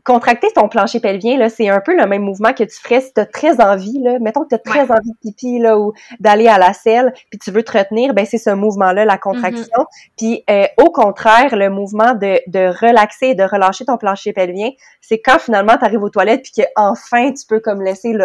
contracter 0.06 0.48
ton 0.54 0.70
plancher 0.70 1.00
pelvien, 1.00 1.36
là, 1.38 1.50
c'est 1.50 1.68
un 1.68 1.82
peu 1.82 1.98
le 1.98 2.06
même 2.06 2.22
mouvement 2.22 2.54
que 2.54 2.64
tu 2.64 2.80
ferais 2.80 3.02
si 3.02 3.12
tu 3.12 3.20
as 3.20 3.26
très 3.26 3.60
envie, 3.60 4.00
là. 4.04 4.20
Mettons 4.20 4.44
que 4.44 4.50
tu 4.50 4.56
as 4.56 4.60
très 4.60 4.84
envie 4.92 5.10
de 5.10 5.18
pipi, 5.20 5.58
là, 5.58 5.80
ou 5.80 5.94
d'aller 6.20 6.48
à 6.48 6.60
la 6.60 6.74
selle, 6.74 7.12
puis 7.32 7.40
tu 7.40 7.50
veux 7.50 7.64
te 7.64 7.76
retenir, 7.76 8.14
ben 8.14 8.24
c'est 8.26 8.38
ce 8.38 8.52
mouvement-là, 8.52 9.04
la 9.04 9.18
contraction. 9.18 9.66
Mm-hmm. 9.66 10.12
Puis 10.16 10.44
euh, 10.50 10.66
au 10.78 10.92
contraire, 10.92 11.56
le 11.56 11.72
mouvement 11.72 12.14
de, 12.14 12.40
de 12.48 12.68
relaxer 12.68 13.30
et 13.30 13.36
de 13.36 13.44
relâcher 13.44 13.86
ton 13.86 13.98
plancher 13.98 14.32
pelvien, 14.32 14.70
c'est 15.02 15.20
quand 15.20 15.40
finalement 15.40 15.76
tu 15.78 15.86
arrives 15.86 16.04
aux 16.04 16.10
toilettes 16.10 16.44
puis 16.44 16.64
que 16.64 16.68
enfin 16.76 17.32
tu 17.32 17.46
peux 17.48 17.60
comme 17.60 17.82
laisser 17.82 18.16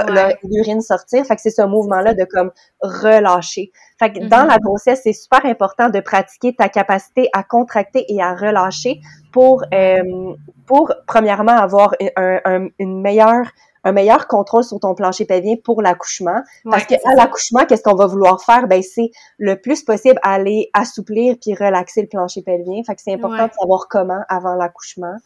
l'urine 0.45 0.83
sortir. 0.83 1.25
Fait 1.25 1.35
que 1.35 1.41
c'est 1.41 1.51
ce 1.51 1.63
mouvement-là 1.63 2.13
de 2.13 2.25
comme 2.25 2.51
relâcher. 2.83 3.73
Fait 3.99 4.13
que 4.13 4.21
dans 4.21 4.45
mm-hmm. 4.45 4.49
la 4.49 4.59
grossesse, 4.59 5.01
c'est 5.05 5.13
super 5.13 5.45
important 5.45 5.91
de 5.91 6.01
pratiquer 6.01 6.55
ta 6.55 6.69
capacité 6.69 7.29
à 7.33 7.43
contracter 7.43 8.05
et 8.09 8.23
à 8.23 8.35
relâcher 8.35 9.01
pour, 9.33 9.63
euh, 9.73 10.35
pour 10.67 10.93
premièrement 11.07 11.57
avoir 11.57 11.95
un, 12.17 12.69
une 12.79 13.01
meilleure 13.01 13.47
un 13.85 13.93
meilleur 13.93 14.27
contrôle 14.27 14.65
sur 14.65 14.79
ton 14.79 14.95
plancher 14.95 15.25
pelvien 15.25 15.57
pour 15.63 15.83
l'accouchement. 15.83 16.43
Parce 16.65 16.85
que 16.85 16.95
à 16.95 17.15
l'accouchement, 17.15 17.65
qu'est-ce 17.67 17.83
qu'on 17.83 17.95
va 17.95 18.07
vouloir 18.07 18.43
faire? 18.43 18.67
Ben, 18.67 18.83
c'est 18.83 19.11
le 19.39 19.61
plus 19.61 19.83
possible 19.83 20.19
aller 20.23 20.69
assouplir 20.75 21.37
puis 21.41 21.55
relaxer 21.55 22.03
le 22.03 22.09
plancher 22.09 22.43
pelvien. 22.43 22.83
Fait 22.87 22.95
que 22.95 23.01
c'est 23.03 23.15
important 23.15 23.47
de 23.47 23.53
savoir 23.59 23.87
comment 23.89 24.21
avant 24.29 24.55
l'accouchement. 24.55 25.17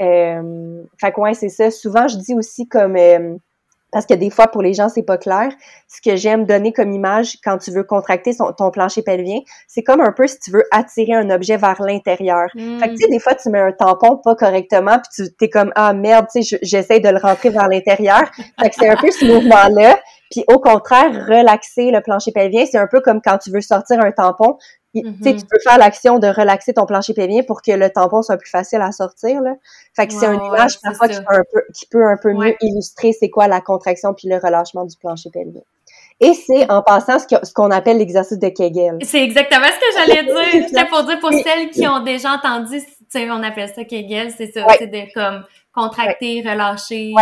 Euh, 0.00 0.82
fait 1.00 1.12
que 1.12 1.20
ouais, 1.20 1.34
c'est 1.34 1.48
ça. 1.48 1.70
Souvent, 1.70 2.06
je 2.08 2.16
dis 2.18 2.34
aussi 2.34 2.68
comme 2.68 2.96
euh, 2.96 3.36
parce 3.90 4.06
que 4.06 4.14
des 4.14 4.30
fois, 4.30 4.48
pour 4.48 4.62
les 4.62 4.74
gens, 4.74 4.88
c'est 4.88 5.02
pas 5.02 5.16
clair. 5.16 5.48
Ce 5.88 6.00
que 6.02 6.16
j'aime 6.16 6.44
donner 6.44 6.72
comme 6.72 6.92
image 6.92 7.38
quand 7.42 7.58
tu 7.58 7.70
veux 7.70 7.84
contracter 7.84 8.32
ton 8.56 8.70
plancher 8.70 9.02
pelvien, 9.02 9.38
c'est 9.66 9.82
comme 9.82 10.00
un 10.00 10.12
peu 10.12 10.26
si 10.26 10.38
tu 10.38 10.50
veux 10.50 10.64
attirer 10.70 11.14
un 11.14 11.30
objet 11.30 11.56
vers 11.56 11.80
l'intérieur. 11.80 12.48
Fait 12.52 12.88
que, 12.88 12.94
tu 12.94 12.98
sais, 12.98 13.08
des 13.08 13.18
fois, 13.18 13.34
tu 13.34 13.48
mets 13.48 13.60
un 13.60 13.72
tampon 13.72 14.18
pas 14.18 14.34
correctement, 14.34 14.98
puis 14.98 15.24
tu 15.26 15.34
t'es 15.34 15.48
comme, 15.48 15.72
ah 15.74 15.94
merde, 15.94 16.26
tu 16.32 16.42
sais, 16.42 16.58
j'essaie 16.62 17.00
de 17.00 17.08
le 17.08 17.18
rentrer 17.18 17.48
vers 17.48 17.68
l'intérieur. 17.68 18.24
Fait 18.60 18.68
que 18.68 18.74
c'est 18.78 18.88
un 18.88 18.96
peu 18.96 19.10
ce 19.10 19.24
mouvement-là. 19.24 19.98
Puis 20.30 20.44
au 20.48 20.58
contraire, 20.58 21.26
relaxer 21.26 21.90
le 21.90 22.02
plancher 22.02 22.32
pelvien, 22.32 22.66
c'est 22.70 22.76
un 22.76 22.86
peu 22.86 23.00
comme 23.00 23.22
quand 23.22 23.38
tu 23.38 23.50
veux 23.50 23.62
sortir 23.62 24.00
un 24.00 24.12
tampon. 24.12 24.58
Mm-hmm. 24.94 25.40
Tu 25.40 25.46
peux 25.46 25.58
faire 25.62 25.78
l'action 25.78 26.18
de 26.18 26.28
relaxer 26.28 26.72
ton 26.72 26.86
plancher 26.86 27.14
pelvien 27.14 27.42
pour 27.42 27.62
que 27.62 27.72
le 27.72 27.90
tampon 27.90 28.22
soit 28.22 28.38
plus 28.38 28.50
facile 28.50 28.80
à 28.80 28.92
sortir. 28.92 29.40
Là. 29.42 29.54
Fait 29.94 30.06
que 30.06 30.14
c'est 30.14 30.26
une 30.26 30.42
image 30.42 30.80
parfois 30.80 31.08
qui 31.08 31.20
peut, 31.20 31.34
un 31.34 31.44
peu, 31.52 31.62
qui 31.74 31.86
peut 31.86 32.06
un 32.06 32.16
peu 32.16 32.32
mieux 32.32 32.54
illustrer 32.62 33.12
c'est 33.12 33.28
quoi 33.28 33.48
la 33.48 33.60
contraction 33.60 34.14
puis 34.14 34.28
le 34.28 34.36
relâchement 34.36 34.84
du 34.84 34.96
plancher 34.96 35.30
pelvien. 35.30 35.62
Et 36.20 36.34
c'est 36.34 36.68
en 36.70 36.82
passant 36.82 37.18
ce 37.18 37.52
qu'on 37.52 37.70
appelle 37.70 37.98
l'exercice 37.98 38.38
de 38.38 38.48
Kegel. 38.48 38.98
C'est 39.02 39.22
exactement 39.22 39.66
ce 39.66 39.78
que 39.78 39.98
j'allais 39.98 40.24
dire. 40.24 40.64
C'était 40.68 40.86
pour 40.86 41.04
dire 41.04 41.20
pour 41.20 41.32
celles 41.32 41.70
qui 41.70 41.86
ont 41.86 42.02
déjà 42.02 42.32
entendu, 42.32 42.80
tu 42.80 42.94
sais, 43.08 43.30
on 43.30 43.42
appelle 43.42 43.68
ça 43.68 43.84
Kegel, 43.84 44.32
c'est 44.36 44.50
ça, 44.50 44.66
c'est 44.78 44.88
de 44.88 45.12
comme 45.14 45.44
contracter, 45.72 46.42
relâcher. 46.44 47.12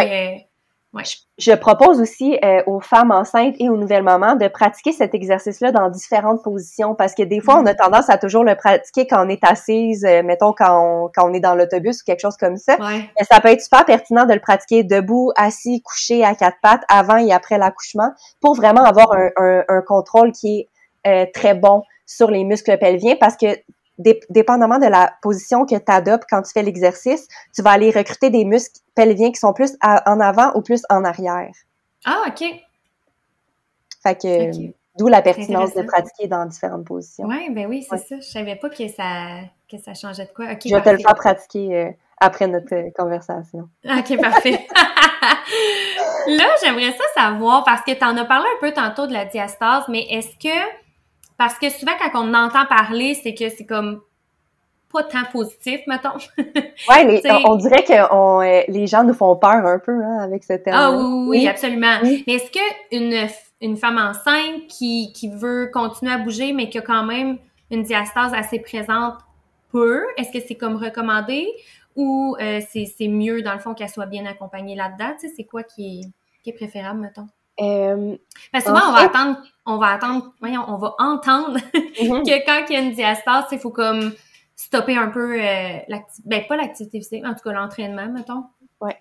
Je 1.39 1.53
propose 1.53 2.01
aussi 2.01 2.39
euh, 2.45 2.63
aux 2.67 2.81
femmes 2.81 3.11
enceintes 3.11 3.55
et 3.59 3.69
aux 3.69 3.77
nouvelles 3.77 4.03
mamans 4.03 4.37
de 4.37 4.49
pratiquer 4.49 4.93
cet 4.93 5.15
exercice-là 5.15 5.73
dans 5.73 5.91
différentes 5.91 6.43
positions 6.43 6.95
parce 6.95 7.15
que 7.15 7.23
des 7.23 7.41
fois, 7.41 7.57
on 7.57 7.67
a 7.67 7.73
mm. 7.73 7.77
tendance 7.77 8.11
à 8.11 8.19
toujours 8.19 8.45
le 8.45 8.55
pratiquer 8.55 9.07
quand 9.07 9.27
on 9.27 9.29
est 9.29 9.45
assise, 9.45 10.05
euh, 10.05 10.23
mettons 10.23 10.53
quand 10.53 10.81
on, 10.81 11.11
quand 11.15 11.31
on 11.31 11.35
est 11.35 11.41
dans 11.41 11.55
l'autobus 11.55 12.01
ou 12.01 12.05
quelque 12.05 12.21
chose 12.21 12.37
comme 12.37 12.57
ça. 12.57 12.77
Mais 12.81 13.25
ça 13.31 13.41
peut 13.41 13.49
être 13.49 13.63
super 13.63 13.85
pertinent 13.85 14.27
de 14.27 14.33
le 14.33 14.41
pratiquer 14.41 14.85
debout, 14.85 15.33
assis, 15.37 15.83
couché 15.83 16.25
à 16.25 16.35
quatre 16.35 16.59
pattes 16.63 16.85
avant 16.89 17.17
et 17.17 17.33
après 17.33 17.59
l'accouchement 17.59 18.11
pour 18.41 18.55
vraiment 18.55 18.85
avoir 18.85 19.13
un, 19.13 19.31
un, 19.37 19.65
un 19.69 19.83
contrôle 19.83 20.33
qui 20.33 20.61
est 20.61 20.69
euh, 21.07 21.27
très 21.33 21.55
bon 21.55 21.83
sur 22.05 22.31
les 22.31 22.45
muscles 22.45 22.77
pelviens 22.79 23.17
parce 23.21 23.37
que 23.37 23.47
dépendamment 23.99 24.79
de 24.79 24.87
la 24.87 25.15
position 25.23 25.65
que 25.65 25.77
tu 25.77 25.93
adoptes 25.93 26.25
quand 26.29 26.43
tu 26.43 26.53
fais 26.53 26.63
l'exercice, 26.63 27.29
tu 27.55 27.63
vas 27.63 27.71
aller 27.71 27.91
recruter 27.91 28.31
des 28.31 28.45
muscles 28.45 28.81
pelviens 28.95 29.31
qui 29.31 29.41
sont 29.41 29.53
plus 29.53 29.77
en 29.83 30.21
avant 30.21 30.53
ou 30.55 30.63
plus 30.63 30.83
en 30.91 31.05
arrière. 31.05 31.53
Ah, 32.05 32.25
OK. 32.29 32.45
Fait 34.03 34.15
que, 34.15 34.71
d'où 34.99 35.09
la 35.09 35.23
pertinence 35.23 35.75
de 35.75 35.83
pratiquer 35.83 36.29
dans 36.29 36.47
différentes 36.47 36.85
positions. 36.85 37.27
Ouais, 37.27 37.49
ben 37.51 37.67
oui, 37.67 37.87
c'est 37.89 37.99
ça. 37.99 38.17
Je 38.17 38.27
savais 38.27 38.57
pas 38.57 38.71
que 38.71 38.89
ça, 38.89 39.41
que 39.71 39.79
ça 39.79 39.95
changeait 39.95 40.27
de 40.27 40.33
quoi. 40.33 40.47
je 40.65 40.75
vais 40.75 40.83
te 40.83 40.89
le 40.91 40.99
faire 40.99 41.15
pratiquer 41.15 41.77
euh, 41.77 41.91
après 42.19 42.47
notre 42.47 42.93
conversation. 42.95 43.69
OK, 43.85 44.21
parfait. 44.21 44.67
Là, 46.29 46.45
j'aimerais 46.63 46.93
ça 46.93 47.23
savoir, 47.23 47.65
parce 47.65 47.83
que 47.83 47.93
tu 47.93 48.05
en 48.05 48.17
as 48.17 48.25
parlé 48.25 48.47
un 48.57 48.61
peu 48.61 48.73
tantôt 48.73 49.07
de 49.07 49.13
la 49.13 49.25
diastase, 49.25 49.85
mais 49.89 50.07
est-ce 50.11 50.37
que, 50.39 50.57
parce 51.39 51.59
que 51.59 51.69
souvent 51.71 51.93
quand 52.01 52.25
on 52.25 52.35
entend 52.35 52.67
parler, 52.67 53.15
c'est 53.15 53.35
que 53.35 53.49
c'est 53.49 53.67
comme 53.67 54.01
pas 54.93 55.03
tant 55.03 55.25
positif, 55.31 55.81
mettons. 55.87 56.17
ouais, 56.39 57.23
on, 57.45 57.57
dirait 57.57 57.85
que 57.85 58.15
on, 58.15 58.41
euh, 58.41 58.63
les 58.69 58.87
gens 58.87 59.05
nous 59.05 59.15
font 59.15 59.37
peur 59.37 59.67
un 59.67 59.79
peu 59.79 59.93
hein, 60.03 60.19
avec 60.21 60.45
ce 60.45 60.55
terme. 60.55 60.77
Ah 60.79 60.91
oui, 60.93 61.29
oui, 61.29 61.49
absolument. 61.49 61.99
Mais 62.03 62.35
est-ce 62.35 62.51
que 62.51 62.97
une, 62.97 63.29
une 63.61 63.77
femme 63.77 63.99
enceinte 63.99 64.67
qui, 64.69 65.13
qui 65.13 65.29
veut 65.29 65.71
continuer 65.73 66.13
à 66.13 66.19
bouger, 66.19 66.53
mais 66.53 66.69
qui 66.71 66.79
a 66.79 66.83
quand 66.83 67.05
même 67.05 67.39
une 67.71 67.83
diastase 67.83 68.33
assez 68.35 68.61
présente 68.61 69.15
peut, 69.73 70.05
est-ce 70.17 70.31
que 70.31 70.45
c'est 70.47 70.55
comme 70.55 70.77
recommandé? 70.77 71.47
Ou 71.97 72.37
euh, 72.41 72.61
c'est 72.71 73.09
mieux 73.09 73.43
dans 73.43 73.55
le 73.55 73.59
fond 73.59 73.75
qu'elle 73.75 73.89
soit 73.89 74.07
bien 74.07 74.27
accompagnée 74.27 74.77
là-dedans? 74.77 75.15
Tu 75.19 75.29
sais, 75.29 75.35
c'est 75.37 75.45
quoi 75.45 75.63
qui 75.63 76.01
est, 76.01 76.05
qui 76.43 76.51
est 76.51 76.53
préférable, 76.53 77.01
mettons? 77.01 77.27
Euh, 77.61 78.17
que 78.53 78.61
souvent, 78.61 78.89
on 78.89 78.93
va 78.93 79.01
attendre, 79.01 79.39
on 79.65 79.79
va 79.79 79.87
attendre, 79.89 80.33
voyons, 80.41 80.65
on 80.69 80.77
va 80.77 80.95
entendre 80.99 81.59
mm-hmm. 81.59 82.25
que 82.25 82.47
quand 82.47 82.67
il 82.69 82.73
y 82.75 82.77
a 82.77 82.81
une 82.81 82.93
diastase, 82.93 83.47
il 83.53 83.59
faut 83.59 83.71
comme 83.71 84.13
stopper 84.55 84.97
un 84.97 85.09
peu 85.09 85.41
euh, 85.41 85.79
l'activité, 85.89 86.29
ben 86.29 86.47
pas 86.47 86.57
l'activité 86.57 86.99
physique, 86.99 87.25
en 87.25 87.35
tout 87.35 87.43
cas 87.43 87.53
l'entraînement, 87.53 88.09
mettons. 88.09 88.45
Ouais. 88.81 88.97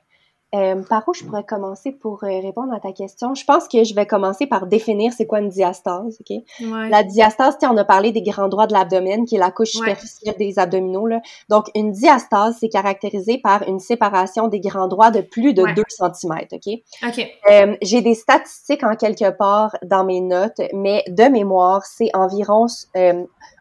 Euh, 0.56 0.82
par 0.88 1.04
où 1.08 1.14
je 1.14 1.24
pourrais 1.24 1.44
commencer 1.44 1.92
pour 1.92 2.24
euh, 2.24 2.40
répondre 2.40 2.74
à 2.74 2.80
ta 2.80 2.94
question? 2.94 3.36
Je 3.36 3.44
pense 3.44 3.68
que 3.68 3.84
je 3.84 3.94
vais 3.94 4.06
commencer 4.06 4.48
par 4.48 4.68
définir 4.68 5.12
c'est 5.12 5.26
quoi 5.26 5.40
une 5.40 5.50
diastase, 5.50 6.18
OK? 6.22 6.38
Ouais. 6.62 6.90
La 6.90 7.04
diastase, 7.04 7.58
on 7.64 7.76
a 7.76 7.84
parlé 7.84 8.12
des 8.12 8.22
grands 8.22 8.48
droits 8.48 8.68
de 8.68 8.74
l'abdomen, 8.74 9.26
qui 9.26 9.36
est 9.36 9.40
la 9.40 9.52
couche 9.52 9.72
superficielle 9.72 10.36
des 10.38 10.58
abdominaux. 10.58 11.08
Là. 11.08 11.22
Donc, 11.50 11.66
une 11.76 11.92
diastase, 11.92 12.58
c'est 12.60 12.70
caractérisé 12.70 13.38
par 13.38 13.68
une 13.68 13.80
séparation 13.80 14.48
des 14.48 14.62
grands 14.62 14.88
droits 14.88 15.12
de 15.12 15.22
plus 15.22 15.54
de 15.54 15.64
2 15.76 15.84
cm, 15.90 16.38
OK? 16.52 16.80
OK. 17.06 17.28
Euh, 17.52 17.76
J'ai 17.82 18.02
des 18.02 18.16
statistiques 18.16 18.84
en 18.84 18.96
quelque 18.96 19.32
part 19.32 19.76
dans 19.84 20.06
mes 20.06 20.22
notes, 20.22 20.62
mais 20.74 21.04
de 21.08 21.24
mémoire, 21.24 21.84
c'est 21.86 22.10
environ 22.14 22.68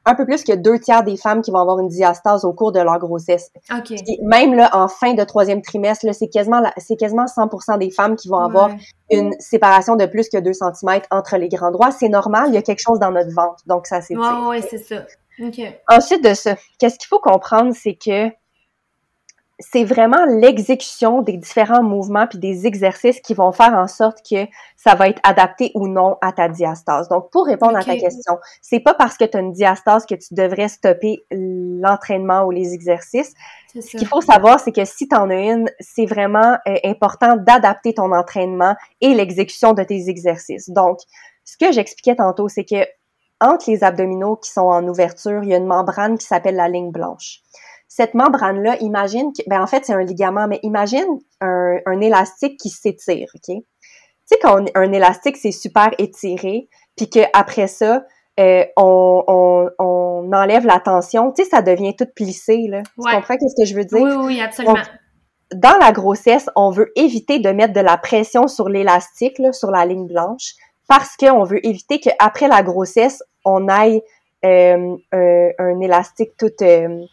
un 0.06 0.14
peu 0.14 0.26
plus 0.26 0.44
que 0.44 0.52
deux 0.52 0.78
tiers 0.78 1.02
des 1.02 1.16
femmes 1.16 1.42
qui 1.42 1.50
vont 1.50 1.58
avoir 1.58 1.78
une 1.78 1.88
diastase 1.88 2.44
au 2.44 2.52
cours 2.52 2.72
de 2.72 2.80
leur 2.80 2.98
grossesse. 2.98 3.50
même 4.22 4.54
là, 4.54 4.70
en 4.72 4.88
fin 4.88 5.14
de 5.14 5.24
troisième 5.24 5.62
trimestre, 5.62 6.06
c'est 6.12 6.28
quasiment, 6.28 6.62
c'est 6.76 6.96
quasiment 6.96 7.24
100% 7.24 7.78
des 7.78 7.90
femmes 7.90 8.16
qui 8.16 8.28
vont 8.28 8.38
avoir 8.38 8.70
une 9.10 9.32
séparation 9.38 9.96
de 9.96 10.06
plus 10.06 10.28
que 10.28 10.38
2 10.38 10.52
cm 10.52 11.00
entre 11.10 11.36
les 11.36 11.48
grands 11.48 11.70
droits. 11.70 11.90
C'est 11.90 12.08
normal, 12.08 12.46
il 12.48 12.54
y 12.54 12.58
a 12.58 12.62
quelque 12.62 12.82
chose 12.82 12.98
dans 12.98 13.10
notre 13.10 13.32
ventre, 13.34 13.62
donc 13.66 13.86
ça 13.86 14.00
c'est. 14.00 14.16
Ouais, 14.16 14.46
ouais, 14.48 14.62
c'est 14.62 14.78
ça. 14.78 15.04
Ensuite 15.88 16.22
de 16.22 16.34
ça, 16.34 16.56
qu'est-ce 16.78 16.98
qu'il 16.98 17.08
faut 17.08 17.18
comprendre, 17.18 17.72
c'est 17.74 17.94
que 17.94 18.28
c'est 19.60 19.84
vraiment 19.84 20.24
l'exécution 20.26 21.22
des 21.22 21.36
différents 21.36 21.82
mouvements 21.82 22.26
puis 22.26 22.38
des 22.38 22.66
exercices 22.66 23.20
qui 23.20 23.34
vont 23.34 23.52
faire 23.52 23.74
en 23.74 23.86
sorte 23.86 24.18
que 24.28 24.46
ça 24.76 24.96
va 24.96 25.08
être 25.08 25.20
adapté 25.22 25.70
ou 25.74 25.86
non 25.86 26.16
à 26.20 26.32
ta 26.32 26.48
diastase. 26.48 27.08
Donc, 27.08 27.30
pour 27.30 27.46
répondre 27.46 27.76
à 27.76 27.82
ta 27.82 27.96
question, 27.96 28.38
c'est 28.62 28.80
pas 28.80 28.94
parce 28.94 29.16
que 29.16 29.24
tu 29.24 29.36
as 29.36 29.40
une 29.40 29.52
diastase 29.52 30.06
que 30.06 30.16
tu 30.16 30.34
devrais 30.34 30.68
stopper 30.68 31.24
l'entraînement 31.30 32.44
ou 32.44 32.50
les 32.50 32.74
exercices. 32.74 33.32
Ce 33.74 33.96
qu'il 33.96 34.06
faut 34.06 34.20
savoir, 34.20 34.58
c'est 34.58 34.72
que 34.72 34.84
si 34.84 35.08
tu 35.08 35.14
en 35.16 35.30
as 35.30 35.40
une, 35.40 35.70
c'est 35.78 36.06
vraiment 36.06 36.58
euh, 36.66 36.76
important 36.84 37.36
d'adapter 37.36 37.94
ton 37.94 38.12
entraînement 38.12 38.74
et 39.00 39.14
l'exécution 39.14 39.72
de 39.72 39.84
tes 39.84 40.08
exercices. 40.08 40.68
Donc, 40.70 40.98
ce 41.44 41.56
que 41.56 41.70
j'expliquais 41.72 42.16
tantôt, 42.16 42.48
c'est 42.48 42.64
que 42.64 42.86
entre 43.40 43.70
les 43.70 43.84
abdominaux 43.84 44.36
qui 44.36 44.50
sont 44.50 44.62
en 44.62 44.86
ouverture, 44.88 45.42
il 45.42 45.50
y 45.50 45.54
a 45.54 45.58
une 45.58 45.66
membrane 45.66 46.18
qui 46.18 46.26
s'appelle 46.26 46.56
la 46.56 46.68
ligne 46.68 46.90
blanche 46.90 47.42
cette 47.96 48.14
membrane-là, 48.14 48.76
imagine 48.80 49.32
que, 49.32 49.48
ben 49.48 49.62
en 49.62 49.68
fait, 49.68 49.84
c'est 49.84 49.92
un 49.92 50.02
ligament, 50.02 50.48
mais 50.48 50.58
imagine 50.64 51.06
un, 51.40 51.76
un 51.86 52.00
élastique 52.00 52.58
qui 52.58 52.68
s'étire, 52.68 53.28
OK? 53.36 53.42
Tu 53.46 53.62
sais, 54.24 54.38
quand 54.42 54.64
un 54.74 54.90
élastique, 54.90 55.36
c'est 55.36 55.52
super 55.52 55.90
étiré, 55.98 56.68
puis 56.96 57.08
qu'après 57.08 57.68
ça, 57.68 58.02
euh, 58.40 58.64
on, 58.76 59.22
on, 59.28 59.70
on, 59.78 60.32
enlève 60.32 60.66
la 60.66 60.80
tension, 60.80 61.30
tu 61.30 61.44
sais, 61.44 61.48
ça 61.48 61.62
devient 61.62 61.94
tout 61.94 62.08
plissé, 62.16 62.66
là. 62.68 62.82
Tu 62.82 63.14
comprends 63.14 63.36
ce 63.38 63.62
que 63.62 63.64
je 63.64 63.76
veux 63.76 63.84
dire? 63.84 64.02
Oui, 64.02 64.24
oui, 64.24 64.40
absolument. 64.40 64.74
dans 65.54 65.78
la 65.78 65.92
grossesse, 65.92 66.50
on 66.56 66.70
veut 66.70 66.90
éviter 66.96 67.38
de 67.38 67.50
mettre 67.50 67.74
de 67.74 67.80
la 67.80 67.96
pression 67.96 68.48
sur 68.48 68.68
l'élastique, 68.68 69.40
sur 69.52 69.70
la 69.70 69.86
ligne 69.86 70.08
blanche, 70.08 70.54
parce 70.88 71.16
qu'on 71.16 71.44
veut 71.44 71.64
éviter 71.64 72.00
qu'après 72.00 72.48
la 72.48 72.64
grossesse, 72.64 73.22
on 73.44 73.68
aille 73.68 74.02
euh, 74.44 74.96
un, 75.12 75.48
un, 75.60 75.80
élastique 75.80 76.36
tout... 76.36 76.50
Euh, 76.60 77.04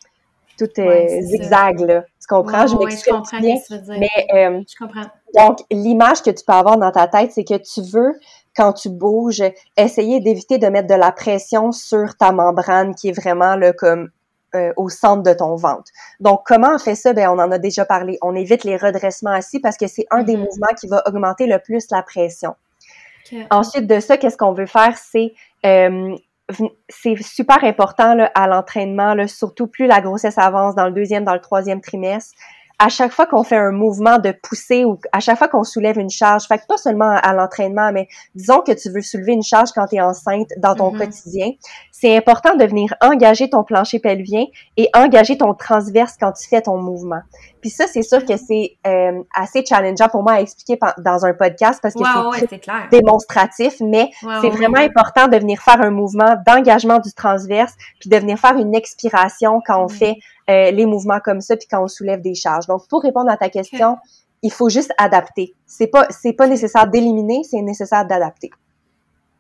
tout 0.65 0.81
est 0.81 1.21
zigzag, 1.21 1.79
là. 1.79 2.01
Tu 2.19 2.27
comprends? 2.27 2.67
je 2.67 2.75
m'explique 2.75 3.41
bien. 3.41 3.55
Mais, 3.99 4.09
euh, 4.33 4.61
je 4.67 4.75
comprends. 4.77 5.07
Donc, 5.35 5.59
l'image 5.71 6.21
que 6.21 6.29
tu 6.29 6.43
peux 6.45 6.53
avoir 6.53 6.77
dans 6.77 6.91
ta 6.91 7.07
tête, 7.07 7.31
c'est 7.31 7.43
que 7.43 7.57
tu 7.57 7.81
veux, 7.81 8.19
quand 8.55 8.73
tu 8.73 8.89
bouges, 8.89 9.43
essayer 9.77 10.19
d'éviter 10.19 10.57
de 10.57 10.67
mettre 10.67 10.87
de 10.87 10.95
la 10.95 11.11
pression 11.11 11.71
sur 11.71 12.15
ta 12.17 12.31
membrane 12.31 12.93
qui 12.95 13.09
est 13.09 13.19
vraiment, 13.19 13.55
là, 13.55 13.73
comme 13.73 14.09
euh, 14.53 14.73
au 14.75 14.89
centre 14.89 15.23
de 15.23 15.33
ton 15.33 15.55
ventre. 15.55 15.91
Donc, 16.19 16.41
comment 16.45 16.75
on 16.75 16.77
fait 16.77 16.95
ça? 16.95 17.13
Ben, 17.13 17.29
on 17.29 17.39
en 17.39 17.51
a 17.51 17.57
déjà 17.57 17.85
parlé. 17.85 18.17
On 18.21 18.35
évite 18.35 18.63
les 18.65 18.77
redressements 18.77 19.31
assis 19.31 19.59
parce 19.59 19.77
que 19.77 19.87
c'est 19.87 20.05
un 20.11 20.23
des 20.23 20.35
mm-hmm. 20.35 20.39
mouvements 20.39 20.75
qui 20.79 20.87
va 20.87 21.01
augmenter 21.07 21.47
le 21.47 21.57
plus 21.59 21.85
la 21.89 22.03
pression. 22.03 22.55
Ensuite 23.49 23.87
de 23.87 24.01
ça, 24.01 24.17
qu'est-ce 24.17 24.35
qu'on 24.35 24.51
veut 24.51 24.65
faire? 24.65 24.97
C'est 24.97 25.33
euh, 25.65 26.15
c'est 26.89 27.21
super 27.21 27.63
important 27.63 28.13
là, 28.13 28.31
à 28.35 28.47
l'entraînement, 28.47 29.15
surtout 29.27 29.67
plus 29.67 29.87
la 29.87 30.01
grossesse 30.01 30.37
avance 30.37 30.75
dans 30.75 30.85
le 30.85 30.91
deuxième, 30.91 31.23
dans 31.23 31.33
le 31.33 31.41
troisième 31.41 31.81
trimestre 31.81 32.33
à 32.81 32.89
chaque 32.89 33.11
fois 33.11 33.27
qu'on 33.27 33.43
fait 33.43 33.57
un 33.57 33.71
mouvement 33.71 34.17
de 34.17 34.31
poussée 34.31 34.85
ou 34.85 34.97
à 35.11 35.19
chaque 35.19 35.37
fois 35.37 35.47
qu'on 35.47 35.63
soulève 35.63 35.99
une 35.99 36.09
charge, 36.09 36.47
fait 36.47 36.57
que 36.57 36.65
pas 36.67 36.77
seulement 36.77 37.15
à 37.21 37.31
l'entraînement, 37.31 37.91
mais 37.93 38.07
disons 38.33 38.61
que 38.61 38.71
tu 38.71 38.89
veux 38.89 39.03
soulever 39.03 39.33
une 39.33 39.43
charge 39.43 39.69
quand 39.75 39.85
tu 39.85 39.97
es 39.97 40.01
enceinte 40.01 40.47
dans 40.57 40.73
ton 40.73 40.91
mm-hmm. 40.91 40.97
quotidien, 40.97 41.51
c'est 41.91 42.17
important 42.17 42.55
de 42.55 42.65
venir 42.65 42.95
engager 42.99 43.51
ton 43.51 43.63
plancher 43.63 43.99
pelvien 43.99 44.45
et 44.77 44.89
engager 44.95 45.37
ton 45.37 45.53
transverse 45.53 46.15
quand 46.19 46.31
tu 46.31 46.49
fais 46.49 46.63
ton 46.63 46.77
mouvement. 46.77 47.21
Puis 47.61 47.69
ça, 47.69 47.85
c'est 47.85 48.01
sûr 48.01 48.25
que 48.25 48.35
c'est 48.35 48.77
euh, 48.87 49.21
assez 49.35 49.63
challengeant 49.63 50.09
pour 50.09 50.23
moi 50.23 50.33
à 50.33 50.41
expliquer 50.41 50.79
dans 50.97 51.23
un 51.23 51.33
podcast 51.35 51.79
parce 51.83 51.93
que 51.93 52.01
c'est 52.39 52.61
démonstratif, 52.89 53.75
mais 53.79 54.09
c'est 54.41 54.49
vraiment 54.49 54.79
important 54.79 55.27
de 55.27 55.37
venir 55.37 55.61
faire 55.61 55.79
un 55.81 55.91
mouvement 55.91 56.35
d'engagement 56.47 56.97
du 56.97 57.13
transverse 57.13 57.73
puis 57.99 58.09
de 58.09 58.17
venir 58.17 58.39
faire 58.39 58.57
une 58.57 58.73
expiration 58.73 59.61
quand 59.63 59.83
on 59.83 59.85
mm. 59.85 59.89
fait 59.89 60.15
euh, 60.51 60.71
les 60.71 60.85
mouvements 60.85 61.19
comme 61.19 61.41
ça, 61.41 61.55
puis 61.55 61.67
quand 61.69 61.83
on 61.83 61.87
soulève 61.87 62.21
des 62.21 62.35
charges. 62.35 62.67
Donc, 62.67 62.87
pour 62.87 63.01
répondre 63.01 63.29
à 63.29 63.37
ta 63.37 63.49
question, 63.49 63.97
il 64.41 64.51
faut 64.51 64.69
juste 64.69 64.91
adapter. 64.97 65.53
C'est 65.65 65.87
pas, 65.87 66.07
c'est 66.09 66.33
pas 66.33 66.47
nécessaire 66.47 66.87
d'éliminer, 66.87 67.43
c'est 67.43 67.61
nécessaire 67.61 68.05
d'adapter. 68.05 68.49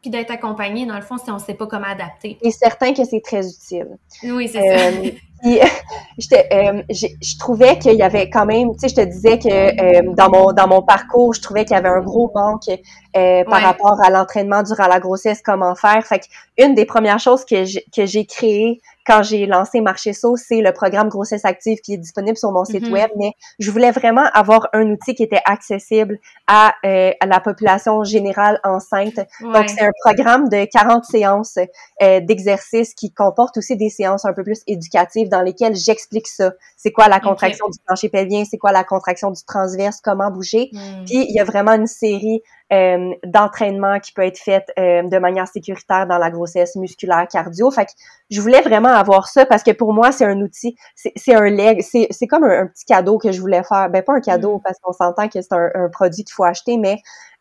Puis 0.01 0.09
d'être 0.09 0.31
accompagné, 0.31 0.85
dans 0.87 0.95
le 0.95 1.01
fond, 1.01 1.17
si 1.17 1.29
on 1.29 1.35
ne 1.35 1.39
sait 1.39 1.53
pas 1.53 1.67
comment 1.67 1.85
adapter. 1.85 2.37
Et 2.41 2.49
certain 2.49 2.93
que 2.93 3.03
c'est 3.05 3.21
très 3.21 3.47
utile. 3.47 3.97
Oui, 4.23 4.47
c'est 4.47 4.59
ça. 4.59 4.87
Euh, 4.87 5.11
puis, 5.41 5.59
euh, 6.33 6.81
je 6.89 7.37
trouvais 7.39 7.77
qu'il 7.77 7.93
y 7.93 8.01
avait 8.01 8.29
quand 8.29 8.45
même, 8.45 8.73
tu 8.73 8.79
sais, 8.79 8.89
je 8.89 8.95
te 8.95 9.01
disais 9.01 9.39
que 9.39 9.49
euh, 9.49 10.13
dans 10.15 10.29
mon 10.29 10.53
dans 10.53 10.67
mon 10.67 10.81
parcours, 10.81 11.33
je 11.33 11.41
trouvais 11.41 11.65
qu'il 11.65 11.75
y 11.75 11.79
avait 11.79 11.89
un 11.89 12.01
gros 12.01 12.31
manque 12.33 12.69
euh, 13.15 13.43
par 13.45 13.61
rapport 13.61 14.01
à 14.03 14.09
l'entraînement 14.09 14.63
durant 14.63 14.87
la 14.87 14.99
grossesse, 14.99 15.41
comment 15.43 15.75
faire. 15.75 16.03
Fait 16.05 16.21
une 16.57 16.75
des 16.75 16.85
premières 16.85 17.19
choses 17.19 17.45
que 17.45 17.63
j'ai 17.65 18.25
créées 18.25 18.81
quand 19.05 19.23
j'ai 19.23 19.45
lancé 19.45 19.81
Marché 19.81 20.13
Sauce, 20.13 20.41
c'est 20.47 20.61
le 20.61 20.71
programme 20.73 21.09
Grossesse 21.09 21.45
Active 21.45 21.79
qui 21.79 21.93
est 21.93 21.97
disponible 21.97 22.37
sur 22.37 22.51
mon 22.51 22.65
site 22.65 22.83
mm-hmm. 22.83 22.91
web, 22.91 23.09
mais 23.17 23.31
je 23.59 23.71
voulais 23.71 23.91
vraiment 23.91 24.25
avoir 24.33 24.69
un 24.73 24.89
outil 24.91 25.15
qui 25.15 25.23
était 25.23 25.41
accessible 25.45 26.19
à, 26.47 26.75
euh, 26.85 27.11
à 27.19 27.25
la 27.25 27.39
population 27.39 28.03
générale 28.03 28.59
enceinte. 28.63 29.19
Donc, 29.41 29.69
c'est 29.69 29.81
un 29.81 29.91
programme 30.03 30.49
de 30.49 30.65
40 30.65 31.03
séances 31.05 31.57
euh, 32.01 32.19
d'exercices 32.19 32.93
qui 32.93 33.11
comporte 33.11 33.57
aussi 33.57 33.75
des 33.75 33.89
séances 33.89 34.25
un 34.25 34.33
peu 34.33 34.43
plus 34.43 34.61
éducatives 34.67 35.29
dans 35.29 35.41
lesquelles 35.41 35.75
j'explique 35.75 36.27
ça. 36.27 36.53
C'est 36.77 36.91
quoi 36.91 37.07
la 37.07 37.19
contraction 37.19 37.67
du 37.69 37.79
plancher 37.85 38.09
pelvien, 38.09 38.43
c'est 38.45 38.57
quoi 38.57 38.71
la 38.71 38.83
contraction 38.83 39.31
du 39.31 39.43
transverse, 39.43 39.99
comment 40.01 40.29
bouger? 40.29 40.69
Mm. 40.71 41.05
Puis, 41.05 41.25
il 41.27 41.35
y 41.35 41.39
a 41.39 41.43
vraiment 41.43 41.73
une 41.73 41.87
série 41.87 42.41
euh, 42.71 43.11
d'entraînement 43.25 43.99
qui 43.99 44.13
peut 44.13 44.21
être 44.21 44.37
fait 44.37 44.63
euh, 44.79 45.03
de 45.03 45.17
manière 45.17 45.45
sécuritaire 45.45 46.07
dans 46.07 46.17
la 46.17 46.29
grossesse 46.31 46.77
musculaire, 46.77 47.27
cardio. 47.29 47.69
Fait 47.69 47.83
que 47.83 47.91
je 48.29 48.39
voulais 48.39 48.61
vraiment 48.61 48.87
avoir 48.87 49.27
ça 49.27 49.45
parce 49.45 49.61
que 49.61 49.71
pour 49.71 49.91
moi, 49.91 50.13
c'est 50.13 50.23
un 50.23 50.39
outil, 50.39 50.77
c'est 50.95 51.35
un 51.35 51.49
leg, 51.49 51.81
c'est 51.81 52.27
comme 52.27 52.45
un, 52.45 52.67
petit 52.67 52.85
cadeau 52.85 53.17
que 53.17 53.33
je 53.33 53.41
voulais 53.41 53.61
faire. 53.63 53.89
Ben, 53.89 54.01
pas 54.01 54.13
un 54.13 54.21
cadeau 54.21 54.59
mm. 54.59 54.61
parce 54.63 54.79
qu'on 54.79 54.93
s'entend 54.93 55.27
que 55.27 55.41
c'est 55.41 55.51
un, 55.51 55.89
produit 55.91 56.23
qu'il 56.23 56.33
faut 56.33 56.45
acheter, 56.45 56.77
mais 56.77 56.95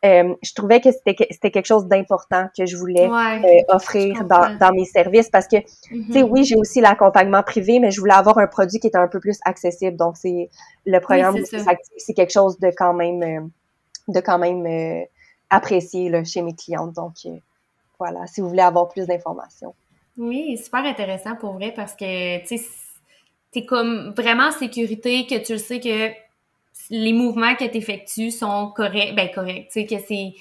euh, 0.05 0.35
je 0.43 0.53
trouvais 0.53 0.81
que 0.81 0.89
c'était 0.91 1.14
quelque 1.53 1.64
chose 1.64 1.87
d'important 1.87 2.49
que 2.59 2.66
je 2.66 2.76
voulais 2.76 3.09
offrir 3.68 4.24
dans, 4.24 4.59
dans, 4.59 4.72
mes 4.72 4.85
services 4.85 5.31
parce 5.31 5.47
que, 5.47 5.59
tu 5.59 6.12
sais, 6.12 6.22
mm-hmm. 6.22 6.28
oui, 6.28 6.43
j'ai 6.43 6.57
aussi 6.57 6.81
l'accompagnement 6.81 7.45
privé, 7.45 7.78
mais 7.78 7.93
je 7.93 8.01
voulais 8.01 8.14
avoir 8.14 8.37
un 8.39 8.49
produit 8.49 8.81
qui 8.81 8.89
était 8.89 8.99
un 8.99 9.07
peu 9.07 9.20
plus 9.20 9.39
accessible. 9.45 9.97
Donc, 9.97 10.16
c'est 10.16 10.51
le 10.87 10.99
programme 10.99 11.37
c'est 11.99 12.14
quelque 12.14 12.33
chose 12.33 12.59
de 12.59 12.72
quand 12.76 12.95
même, 12.95 13.53
de 14.09 14.20
quand 14.20 14.39
même 14.41 14.66
apprécié 15.51 16.09
là, 16.09 16.24
chez 16.24 16.42
mes 16.42 16.55
clientes. 16.55 16.94
Donc, 16.94 17.14
euh, 17.26 17.36
voilà, 17.98 18.26
si 18.26 18.40
vous 18.40 18.48
voulez 18.48 18.62
avoir 18.62 18.88
plus 18.88 19.07
d'informations. 19.07 19.74
Oui, 20.16 20.57
super 20.57 20.84
intéressant 20.84 21.36
pour 21.36 21.53
vrai 21.55 21.72
parce 21.74 21.94
que, 21.94 22.40
tu 22.46 22.59
sais, 22.59 22.66
t'es 23.53 23.66
comme 23.66 24.12
vraiment 24.16 24.48
en 24.48 24.53
sécurité, 24.53 25.26
que 25.26 25.36
tu 25.44 25.53
le 25.53 25.59
sais 25.59 25.80
que 25.80 26.11
les 26.90 27.12
mouvements 27.12 27.55
que 27.55 27.64
tu 27.64 27.76
effectues 27.76 28.30
sont 28.30 28.72
corrects, 28.74 29.14
ben 29.14 29.30
corrects, 29.32 29.68
tu 29.72 29.80
sais, 29.80 29.86
que 29.86 29.98
c'est 29.98 30.34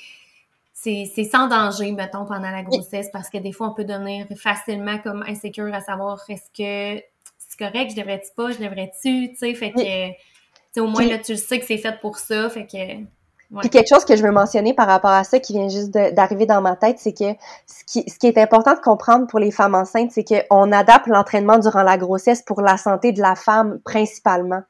c'est 0.82 1.26
sans 1.26 1.50
danger, 1.50 1.92
mettons, 1.92 2.26
pendant 2.26 2.52
la 2.52 2.64
grossesse, 2.64 3.10
parce 3.12 3.30
que 3.30 3.38
des 3.38 3.52
fois, 3.52 3.68
on 3.68 3.74
peut 3.74 3.84
devenir 3.84 4.28
facilement 4.38 4.98
comme 5.00 5.24
insécure 5.28 5.74
à 5.74 5.82
savoir 5.82 6.24
est-ce 6.30 6.50
que 6.52 7.04
c'est 7.38 7.60
correct, 7.60 7.92
je 7.92 7.96
devrais-tu 7.98 8.30
pas, 8.34 8.52
je 8.52 8.60
devrais-tu, 8.60 9.32
tu 9.32 9.36
sais, 9.36 9.54
fait 9.56 9.72
que, 9.72 10.80
au 10.80 10.88
moins, 10.88 11.06
là, 11.06 11.18
tu 11.18 11.34
le 11.34 11.38
sais 11.38 11.60
que 11.60 11.66
c'est 11.66 11.78
fait 11.78 12.00
pour 12.00 12.18
ça, 12.18 12.50
fait 12.50 12.66
que... 12.66 13.04
Puis 13.58 13.70
quelque 13.70 13.88
chose 13.88 14.06
que 14.06 14.16
je 14.16 14.22
veux 14.22 14.32
mentionner 14.32 14.76
par 14.76 14.88
rapport 14.88 15.10
à 15.12 15.24
ça 15.24 15.40
qui 15.40 15.54
vient 15.54 15.70
juste 15.70 15.90
d'arriver 15.90 16.46
dans 16.46 16.62
ma 16.62 16.76
tête, 16.76 16.98
c'est 17.00 17.14
que 17.14 17.34
ce 17.66 17.84
qui, 17.88 18.08
ce 18.08 18.20
qui 18.20 18.28
est 18.28 18.38
important 18.38 18.76
de 18.76 18.80
comprendre 18.80 19.26
pour 19.26 19.40
les 19.40 19.50
femmes 19.50 19.74
enceintes, 19.74 20.12
c'est 20.12 20.24
qu'on 20.24 20.72
adapte 20.72 21.08
l'entraînement 21.08 21.58
durant 21.58 21.82
la 21.82 21.98
grossesse 21.98 22.44
pour 22.44 22.62
la 22.62 22.78
santé 22.78 23.12
de 23.12 23.22
la 23.22 23.36
femme 23.36 23.80
principalement. 23.84 24.62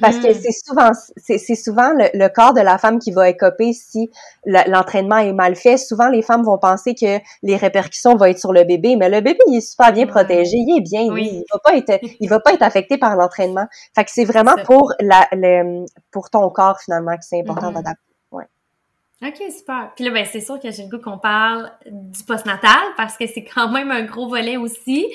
Parce 0.00 0.18
que 0.18 0.28
mm-hmm. 0.28 0.40
c'est 0.40 0.52
souvent, 0.52 0.90
c'est 1.16 1.54
souvent 1.56 1.90
le, 1.94 2.28
corps 2.28 2.54
de 2.54 2.60
la 2.60 2.78
femme 2.78 2.98
qui 2.98 3.10
va 3.10 3.28
écoper 3.28 3.72
si 3.72 4.10
l'entraînement 4.44 5.18
est 5.18 5.32
mal 5.32 5.56
fait. 5.56 5.78
Souvent, 5.78 6.08
les 6.08 6.22
femmes 6.22 6.44
vont 6.44 6.58
penser 6.58 6.94
que 6.94 7.18
les 7.42 7.56
répercussions 7.56 8.14
vont 8.14 8.26
être 8.26 8.38
sur 8.38 8.52
le 8.52 8.64
bébé, 8.64 8.96
mais 8.96 9.08
le 9.08 9.20
bébé, 9.20 9.38
il 9.48 9.56
est 9.56 9.60
super 9.60 9.92
bien 9.92 10.06
protégé, 10.06 10.56
il 10.56 10.76
est 10.78 10.82
bien, 10.82 11.02
il 11.02 11.42
va 11.52 11.58
pas 11.58 11.76
être, 11.76 11.98
il 12.20 12.28
va 12.28 12.38
pas 12.38 12.52
être 12.52 12.62
affecté 12.62 12.98
par 12.98 13.16
l'entraînement. 13.16 13.66
Fait 13.94 14.04
que 14.04 14.10
c'est 14.12 14.26
vraiment 14.26 14.54
pour 14.64 14.92
la, 15.00 15.26
le, 15.32 15.86
pour 16.12 16.30
ton 16.30 16.48
corps 16.50 16.78
finalement 16.80 17.16
que 17.16 17.24
c'est 17.24 17.40
important 17.40 17.70
mm-hmm. 17.70 17.74
d'adapter. 17.74 18.09
OK, 19.22 19.42
super. 19.50 19.92
Puis 19.94 20.04
là, 20.04 20.10
ben, 20.10 20.24
c'est 20.24 20.40
sûr 20.40 20.58
que 20.58 20.70
j'ai 20.70 20.84
le 20.84 20.88
goût 20.88 21.02
qu'on 21.02 21.18
parle 21.18 21.70
du 21.86 22.22
postnatal 22.24 22.80
parce 22.96 23.16
que 23.16 23.26
c'est 23.26 23.44
quand 23.44 23.68
même 23.68 23.90
un 23.90 24.02
gros 24.02 24.28
volet 24.28 24.56
aussi. 24.56 25.06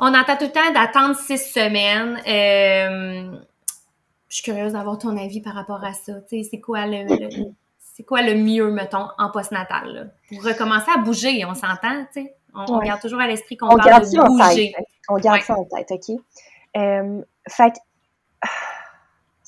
On 0.00 0.14
attend 0.14 0.36
tout 0.36 0.44
le 0.44 0.52
temps 0.52 0.72
d'attendre 0.72 1.16
six 1.16 1.38
semaines. 1.38 2.16
Euh, 2.26 3.36
je 4.28 4.36
suis 4.36 4.44
curieuse 4.44 4.72
d'avoir 4.72 4.98
ton 4.98 5.16
avis 5.16 5.40
par 5.40 5.54
rapport 5.54 5.84
à 5.84 5.92
ça. 5.94 6.12
C'est 6.28 6.60
quoi 6.60 6.86
le, 6.86 7.06
c'est 7.78 8.04
quoi 8.04 8.22
le 8.22 8.34
mieux, 8.34 8.70
mettons, 8.70 9.08
en 9.18 9.30
postnatal? 9.30 10.14
Pour 10.28 10.42
recommencer 10.44 10.90
à 10.94 10.98
bouger, 10.98 11.44
on 11.44 11.54
s'entend, 11.54 12.04
tu 12.12 12.22
sais? 12.22 12.34
On, 12.54 12.78
garde 12.78 13.00
toujours 13.00 13.20
à 13.20 13.26
l'esprit 13.26 13.56
qu'on 13.56 13.68
parle 13.76 14.02
de 14.02 14.26
bouger. 14.26 14.74
On 15.08 15.16
garde 15.16 15.40
ça 15.40 15.54
en 15.54 15.64
tête, 15.64 15.90
OK? 15.90 16.18
Euh, 16.76 17.22
fait 17.48 17.74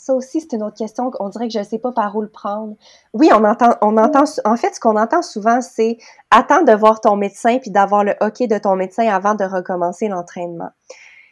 ça 0.04 0.12
aussi, 0.12 0.42
c'est 0.42 0.54
une 0.54 0.62
autre 0.62 0.76
question. 0.76 1.10
On 1.18 1.30
dirait 1.30 1.46
que 1.48 1.54
je 1.54 1.60
ne 1.60 1.64
sais 1.64 1.78
pas 1.78 1.90
par 1.90 2.14
où 2.14 2.20
le 2.20 2.28
prendre. 2.28 2.74
Oui, 3.14 3.30
on 3.32 3.42
entend, 3.42 3.74
on 3.80 3.96
entend, 3.96 4.24
en 4.44 4.56
fait, 4.56 4.74
ce 4.74 4.80
qu'on 4.80 4.98
entend 4.98 5.22
souvent, 5.22 5.62
c'est 5.62 5.96
attends 6.30 6.62
de 6.62 6.72
voir 6.72 7.00
ton 7.00 7.16
médecin 7.16 7.58
puis 7.58 7.70
d'avoir 7.70 8.04
le 8.04 8.14
OK 8.20 8.46
de 8.46 8.58
ton 8.58 8.76
médecin 8.76 9.08
avant 9.08 9.34
de 9.34 9.44
recommencer 9.44 10.08
l'entraînement. 10.08 10.68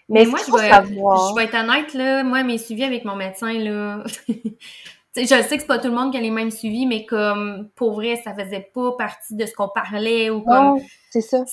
Mais, 0.09 0.25
moi, 0.25 0.39
je 0.47 0.53
vais, 0.53 0.70
je 0.70 1.37
vais 1.37 1.45
être 1.45 1.55
honnête, 1.55 1.93
là, 1.93 2.25
moi, 2.25 2.43
mes 2.45 2.57
suivis 2.57 2.85
avec 2.85 3.05
mon 3.05 3.14
médecin, 3.14 3.53
là, 3.53 4.05
je 5.16 5.23
sais 5.23 5.43
que 5.43 5.49
c'est 5.49 5.66
pas 5.66 5.79
tout 5.79 5.89
le 5.89 5.95
monde 5.95 6.11
qui 6.11 6.16
a 6.16 6.23
les 6.23 6.31
mêmes 6.31 6.51
suivis, 6.51 6.87
mais 6.87 7.05
comme, 7.05 7.68
pour 7.77 7.93
vrai, 7.93 8.20
ça 8.25 8.35
faisait 8.35 8.70
pas 8.75 8.93
partie 8.93 9.35
de 9.35 9.45
ce 9.45 9.53
qu'on 9.53 9.68
parlait 9.68 10.31
ou 10.31 10.41
comme... 10.41 10.79
c'est 11.11 11.20
ça. 11.20 11.45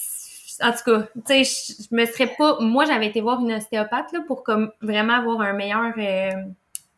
En 0.62 0.72
tout 0.72 0.84
cas, 0.86 1.02
tu 1.26 1.44
sais, 1.44 1.76
je 1.90 1.96
me 1.96 2.06
serais 2.06 2.34
pas... 2.38 2.58
Moi, 2.62 2.86
j'avais 2.86 3.08
été 3.08 3.20
voir 3.20 3.42
une 3.42 3.52
ostéopathe, 3.52 4.14
là, 4.14 4.22
pour 4.26 4.44
comme 4.44 4.72
vraiment 4.82 5.16
avoir 5.16 5.42
un 5.42 5.54
meilleur 5.54 5.94
euh, 5.98 6.32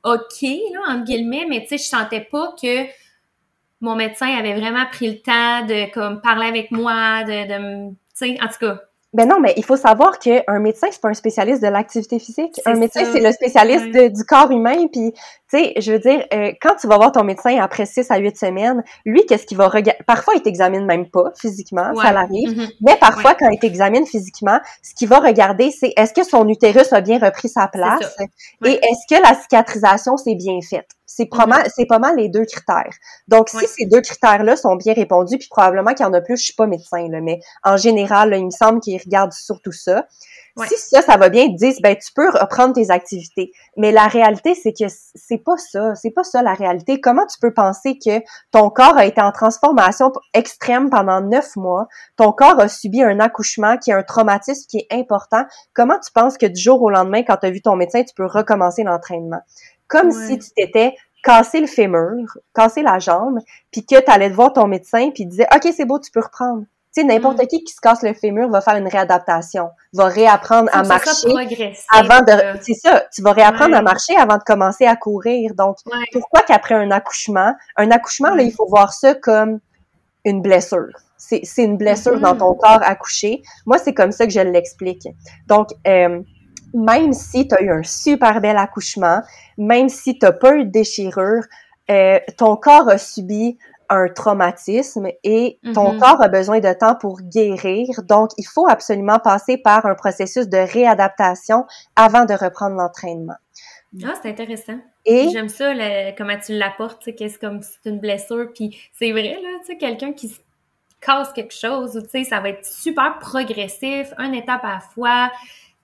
OK, 0.03 0.41
là, 0.41 0.79
entre 0.89 1.03
guillemets, 1.05 1.45
mais 1.47 1.61
tu 1.61 1.69
sais, 1.69 1.77
je 1.77 1.83
sentais 1.83 2.21
pas 2.21 2.53
que 2.61 2.85
mon 3.81 3.95
médecin 3.95 4.27
avait 4.27 4.53
vraiment 4.53 4.85
pris 4.91 5.09
le 5.09 5.19
temps 5.19 5.65
de, 5.65 5.91
comme, 5.93 6.21
parler 6.21 6.47
avec 6.47 6.71
moi, 6.71 7.23
de, 7.23 7.47
de 7.47 7.89
tu 7.89 7.95
sais, 8.13 8.37
en 8.41 8.47
tout 8.47 8.59
cas, 8.59 8.81
ben 9.13 9.27
non, 9.27 9.41
mais 9.41 9.53
il 9.57 9.65
faut 9.65 9.75
savoir 9.75 10.19
qu'un 10.19 10.59
médecin, 10.59 10.87
c'est 10.89 11.01
pas 11.01 11.09
un 11.09 11.13
spécialiste 11.13 11.61
de 11.61 11.67
l'activité 11.67 12.17
physique. 12.17 12.61
Un 12.65 12.75
médecin, 12.75 13.03
c'est 13.11 13.19
le 13.19 13.31
spécialiste 13.33 13.91
du 13.91 14.23
corps 14.23 14.51
humain. 14.51 14.87
Puis, 14.87 15.13
tu 15.51 15.57
sais, 15.57 15.73
je 15.77 15.91
veux 15.91 15.99
dire, 15.99 16.25
euh, 16.33 16.51
quand 16.61 16.75
tu 16.79 16.87
vas 16.87 16.95
voir 16.95 17.11
ton 17.11 17.23
médecin 17.23 17.57
après 17.59 17.85
6 17.85 18.09
à 18.09 18.17
8 18.17 18.37
semaines, 18.37 18.83
lui, 19.05 19.25
qu'est-ce 19.25 19.45
qu'il 19.45 19.57
va 19.57 19.67
regarder? 19.67 20.01
Parfois, 20.07 20.33
il 20.35 20.41
t'examine 20.41 20.85
même 20.85 21.09
pas 21.09 21.31
physiquement, 21.39 21.93
ça 21.95 22.11
l'arrive. 22.11 22.49
Mm-hmm. 22.49 22.71
Mais 22.81 22.95
parfois, 22.97 23.35
quand 23.35 23.49
il 23.49 23.59
t'examine 23.59 24.05
physiquement, 24.05 24.59
ce 24.81 24.93
qu'il 24.95 25.09
va 25.09 25.19
regarder, 25.19 25.71
c'est 25.71 25.93
est-ce 25.97 26.13
que 26.13 26.23
son 26.23 26.47
utérus 26.47 26.93
a 26.93 27.01
bien 27.01 27.19
repris 27.19 27.49
sa 27.49 27.67
place 27.67 28.15
et 28.65 28.73
est-ce 28.73 29.13
que 29.13 29.21
la 29.21 29.35
cicatrisation 29.39 30.15
s'est 30.17 30.35
bien 30.35 30.59
faite? 30.61 30.87
C'est 31.05 31.25
pas, 31.25 31.45
mal, 31.45 31.67
c'est 31.75 31.85
pas 31.85 31.99
mal 31.99 32.15
les 32.15 32.29
deux 32.29 32.45
critères. 32.45 32.93
Donc, 33.27 33.49
si 33.49 33.67
ces 33.67 33.85
deux 33.85 33.99
critères-là 33.99 34.55
sont 34.55 34.77
bien 34.77 34.93
répondus, 34.93 35.37
puis 35.37 35.49
probablement 35.49 35.93
qu'il 35.93 36.05
y 36.05 36.09
en 36.09 36.13
a 36.13 36.21
plus, 36.21 36.37
je 36.37 36.43
suis 36.43 36.53
pas 36.53 36.67
médecin, 36.67 37.09
là, 37.09 37.19
mais 37.19 37.41
en 37.65 37.75
général, 37.75 38.33
il 38.33 38.45
me 38.45 38.51
semble 38.51 38.79
qu'ils 38.79 38.97
regardent 38.97 39.33
surtout 39.33 39.73
ça. 39.73 40.05
Si 40.67 40.77
ça, 40.77 41.01
ça 41.01 41.17
va 41.17 41.29
bien, 41.29 41.43
ils 41.43 41.55
disent, 41.55 41.81
ben, 41.81 41.95
tu 41.95 42.11
peux 42.13 42.29
reprendre 42.29 42.73
tes 42.73 42.91
activités. 42.91 43.51
Mais 43.77 43.91
la 43.91 44.07
réalité, 44.07 44.55
c'est 44.55 44.73
que 44.73 44.85
c'est 44.87 45.37
pas 45.37 45.57
ça. 45.57 45.95
C'est 45.95 46.11
pas 46.11 46.23
ça, 46.23 46.41
la 46.41 46.53
réalité. 46.53 46.99
Comment 46.99 47.25
tu 47.25 47.37
peux 47.39 47.53
penser 47.53 47.97
que 47.97 48.21
ton 48.51 48.69
corps 48.69 48.97
a 48.97 49.05
été 49.05 49.21
en 49.21 49.31
transformation 49.31 50.11
extrême 50.33 50.89
pendant 50.89 51.21
neuf 51.21 51.55
mois? 51.55 51.87
Ton 52.17 52.31
corps 52.31 52.59
a 52.59 52.67
subi 52.67 53.01
un 53.01 53.19
accouchement 53.19 53.77
qui 53.77 53.91
est 53.91 53.93
un 53.93 54.03
traumatisme 54.03 54.67
qui 54.69 54.77
est 54.77 54.87
important. 54.91 55.43
Comment 55.73 55.99
tu 55.99 56.11
penses 56.11 56.37
que 56.37 56.45
du 56.45 56.61
jour 56.61 56.81
au 56.81 56.89
lendemain, 56.89 57.23
quand 57.23 57.37
tu 57.37 57.47
as 57.47 57.51
vu 57.51 57.61
ton 57.61 57.75
médecin, 57.75 58.03
tu 58.03 58.13
peux 58.15 58.25
recommencer 58.25 58.83
l'entraînement? 58.83 59.41
Comme 59.87 60.11
si 60.11 60.39
tu 60.39 60.51
t'étais 60.51 60.95
cassé 61.23 61.59
le 61.59 61.67
fémur, 61.67 62.37
cassé 62.53 62.81
la 62.81 62.99
jambe, 62.99 63.39
puis 63.71 63.85
que 63.85 63.99
tu 63.99 64.11
allais 64.11 64.29
voir 64.29 64.53
ton 64.53 64.67
médecin, 64.67 65.11
puis 65.13 65.23
il 65.23 65.27
disait, 65.27 65.47
OK, 65.53 65.71
c'est 65.75 65.85
beau, 65.85 65.99
tu 65.99 66.11
peux 66.11 66.21
reprendre. 66.21 66.63
Tu 66.93 67.01
sais, 67.01 67.07
n'importe 67.07 67.41
mm. 67.41 67.47
qui 67.47 67.63
qui 67.63 67.73
se 67.73 67.79
casse 67.81 68.03
le 68.03 68.13
fémur 68.13 68.49
va 68.49 68.61
faire 68.61 68.75
une 68.75 68.87
réadaptation, 68.87 69.69
va 69.93 70.05
réapprendre 70.05 70.69
à 70.73 70.83
marcher 70.83 71.29
avant 71.93 72.19
de. 72.19 72.59
C'est 72.61 72.73
ça, 72.73 73.03
tu 73.13 73.21
vas 73.21 73.31
réapprendre 73.31 73.75
à 73.75 73.81
marcher 73.81 74.15
avant 74.17 74.37
de 74.37 74.43
commencer 74.43 74.85
à 74.85 74.95
courir. 74.95 75.53
Donc, 75.55 75.77
pourquoi 76.11 76.41
qu'après 76.41 76.75
un 76.75 76.91
accouchement, 76.91 77.53
un 77.77 77.91
accouchement 77.91 78.35
là, 78.35 78.43
il 78.43 78.51
faut 78.51 78.67
voir 78.67 78.93
ça 78.93 79.15
comme 79.15 79.59
une 80.25 80.41
blessure. 80.41 80.91
C'est 81.17 81.63
une 81.63 81.77
blessure 81.77 82.19
dans 82.19 82.35
ton 82.35 82.53
mm-hmm. 82.53 82.59
corps 82.59 82.81
accouché. 82.83 83.41
Moi, 83.65 83.77
c'est 83.77 83.93
comme 83.93 84.11
ça 84.11 84.25
que 84.25 84.33
je 84.33 84.39
l'explique. 84.39 85.07
Donc, 85.47 85.69
euh, 85.87 86.21
même 86.73 87.13
si 87.13 87.47
tu 87.47 87.55
as 87.55 87.61
eu 87.61 87.71
un 87.71 87.83
super 87.83 88.41
bel 88.41 88.57
accouchement, 88.57 89.21
même 89.57 89.89
si 89.89 90.17
tu 90.17 90.25
n'as 90.25 90.31
pas 90.31 90.55
eu 90.55 90.65
de 90.65 90.71
déchirure, 90.71 91.43
euh, 91.89 92.19
ton 92.37 92.55
corps 92.55 92.89
a 92.89 92.97
subi 92.97 93.57
un 93.91 94.07
traumatisme 94.07 95.07
et 95.23 95.59
ton 95.73 95.93
mm-hmm. 95.93 95.99
corps 95.99 96.23
a 96.23 96.29
besoin 96.29 96.59
de 96.59 96.73
temps 96.73 96.95
pour 96.95 97.21
guérir. 97.21 97.87
Donc, 98.07 98.31
il 98.37 98.45
faut 98.45 98.67
absolument 98.67 99.19
passer 99.19 99.57
par 99.57 99.85
un 99.85 99.95
processus 99.95 100.47
de 100.47 100.57
réadaptation 100.57 101.65
avant 101.95 102.25
de 102.25 102.33
reprendre 102.33 102.77
l'entraînement. 102.77 103.35
Ah, 104.03 104.13
c'est 104.21 104.29
intéressant. 104.29 104.79
Et 105.05 105.29
j'aime 105.31 105.49
ça, 105.49 105.73
comment 106.17 106.37
tu 106.37 106.57
l'apportes, 106.57 107.01
c'est 107.03 107.39
comme 107.39 107.61
c'est 107.61 107.89
une 107.89 107.99
blessure, 107.99 108.47
puis 108.55 108.77
c'est 108.93 109.11
vrai 109.11 109.37
là, 109.41 109.49
tu 109.59 109.67
sais, 109.67 109.77
quelqu'un 109.77 110.13
qui 110.13 110.29
se 110.29 110.39
casse 111.01 111.33
quelque 111.33 111.53
chose, 111.53 111.99
tu 112.03 112.09
sais, 112.09 112.23
ça 112.23 112.39
va 112.39 112.49
être 112.49 112.65
super 112.65 113.19
progressif, 113.19 114.13
une 114.17 114.35
étape 114.35 114.63
à 114.63 114.75
la 114.75 114.79
fois, 114.79 115.31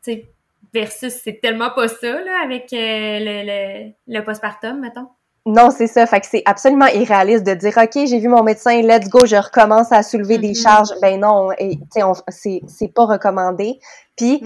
tu 0.03 0.13
sais, 0.13 0.25
versus 0.73 1.13
c'est 1.13 1.41
tellement 1.41 1.71
pas 1.71 1.87
ça 1.87 2.21
là 2.21 2.41
avec 2.43 2.71
euh, 2.71 3.19
le, 3.19 3.43
le, 3.45 3.91
le 4.07 4.23
postpartum, 4.23 4.79
mettons. 4.79 5.09
Non, 5.47 5.69
c'est 5.71 5.87
ça. 5.87 6.05
Fait 6.05 6.19
que 6.19 6.25
c'est 6.29 6.43
absolument 6.45 6.87
irréaliste 6.87 7.45
de 7.45 7.53
dire 7.53 7.73
OK, 7.77 7.93
j'ai 7.93 8.19
vu 8.19 8.27
mon 8.27 8.43
médecin, 8.43 8.81
let's 8.81 9.07
go, 9.07 9.25
je 9.25 9.37
recommence 9.37 9.93
à 9.93 10.03
soulever 10.03 10.37
des 10.37 10.51
mm-hmm. 10.51 10.61
charges. 10.61 10.89
Ben 11.01 11.21
non, 11.21 11.51
et 11.57 11.79
c'est 12.27 12.61
c'est 12.67 12.93
pas 12.93 13.05
recommandé. 13.05 13.79
Puis 14.17 14.43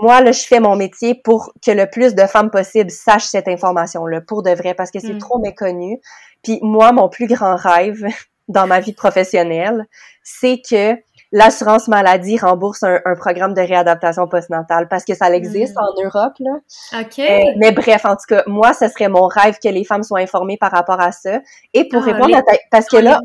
moi 0.00 0.20
là, 0.20 0.30
je 0.30 0.42
fais 0.42 0.60
mon 0.60 0.76
métier 0.76 1.16
pour 1.16 1.52
que 1.64 1.72
le 1.72 1.90
plus 1.90 2.14
de 2.14 2.22
femmes 2.22 2.50
possible 2.50 2.90
sachent 2.90 3.26
cette 3.26 3.48
information 3.48 4.06
là 4.06 4.20
pour 4.20 4.44
de 4.44 4.50
vrai 4.50 4.74
parce 4.74 4.92
que 4.92 5.00
c'est 5.00 5.14
mm. 5.14 5.18
trop 5.18 5.40
méconnu. 5.40 5.98
Puis 6.44 6.60
moi, 6.62 6.92
mon 6.92 7.08
plus 7.08 7.26
grand 7.26 7.56
rêve 7.56 8.04
dans 8.48 8.68
ma 8.68 8.78
vie 8.78 8.92
professionnelle, 8.92 9.86
c'est 10.22 10.62
que 10.62 10.94
l'assurance 11.32 11.88
maladie 11.88 12.38
rembourse 12.38 12.82
un, 12.82 13.00
programme 13.16 13.54
de 13.54 13.60
réadaptation 13.60 14.26
postnatale 14.26 14.88
parce 14.88 15.04
que 15.04 15.14
ça 15.14 15.30
existe 15.34 15.74
hmm. 15.76 15.82
en 15.82 16.04
Europe 16.04 16.34
là. 16.40 17.00
OK. 17.00 17.18
Euh, 17.18 17.52
mais 17.56 17.72
bref, 17.72 18.04
en 18.04 18.16
tout 18.16 18.26
cas, 18.28 18.42
moi 18.46 18.72
ce 18.74 18.88
serait 18.88 19.08
mon 19.08 19.26
rêve 19.26 19.58
que 19.62 19.68
les 19.68 19.84
femmes 19.84 20.02
soient 20.02 20.20
informées 20.20 20.56
par 20.56 20.70
rapport 20.70 21.00
à 21.00 21.12
ça 21.12 21.40
et 21.72 21.88
pour 21.88 22.02
ah, 22.02 22.12
répondre 22.12 22.36
à 22.36 22.42
ta 22.42 22.52
parce 22.70 22.86
que 22.86 22.96
là 22.96 23.20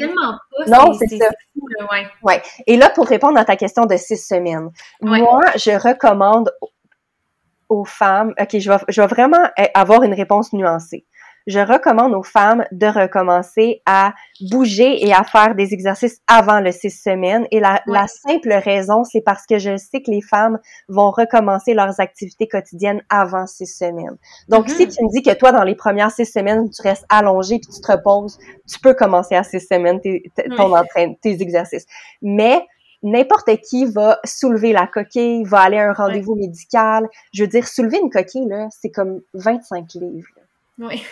Non, 0.68 0.94
c'est 0.94 1.18
ça. 1.18 1.30
ouais. 1.92 2.08
ouais. 2.24 2.42
Et 2.68 2.78
là 2.78 2.90
pour 2.90 3.08
répondre 3.08 3.38
à 3.38 3.46
ta 3.46 3.56
question 3.56 3.86
de 3.86 3.98
six 3.98 4.18
semaines. 4.18 4.70
Moi, 5.02 5.42
je 5.56 5.72
recommande 5.72 6.52
aux 7.70 7.86
femmes, 7.86 8.34
OK, 8.40 8.58
je 8.58 8.72
vais, 8.72 8.78
je 8.88 9.02
vais 9.02 9.08
vraiment 9.08 9.38
avoir 9.76 10.02
une 10.04 10.14
réponse 10.14 10.54
nuancée 10.54 11.06
je 11.48 11.60
recommande 11.60 12.14
aux 12.14 12.24
femmes 12.24 12.66
de 12.72 12.88
recommencer 12.88 13.82
à 13.86 14.14
bouger 14.52 15.06
et 15.06 15.14
à 15.14 15.24
faire 15.24 15.56
des 15.56 15.74
exercices 15.74 16.22
avant 16.28 16.60
le 16.60 16.72
six 16.72 16.92
semaines. 16.92 17.48
Et 17.52 17.60
la, 17.60 17.82
simple 18.08 18.54
raison, 18.54 19.04
c'est 19.04 19.22
parce 19.22 19.46
que 19.46 19.58
je 19.58 19.78
sais 19.78 20.02
que 20.02 20.12
les 20.12 20.22
femmes 20.22 20.60
vont 20.88 21.12
recommencer 21.12 21.74
leurs 21.74 22.00
activités 22.00 22.48
quotidiennes 22.48 23.02
avant 23.10 23.48
six 23.48 23.68
semaines. 23.68 24.18
Donc, 24.48 24.70
si 24.70 24.86
mm-hmm. 24.86 24.96
tu 24.96 25.04
me 25.04 25.12
dis 25.12 25.22
que 25.22 25.34
toi, 25.34 25.52
dans 25.52 25.64
les 25.64 25.76
premières 25.76 26.12
six 26.12 26.26
semaines, 26.26 26.70
tu 26.70 26.82
restes 26.82 27.06
allongé 27.10 27.60
puis 27.60 27.74
tu 27.74 27.82
te 27.82 27.92
reposes, 27.92 28.38
tu 28.68 28.80
peux 28.80 28.94
commencer 28.94 29.36
à 29.36 29.44
six 29.44 29.62
semaines 29.62 30.00
tes, 30.02 30.32
ton 30.56 30.74
tes 31.22 31.42
exercices. 31.42 31.86
Mais 32.22 32.66
n'importe 33.04 33.50
qui 33.62 33.86
va 33.86 34.20
soulever 34.24 34.74
la 34.74 34.88
coquille, 34.88 35.44
va 35.44 35.62
aller 35.62 35.78
à 35.78 35.90
un 35.90 35.94
rendez-vous 35.94 36.36
médical. 36.36 37.08
Je 37.34 37.44
veux 37.44 37.50
dire, 37.50 37.68
soulever 37.68 38.00
une 38.02 38.10
coquille, 38.10 38.48
là, 38.48 38.68
c'est 38.72 38.92
comme 38.92 39.22
25 39.34 39.94
livres. 39.96 40.28
Oui. 40.80 41.04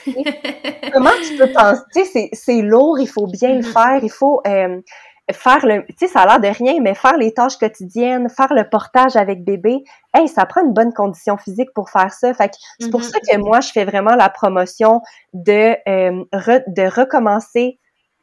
Comment 0.93 1.09
tu 1.27 1.37
peux 1.37 1.51
penser, 1.51 1.81
tu 1.93 2.05
sais, 2.05 2.29
c'est 2.33 2.61
lourd, 2.61 2.99
il 2.99 3.07
faut 3.07 3.27
bien 3.27 3.55
le 3.55 3.61
mm-hmm. 3.61 3.73
faire, 3.73 3.99
il 4.01 4.09
faut 4.09 4.41
euh, 4.47 4.79
faire 5.31 5.65
le, 5.65 5.85
tu 5.87 5.95
sais, 5.99 6.07
ça 6.07 6.21
a 6.21 6.25
l'air 6.25 6.39
de 6.39 6.57
rien, 6.57 6.79
mais 6.81 6.95
faire 6.95 7.17
les 7.17 7.33
tâches 7.33 7.57
quotidiennes, 7.57 8.29
faire 8.29 8.53
le 8.53 8.69
portage 8.69 9.17
avec 9.17 9.43
bébé, 9.43 9.83
hey, 10.13 10.27
ça 10.27 10.45
prend 10.45 10.63
une 10.63 10.73
bonne 10.73 10.93
condition 10.93 11.37
physique 11.37 11.73
pour 11.75 11.89
faire 11.89 12.13
ça. 12.13 12.33
Fait 12.33 12.49
que 12.49 12.55
c'est 12.79 12.89
pour 12.89 13.01
mm-hmm. 13.01 13.11
ça 13.11 13.19
que 13.19 13.37
moi, 13.37 13.59
je 13.59 13.71
fais 13.71 13.85
vraiment 13.85 14.15
la 14.15 14.29
promotion 14.29 15.01
de, 15.33 15.75
euh, 15.87 16.23
de 16.67 16.95
recommencer 16.95 17.79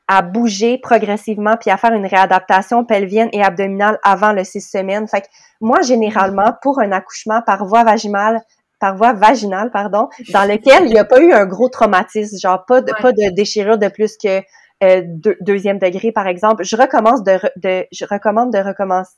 à 0.07 0.23
bouger 0.23 0.79
progressivement 0.79 1.57
puis 1.59 1.71
à 1.71 1.77
faire 1.77 1.93
une 1.93 2.07
réadaptation 2.07 2.85
pelvienne 2.85 3.31
et 3.33 3.43
abdominale 3.43 3.99
avant 4.03 4.33
le 4.33 4.45
six 4.45 4.61
semaines. 4.61 5.09
Fait 5.09 5.23
que 5.23 5.27
moi, 5.61 5.81
généralement, 5.83 6.53
pour 6.63 6.81
un 6.81 6.93
accouchement 6.93 7.41
par 7.43 7.65
voie 7.65 7.85
vaginale, 7.85 8.43
par 8.81 8.97
voie 8.97 9.13
vaginale, 9.13 9.71
pardon, 9.71 10.09
dans 10.33 10.45
lequel 10.45 10.87
il 10.87 10.93
n'y 10.93 10.99
a 10.99 11.05
pas 11.05 11.21
eu 11.21 11.33
un 11.33 11.47
gros 11.47 11.69
traumatisme, 11.69 12.37
genre 12.39 12.65
pas 12.67 12.81
de, 12.81 12.93
pas 13.01 13.13
de 13.13 13.35
déchirure 13.35 13.79
de 13.79 13.89
plus 13.89 14.17
que 14.17 14.43
euh, 14.83 15.03
deuxième 15.41 15.79
degré, 15.79 16.13
par 16.13 16.27
exemple, 16.27 16.65
je 16.65 16.77
recommence 16.77 17.23
de, 17.23 17.39
de 17.57 17.87
je 17.93 18.05
recommande 18.05 18.53
de 18.53 18.59
recommencer. 18.59 19.15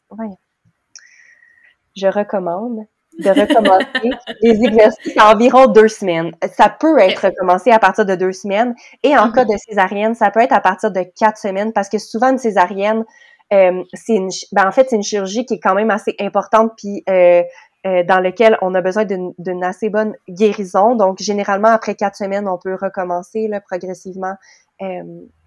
Je 1.97 2.07
recommande 2.07 2.87
de 3.19 3.31
recommencer 3.31 3.87
les 4.43 4.63
exercices 4.63 5.17
à 5.17 5.33
environ 5.33 5.67
deux 5.67 5.89
semaines. 5.89 6.33
Ça 6.55 6.69
peut 6.69 6.99
être 6.99 7.27
recommencé 7.27 7.71
à 7.71 7.79
partir 7.79 8.05
de 8.05 8.15
deux 8.15 8.33
semaines. 8.33 8.75
Et 9.03 9.17
en 9.17 9.33
cas 9.33 9.45
mm-hmm. 9.45 9.53
de 9.53 9.59
césarienne, 9.59 10.15
ça 10.15 10.31
peut 10.31 10.41
être 10.41 10.53
à 10.53 10.61
partir 10.61 10.91
de 10.91 11.03
quatre 11.19 11.39
semaines 11.39 11.73
parce 11.73 11.89
que 11.89 11.99
souvent 11.99 12.31
une 12.31 12.39
césarienne, 12.39 13.05
euh, 13.53 13.83
c'est 13.95 14.15
une, 14.15 14.29
ben 14.53 14.67
en 14.67 14.73
fait, 14.73 14.89
c'est 14.91 14.97
une 14.97 15.03
chirurgie 15.03 15.47
qui 15.47 15.55
est 15.55 15.61
quand 15.61 15.75
même 15.75 15.91
assez 15.91 16.15
importante 16.21 16.73
puis 16.77 17.03
euh, 17.09 17.43
euh, 17.87 18.03
dans 18.03 18.19
lequel 18.19 18.59
on 18.63 18.75
a 18.75 18.81
besoin 18.81 19.05
d'une 19.05 19.65
assez 19.65 19.91
bonne 19.91 20.15
guérison. 20.29 20.97
Donc, 20.97 21.19
généralement, 21.21 21.69
après 21.69 21.95
quatre 21.95 22.17
semaines, 22.17 22.49
on 22.49 22.59
peut 22.59 22.75
recommencer 22.75 23.47
là, 23.47 23.61
progressivement 23.61 24.35
euh, 24.83 25.03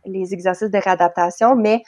les 0.06 0.34
exercices 0.34 0.72
de 0.72 0.78
réadaptation. 0.78 1.56
Mais 1.56 1.82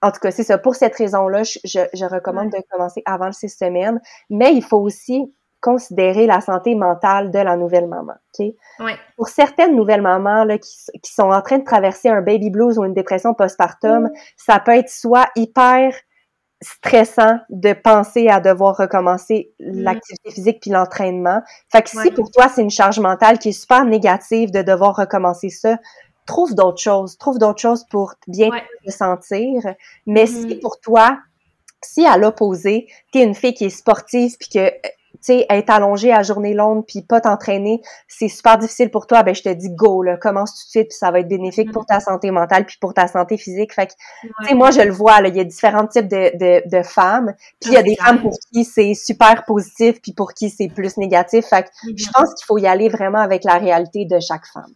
en 0.00 0.10
tout 0.10 0.20
cas, 0.20 0.30
c'est 0.30 0.44
ça. 0.44 0.56
Pour 0.56 0.74
cette 0.74 0.96
raison-là, 0.96 1.42
je, 1.42 1.58
je, 1.64 2.04
recommande 2.06 2.50
de 2.50 2.56
commencer 2.70 3.02
avant 3.04 3.30
six 3.32 3.50
semaines. 3.50 4.00
Mais 4.30 4.54
il 4.54 4.62
faut 4.62 4.78
aussi 4.78 5.34
considérer 5.60 6.26
la 6.26 6.40
santé 6.40 6.74
mentale 6.74 7.30
de 7.30 7.38
la 7.38 7.56
nouvelle 7.56 7.86
maman. 7.86 8.14
Okay? 8.32 8.56
Pour 9.18 9.28
certaines 9.28 9.76
nouvelles 9.76 10.00
mamans 10.00 10.44
là, 10.44 10.56
qui, 10.56 10.70
qui, 11.02 11.12
sont 11.12 11.30
en 11.30 11.42
train 11.42 11.58
de 11.58 11.64
traverser 11.64 12.08
un 12.08 12.22
baby 12.22 12.48
blues 12.48 12.78
ou 12.78 12.84
une 12.84 12.94
dépression 12.94 13.34
postpartum, 13.34 14.08
ça 14.38 14.58
peut 14.60 14.72
être 14.72 14.88
soit 14.88 15.28
hyper 15.36 15.92
stressant 16.62 17.38
de 17.48 17.72
penser 17.72 18.28
à 18.28 18.40
devoir 18.40 18.76
recommencer 18.76 19.52
mm. 19.60 19.80
l'activité 19.82 20.30
physique 20.30 20.58
puis 20.60 20.70
l'entraînement. 20.70 21.42
Fait 21.70 21.82
que 21.82 21.90
si 21.90 22.10
pour 22.10 22.30
toi 22.30 22.48
c'est 22.48 22.62
une 22.62 22.70
charge 22.70 23.00
mentale 23.00 23.38
qui 23.38 23.50
est 23.50 23.52
super 23.60 23.84
négative 23.84 24.50
de 24.50 24.62
devoir 24.62 24.96
recommencer 24.96 25.48
ça, 25.48 25.78
trouve 26.26 26.54
d'autres 26.54 26.80
choses, 26.80 27.18
trouve 27.18 27.38
d'autres 27.38 27.60
choses 27.60 27.84
pour 27.90 28.14
bien 28.26 28.50
te 28.86 28.90
sentir. 28.90 29.62
Mais 30.06 30.26
si 30.26 30.46
mm-hmm. 30.46 30.60
pour 30.60 30.80
toi, 30.80 31.18
si 31.82 32.04
à 32.04 32.18
l'opposé, 32.18 32.88
t'es 33.12 33.24
une 33.24 33.34
fille 33.34 33.54
qui 33.54 33.64
est 33.64 33.70
sportive 33.70 34.36
puis 34.38 34.48
que 34.48 34.68
tu 34.68 34.78
sais, 35.22 35.46
être 35.48 35.70
allongé 35.70 36.12
à 36.12 36.22
journée 36.22 36.54
longue 36.54 36.84
puis 36.86 37.02
pas 37.02 37.20
t'entraîner, 37.20 37.80
c'est 38.08 38.28
super 38.28 38.58
difficile 38.58 38.90
pour 38.90 39.06
toi, 39.06 39.22
ben 39.22 39.34
je 39.34 39.42
te 39.42 39.48
dis 39.48 39.70
go 39.70 40.02
là, 40.02 40.16
commence 40.16 40.52
tout 40.52 40.66
de 40.66 40.70
suite 40.70 40.88
puis 40.88 40.96
ça 40.98 41.10
va 41.10 41.20
être 41.20 41.28
bénéfique 41.28 41.72
pour 41.72 41.86
ta 41.86 42.00
santé 42.00 42.30
mentale 42.30 42.66
puis 42.66 42.76
pour 42.80 42.94
ta 42.94 43.06
santé 43.06 43.36
physique. 43.36 43.74
Fait 43.74 43.86
que 43.86 43.92
tu 44.22 44.48
sais 44.48 44.54
moi 44.54 44.70
je 44.70 44.80
le 44.80 44.92
vois 44.92 45.20
là, 45.20 45.28
il 45.28 45.36
y 45.36 45.40
a 45.40 45.44
différents 45.44 45.86
types 45.86 46.08
de, 46.08 46.36
de, 46.36 46.68
de 46.68 46.82
femmes, 46.82 47.34
puis 47.60 47.70
il 47.70 47.74
y 47.74 47.76
a 47.76 47.82
des 47.82 47.96
femmes 47.96 48.20
pour 48.20 48.36
qui 48.52 48.64
c'est 48.64 48.94
super 48.94 49.44
positif 49.44 50.00
puis 50.02 50.12
pour 50.12 50.32
qui 50.32 50.50
c'est 50.50 50.68
plus 50.68 50.96
négatif. 50.96 51.46
Fait 51.46 51.64
que 51.64 51.68
je 51.82 51.90
mm-hmm. 51.90 52.12
pense 52.12 52.34
qu'il 52.34 52.46
faut 52.46 52.58
y 52.58 52.66
aller 52.66 52.88
vraiment 52.88 53.20
avec 53.20 53.44
la 53.44 53.58
réalité 53.58 54.04
de 54.04 54.18
chaque 54.20 54.46
femme. 54.46 54.72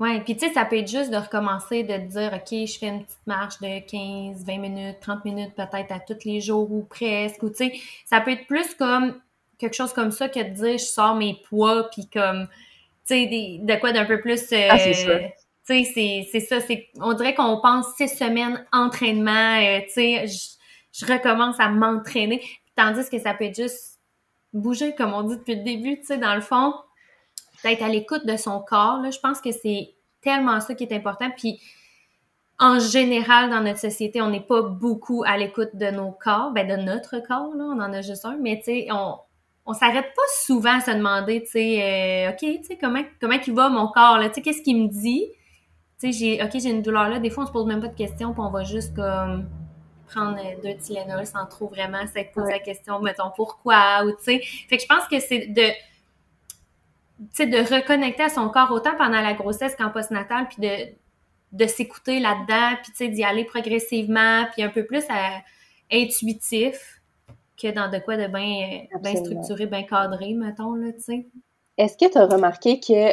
Ouais, 0.00 0.20
puis 0.20 0.36
tu 0.36 0.46
sais, 0.46 0.52
ça 0.52 0.64
peut 0.64 0.76
être 0.76 0.90
juste 0.90 1.10
de 1.10 1.16
recommencer, 1.16 1.84
de 1.84 1.96
dire, 1.96 2.32
OK, 2.34 2.66
je 2.66 2.78
fais 2.78 2.88
une 2.88 3.04
petite 3.04 3.26
marche 3.26 3.60
de 3.60 3.78
15, 3.88 4.44
20 4.44 4.58
minutes, 4.58 4.96
30 5.00 5.24
minutes 5.24 5.54
peut-être 5.54 5.92
à 5.92 6.00
tous 6.00 6.24
les 6.24 6.40
jours 6.40 6.70
ou 6.72 6.82
presque, 6.82 7.42
ou 7.44 7.48
tu 7.48 7.56
sais, 7.56 7.72
ça 8.04 8.20
peut 8.20 8.32
être 8.32 8.46
plus 8.48 8.74
comme 8.74 9.20
quelque 9.56 9.74
chose 9.74 9.92
comme 9.92 10.10
ça 10.10 10.28
que 10.28 10.40
de 10.40 10.50
dire, 10.50 10.78
je 10.78 10.84
sors 10.84 11.14
mes 11.14 11.40
poids, 11.48 11.88
puis 11.90 12.08
comme, 12.12 12.48
tu 13.06 13.14
sais, 13.14 13.26
de 13.62 13.74
quoi 13.76 13.92
d'un 13.92 14.04
peu 14.04 14.20
plus... 14.20 14.52
Euh, 14.52 14.68
ah. 14.70 14.78
Tu 15.66 15.82
sais, 15.84 16.26
c'est 16.30 16.40
ça, 16.40 16.60
c'est, 16.60 16.88
on 17.00 17.14
dirait 17.14 17.34
qu'on 17.34 17.58
pense 17.60 17.86
six 17.96 18.08
semaines 18.08 18.66
entraînement, 18.70 19.56
euh, 19.58 19.80
tu 19.86 19.92
sais, 19.92 20.26
je, 20.26 21.06
je 21.06 21.10
recommence 21.10 21.58
à 21.58 21.68
m'entraîner, 21.68 22.42
tandis 22.76 23.08
que 23.08 23.18
ça 23.18 23.32
peut 23.32 23.44
être 23.44 23.56
juste 23.56 23.98
bouger, 24.52 24.94
comme 24.94 25.14
on 25.14 25.22
dit 25.22 25.36
depuis 25.36 25.56
le 25.56 25.62
début, 25.62 25.98
tu 26.00 26.06
sais, 26.06 26.18
dans 26.18 26.34
le 26.34 26.42
fond, 26.42 26.74
d'être 27.64 27.82
à 27.82 27.88
l'écoute 27.88 28.26
de 28.26 28.36
son 28.36 28.60
corps. 28.60 29.00
Là. 29.00 29.10
Je 29.10 29.18
pense 29.18 29.40
que 29.40 29.50
c'est 29.50 29.94
tellement 30.20 30.60
ça 30.60 30.74
qui 30.74 30.84
est 30.84 30.94
important. 30.94 31.30
Puis 31.36 31.60
en 32.58 32.78
général, 32.78 33.50
dans 33.50 33.60
notre 33.60 33.78
société, 33.78 34.22
on 34.22 34.30
n'est 34.30 34.40
pas 34.40 34.62
beaucoup 34.62 35.24
à 35.26 35.36
l'écoute 35.36 35.70
de 35.74 35.90
nos 35.90 36.12
corps, 36.12 36.52
ben 36.52 36.68
de 36.68 36.76
notre 36.76 37.18
corps, 37.18 37.54
là, 37.54 37.64
on 37.64 37.80
en 37.80 37.92
a 37.92 38.00
juste 38.00 38.24
un, 38.24 38.36
mais 38.36 38.58
tu 38.58 38.64
sais, 38.64 38.86
on, 38.92 39.16
on 39.66 39.72
s'arrête 39.72 40.06
pas 40.14 40.22
souvent 40.44 40.76
à 40.76 40.80
se 40.80 40.92
demander, 40.92 41.42
tu 41.42 41.50
sais, 41.50 42.28
euh, 42.28 42.30
OK, 42.30 42.38
tu 42.38 42.64
sais, 42.64 42.78
comment, 42.80 43.02
comment 43.20 43.36
il 43.44 43.52
va 43.52 43.68
mon 43.68 43.88
corps, 43.88 44.18
là, 44.18 44.28
tu 44.28 44.36
sais, 44.36 44.42
qu'est-ce 44.42 44.62
qu'il 44.62 44.80
me 44.80 44.88
dit? 44.88 45.26
Tu 46.00 46.12
sais, 46.12 46.18
j'ai, 46.18 46.42
OK, 46.44 46.50
j'ai 46.52 46.70
une 46.70 46.82
douleur 46.82 47.08
là, 47.08 47.18
des 47.18 47.30
fois, 47.30 47.42
on 47.42 47.46
se 47.46 47.52
pose 47.52 47.66
même 47.66 47.80
pas 47.80 47.88
de 47.88 47.96
questions, 47.96 48.32
puis 48.32 48.42
on 48.42 48.50
va 48.50 48.62
juste 48.62 48.94
comme 48.94 49.48
prendre 50.06 50.38
deux 50.62 50.76
Tylenol 50.76 51.26
sans 51.26 51.46
trop 51.46 51.66
vraiment 51.66 52.06
se 52.06 52.32
poser 52.32 52.52
la 52.52 52.58
question, 52.60 53.00
mettons, 53.00 53.32
pourquoi, 53.34 54.04
ou 54.04 54.10
tu 54.12 54.24
sais. 54.24 54.40
Fait 54.68 54.76
que 54.76 54.82
je 54.82 54.86
pense 54.86 55.08
que 55.08 55.18
c'est 55.18 55.48
de 55.48 55.72
de 57.18 57.74
reconnecter 57.74 58.24
à 58.24 58.28
son 58.28 58.48
corps 58.48 58.70
autant 58.70 58.96
pendant 58.96 59.20
la 59.20 59.34
grossesse 59.34 59.76
qu'en 59.76 59.90
postnatal, 59.90 60.48
puis 60.48 60.58
de, 60.60 60.92
de 61.52 61.66
s'écouter 61.66 62.20
là-dedans, 62.20 62.76
puis 62.82 63.10
d'y 63.10 63.24
aller 63.24 63.44
progressivement, 63.44 64.46
puis 64.52 64.62
un 64.62 64.68
peu 64.68 64.84
plus 64.84 65.04
intuitif 65.92 67.00
que 67.56 67.70
dans 67.70 67.90
de 67.90 67.98
quoi 67.98 68.16
de 68.16 68.26
bien 68.26 68.82
ben 69.00 69.16
structuré, 69.16 69.66
bien 69.66 69.84
cadré, 69.84 70.34
mettons, 70.34 70.74
là, 70.74 70.92
tu 70.92 71.00
sais. 71.00 71.26
Est-ce 71.78 71.96
que 71.96 72.10
tu 72.10 72.18
as 72.18 72.26
remarqué 72.26 72.80
que, 72.80 73.12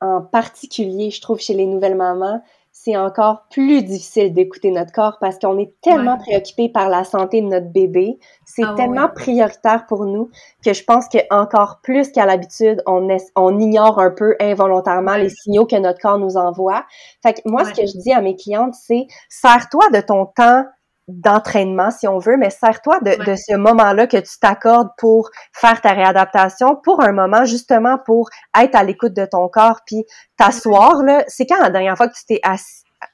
en 0.00 0.22
particulier, 0.22 1.10
je 1.10 1.20
trouve, 1.20 1.40
chez 1.40 1.54
les 1.54 1.66
nouvelles 1.66 1.94
mamans, 1.94 2.42
c'est 2.78 2.96
encore 2.96 3.46
plus 3.50 3.82
difficile 3.82 4.34
d'écouter 4.34 4.70
notre 4.70 4.92
corps 4.92 5.16
parce 5.18 5.38
qu'on 5.38 5.58
est 5.58 5.72
tellement 5.80 6.18
préoccupé 6.18 6.68
par 6.68 6.90
la 6.90 7.04
santé 7.04 7.40
de 7.40 7.46
notre 7.46 7.72
bébé. 7.72 8.18
C'est 8.44 8.64
ah 8.64 8.74
tellement 8.76 9.08
prioritaire 9.08 9.86
pour 9.86 10.04
nous 10.04 10.30
que 10.62 10.74
je 10.74 10.84
pense 10.84 11.08
que 11.08 11.18
encore 11.30 11.80
plus 11.82 12.12
qu'à 12.12 12.26
l'habitude, 12.26 12.82
on, 12.86 13.08
on 13.34 13.58
ignore 13.58 13.98
un 13.98 14.10
peu 14.10 14.36
involontairement 14.40 15.16
les 15.16 15.30
signaux 15.30 15.64
que 15.64 15.76
notre 15.76 16.00
corps 16.00 16.18
nous 16.18 16.36
envoie. 16.36 16.84
Fait 17.22 17.32
que 17.32 17.40
moi, 17.46 17.64
ce 17.64 17.72
que 17.72 17.86
je 17.86 17.98
dis 17.98 18.12
à 18.12 18.20
mes 18.20 18.36
clientes, 18.36 18.74
c'est 18.74 19.06
sers-toi 19.30 19.88
de 19.94 20.00
ton 20.02 20.26
temps 20.26 20.64
d'entraînement, 21.08 21.90
si 21.90 22.08
on 22.08 22.18
veut, 22.18 22.36
mais 22.36 22.50
sers-toi 22.50 22.98
de, 23.00 23.24
de, 23.24 23.36
ce 23.36 23.56
moment-là 23.56 24.06
que 24.06 24.16
tu 24.16 24.38
t'accordes 24.40 24.90
pour 24.98 25.30
faire 25.52 25.80
ta 25.80 25.92
réadaptation, 25.92 26.76
pour 26.82 27.02
un 27.02 27.12
moment 27.12 27.44
justement 27.44 27.98
pour 28.04 28.28
être 28.60 28.74
à 28.74 28.82
l'écoute 28.82 29.14
de 29.14 29.24
ton 29.24 29.48
corps, 29.48 29.80
puis 29.86 30.04
t'asseoir, 30.36 31.02
là. 31.04 31.24
C'est 31.28 31.46
quand 31.46 31.60
la 31.60 31.70
dernière 31.70 31.96
fois 31.96 32.08
que 32.08 32.14
tu 32.14 32.24
t'es 32.26 32.40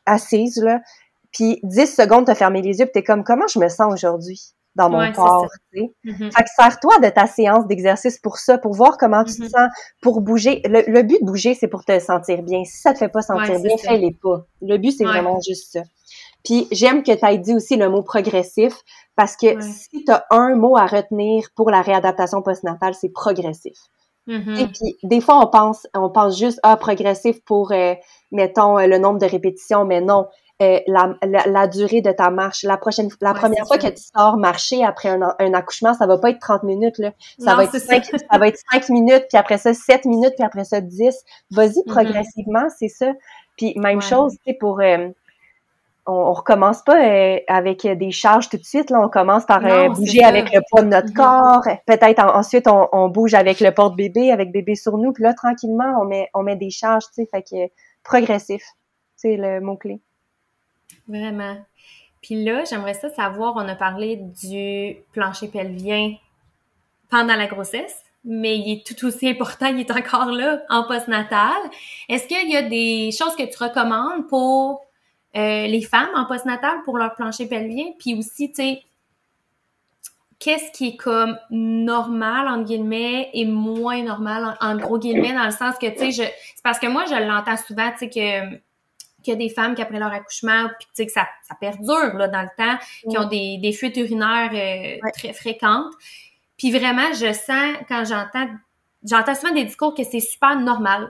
assise, 0.07 0.57
là, 0.62 0.80
puis 1.32 1.61
10 1.64 1.95
secondes, 1.95 2.26
t'as 2.26 2.34
fermé 2.34 2.62
les 2.62 2.78
yeux, 2.78 2.86
puis 2.86 2.93
t'es 2.95 3.03
comme, 3.03 3.24
comment 3.24 3.47
je 3.47 3.59
me 3.59 3.68
sens 3.68 3.93
aujourd'hui 3.93 4.55
dans 4.74 4.88
mon 4.88 5.12
corps, 5.12 5.49
sais? 5.74 5.93
Mm-hmm. 6.05 6.34
Fait 6.34 6.45
que 6.45 6.51
sers-toi 6.57 6.99
de 7.01 7.09
ta 7.09 7.26
séance 7.26 7.66
d'exercice 7.66 8.18
pour 8.18 8.38
ça, 8.38 8.57
pour 8.57 8.72
voir 8.72 8.97
comment 8.97 9.22
tu 9.24 9.34
te 9.34 9.43
mm-hmm. 9.43 9.51
sens, 9.51 9.70
pour 10.01 10.22
bouger. 10.22 10.62
Le, 10.64 11.03
but 11.03 11.20
de 11.20 11.26
bouger, 11.26 11.55
c'est 11.55 11.68
pour 11.68 11.84
te 11.84 11.99
sentir 11.99 12.43
bien. 12.43 12.64
Si 12.64 12.80
ça 12.80 12.95
te 12.95 12.99
fait 12.99 13.11
pas 13.11 13.20
sentir 13.20 13.61
bien, 13.61 13.76
fais-les 13.76 14.16
pas. 14.22 14.47
Le 14.62 14.78
but, 14.78 14.93
c'est 14.93 15.05
vraiment 15.05 15.38
juste 15.47 15.72
ça. 15.72 15.82
Puis 16.45 16.66
j'aime 16.72 17.03
que 17.03 17.12
tu 17.12 17.24
aies 17.24 17.38
dit 17.38 17.55
aussi 17.55 17.76
le 17.76 17.88
mot 17.88 18.03
progressif 18.03 18.74
parce 19.16 19.36
que 19.36 19.61
si 19.61 20.05
tu 20.05 20.12
as 20.12 20.24
un 20.30 20.55
mot 20.55 20.76
à 20.76 20.86
retenir 20.86 21.49
pour 21.55 21.70
la 21.70 21.82
réadaptation 21.82 22.43
postnatale, 22.43 22.95
c'est 22.95 23.11
progressif. 23.11 23.78
Mm-hmm. 24.28 24.61
Et 24.61 24.66
puis 24.68 24.97
des 25.03 25.20
fois 25.20 25.40
on 25.43 25.49
pense 25.49 25.84
on 25.95 26.09
pense 26.09 26.38
juste 26.38 26.61
ah 26.62 26.76
progressif 26.76 27.43
pour 27.45 27.72
euh, 27.72 27.95
mettons 28.30 28.78
euh, 28.78 28.86
le 28.86 28.99
nombre 28.99 29.18
de 29.18 29.26
répétitions 29.26 29.84
mais 29.84 30.01
non 30.01 30.28
euh, 30.62 30.78
la, 30.86 31.16
la, 31.22 31.66
durée 31.66 32.03
de 32.03 32.12
ta 32.12 32.30
marche 32.30 32.62
la 32.62 32.76
prochaine 32.76 33.09
la 33.20 33.34
première 33.34 33.66
fois 33.66 33.78
que 33.78 33.88
tu 33.88 34.05
sors 34.16 34.36
marcher 34.36 34.84
après 34.84 35.09
un, 35.09 35.22
un, 35.40 35.55
accouchement 35.55 35.93
ça 35.95 36.07
va 36.07 36.18
pas 36.18 36.30
être 36.30 36.38
30 36.38 36.62
minutes 36.62 36.99
là 36.99 37.11
ça 37.40 37.57
va 37.57 37.64
être 37.64 37.76
5, 37.76 38.05
ça. 38.05 38.38
va 38.38 38.47
être 38.47 38.61
5 38.70 38.90
minutes 38.90 39.24
puis 39.28 39.38
après 39.38 39.59
ça 39.59 39.74
7 39.74 40.05
minutes 40.05 40.34
puis 40.36 40.45
après 40.45 40.62
ça 40.62 40.80
10 40.80 41.24
vas-y 41.51 41.70
mm-hmm. 41.70 41.86
progressivement 41.86 42.68
c'est 42.78 42.86
ça 42.86 43.12
puis 43.57 43.76
même 43.76 44.03
chose 44.03 44.34
tu 44.34 44.53
sais 44.53 44.55
pour 44.55 44.80
on, 46.07 46.12
on, 46.12 46.32
recommence 46.32 46.82
pas 46.82 46.98
euh, 46.98 47.38
avec 47.48 47.86
des 47.86 48.11
charges 48.11 48.48
tout 48.48 48.57
de 48.57 48.64
suite. 48.64 48.90
Là, 48.90 49.00
on 49.00 49.09
commence 49.09 49.44
par 49.44 49.64
euh, 49.64 49.88
bouger 49.88 50.24
avec 50.24 50.53
le 50.53 50.61
poids 50.68 50.82
de 50.82 50.88
notre 50.88 51.09
mm-hmm. 51.09 51.62
corps. 51.62 51.78
Peut-être 51.86 52.22
ensuite 52.22 52.66
on, 52.68 53.09
bouge 53.09 53.34
avec 53.34 53.61
le 53.61 53.72
porte-bébé, 53.72 54.32
avec 54.32 54.53
bébé 54.53 54.74
sur 54.74 54.98
nous. 54.98 55.12
Puis 55.12 55.22
là, 55.22 55.34
tranquillement, 55.34 55.98
on 56.00 56.05
met 56.05 56.28
on 56.34 56.42
met 56.42 56.57
des 56.57 56.70
charges, 56.70 57.05
tu 57.07 57.22
sais, 57.22 57.28
fait 57.30 57.42
que 57.42 57.72
progressif, 58.03 58.62
c'est 59.16 59.36
le 59.36 59.61
mot 59.61 59.76
clé. 59.76 60.00
Vraiment. 61.09 61.57
Puis 62.20 62.44
là, 62.44 62.64
j'aimerais 62.64 62.94
ça 62.94 63.11
savoir, 63.11 63.55
on 63.57 63.68
a 63.68 63.74
parlé 63.74 64.16
du 64.16 64.96
plancher 65.12 65.48
pelvien 65.48 66.14
pendant 67.11 67.34
la 67.34 67.46
grossesse, 67.46 68.03
mais 68.24 68.57
il 68.57 68.72
est 68.72 68.86
tout 68.86 69.07
aussi 69.07 69.28
important, 69.28 69.66
il 69.66 69.80
est 69.80 69.90
encore 69.90 70.26
là 70.26 70.62
en 70.70 70.84
postnatal. 70.84 71.59
Est-ce 72.09 72.26
qu'il 72.28 72.50
y 72.50 72.57
a 72.57 72.62
des 72.62 73.11
choses 73.11 73.34
que 73.36 73.42
tu 73.42 73.62
recommandes 73.62 74.28
pour 74.28 74.82
euh, 75.37 75.66
les 75.66 75.83
femmes 75.83 76.11
en 76.14 76.26
postnatal 76.26 76.83
pour 76.85 76.99
leur 76.99 77.14
plancher 77.14 77.47
pelvien? 77.47 77.87
Puis 77.99 78.14
aussi, 78.14 78.51
tu 78.51 78.57
sais, 78.57 78.83
qu'est-ce 80.39 80.72
qui 80.72 80.89
est 80.89 80.97
comme 80.97 81.39
normal, 81.51 82.49
entre 82.49 82.64
guillemets, 82.64 83.30
et 83.33 83.45
moins 83.45 84.03
normal, 84.03 84.57
en, 84.61 84.76
gros 84.76 84.99
guillemets, 84.99 85.33
dans 85.33 85.45
le 85.45 85.53
sens 85.53 85.76
que, 85.80 85.87
tu 85.87 85.99
sais, 85.99 86.11
je, 86.11 86.22
c'est 86.22 86.62
parce 86.64 86.78
que 86.78 86.89
moi, 86.89 87.05
je 87.07 87.14
l'entends 87.14 87.57
souvent, 87.57 87.91
tu 87.93 87.99
sais, 87.99 88.09
que 88.09 88.59
qu'il 89.22 89.33
y 89.33 89.37
a 89.37 89.39
des 89.39 89.51
femmes 89.51 89.76
qui, 89.76 89.83
après 89.83 90.01
leur 90.01 90.12
accouchement, 90.12 90.66
puis 90.78 90.89
tu 90.89 90.95
sais, 90.95 91.07
que 91.07 91.12
ça, 91.12 91.28
ça 91.49 91.55
perdure 91.55 92.14
là, 92.14 92.28
dans 92.28 92.43
le 92.43 92.49
temps, 92.57 92.76
qui 93.09 93.16
ont 93.16 93.28
des, 93.28 93.59
des 93.59 93.72
fuites 93.72 93.97
urinaires 93.97 94.51
euh, 94.53 95.11
très 95.14 95.33
fréquentes. 95.33 95.93
Puis 96.59 96.70
vraiment, 96.70 97.12
je 97.12 97.33
sens, 97.33 97.76
quand 97.89 98.05
j'entends, 98.05 98.49
j'entends 99.05 99.35
souvent 99.35 99.55
des 99.55 99.64
discours 99.64 99.95
que 99.95 100.05
c'est 100.05 100.20
super 100.20 100.59
normal. 100.59 101.09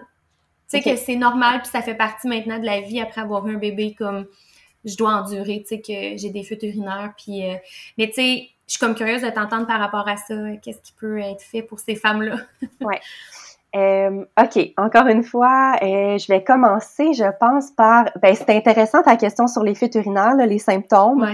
Tu 0.72 0.82
sais, 0.82 0.90
que 0.90 0.96
c'est 0.96 1.16
normal, 1.16 1.60
puis 1.60 1.70
ça 1.70 1.82
fait 1.82 1.94
partie 1.94 2.28
maintenant 2.28 2.58
de 2.58 2.66
la 2.66 2.80
vie 2.80 3.00
après 3.00 3.20
avoir 3.20 3.46
eu 3.46 3.56
un 3.56 3.58
bébé, 3.58 3.94
comme 3.96 4.26
je 4.84 4.96
dois 4.96 5.10
endurer, 5.10 5.62
tu 5.62 5.76
sais, 5.76 5.80
que 5.80 6.16
j'ai 6.18 6.30
des 6.30 6.42
fuites 6.42 6.62
urinaires. 6.62 7.12
Puis, 7.16 7.48
euh, 7.48 7.54
mais 7.98 8.08
tu 8.08 8.14
sais, 8.14 8.48
je 8.66 8.72
suis 8.72 8.80
comme 8.80 8.94
curieuse 8.94 9.22
de 9.22 9.30
t'entendre 9.30 9.66
par 9.66 9.78
rapport 9.78 10.08
à 10.08 10.16
ça. 10.16 10.34
Qu'est-ce 10.62 10.80
qui 10.80 10.92
peut 10.92 11.18
être 11.18 11.42
fait 11.42 11.62
pour 11.62 11.78
ces 11.78 11.94
femmes-là? 11.94 12.36
ouais. 12.80 13.00
Euh, 13.74 14.24
OK, 14.38 14.72
encore 14.76 15.06
une 15.06 15.22
fois, 15.22 15.76
euh, 15.82 16.18
je 16.18 16.26
vais 16.28 16.44
commencer, 16.44 17.14
je 17.14 17.30
pense, 17.40 17.70
par... 17.70 18.10
Ben, 18.20 18.34
c'est 18.34 18.50
intéressant 18.50 19.02
ta 19.02 19.16
question 19.16 19.46
sur 19.46 19.62
les 19.62 19.74
fuites 19.74 19.94
urinaires, 19.94 20.36
les 20.36 20.58
symptômes. 20.58 21.26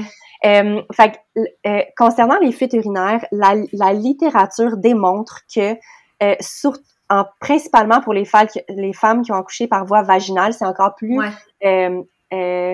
Euh, 0.46 0.82
fait 0.92 1.20
euh, 1.66 1.82
concernant 1.96 2.38
les 2.38 2.52
fuites 2.52 2.72
urinaires, 2.72 3.24
la, 3.32 3.54
la 3.72 3.92
littérature 3.92 4.76
démontre 4.76 5.40
que, 5.52 5.74
euh, 6.22 6.36
sur, 6.40 6.74
en, 7.10 7.24
principalement 7.40 8.00
pour 8.00 8.12
les, 8.12 8.24
les 8.68 8.92
femmes 8.92 9.22
qui 9.22 9.32
ont 9.32 9.36
accouché 9.36 9.66
par 9.66 9.84
voie 9.84 10.02
vaginale, 10.02 10.52
c'est 10.52 10.66
encore 10.66 10.94
plus 10.94 11.18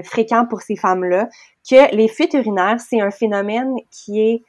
fréquent 0.05 0.47
pour 0.47 0.63
ces 0.63 0.77
femmes-là, 0.77 1.29
que 1.69 1.95
les 1.95 2.09
fuites 2.09 2.35
urinaires, 2.35 2.81
c'est 2.81 3.01
un 3.01 3.11
phénomène 3.11 3.77
qui 3.91 4.21
est 4.21 4.43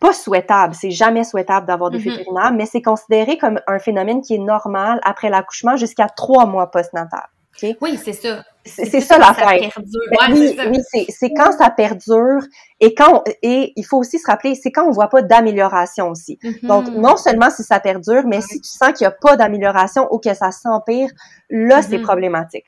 pas 0.00 0.12
souhaitable, 0.12 0.74
c'est 0.74 0.90
jamais 0.90 1.24
souhaitable 1.24 1.66
d'avoir 1.66 1.90
des 1.90 1.98
fuites 1.98 2.18
mm-hmm. 2.18 2.24
urinaires, 2.26 2.52
mais 2.52 2.66
c'est 2.66 2.82
considéré 2.82 3.38
comme 3.38 3.60
un 3.66 3.78
phénomène 3.78 4.20
qui 4.20 4.34
est 4.34 4.38
normal 4.38 5.00
après 5.04 5.30
l'accouchement 5.30 5.76
jusqu'à 5.76 6.08
trois 6.08 6.44
mois 6.46 6.70
postnatal. 6.70 7.26
Oui, 7.80 7.96
c'est 7.96 8.12
ça. 8.12 8.44
C'est 8.66 9.00
ça 9.00 9.18
l'affaire. 9.18 9.70
Ben 9.76 10.32
oui, 10.32 10.56
oui 10.70 11.06
c'est 11.10 11.30
quand 11.30 11.52
ça 11.52 11.68
perdure 11.70 12.42
et 12.80 12.94
quand 12.94 13.22
et 13.42 13.72
il 13.76 13.84
faut 13.84 13.98
aussi 13.98 14.18
se 14.18 14.26
rappeler, 14.26 14.54
c'est 14.54 14.70
quand 14.70 14.86
on 14.86 14.90
voit 14.90 15.08
pas 15.08 15.20
d'amélioration 15.20 16.08
aussi. 16.08 16.38
Mm-hmm. 16.42 16.66
Donc 16.66 16.88
non 16.88 17.16
seulement 17.16 17.50
si 17.50 17.62
ça 17.62 17.78
perdure, 17.78 18.22
mais 18.26 18.40
si 18.40 18.60
tu 18.60 18.68
sens 18.68 18.92
qu'il 18.92 19.04
y 19.04 19.08
a 19.08 19.10
pas 19.10 19.36
d'amélioration 19.36 20.08
ou 20.10 20.18
que 20.18 20.32
ça 20.32 20.50
s'empire, 20.50 21.10
là 21.50 21.82
c'est 21.82 21.98
mm-hmm. 21.98 22.02
problématique. 22.02 22.64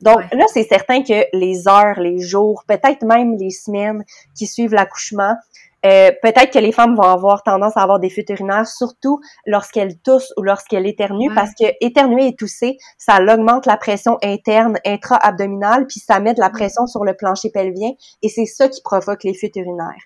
Donc 0.00 0.20
là 0.32 0.44
c'est 0.52 0.64
certain 0.64 1.02
que 1.02 1.26
les 1.36 1.68
heures, 1.68 2.00
les 2.00 2.20
jours, 2.20 2.64
peut-être 2.66 3.04
même 3.04 3.36
les 3.36 3.50
semaines 3.50 4.02
qui 4.34 4.46
suivent 4.46 4.72
l'accouchement, 4.72 5.36
euh, 5.84 6.10
peut-être 6.22 6.50
que 6.52 6.58
les 6.58 6.72
femmes 6.72 6.96
vont 6.96 7.02
avoir 7.02 7.42
tendance 7.42 7.76
à 7.76 7.82
avoir 7.82 7.98
des 7.98 8.10
fuites 8.10 8.30
urinaires, 8.30 8.66
surtout 8.66 9.20
lorsqu'elles 9.46 9.98
toussent 9.98 10.32
ou 10.36 10.42
lorsqu'elles 10.42 10.86
éternuent, 10.86 11.34
parce 11.34 11.50
que 11.50 11.66
éternuer 11.80 12.28
et 12.28 12.36
tousser, 12.36 12.78
ça 12.98 13.18
augmente 13.20 13.66
la 13.66 13.76
pression 13.76 14.18
interne 14.22 14.78
intra-abdominale, 14.86 15.86
puis 15.86 16.00
ça 16.00 16.20
met 16.20 16.34
de 16.34 16.40
la 16.40 16.50
pression 16.50 16.86
sur 16.86 17.04
le 17.04 17.14
plancher 17.14 17.50
pelvien, 17.50 17.92
et 18.22 18.28
c'est 18.28 18.46
ça 18.46 18.68
qui 18.68 18.82
provoque 18.82 19.24
les 19.24 19.34
fuites 19.34 19.56
urinaires. 19.56 20.04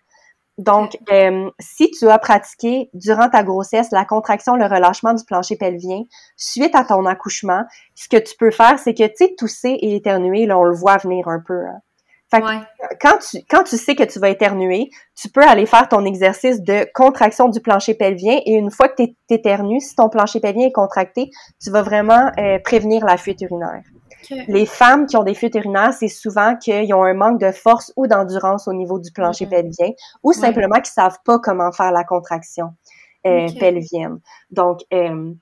Donc, 0.59 0.99
euh, 1.13 1.49
si 1.61 1.89
tu 1.93 2.09
as 2.09 2.19
pratiqué 2.19 2.91
durant 2.93 3.31
ta 3.31 3.45
grossesse 3.45 3.93
la 3.93 4.05
contraction, 4.05 4.57
le 4.57 4.67
relâchement 4.67 5.15
du 5.15 5.25
plancher 5.25 5.57
pelvien 5.57 6.03
suite 6.37 6.75
à 6.75 6.85
ton 6.85 7.07
accouchement, 7.07 7.63
ce 7.95 8.09
que 8.09 8.17
tu 8.17 8.35
peux 8.37 8.51
faire, 8.51 8.81
c'est 8.81 8.93
que, 8.93 9.05
tu 9.05 9.13
sais, 9.15 9.35
tousser 9.39 9.79
et 9.81 9.95
éternuer, 9.95 10.47
là, 10.47 10.59
on 10.59 10.65
le 10.65 10.75
voit 10.75 10.97
venir 10.97 11.29
un 11.29 11.39
peu. 11.39 11.65
Hein. 11.65 11.81
Fait 12.31 12.43
quand 13.01 13.19
tu, 13.19 13.39
quand 13.49 13.65
tu 13.65 13.79
sais 13.79 13.95
que 13.95 14.03
tu 14.03 14.19
vas 14.19 14.29
éternuer, 14.29 14.91
tu 15.15 15.31
peux 15.31 15.43
aller 15.43 15.65
faire 15.65 15.89
ton 15.89 16.05
exercice 16.05 16.61
de 16.63 16.87
contraction 16.93 17.49
du 17.49 17.61
plancher 17.61 17.95
pelvien 17.95 18.39
et 18.45 18.53
une 18.53 18.71
fois 18.71 18.89
que 18.89 19.03
tu 19.03 19.15
éternues, 19.31 19.81
si 19.81 19.95
ton 19.95 20.11
plancher 20.11 20.41
pelvien 20.41 20.67
est 20.67 20.73
contracté, 20.73 21.31
tu 21.63 21.71
vas 21.71 21.83
vraiment 21.83 22.31
euh, 22.39 22.59
prévenir 22.63 23.05
la 23.07 23.17
fuite 23.17 23.41
urinaire. 23.41 23.83
Les 24.49 24.67
femmes 24.67 25.07
qui 25.07 25.17
ont 25.17 25.23
des 25.23 25.33
fuites 25.33 25.55
urinaires, 25.55 25.95
c'est 25.95 26.09
souvent 26.09 26.57
qu'ils 26.57 26.93
ont 26.93 27.05
un 27.05 27.15
manque 27.15 27.41
de 27.41 27.51
force 27.51 27.93
ou 27.97 28.07
d'endurance 28.07 28.69
au 28.69 28.75
niveau 28.75 28.99
du 28.99 29.11
plancher 29.11 29.47
pelvien 29.47 29.91
ou 30.23 30.33
simplement 30.33 30.77
qu'ils 30.77 30.93
savent 30.93 31.19
pas 31.25 31.39
comment 31.39 31.73
faire 31.73 31.93
la 31.93 32.05
contraction 32.05 32.75
euh, 33.27 33.49
pelvienne. 33.59 34.19
Donc, 34.51 34.81
euh, 34.93 35.33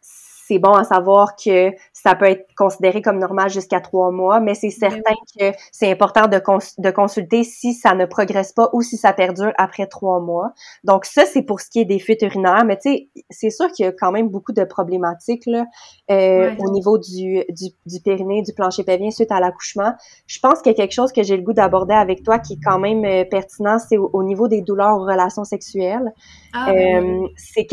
c'est 0.00 0.58
bon 0.58 0.72
à 0.72 0.84
savoir 0.84 1.34
que 1.34 1.70
ça 2.02 2.14
peut 2.14 2.26
être 2.26 2.46
considéré 2.56 3.00
comme 3.00 3.18
normal 3.18 3.48
jusqu'à 3.48 3.80
trois 3.80 4.10
mois, 4.10 4.38
mais 4.38 4.54
c'est 4.54 4.68
ben 4.78 4.90
certain 4.90 5.14
que 5.38 5.56
c'est 5.72 5.90
important 5.90 6.26
de, 6.26 6.36
de 6.36 6.90
consulter 6.90 7.42
si 7.42 7.72
ça 7.72 7.94
ne 7.94 8.04
progresse 8.04 8.52
pas 8.52 8.68
ou 8.74 8.82
si 8.82 8.98
ça 8.98 9.14
perdure 9.14 9.52
après 9.56 9.86
trois 9.86 10.20
mois. 10.20 10.52
Donc 10.84 11.06
ça, 11.06 11.24
c'est 11.24 11.40
pour 11.40 11.60
ce 11.60 11.70
qui 11.70 11.80
est 11.80 11.86
des 11.86 11.98
fuites 11.98 12.20
urinaires, 12.20 12.66
mais 12.66 12.76
tu 12.76 12.90
sais, 12.90 13.08
c'est 13.30 13.48
sûr 13.48 13.72
qu'il 13.72 13.86
y 13.86 13.88
a 13.88 13.92
quand 13.92 14.12
même 14.12 14.28
beaucoup 14.28 14.52
de 14.52 14.62
problématiques 14.64 15.46
là, 15.46 15.64
euh, 16.10 16.54
au 16.58 16.70
niveau 16.70 16.98
du, 16.98 17.42
du, 17.48 17.70
du, 17.86 18.00
périnée, 18.04 18.42
du 18.42 18.52
plancher 18.52 18.84
pelvien 18.84 19.10
suite 19.10 19.32
à 19.32 19.40
l'accouchement. 19.40 19.94
Je 20.26 20.38
pense 20.38 20.60
qu'il 20.60 20.72
y 20.72 20.74
a 20.74 20.76
quelque 20.76 20.94
chose 20.94 21.12
que 21.12 21.22
j'ai 21.22 21.38
le 21.38 21.42
goût 21.42 21.54
d'aborder 21.54 21.94
avec 21.94 22.22
toi 22.22 22.38
qui 22.38 22.54
est 22.54 22.60
quand 22.62 22.78
même 22.78 23.06
euh, 23.06 23.24
pertinent, 23.24 23.78
c'est 23.78 23.96
au, 23.96 24.22
niveau 24.22 24.48
des 24.48 24.60
douleurs 24.60 24.98
aux 24.98 25.06
relations 25.06 25.44
sexuelles. 25.44 26.12
Ah, 26.52 26.72
ben 26.72 27.24
euh, 27.24 27.28
c'est 27.36 27.66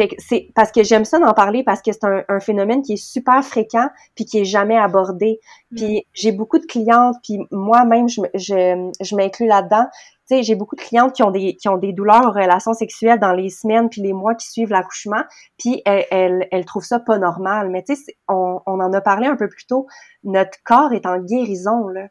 parce 0.55 0.71
que 0.71 0.81
j'aime 0.81 1.03
ça 1.03 1.19
d'en 1.19 1.33
parler 1.33 1.63
parce 1.63 1.81
que 1.81 1.91
c'est 1.91 2.05
un, 2.05 2.23
un 2.29 2.39
phénomène 2.39 2.81
qui 2.81 2.93
est 2.93 2.97
super 2.97 3.43
fréquent 3.43 3.89
puis 4.15 4.25
qui 4.25 4.39
est 4.39 4.45
jamais 4.45 4.77
abordé. 4.77 5.39
Mm. 5.71 5.75
Puis 5.75 6.07
j'ai 6.13 6.31
beaucoup 6.31 6.59
de 6.59 6.65
clientes, 6.65 7.15
puis 7.23 7.39
moi-même, 7.51 8.07
je, 8.09 8.21
je, 8.33 8.91
je 8.99 9.15
m'inclus 9.15 9.47
là-dedans. 9.47 9.85
Tu 10.29 10.37
sais, 10.37 10.43
j'ai 10.43 10.55
beaucoup 10.55 10.75
de 10.75 10.81
clientes 10.81 11.13
qui 11.13 11.23
ont 11.23 11.31
des 11.31 11.55
qui 11.55 11.67
ont 11.67 11.77
des 11.77 11.91
douleurs 11.91 12.27
en 12.27 12.31
relations 12.31 12.73
sexuelles 12.73 13.19
dans 13.19 13.33
les 13.33 13.49
semaines 13.49 13.89
puis 13.89 14.01
les 14.01 14.13
mois 14.13 14.35
qui 14.35 14.49
suivent 14.49 14.69
l'accouchement, 14.69 15.23
puis 15.57 15.81
elles, 15.85 16.05
elles, 16.11 16.47
elles, 16.51 16.65
trouvent 16.65 16.85
ça 16.85 16.99
pas 16.99 17.17
normal. 17.17 17.69
Mais 17.69 17.83
tu 17.83 17.95
sais, 17.95 18.17
on, 18.29 18.59
on 18.65 18.79
en 18.79 18.93
a 18.93 19.01
parlé 19.01 19.27
un 19.27 19.35
peu 19.35 19.49
plus 19.49 19.65
tôt. 19.65 19.87
Notre 20.23 20.57
corps 20.63 20.93
est 20.93 21.05
en 21.05 21.19
guérison 21.19 21.87
là. 21.89 22.07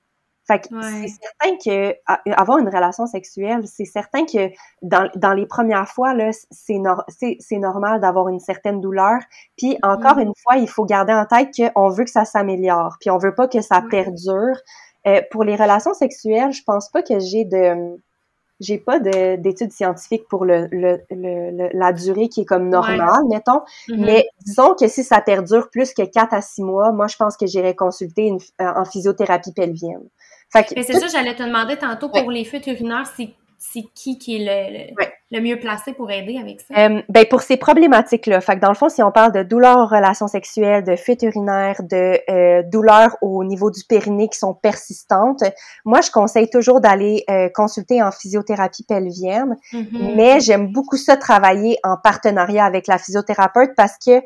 Fait 0.47 0.61
que 0.61 0.69
c'est 0.83 1.09
certain 1.09 1.57
que 1.57 2.33
avoir 2.33 2.59
une 2.59 2.69
relation 2.69 3.07
sexuelle, 3.07 3.63
c'est 3.67 3.85
certain 3.85 4.25
que 4.25 4.51
dans, 4.83 5.09
dans 5.15 5.35
les 5.35 5.47
premières 5.47 5.89
fois 5.89 6.15
là, 6.15 6.31
c'est 6.51 6.81
c'est 7.39 7.59
normal 7.59 8.01
d'avoir 8.01 8.29
une 8.29 8.41
certaine 8.41 8.81
douleur. 8.81 9.21
Puis 9.57 9.79
encore 9.83 10.19
une 10.19 10.33
fois, 10.43 10.57
il 10.57 10.69
faut 10.69 10.85
garder 10.85 11.13
en 11.13 11.27
tête 11.27 11.51
qu'on 11.57 11.89
veut 11.91 12.05
que 12.05 12.11
ça 12.11 12.25
s'améliore, 12.25 12.97
puis 13.01 13.11
on 13.11 13.19
veut 13.19 13.35
pas 13.35 13.47
que 13.47 13.61
ça 13.61 13.83
perdure. 13.89 14.57
Euh, 15.07 15.21
pour 15.31 15.45
les 15.45 15.57
relations 15.57 15.95
sexuelles, 15.95 16.53
je 16.53 16.63
pense 16.65 16.89
pas 16.91 17.03
que 17.03 17.19
j'ai 17.19 17.45
de 17.45 17.97
j'ai 18.63 18.79
pas 18.79 18.99
d'études 19.01 19.73
scientifiques 19.73 20.27
pour 20.29 20.45
le, 20.45 20.69
le, 20.71 21.01
le, 21.11 21.69
la 21.73 21.93
durée 21.93 22.29
qui 22.29 22.43
est 22.43 22.45
comme 22.45 22.69
normale, 22.69 23.25
mettons. 23.29 23.63
Mm-hmm. 23.89 24.05
Mais 24.05 24.27
disons 24.45 24.75
que 24.75 24.89
si 24.89 25.05
ça 25.05 25.21
perdure 25.21 25.69
plus 25.71 25.93
que 25.93 26.03
4 26.03 26.33
à 26.33 26.41
6 26.41 26.63
mois, 26.63 26.93
moi, 26.93 27.09
je 27.09 27.17
pense 27.17 27.37
que 27.37 27.47
j'irai 27.47 27.75
consulter 27.75 28.27
une, 28.27 28.39
en 28.59 28.85
physiothérapie 28.85 29.53
pelvienne. 29.53 30.09
Mais 30.55 30.83
c'est 30.83 30.99
ça, 30.99 31.07
j'allais 31.09 31.35
te 31.35 31.43
demander 31.43 31.77
tantôt 31.77 32.09
pour 32.09 32.31
les 32.31 32.45
fuites 32.45 32.67
urinaires, 32.67 33.11
c'est 33.59 33.83
qui 33.95 34.19
qui 34.19 34.37
est 34.37 34.45
le, 34.45 34.91
le, 34.91 35.07
mieux 35.41 35.59
placé 35.59 35.93
pour 35.93 36.11
aider 36.11 36.39
avec 36.39 36.61
ça? 36.61 36.75
Euh, 36.77 37.03
ben 37.09 37.25
pour 37.27 37.43
ces 37.43 37.57
problématiques-là, 37.57 38.41
fait 38.41 38.57
que 38.57 38.61
dans 38.61 38.69
le 38.69 38.75
fond, 38.75 38.89
si 38.89 39.03
on 39.03 39.11
parle 39.11 39.33
de 39.33 39.43
douleurs 39.43 39.79
en 39.79 39.87
relations 39.87 40.29
sexuelles, 40.29 40.85
de 40.85 40.97
fuites 40.97 41.23
urinaires, 41.23 41.83
de 41.83 42.19
euh, 42.31 42.63
douleurs 42.65 43.17
au 43.23 43.45
niveau 43.45 43.71
du 43.71 43.83
périnée 43.89 44.29
qui 44.29 44.39
sont 44.39 44.55
persistantes, 44.55 45.43
moi, 45.85 46.01
je 46.01 46.11
conseille 46.11 46.51
toujours 46.51 46.81
d'aller 46.81 47.25
euh, 47.31 47.49
consulter 47.55 48.03
en 48.03 48.11
physiothérapie 48.11 48.85
pelvienne, 48.85 49.57
mm-hmm. 49.73 50.15
mais 50.17 50.41
j'aime 50.41 50.73
beaucoup 50.73 50.97
ça 50.97 51.17
travailler 51.17 51.79
en 51.85 51.97
partenariat 51.97 52.65
avec 52.65 52.87
la 52.87 52.99
physiothérapeute 52.99 53.71
parce 53.77 53.97
que 54.05 54.23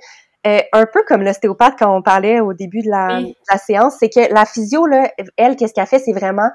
euh, 0.46 0.60
un 0.72 0.86
peu 0.86 1.02
comme 1.08 1.22
l'ostéopathe 1.22 1.74
quand 1.78 1.96
on 1.96 2.02
parlait 2.02 2.40
au 2.40 2.52
début 2.52 2.82
de 2.82 2.90
la, 2.90 3.20
séance, 3.58 3.96
c'est 3.98 4.08
que 4.08 4.32
la 4.32 4.44
physio, 4.44 4.86
là, 4.86 5.10
elle, 5.36 5.56
qu'est-ce 5.56 5.72
qu'elle 5.72 5.86
fait, 5.86 5.98
c'est 5.98 6.12
vraiment 6.12 6.50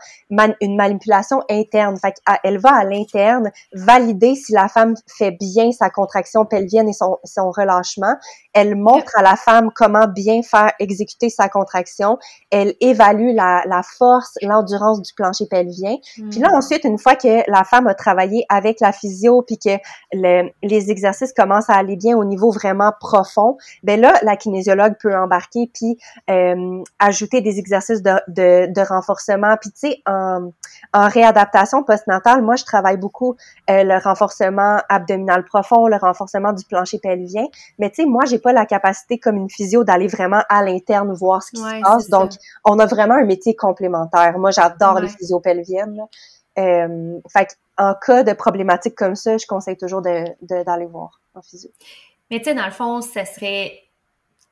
une 0.62 0.76
manipulation 0.76 1.42
interne. 1.50 1.98
Fait 1.98 2.14
elle 2.44 2.60
va 2.60 2.74
à 2.74 2.84
l'interne 2.86 3.52
valider 3.74 4.36
si 4.36 4.54
la 4.54 4.68
femme 4.68 4.96
fait 5.18 5.32
bien 5.32 5.72
sa 5.72 5.89
contraction 5.89 6.46
pelvienne 6.46 6.88
et 6.88 6.94
son, 6.94 7.18
son 7.24 7.52
relâchement. 7.52 8.16
Elle 8.54 8.76
montre 8.76 9.12
à 9.18 9.22
la 9.22 9.36
femme 9.36 9.72
comment 9.76 10.08
bien 10.08 10.42
faire 10.42 10.72
exécuter 10.80 11.30
sa 11.30 11.50
contraction. 11.50 12.18
Elle 12.50 12.76
évalue 12.80 13.34
la, 13.34 13.64
la 13.66 13.82
force, 13.84 14.36
l'endurance 14.42 15.02
du 15.02 15.14
plancher 15.14 15.48
pelvien. 15.50 15.98
Puis 16.30 16.39
là, 16.39 16.50
hmm. 16.50 16.56
ensuite, 16.56 16.84
une 16.84 16.98
fois 16.98 17.16
que 17.16 17.50
la 17.50 17.64
femme 17.64 17.88
a 17.88 17.94
travaillé 17.94 18.46
avec 18.50 18.80
la 18.80 18.92
physio, 18.92 19.42
puis 19.42 19.58
que 19.58 19.78
le, 20.14 20.50
les 20.64 20.92
exercices 20.92 21.34
commencent 21.34 21.70
à 21.70 21.76
aller 21.76 21.96
bien 21.96 22.16
au 22.16 22.26
niveau 22.26 22.52
vraiment 22.52 22.92
profond, 23.00 23.58
ben 23.84 24.00
là, 24.00 24.14
la 24.24 24.36
kinésiologue 24.36 24.96
peut 25.00 25.16
embarquer 25.16 25.70
puis 25.74 25.98
euh, 26.30 26.84
ajouter 27.00 27.42
des 27.42 27.60
exercices 27.60 28.02
de, 28.02 28.12
de, 28.28 28.72
de 28.72 28.88
renforcement. 28.88 29.56
Puis 29.60 29.72
tu 29.72 29.90
sais, 29.90 30.02
en, 30.06 30.52
en 30.94 31.08
réadaptation 31.08 31.84
postnatale, 31.84 32.42
moi, 32.42 32.56
je 32.56 32.66
travaille 32.66 32.98
beaucoup 32.98 33.36
euh, 33.70 33.84
le 33.84 33.98
renforcement 33.98 34.80
abdominal 34.90 35.44
profond, 35.46 35.88
le 35.88 35.98
renforcement 35.98 36.54
du 36.54 36.66
plancher 36.66 37.00
pelvien. 37.00 37.46
Mais 37.80 37.90
tu 37.90 38.04
sais, 38.04 38.06
moi, 38.06 38.26
j'ai 38.26 38.40
pas 38.40 38.54
la 38.54 38.66
capacité 38.66 39.20
comme 39.20 39.38
une 39.38 39.50
physio 39.50 39.84
d'aller 39.84 40.08
vraiment 40.08 40.44
à 40.50 40.64
l'interne 40.64 41.14
voir 41.14 41.44
ce 41.44 41.52
qui 41.52 41.62
se 41.62 41.82
passe. 41.82 42.10
Donc, 42.10 42.32
on 42.66 42.80
a 42.80 42.86
vraiment 42.86 43.16
un 43.16 43.26
métier 43.26 43.56
complémentaire. 43.56 44.38
Moi, 44.38 44.52
j'adore 44.52 45.00
les 45.00 45.10
physio 45.10 45.40
pelviennes. 45.40 46.02
Euh, 46.60 47.20
fait 47.32 47.58
en 47.78 47.96
cas 47.96 48.24
de 48.24 48.34
problématique 48.34 48.96
comme 48.96 49.16
ça, 49.16 49.38
je 49.38 49.46
conseille 49.48 49.78
toujours 49.78 50.02
d'aller 50.02 50.36
de, 50.42 50.88
voir 50.88 51.22
en 51.34 51.42
physio. 51.42 51.70
Mais 52.32 52.40
tu 52.40 52.46
sais, 52.46 52.56
dans 52.56 52.66
le 52.66 52.72
fond, 52.72 53.02
ça 53.02 53.26
serait 53.26 53.84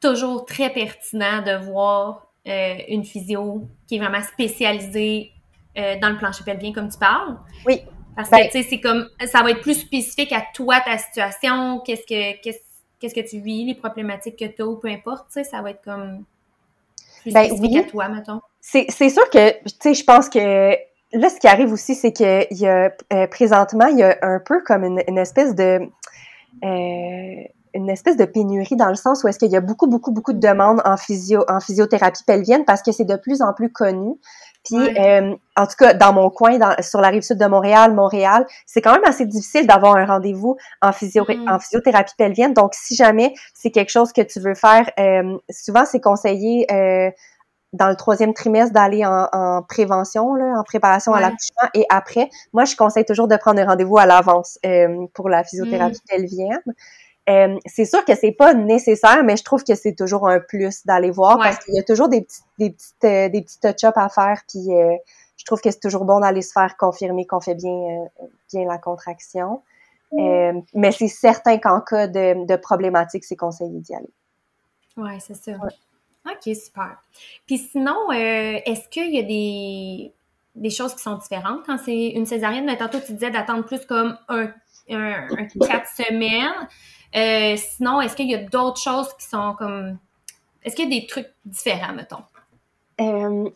toujours 0.02 0.46
très 0.46 0.70
pertinent 0.70 1.42
de 1.42 1.66
voir 1.66 2.28
euh, 2.48 2.76
une 2.90 3.04
physio 3.04 3.68
qui 3.88 3.96
est 3.96 4.00
vraiment 4.00 4.22
spécialisée 4.22 5.32
euh, 5.78 5.98
dans 6.00 6.10
le 6.10 6.18
plancher 6.18 6.44
pelvien, 6.44 6.74
comme 6.74 6.90
tu 6.90 7.00
parles. 7.00 7.38
Oui. 7.66 7.82
Parce 8.16 8.30
que, 8.30 8.36
ben 8.36 8.50
tu 8.50 8.62
sais, 8.62 8.68
c'est 8.70 8.82
comme, 8.82 9.08
ça 9.26 9.42
va 9.44 9.52
être 9.52 9.62
plus 9.62 9.80
spécifique 9.80 10.34
à 10.34 10.44
toi, 10.54 10.82
ta 10.82 10.98
situation, 10.98 11.80
qu'est-ce 11.80 12.04
que, 12.04 12.42
qu'est-ce, 12.42 13.16
que 13.16 13.30
tu 13.30 13.40
vis, 13.40 13.66
les 13.66 13.76
problématiques 13.76 14.38
que 14.38 14.46
tu 14.46 14.62
as, 14.62 14.66
ou 14.66 14.76
peu 14.76 14.90
importe, 14.90 15.28
tu 15.28 15.34
sais, 15.34 15.44
ça 15.46 15.62
va 15.62 15.72
être 15.72 15.82
comme 15.84 16.26
plus 17.22 17.34
ben 17.34 17.46
spécifique 17.46 17.78
à 17.78 17.84
toi, 17.84 18.10
mettons. 18.10 18.42
C'est, 18.60 18.90
sûr 18.90 19.30
que, 19.30 19.52
tu 19.64 19.74
sais, 19.80 19.94
je 19.94 20.04
pense 20.04 20.28
que 20.28 20.76
là, 21.14 21.30
ce 21.30 21.40
qui 21.40 21.48
arrive 21.48 21.72
aussi, 21.72 21.96
c'est 21.96 22.12
qu'il 22.12 22.48
y 22.52 22.68
a 22.68 22.92
euh, 23.14 23.28
présentement, 23.28 23.88
il 23.88 24.00
y 24.00 24.04
a 24.04 24.18
un 24.22 24.40
peu 24.40 24.62
comme 24.64 24.84
une, 24.84 25.18
espèce 25.18 25.56
de 25.56 25.90
euh, 26.64 27.44
une 27.74 27.90
espèce 27.90 28.18
de 28.18 28.26
pénurie 28.26 28.76
dans 28.76 28.90
le 28.90 28.96
sens 28.96 29.24
où 29.24 29.28
est-ce 29.28 29.40
qu'il 29.40 29.52
y 29.52 29.56
a 29.56 29.62
beaucoup, 29.62 29.88
beaucoup, 29.88 30.12
beaucoup 30.12 30.34
de 30.34 30.40
demandes 30.40 30.82
en 30.86 30.98
physio, 30.98 31.44
en 31.48 31.60
physiothérapie 31.60 32.24
pelvienne 32.26 32.66
parce 32.66 32.82
que 32.82 32.92
c'est 32.92 33.06
de 33.06 33.16
plus 33.16 33.42
en 33.42 33.54
plus 33.54 33.72
connu. 33.72 34.16
Puis, 34.66 34.78
euh, 34.78 35.36
en 35.56 35.68
tout 35.68 35.76
cas, 35.78 35.94
dans 35.94 36.12
mon 36.12 36.30
coin, 36.30 36.58
dans, 36.58 36.76
sur 36.82 37.00
la 37.00 37.08
rive 37.08 37.22
sud 37.22 37.38
de 37.38 37.46
Montréal, 37.46 37.94
Montréal, 37.94 38.46
c'est 38.66 38.82
quand 38.82 38.92
même 38.92 39.06
assez 39.06 39.26
difficile 39.26 39.66
d'avoir 39.66 39.96
un 39.96 40.06
rendez-vous 40.06 40.58
en, 40.82 40.92
physio, 40.92 41.24
mm. 41.24 41.50
en 41.50 41.60
physiothérapie 41.60 42.14
pelvienne. 42.18 42.54
Donc, 42.54 42.74
si 42.74 42.96
jamais 42.96 43.34
c'est 43.54 43.72
quelque 43.72 43.90
chose 43.90 44.12
que 44.12 44.22
tu 44.22 44.40
veux 44.40 44.56
faire, 44.56 44.90
souvent 45.50 45.86
c'est 45.86 46.02
conseillé 46.02 46.68
dans 47.74 47.88
le 47.88 47.96
troisième 47.96 48.34
trimestre 48.34 48.74
d'aller 48.74 49.06
en, 49.06 49.64
prévention, 49.68 50.34
là, 50.34 50.56
en 50.58 50.64
préparation 50.64 51.14
à 51.14 51.22
l'accouchement. 51.22 51.70
Et 51.74 51.86
après, 51.90 52.30
moi, 52.54 52.66
je 52.66 52.76
conseille 52.76 53.06
toujours 53.06 53.28
de 53.28 53.36
prendre 53.38 53.62
un 53.62 53.66
rendez-vous 53.66 53.98
à 53.98 54.06
l'avance 54.06 54.58
euh, 54.66 55.06
pour 55.14 55.30
la 55.30 55.44
physiothérapie 55.44 56.00
mm. 56.12 56.18
pelvienne. 56.18 56.76
Euh, 57.30 57.58
c'est 57.66 57.86
sûr 57.86 58.04
que 58.06 58.16
c'est 58.16 58.32
pas 58.32 58.54
nécessaire, 58.54 59.24
mais 59.24 59.38
je 59.38 59.44
trouve 59.44 59.64
que 59.64 59.76
c'est 59.76 59.94
toujours 59.94 60.28
un 60.28 60.40
plus 60.40 60.86
d'aller 60.86 61.12
voir 61.12 61.38
parce 61.38 61.64
qu'il 61.64 61.76
y 61.76 61.80
a 61.80 61.84
toujours 61.84 62.10
des 62.10 62.22
petits, 62.22 62.42
des 62.58 62.72
petites, 62.72 63.04
euh, 63.04 63.30
des 63.30 63.42
petits 63.42 63.60
touch-ups 63.60 63.98
à 63.98 64.10
faire. 64.10 64.42
Puis 64.48 64.68
je 65.38 65.46
trouve 65.46 65.62
que 65.62 65.70
c'est 65.70 65.80
toujours 65.80 66.06
bon 66.06 66.20
d'aller 66.22 66.42
se 66.42 66.52
faire 66.52 66.76
confirmer 66.78 67.26
qu'on 67.28 67.40
fait 67.40 67.56
bien, 67.56 68.08
bien 68.52 68.66
la 68.66 68.78
contraction. 68.78 69.62
Mm. 70.12 70.62
mais 70.74 70.92
c'est 70.92 71.08
certain 71.08 71.60
qu'en 71.60 71.82
cas 71.82 72.08
de, 72.08 72.48
de 72.48 72.56
problématique, 72.56 73.24
c'est 73.24 73.36
conseillé 73.36 73.80
d'y 73.80 73.94
aller. 73.94 74.10
Oui, 74.98 75.12
c'est 75.20 75.36
ça. 75.36 75.52
OK, 76.26 76.56
super. 76.56 76.98
Puis 77.46 77.58
sinon, 77.58 78.12
euh, 78.12 78.60
est-ce 78.66 78.88
qu'il 78.90 79.14
y 79.14 79.20
a 79.20 79.24
des, 79.24 80.12
des 80.56 80.70
choses 80.70 80.94
qui 80.94 81.02
sont 81.02 81.16
différentes 81.16 81.66
quand 81.66 81.78
c'est 81.78 82.10
une 82.10 82.26
césarienne? 82.26 82.66
Mais 82.66 82.78
tantôt, 82.78 83.00
tu 83.00 83.14
disais 83.14 83.32
d'attendre 83.32 83.66
plus 83.66 83.86
comme 83.86 84.18
un, 84.28 84.52
un, 84.90 85.28
quatre 85.62 85.88
semaines. 85.88 86.68
Euh, 87.16 87.56
sinon, 87.58 88.02
est-ce 88.02 88.16
qu'il 88.16 88.30
y 88.30 88.36
a 88.36 88.44
d'autres 88.44 88.82
choses 88.82 89.08
qui 89.18 89.26
sont 89.26 89.56
comme... 89.58 89.98
Est-ce 90.64 90.76
qu'il 90.76 90.92
y 90.92 90.98
a 90.98 91.00
des 91.00 91.08
trucs 91.08 91.30
différents, 91.46 91.94
mettons? 91.94 92.24
Euh, 93.02 93.50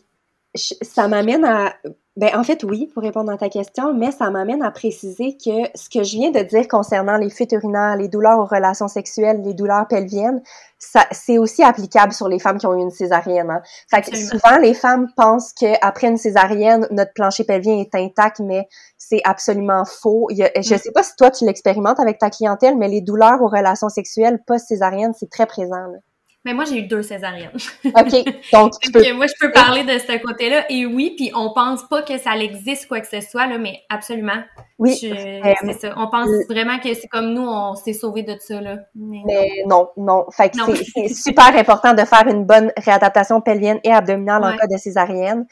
ça 0.56 1.08
m'amène 1.08 1.46
à 1.46 1.76
ben, 2.16 2.30
en 2.36 2.44
fait, 2.44 2.64
oui, 2.64 2.92
pour 2.94 3.02
répondre 3.02 3.32
à 3.32 3.38
ta 3.38 3.50
question, 3.50 3.92
mais 3.96 4.12
ça 4.12 4.30
m'amène 4.30 4.62
à 4.62 4.70
préciser 4.70 5.36
que 5.36 5.68
ce 5.76 5.90
que 5.90 6.04
je 6.04 6.16
viens 6.16 6.30
de 6.30 6.42
dire 6.42 6.68
concernant 6.68 7.18
les 7.18 7.32
fuites 7.32 7.54
urinaires, 7.54 7.96
les 7.98 8.08
douleurs 8.08 8.38
aux 8.38 8.46
relations 8.46 8.88
sexuelles, 8.88 9.42
les 9.44 9.56
douleurs 9.56 9.88
pelviennes, 9.88 10.40
ça, 10.78 11.08
c'est 11.10 11.40
aussi 11.40 11.64
applicable 11.64 12.14
sur 12.14 12.28
les 12.28 12.38
femmes 12.38 12.60
qui 12.60 12.68
ont 12.68 12.76
eu 12.76 12.82
une 12.82 12.92
césarienne. 12.92 13.50
Hein. 13.50 13.64
Fait 13.90 14.04
que 14.04 14.16
souvent, 14.16 14.58
les 14.62 14.76
femmes 14.76 15.08
pensent 15.18 15.54
qu'après 15.54 16.08
une 16.08 16.18
césarienne, 16.18 16.88
notre 16.92 17.14
plancher 17.14 17.46
pelvien 17.46 17.80
est 17.80 17.96
intact, 17.96 18.42
mais 18.42 18.68
c'est 19.00 19.22
absolument 19.24 19.84
faux. 19.84 20.28
Il 20.30 20.38
y 20.38 20.44
a, 20.44 20.52
je 20.56 20.76
mm. 20.76 20.78
sais 20.78 20.92
pas 20.92 21.02
si 21.02 21.16
toi, 21.16 21.32
tu 21.32 21.46
l'expérimentes 21.46 22.00
avec 22.00 22.20
ta 22.20 22.30
clientèle, 22.30 22.78
mais 22.78 22.90
les 22.90 23.02
douleurs 23.02 23.42
aux 23.42 23.48
relations 23.48 23.90
sexuelles 23.90 24.40
post-césarienne, 24.46 25.14
c'est 25.20 25.32
très 25.32 25.48
présent. 25.48 25.88
Là. 25.88 25.98
Mais 26.46 26.54
moi, 26.54 26.66
j'ai 26.66 26.80
eu 26.80 26.88
deux 26.88 27.02
césariennes. 27.02 27.52
OK. 27.86 28.26
Donc, 28.52 28.74
tu 28.82 28.92
peux... 28.92 29.14
moi, 29.14 29.28
je 29.28 29.34
peux 29.40 29.52
parler 29.52 29.84
de 29.84 29.98
ce 29.98 30.22
côté-là. 30.22 30.66
Et 30.70 30.86
oui, 30.86 31.14
puis 31.16 31.32
on 31.34 31.54
pense 31.54 31.84
pas 31.88 32.02
que 32.02 32.18
ça 32.18 32.36
existe 32.38 32.88
quoi 32.88 33.00
que 33.00 33.08
ce 33.08 33.22
soit, 33.22 33.48
là, 33.48 33.58
mais 33.58 33.82
absolument. 33.90 34.44
Oui. 34.78 34.92
Euh, 35.04 35.54
c'est 35.62 35.80
ça. 35.80 35.94
On 35.98 36.10
pense 36.10 36.28
vraiment 36.50 36.80
que 36.80 36.94
c'est 36.94 37.08
comme 37.08 37.34
nous, 37.34 37.48
on 37.48 37.76
s'est 37.76 37.94
sauvé 37.94 38.24
de 38.24 38.36
ça, 38.40 38.60
là. 38.60 38.80
Mais, 38.94 39.64
non, 39.68 39.90
non. 39.96 40.26
Fait 40.32 40.50
que 40.50 40.58
c'est 40.76 41.08
super 41.08 41.56
important 41.56 41.94
de 41.94 42.04
faire 42.04 42.28
une 42.28 42.46
bonne 42.46 42.72
réadaptation 42.78 43.40
pelvienne 43.40 43.80
et 43.84 43.94
abdominale 43.94 44.44
en 44.44 44.58
cas 44.58 44.68
de 44.68 44.78
césarienne 44.78 45.46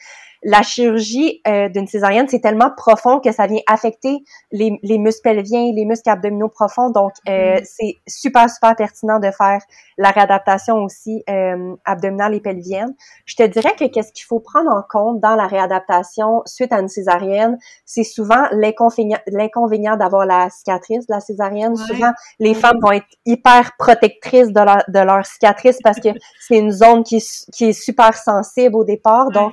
la 0.44 0.62
chirurgie 0.62 1.40
euh, 1.46 1.68
d'une 1.68 1.86
césarienne, 1.86 2.26
c'est 2.28 2.40
tellement 2.40 2.70
profond 2.76 3.20
que 3.20 3.30
ça 3.30 3.46
vient 3.46 3.60
affecter 3.68 4.24
les, 4.50 4.78
les 4.82 4.98
muscles 4.98 5.22
pelviens, 5.22 5.72
les 5.72 5.84
muscles 5.84 6.10
abdominaux 6.10 6.48
profonds. 6.48 6.90
Donc, 6.90 7.12
euh, 7.28 7.56
mm-hmm. 7.56 7.64
c'est 7.64 7.96
super, 8.08 8.50
super 8.50 8.74
pertinent 8.74 9.20
de 9.20 9.30
faire 9.30 9.60
la 9.98 10.10
réadaptation 10.10 10.78
aussi 10.78 11.22
euh, 11.30 11.74
abdominale 11.84 12.34
et 12.34 12.40
pelvienne. 12.40 12.94
Je 13.24 13.36
te 13.36 13.42
dirais 13.44 13.74
que 13.78 13.84
qu'est-ce 13.84 14.12
qu'il 14.12 14.24
faut 14.24 14.40
prendre 14.40 14.70
en 14.70 14.82
compte 14.82 15.20
dans 15.20 15.36
la 15.36 15.46
réadaptation 15.46 16.42
suite 16.44 16.72
à 16.72 16.80
une 16.80 16.88
césarienne, 16.88 17.58
c'est 17.84 18.04
souvent 18.04 18.44
l'inconvénient 18.52 19.96
d'avoir 19.96 20.26
la 20.26 20.50
cicatrice 20.50 21.06
de 21.06 21.14
la 21.14 21.20
césarienne. 21.20 21.76
Souvent, 21.76 22.10
les 22.40 22.54
femmes 22.54 22.78
vont 22.80 22.92
être 22.92 23.06
hyper 23.26 23.72
protectrices 23.78 24.48
de 24.48 24.60
leur, 24.60 24.82
de 24.88 24.98
leur 24.98 25.24
cicatrice 25.24 25.78
parce 25.84 26.00
que 26.00 26.08
c'est 26.40 26.58
une 26.58 26.72
zone 26.72 27.04
qui, 27.04 27.22
qui 27.52 27.66
est 27.66 27.72
super 27.72 28.14
sensible 28.16 28.74
au 28.76 28.84
départ. 28.84 29.30
Donc, 29.30 29.52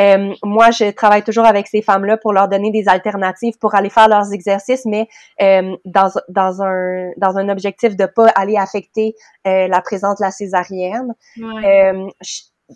euh, 0.00 0.34
moi, 0.42 0.70
je 0.70 0.90
travaille 0.90 1.22
toujours 1.22 1.44
avec 1.44 1.66
ces 1.66 1.82
femmes-là 1.82 2.16
pour 2.16 2.32
leur 2.32 2.48
donner 2.48 2.70
des 2.70 2.88
alternatives 2.88 3.58
pour 3.58 3.74
aller 3.74 3.90
faire 3.90 4.08
leurs 4.08 4.32
exercices, 4.32 4.86
mais 4.86 5.08
euh, 5.42 5.76
dans, 5.84 6.10
dans, 6.28 6.62
un, 6.62 7.10
dans 7.16 7.36
un 7.36 7.48
objectif 7.48 7.96
de 7.96 8.06
pas 8.06 8.28
aller 8.28 8.56
affecter 8.56 9.14
euh, 9.46 9.68
la 9.68 9.82
présence 9.82 10.18
de 10.18 10.24
la 10.24 10.30
césarienne. 10.30 11.14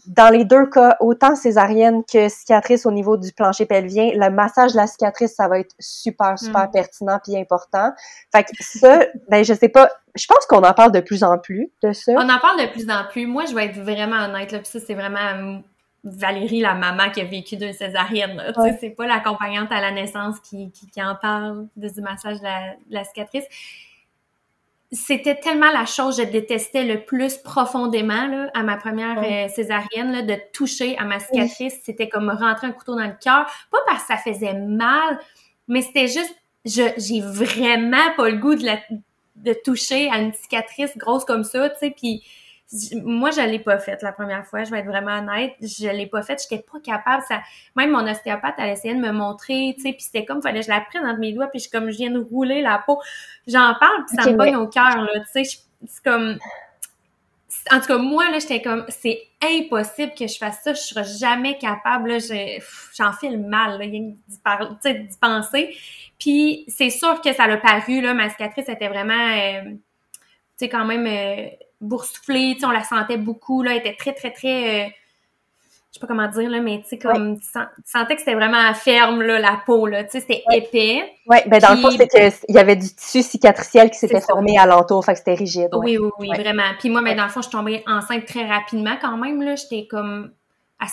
dans 0.08 0.28
les 0.28 0.44
deux 0.44 0.66
cas, 0.66 0.96
autant 0.98 1.36
césarienne 1.36 2.02
que 2.12 2.28
cicatrice 2.28 2.84
au 2.84 2.90
niveau 2.90 3.16
du 3.16 3.32
plancher 3.32 3.64
pelvien, 3.64 4.10
le 4.12 4.28
massage 4.28 4.72
de 4.72 4.76
la 4.76 4.88
cicatrice, 4.88 5.34
ça 5.36 5.46
va 5.46 5.60
être 5.60 5.74
super, 5.78 6.36
super 6.36 6.66
mm. 6.66 6.72
pertinent 6.72 7.20
puis 7.22 7.36
important. 7.36 7.92
Fait 8.34 8.42
que 8.42 8.50
ça, 8.58 9.06
ben, 9.28 9.44
je 9.44 9.54
sais 9.54 9.68
pas, 9.68 9.88
je 10.16 10.26
pense 10.26 10.44
qu'on 10.46 10.62
en 10.62 10.74
parle 10.74 10.90
de 10.90 11.00
plus 11.00 11.22
en 11.22 11.38
plus 11.38 11.70
de 11.84 11.92
ça. 11.92 12.12
On 12.16 12.28
en 12.28 12.40
parle 12.40 12.60
de 12.60 12.72
plus 12.72 12.90
en 12.90 13.04
plus. 13.08 13.28
Moi, 13.28 13.44
je 13.48 13.54
vais 13.54 13.66
être 13.66 13.78
vraiment 13.78 14.24
honnête, 14.24 14.50
là, 14.50 14.58
puis 14.58 14.68
ça, 14.68 14.80
c'est 14.84 14.94
vraiment 14.94 15.62
Valérie, 16.04 16.60
la 16.60 16.74
maman 16.74 17.10
qui 17.10 17.22
a 17.22 17.24
vécu 17.24 17.56
d'une 17.56 17.72
césarienne. 17.72 18.52
Ouais. 18.56 18.76
C'est 18.78 18.90
pas 18.90 19.06
l'accompagnante 19.06 19.72
à 19.72 19.80
la 19.80 19.90
naissance 19.90 20.38
qui, 20.40 20.70
qui, 20.70 21.02
en 21.02 21.14
parle 21.14 21.66
de, 21.76 21.88
du 21.88 22.00
massage 22.02 22.38
de 22.40 22.46
la, 22.90 23.04
cicatrice. 23.04 23.44
C'était 24.92 25.34
tellement 25.34 25.72
la 25.72 25.86
chose 25.86 26.18
que 26.18 26.24
je 26.24 26.28
détestais 26.28 26.84
le 26.84 27.04
plus 27.04 27.38
profondément 27.38 28.26
là, 28.26 28.50
à 28.54 28.62
ma 28.62 28.76
première 28.76 29.18
euh, 29.18 29.48
césarienne, 29.48 30.12
là, 30.12 30.22
de 30.22 30.36
toucher 30.52 30.96
à 30.98 31.04
ma 31.04 31.20
cicatrice. 31.20 31.80
C'était 31.82 32.10
comme 32.10 32.26
me 32.26 32.34
rentrer 32.34 32.66
un 32.66 32.72
couteau 32.72 32.94
dans 32.94 33.06
le 33.06 33.16
cœur. 33.18 33.46
Pas 33.70 33.78
parce 33.86 34.02
que 34.02 34.08
ça 34.08 34.18
faisait 34.18 34.54
mal, 34.54 35.18
mais 35.68 35.80
c'était 35.80 36.08
juste, 36.08 36.36
j'ai 36.64 37.20
vraiment 37.22 38.12
pas 38.16 38.28
le 38.28 38.36
goût 38.36 38.54
de, 38.54 38.64
la, 38.66 38.78
de 39.36 39.54
toucher 39.64 40.10
à 40.10 40.18
une 40.18 40.34
cicatrice 40.34 40.96
grosse 40.98 41.24
comme 41.24 41.44
ça, 41.44 41.70
tu 41.70 41.78
sais, 41.78 41.90
puis 41.90 42.22
moi, 43.04 43.30
je 43.30 43.40
l'ai 43.40 43.58
pas 43.58 43.78
faite 43.78 44.02
la 44.02 44.12
première 44.12 44.46
fois, 44.46 44.64
je 44.64 44.70
vais 44.70 44.80
être 44.80 44.86
vraiment 44.86 45.18
honnête. 45.18 45.52
Je 45.60 45.88
l'ai 45.88 46.06
pas 46.06 46.22
faite, 46.22 46.44
j'étais 46.48 46.62
pas 46.62 46.80
capable. 46.80 47.22
Ça, 47.28 47.40
même 47.76 47.90
mon 47.90 48.06
ostéopathe, 48.10 48.54
elle 48.58 48.70
essayait 48.70 48.94
de 48.94 49.00
me 49.00 49.12
montrer, 49.12 49.74
tu 49.76 49.82
sais, 49.82 49.92
puis 49.92 50.02
c'était 50.02 50.24
comme, 50.24 50.42
fallait 50.42 50.60
que 50.60 50.66
je 50.66 50.70
la 50.70 50.80
prenne 50.80 51.06
entre 51.06 51.20
mes 51.20 51.32
doigts, 51.32 51.48
puis 51.48 51.60
je, 51.60 51.70
comme 51.70 51.90
je 51.90 51.96
viens 51.96 52.10
de 52.10 52.18
rouler 52.18 52.62
la 52.62 52.82
peau. 52.84 53.00
J'en 53.46 53.74
parle, 53.78 54.04
puis 54.06 54.16
ça 54.16 54.30
me 54.30 54.36
pogne 54.36 54.56
au 54.56 54.68
cœur, 54.68 55.02
là, 55.02 55.20
tu 55.20 55.44
sais. 55.44 55.60
C'est 55.86 56.02
comme... 56.02 56.38
En 57.70 57.80
tout 57.80 57.86
cas, 57.86 57.98
moi, 57.98 58.30
là, 58.30 58.38
j'étais 58.40 58.60
comme, 58.60 58.84
c'est 58.88 59.20
impossible 59.42 60.12
que 60.18 60.26
je 60.26 60.36
fasse 60.36 60.60
ça, 60.62 60.74
je 60.74 60.80
serai 60.80 61.04
jamais 61.04 61.56
capable, 61.58 62.10
là, 62.10 62.18
j'en 62.94 63.12
file 63.12 63.38
mal, 63.38 63.78
là, 63.78 63.86
d'y 63.86 65.18
penser. 65.20 65.76
Puis 66.18 66.64
c'est 66.68 66.90
sûr 66.90 67.20
que 67.20 67.32
ça 67.32 67.46
l'a 67.46 67.56
paru, 67.58 68.00
là, 68.00 68.14
ma 68.14 68.28
cicatrice 68.30 68.68
était 68.68 68.88
vraiment, 68.88 69.12
euh, 69.14 69.70
tu 69.70 69.78
sais, 70.56 70.68
quand 70.68 70.84
même... 70.84 71.06
Euh, 71.06 71.48
boursouflée, 71.84 72.56
on 72.64 72.70
la 72.70 72.84
sentait 72.84 73.16
beaucoup, 73.16 73.62
là, 73.62 73.72
elle 73.72 73.78
était 73.78 73.96
très, 73.96 74.12
très, 74.12 74.30
très... 74.30 74.86
Euh, 74.86 74.88
je 75.90 76.00
sais 76.00 76.06
pas 76.06 76.08
comment 76.08 76.26
dire, 76.26 76.50
là, 76.50 76.60
mais 76.60 76.80
tu 76.82 76.88
sais, 76.88 76.98
comme, 76.98 77.38
tu, 77.38 77.46
sentais 77.84 78.16
que 78.16 78.20
c'était 78.20 78.34
vraiment 78.34 78.74
ferme, 78.74 79.22
là, 79.22 79.38
la 79.38 79.62
peau, 79.64 79.86
là, 79.86 80.02
tu 80.02 80.10
sais, 80.10 80.20
c'était 80.20 80.42
épais. 80.52 81.04
Oui, 81.28 81.36
ben 81.46 81.60
dans 81.60 81.74
le 81.74 81.76
fond, 81.76 81.90
c'est 81.90 82.08
qu'il 82.08 82.54
y 82.54 82.58
avait 82.58 82.74
du 82.74 82.92
tissu 82.92 83.22
cicatriciel 83.22 83.90
qui 83.90 83.98
s'était 83.98 84.20
formé 84.20 84.58
alentour, 84.58 85.04
fait 85.04 85.12
que 85.12 85.18
c'était 85.18 85.34
rigide. 85.34 85.68
Oui, 85.72 85.96
oui, 85.96 86.10
oui, 86.18 86.28
vraiment. 86.36 86.64
Puis 86.80 86.90
moi, 86.90 87.00
ben 87.00 87.16
dans 87.16 87.22
le 87.22 87.28
fond, 87.28 87.42
je 87.42 87.48
suis 87.48 87.56
tombée 87.56 87.84
enceinte 87.86 88.26
très 88.26 88.44
rapidement 88.44 88.96
quand 89.00 89.16
même, 89.16 89.40
là, 89.40 89.54
j'étais 89.54 89.86
comme 89.86 90.32
à 90.80 90.86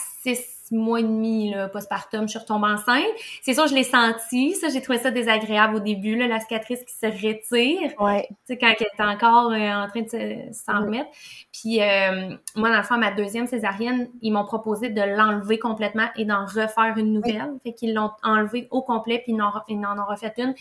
mois 0.76 1.00
et 1.00 1.02
demi, 1.02 1.50
là, 1.50 1.68
postpartum, 1.68 2.22
je 2.22 2.30
suis 2.30 2.38
retombée 2.38 2.68
enceinte. 2.68 3.04
C'est 3.42 3.54
sûr, 3.54 3.66
je 3.66 3.74
l'ai 3.74 3.84
senti. 3.84 4.54
Ça, 4.54 4.68
j'ai 4.68 4.80
trouvé 4.80 4.98
ça 4.98 5.10
désagréable 5.10 5.76
au 5.76 5.80
début, 5.80 6.16
là, 6.16 6.26
la 6.26 6.40
cicatrice 6.40 6.80
qui 6.84 6.94
se 6.94 7.06
retire. 7.06 7.92
Ouais. 8.00 8.26
Tu 8.28 8.36
sais, 8.46 8.58
quand 8.58 8.72
elle 8.78 8.86
est 8.86 9.02
encore 9.02 9.52
euh, 9.52 9.84
en 9.84 9.88
train 9.88 10.02
de 10.02 10.52
s'en 10.52 10.82
remettre. 10.82 11.10
Puis, 11.52 11.82
euh, 11.82 12.34
moi, 12.56 12.70
dans 12.70 12.78
le 12.78 12.82
fond, 12.82 12.98
ma 12.98 13.10
deuxième 13.10 13.46
césarienne, 13.46 14.08
ils 14.20 14.32
m'ont 14.32 14.44
proposé 14.44 14.90
de 14.90 15.02
l'enlever 15.02 15.58
complètement 15.58 16.08
et 16.16 16.24
d'en 16.24 16.44
refaire 16.44 16.94
une 16.96 17.12
nouvelle. 17.12 17.52
Fait 17.62 17.72
qu'ils 17.72 17.94
l'ont 17.94 18.10
enlevé 18.22 18.68
au 18.70 18.82
complet, 18.82 19.22
puis 19.24 19.32
ils 19.32 19.86
en 19.86 19.98
ont 19.98 20.06
refait 20.06 20.32
une. 20.38 20.54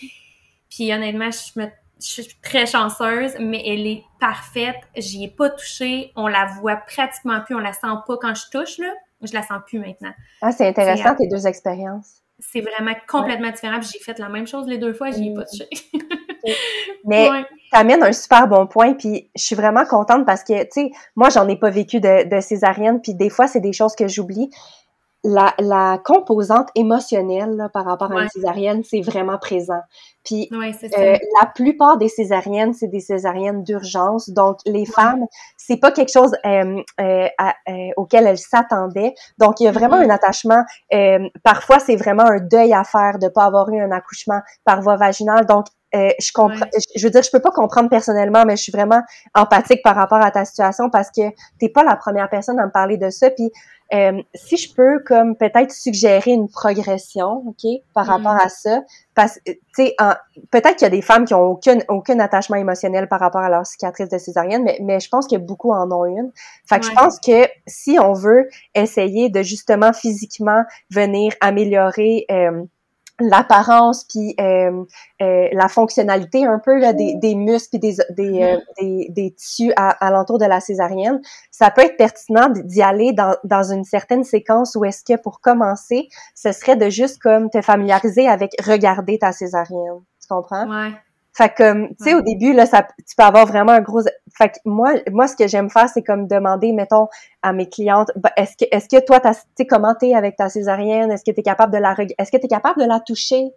Puis, 0.70 0.93
honnêtement, 0.93 1.30
je 1.32 1.59
me 1.59 1.68
je 2.03 2.24
suis 2.24 2.36
très 2.41 2.66
chanceuse, 2.66 3.34
mais 3.39 3.62
elle 3.66 3.86
est 3.86 4.03
parfaite. 4.20 4.80
J'y 4.95 5.26
ai 5.26 5.28
pas 5.28 5.51
touché. 5.51 6.12
On 6.16 6.28
la 6.28 6.45
voit 6.45 6.78
pratiquement 6.78 7.41
plus. 7.41 7.55
On 7.55 7.59
la 7.59 7.74
sent 7.74 7.88
pas 8.07 8.18
quand 8.18 8.34
je 8.34 8.49
touche, 8.51 8.80
là 8.80 8.91
je 9.22 9.34
la 9.34 9.43
sens 9.43 9.59
plus 9.65 9.80
maintenant. 9.80 10.13
Ah, 10.41 10.51
c'est 10.51 10.67
intéressant 10.67 11.15
tes 11.15 11.28
deux 11.28 11.47
expériences. 11.47 12.22
C'est 12.39 12.61
vraiment 12.61 12.95
complètement 13.07 13.51
différent. 13.51 13.80
J'ai 13.82 13.99
fait 13.99 14.17
la 14.17 14.30
même 14.30 14.47
chose 14.47 14.65
les 14.67 14.80
deux 14.80 14.93
fois, 14.93 15.11
j'y 15.11 15.30
ai 15.30 15.34
pas 15.34 15.45
touché. 15.45 15.69
Mais 17.05 17.30
tu 17.72 17.78
amènes 17.78 18.01
un 18.01 18.13
super 18.13 18.47
bon 18.47 18.65
point, 18.65 18.93
puis 18.93 19.30
je 19.36 19.43
suis 19.43 19.55
vraiment 19.55 19.86
contente 19.86 20.26
parce 20.26 20.43
que, 20.43 20.63
tu 20.63 20.69
sais, 20.72 20.91
moi, 21.15 21.30
j'en 21.30 21.47
ai 21.47 21.55
pas 21.55 21.69
vécu 21.69 21.99
de, 21.99 22.28
de 22.28 22.41
césarienne, 22.41 22.99
puis 22.99 23.13
des 23.13 23.30
fois, 23.30 23.47
c'est 23.47 23.59
des 23.59 23.74
choses 23.74 23.95
que 23.95 24.07
j'oublie 24.07 24.49
la, 25.24 25.53
la 25.59 25.99
composante 26.03 26.69
émotionnelle 26.76 27.69
par 27.74 27.86
rapport 27.86 28.11
à 28.11 28.24
une 28.24 28.30
césarienne, 28.30 28.84
c'est 28.84 29.01
vraiment 29.01 29.38
présent. 29.38 29.82
Puis 30.24 30.49
euh, 30.51 31.17
la 31.41 31.45
plupart 31.53 31.97
des 31.97 32.07
césariennes, 32.07 32.74
c'est 32.74 32.88
des 32.88 32.99
césariennes 32.99 33.63
d'urgence. 33.63 34.30
Donc 34.30 34.57
les 34.65 34.86
femmes, 34.86 35.26
c'est 35.57 35.78
pas 35.78 35.91
quelque 35.91 36.11
chose 36.11 36.36
euh, 36.45 36.82
euh, 36.99 37.89
auquel 37.97 38.28
elles 38.28 38.38
s'attendaient. 38.38 39.13
Donc 39.39 39.59
il 39.59 39.65
y 39.65 39.67
a 39.67 39.72
vraiment 39.72 39.97
mm-hmm. 39.97 40.11
un 40.11 40.15
attachement. 40.15 40.63
parfois 41.43 41.80
c'est 41.80 41.95
vraiment 41.95 42.26
un 42.26 42.39
deuil 42.39 42.74
à 42.74 42.84
faire 42.84 43.19
de 43.19 43.28
pas 43.28 43.45
avoir 43.45 43.69
eu 43.69 43.82
un 43.82 43.91
accouchement 43.91 44.41
par 44.63 44.82
voie 44.82 44.95
vaginale. 44.95 45.45
Donc 45.45 45.65
je 45.93 46.32
comprends, 46.34 46.67
je 46.95 47.03
veux 47.03 47.11
dire, 47.11 47.22
je 47.22 47.32
peux 47.32 47.41
pas 47.41 47.51
comprendre 47.51 47.89
personnellement, 47.89 48.45
mais 48.45 48.55
je 48.55 48.63
suis 48.63 48.72
vraiment 48.72 49.01
empathique 49.36 49.82
par 49.84 49.95
rapport 49.95 50.24
à 50.24 50.32
ta 50.32 50.45
situation 50.45 50.89
parce 50.89 51.09
que 51.09 51.22
t'es 51.59 51.67
pas 51.67 51.84
la 51.84 51.95
première 51.95 52.30
personne 52.30 52.59
à 52.59 52.65
me 52.65 52.72
parler 52.72 52.97
de 52.97 53.09
ça. 53.09 53.30
Puis 53.30 53.51
euh, 53.94 54.22
si 54.34 54.58
je 54.58 54.74
peux 54.74 55.00
comme 55.06 55.36
peut-être 55.36 55.72
suggérer 55.72 56.32
une 56.32 56.50
progression, 56.50 57.44
ok, 57.48 57.70
par 57.94 58.06
mm. 58.06 58.10
rapport 58.10 58.42
à 58.42 58.50
ça, 58.50 58.82
parce 59.16 59.39
que 59.46 59.52
tu 59.52 59.60
sais, 59.74 59.96
peut-être 60.52 60.78
qu'il 60.78 60.86
y 60.86 60.86
a 60.86 60.89
des 60.89 61.02
femmes 61.02 61.26
qui 61.26 61.34
ont 61.34 61.44
aucun 61.44 61.80
aucun 61.89 62.20
attachement 62.20 62.58
émotionnel 62.58 63.08
par 63.08 63.20
rapport 63.20 63.42
à 63.42 63.50
leur 63.50 63.66
cicatrice 63.66 64.10
de 64.10 64.18
césarienne, 64.18 64.64
mais 64.64 64.78
mais 64.82 65.00
je 65.00 65.10
pense 65.10 65.28
que 65.28 65.36
beaucoup 65.36 65.72
en 65.72 65.92
ont 65.92 66.06
une. 66.06 66.32
Fait 66.68 66.80
que 66.80 66.86
je 66.86 66.92
pense 66.92 67.20
que 67.20 67.48
si 67.68 67.98
on 68.00 68.14
veut 68.14 68.50
essayer 68.76 69.30
de 69.30 69.42
justement 69.42 69.94
physiquement 69.94 70.64
venir 70.89 71.34
améliorer 71.42 72.26
euh, 72.32 72.64
l'apparence 73.30 74.05
puis 74.05 74.36
euh, 74.39 74.84
euh, 75.22 75.47
la 75.51 75.67
fonctionnalité 75.67 76.45
un 76.45 76.59
peu 76.59 76.78
là, 76.80 76.93
des, 76.93 77.15
des 77.15 77.36
muscles 77.36 77.78
puis 77.78 77.80
des, 77.80 77.95
des, 78.09 78.43
euh, 78.43 78.57
des, 78.80 79.07
des, 79.09 79.32
tissus 79.32 79.72
à, 79.76 79.89
alentour 80.05 80.38
de 80.38 80.45
la 80.45 80.59
césarienne, 80.59 81.22
ça 81.51 81.72
peut 81.72 81.82
être 81.82 81.97
pertinent 81.97 82.49
d'y 82.49 82.82
aller 82.82 83.13
dans, 83.13 83.36
dans 83.43 83.72
une 83.72 83.84
certaine 83.84 84.24
séquence 84.24 84.76
où 84.76 84.86
est-ce 84.86 85.03
que 85.03 85.19
pour 85.22 85.41
commencer, 85.41 86.07
ce 86.36 86.51
serait 86.51 86.76
de 86.76 86.89
juste 86.89 87.22
comme 87.22 87.49
te 87.49 87.61
familiariser 87.61 88.28
avec 88.28 88.51
regarder 88.63 89.19
ta 89.19 89.32
césarienne. 89.32 90.01
Tu 90.22 90.28
comprends? 90.28 90.67
Ouais. 90.67 90.91
Fait 91.34 91.49
que, 91.49 91.88
tu 91.88 91.95
sais, 91.99 92.13
au 92.13 92.22
début, 92.22 92.53
là, 92.53 92.65
ça, 92.65 92.84
tu 92.84 93.15
peux 93.15 93.24
avoir 93.24 93.45
vraiment 93.45 93.72
un 93.72 93.82
gros... 93.82 94.01
Fait 94.38 94.49
que 94.49 94.57
moi, 94.65 94.93
moi, 95.11 95.27
ce 95.27 95.36
que 95.36 95.47
j'aime 95.47 95.69
faire, 95.69 95.89
c'est 95.89 96.03
comme 96.03 96.27
demander, 96.27 96.71
mettons, 96.71 97.07
à 97.41 97.53
mes 97.53 97.69
clientes, 97.69 98.11
bah, 98.15 98.32
est-ce 98.38 98.55
que, 98.57 98.65
est-ce 98.71 98.88
que 98.88 99.03
toi, 99.03 99.19
tu 99.19 99.29
sais, 99.57 99.65
comment 99.65 99.95
t'es 99.95 100.13
avec 100.13 100.36
ta 100.36 100.49
césarienne? 100.49 101.11
Est-ce 101.11 101.23
que 101.23 101.32
tu 101.32 101.39
es 101.39 101.43
capable 101.43 101.73
de 101.73 101.79
la... 101.79 101.95
Est-ce 102.17 102.32
que 102.32 102.38
tu 102.38 102.45
es 102.45 102.49
capable 102.49 102.82
de 102.82 102.88
la 102.88 102.99
toucher? 102.99 103.51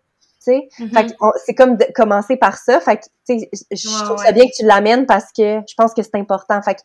Tu 0.44 0.52
sais? 0.52 0.68
Fait 0.92 1.06
que 1.06 1.12
c'est 1.44 1.54
comme 1.54 1.76
de 1.76 1.86
commencer 1.94 2.36
par 2.36 2.58
ça. 2.58 2.80
Fait 2.80 2.98
que, 2.98 3.04
tu 3.26 3.38
sais, 3.40 3.50
je 3.70 4.04
trouve 4.04 4.18
ça 4.18 4.32
bien 4.32 4.44
que 4.44 4.54
tu 4.56 4.66
l'amènes 4.66 5.06
parce 5.06 5.32
que 5.32 5.60
je 5.66 5.74
pense 5.76 5.94
que 5.94 6.02
c'est 6.02 6.16
important. 6.16 6.60
Fait 6.62 6.74
que 6.74 6.80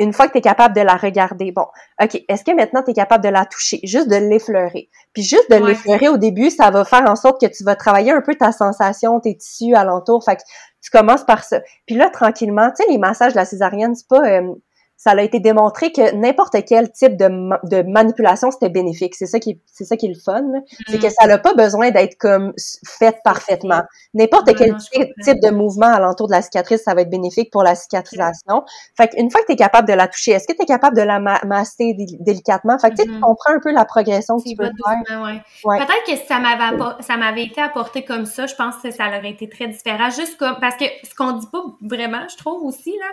une 0.00 0.14
fois 0.14 0.26
que 0.26 0.32
tu 0.32 0.38
es 0.38 0.40
capable 0.40 0.74
de 0.74 0.80
la 0.80 0.96
regarder, 0.96 1.52
bon, 1.52 1.66
OK, 2.02 2.22
est-ce 2.26 2.42
que 2.42 2.52
maintenant 2.52 2.82
tu 2.82 2.92
es 2.92 2.94
capable 2.94 3.22
de 3.22 3.28
la 3.28 3.44
toucher, 3.44 3.80
juste 3.84 4.08
de 4.08 4.16
l'effleurer? 4.16 4.88
Puis 5.12 5.22
juste 5.22 5.50
de 5.50 5.56
l'effleurer 5.56 6.08
au 6.08 6.16
début, 6.16 6.48
ça 6.48 6.70
va 6.70 6.86
faire 6.86 7.04
en 7.06 7.16
sorte 7.16 7.38
que 7.38 7.46
tu 7.46 7.64
vas 7.64 7.76
travailler 7.76 8.10
un 8.10 8.22
peu 8.22 8.34
ta 8.34 8.50
sensation, 8.50 9.20
tes 9.20 9.36
tissus 9.36 9.74
alentour. 9.74 10.24
Fait 10.24 10.36
que 10.36 10.42
tu 10.82 10.90
commences 10.90 11.24
par 11.24 11.44
ça. 11.44 11.60
Puis 11.86 11.96
là, 11.96 12.08
tranquillement, 12.08 12.70
tu 12.70 12.82
sais, 12.82 12.90
les 12.90 12.96
massages 12.96 13.32
de 13.34 13.38
la 13.38 13.44
césarienne, 13.44 13.94
c'est 13.94 14.08
pas... 14.08 14.26
Euh, 14.26 14.54
ça 15.02 15.12
a 15.12 15.22
été 15.22 15.40
démontré 15.40 15.92
que 15.92 16.14
n'importe 16.14 16.62
quel 16.66 16.92
type 16.92 17.16
de, 17.16 17.26
de 17.70 17.90
manipulation 17.90 18.50
c'était 18.50 18.68
bénéfique. 18.68 19.14
C'est 19.14 19.24
ça 19.24 19.40
qui 19.40 19.58
c'est 19.64 19.86
ça 19.86 19.96
qui 19.96 20.04
est 20.04 20.10
le 20.10 20.20
fun, 20.22 20.44
c'est 20.88 20.98
que 20.98 21.06
mm. 21.06 21.10
ça 21.18 21.26
n'a 21.26 21.38
pas 21.38 21.54
besoin 21.54 21.90
d'être 21.90 22.18
comme 22.18 22.52
fait 22.86 23.16
parfaitement. 23.24 23.80
N'importe 24.12 24.54
quel 24.54 24.76
type, 24.76 25.40
de 25.42 25.50
mouvement 25.50 25.86
alentour 25.86 26.26
de 26.26 26.32
la 26.32 26.42
cicatrice, 26.42 26.82
ça 26.82 26.92
va 26.92 27.00
être 27.00 27.08
bénéfique 27.08 27.50
pour 27.50 27.62
la 27.62 27.74
cicatrisation. 27.76 28.62
Fait 28.94 29.08
qu'une 29.08 29.30
fois 29.30 29.40
que 29.40 29.46
tu 29.46 29.52
es 29.52 29.56
capable 29.56 29.88
de 29.88 29.94
la 29.94 30.06
toucher, 30.06 30.32
est-ce 30.32 30.46
que 30.46 30.52
tu 30.52 30.64
es 30.64 30.66
capable 30.66 30.94
de 30.94 31.02
la 31.02 31.18
masser 31.18 31.96
délicatement? 32.20 32.78
Fait 32.78 32.90
que 32.90 33.02
tu 33.02 33.08
mm-hmm. 33.08 33.20
comprends 33.20 33.54
un 33.54 33.60
peu 33.60 33.72
la 33.72 33.86
progression 33.86 34.36
que 34.36 34.50
tu 34.50 34.54
peux 34.54 34.64
faire. 34.64 35.22
Ouais. 35.22 35.78
Peut-être 35.78 36.04
que 36.06 36.28
ça 36.28 36.40
m'avait 36.40 36.76
ça 37.00 37.16
m'avait 37.16 37.44
été 37.44 37.62
apporté 37.62 38.04
comme 38.04 38.26
ça, 38.26 38.46
je 38.46 38.54
pense 38.54 38.74
que 38.82 38.90
ça 38.90 39.06
aurait 39.06 39.30
été 39.30 39.48
très 39.48 39.68
différent 39.68 40.10
juste 40.10 40.36
comme 40.36 40.58
parce 40.60 40.76
que 40.76 40.84
ce 41.04 41.14
qu'on 41.14 41.32
dit 41.32 41.46
pas 41.50 41.62
vraiment, 41.80 42.28
je 42.30 42.36
trouve 42.36 42.62
aussi 42.64 42.90
là, 42.98 43.06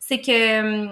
c'est 0.00 0.22
que 0.22 0.60
hum, 0.60 0.90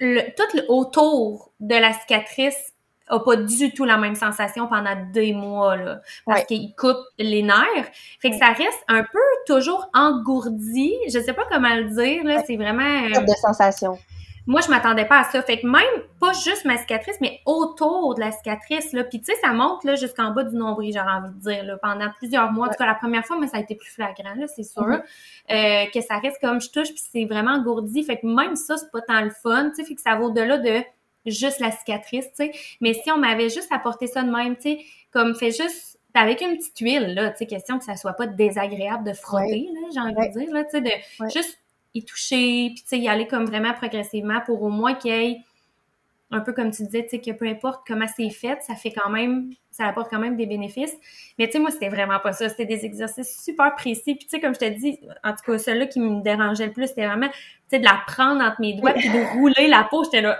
le, 0.00 0.22
tout 0.36 0.56
le 0.56 0.62
autour 0.68 1.52
de 1.60 1.74
la 1.74 1.92
cicatrice 1.92 2.72
a 3.08 3.20
pas 3.20 3.36
du 3.36 3.72
tout 3.72 3.84
la 3.84 3.96
même 3.96 4.16
sensation 4.16 4.66
pendant 4.66 4.96
des 5.12 5.32
mois, 5.32 5.76
là, 5.76 6.00
parce 6.24 6.44
qu'il 6.44 6.74
coupe 6.74 6.98
les 7.18 7.42
nerfs. 7.42 7.90
Fait 8.20 8.30
que 8.30 8.36
ça 8.36 8.48
reste 8.48 8.82
un 8.88 9.04
peu 9.04 9.18
toujours 9.46 9.88
engourdi. 9.94 10.92
Je 11.06 11.20
sais 11.20 11.32
pas 11.32 11.44
comment 11.50 11.74
le 11.74 11.84
dire, 11.84 12.24
là. 12.24 12.42
C'est 12.44 12.56
vraiment... 12.56 12.82
Euh, 12.82 13.20
de 13.20 13.32
sensation 13.40 13.98
moi, 14.46 14.60
je 14.60 14.70
m'attendais 14.70 15.04
pas 15.04 15.20
à 15.20 15.24
ça. 15.24 15.42
Fait 15.42 15.60
que 15.60 15.66
même, 15.66 15.82
pas 16.20 16.32
juste 16.32 16.64
ma 16.64 16.76
cicatrice, 16.78 17.16
mais 17.20 17.40
autour 17.46 18.14
de 18.14 18.20
la 18.20 18.30
cicatrice, 18.30 18.92
là. 18.92 19.02
Puis 19.02 19.20
tu 19.20 19.26
sais, 19.26 19.34
ça 19.42 19.52
monte, 19.52 19.82
là, 19.84 19.96
jusqu'en 19.96 20.30
bas 20.30 20.44
du 20.44 20.56
nombril, 20.56 20.92
j'aurais 20.94 21.12
envie 21.12 21.34
de 21.34 21.40
dire, 21.40 21.64
là, 21.64 21.76
pendant 21.82 22.08
plusieurs 22.16 22.52
mois. 22.52 22.68
En 22.68 22.70
tout 22.70 22.76
cas, 22.78 22.86
la 22.86 22.94
première 22.94 23.26
fois, 23.26 23.38
mais 23.40 23.48
ça 23.48 23.56
a 23.56 23.60
été 23.60 23.74
plus 23.74 23.90
flagrant, 23.90 24.34
là, 24.36 24.46
c'est 24.46 24.62
sûr. 24.62 24.82
Mm-hmm. 24.82 25.02
euh, 25.50 25.90
que 25.92 26.00
ça 26.00 26.18
reste 26.18 26.40
comme 26.40 26.60
je 26.60 26.70
touche, 26.70 26.88
puis 26.88 27.02
c'est 27.12 27.24
vraiment 27.24 27.52
engourdi. 27.52 28.04
Fait 28.04 28.18
que 28.18 28.26
même 28.26 28.54
ça, 28.54 28.76
c'est 28.76 28.90
pas 28.92 29.00
tant 29.02 29.20
le 29.20 29.30
fun, 29.30 29.70
tu 29.70 29.76
sais. 29.76 29.84
Fait 29.84 29.94
que 29.96 30.00
ça 30.00 30.14
va 30.14 30.22
au-delà 30.22 30.58
de 30.58 30.82
juste 31.26 31.58
la 31.58 31.72
cicatrice, 31.72 32.26
tu 32.26 32.46
sais. 32.46 32.52
Mais 32.80 32.94
si 32.94 33.10
on 33.10 33.18
m'avait 33.18 33.50
juste 33.50 33.72
apporté 33.72 34.06
ça 34.06 34.22
de 34.22 34.30
même, 34.30 34.54
tu 34.54 34.62
sais, 34.62 34.78
comme 35.10 35.34
fait 35.34 35.50
juste 35.50 35.98
avec 36.14 36.40
une 36.40 36.56
petite 36.56 36.78
huile, 36.78 37.14
là, 37.14 37.30
tu 37.30 37.38
sais, 37.38 37.46
question 37.46 37.78
que 37.78 37.84
ça 37.84 37.96
soit 37.96 38.14
pas 38.14 38.26
désagréable 38.26 39.04
de 39.04 39.12
frotter, 39.12 39.68
là, 39.74 39.88
j'ai 39.92 40.00
envie 40.00 40.28
de 40.28 40.38
dire, 40.38 40.54
là, 40.54 40.64
tu 40.64 40.70
sais, 40.70 40.80
de 40.80 40.90
juste 41.30 41.58
y 41.96 42.04
toucher, 42.04 42.70
puis 42.74 42.82
tu 42.82 42.88
sais, 42.88 42.98
y 42.98 43.08
aller 43.08 43.26
comme 43.26 43.44
vraiment 43.46 43.72
progressivement 43.72 44.40
pour 44.44 44.62
au 44.62 44.68
moins 44.68 44.94
qu'il 44.94 45.12
y 45.12 45.14
ait, 45.14 45.38
un 46.30 46.40
peu 46.40 46.52
comme 46.52 46.70
tu 46.70 46.82
disais, 46.84 47.04
tu 47.04 47.10
sais, 47.10 47.20
que 47.20 47.30
peu 47.30 47.46
importe 47.46 47.86
comment 47.86 48.06
c'est 48.16 48.30
fait, 48.30 48.58
ça 48.62 48.74
fait 48.74 48.92
quand 48.92 49.10
même, 49.10 49.50
ça 49.70 49.86
apporte 49.86 50.10
quand 50.10 50.18
même 50.18 50.36
des 50.36 50.46
bénéfices. 50.46 50.94
Mais 51.38 51.46
tu 51.46 51.52
sais, 51.52 51.58
moi, 51.58 51.70
c'était 51.70 51.88
vraiment 51.88 52.18
pas 52.18 52.32
ça. 52.32 52.48
C'était 52.48 52.66
des 52.66 52.84
exercices 52.84 53.42
super 53.44 53.74
précis. 53.76 54.16
Puis 54.16 54.26
tu 54.26 54.28
sais, 54.30 54.40
comme 54.40 54.54
je 54.54 54.58
te 54.58 54.68
dis, 54.68 54.98
en 55.22 55.30
tout 55.30 55.52
cas, 55.52 55.58
celui-là 55.58 55.86
qui 55.86 56.00
me 56.00 56.22
dérangeait 56.22 56.66
le 56.66 56.72
plus, 56.72 56.88
c'était 56.88 57.06
vraiment, 57.06 57.28
tu 57.28 57.34
sais, 57.68 57.78
de 57.78 57.84
la 57.84 58.00
prendre 58.06 58.42
entre 58.42 58.60
mes 58.60 58.74
doigts 58.74 58.92
puis 58.92 59.08
de 59.08 59.38
rouler 59.38 59.68
la 59.68 59.84
peau. 59.84 60.02
J'étais 60.04 60.22
là. 60.22 60.38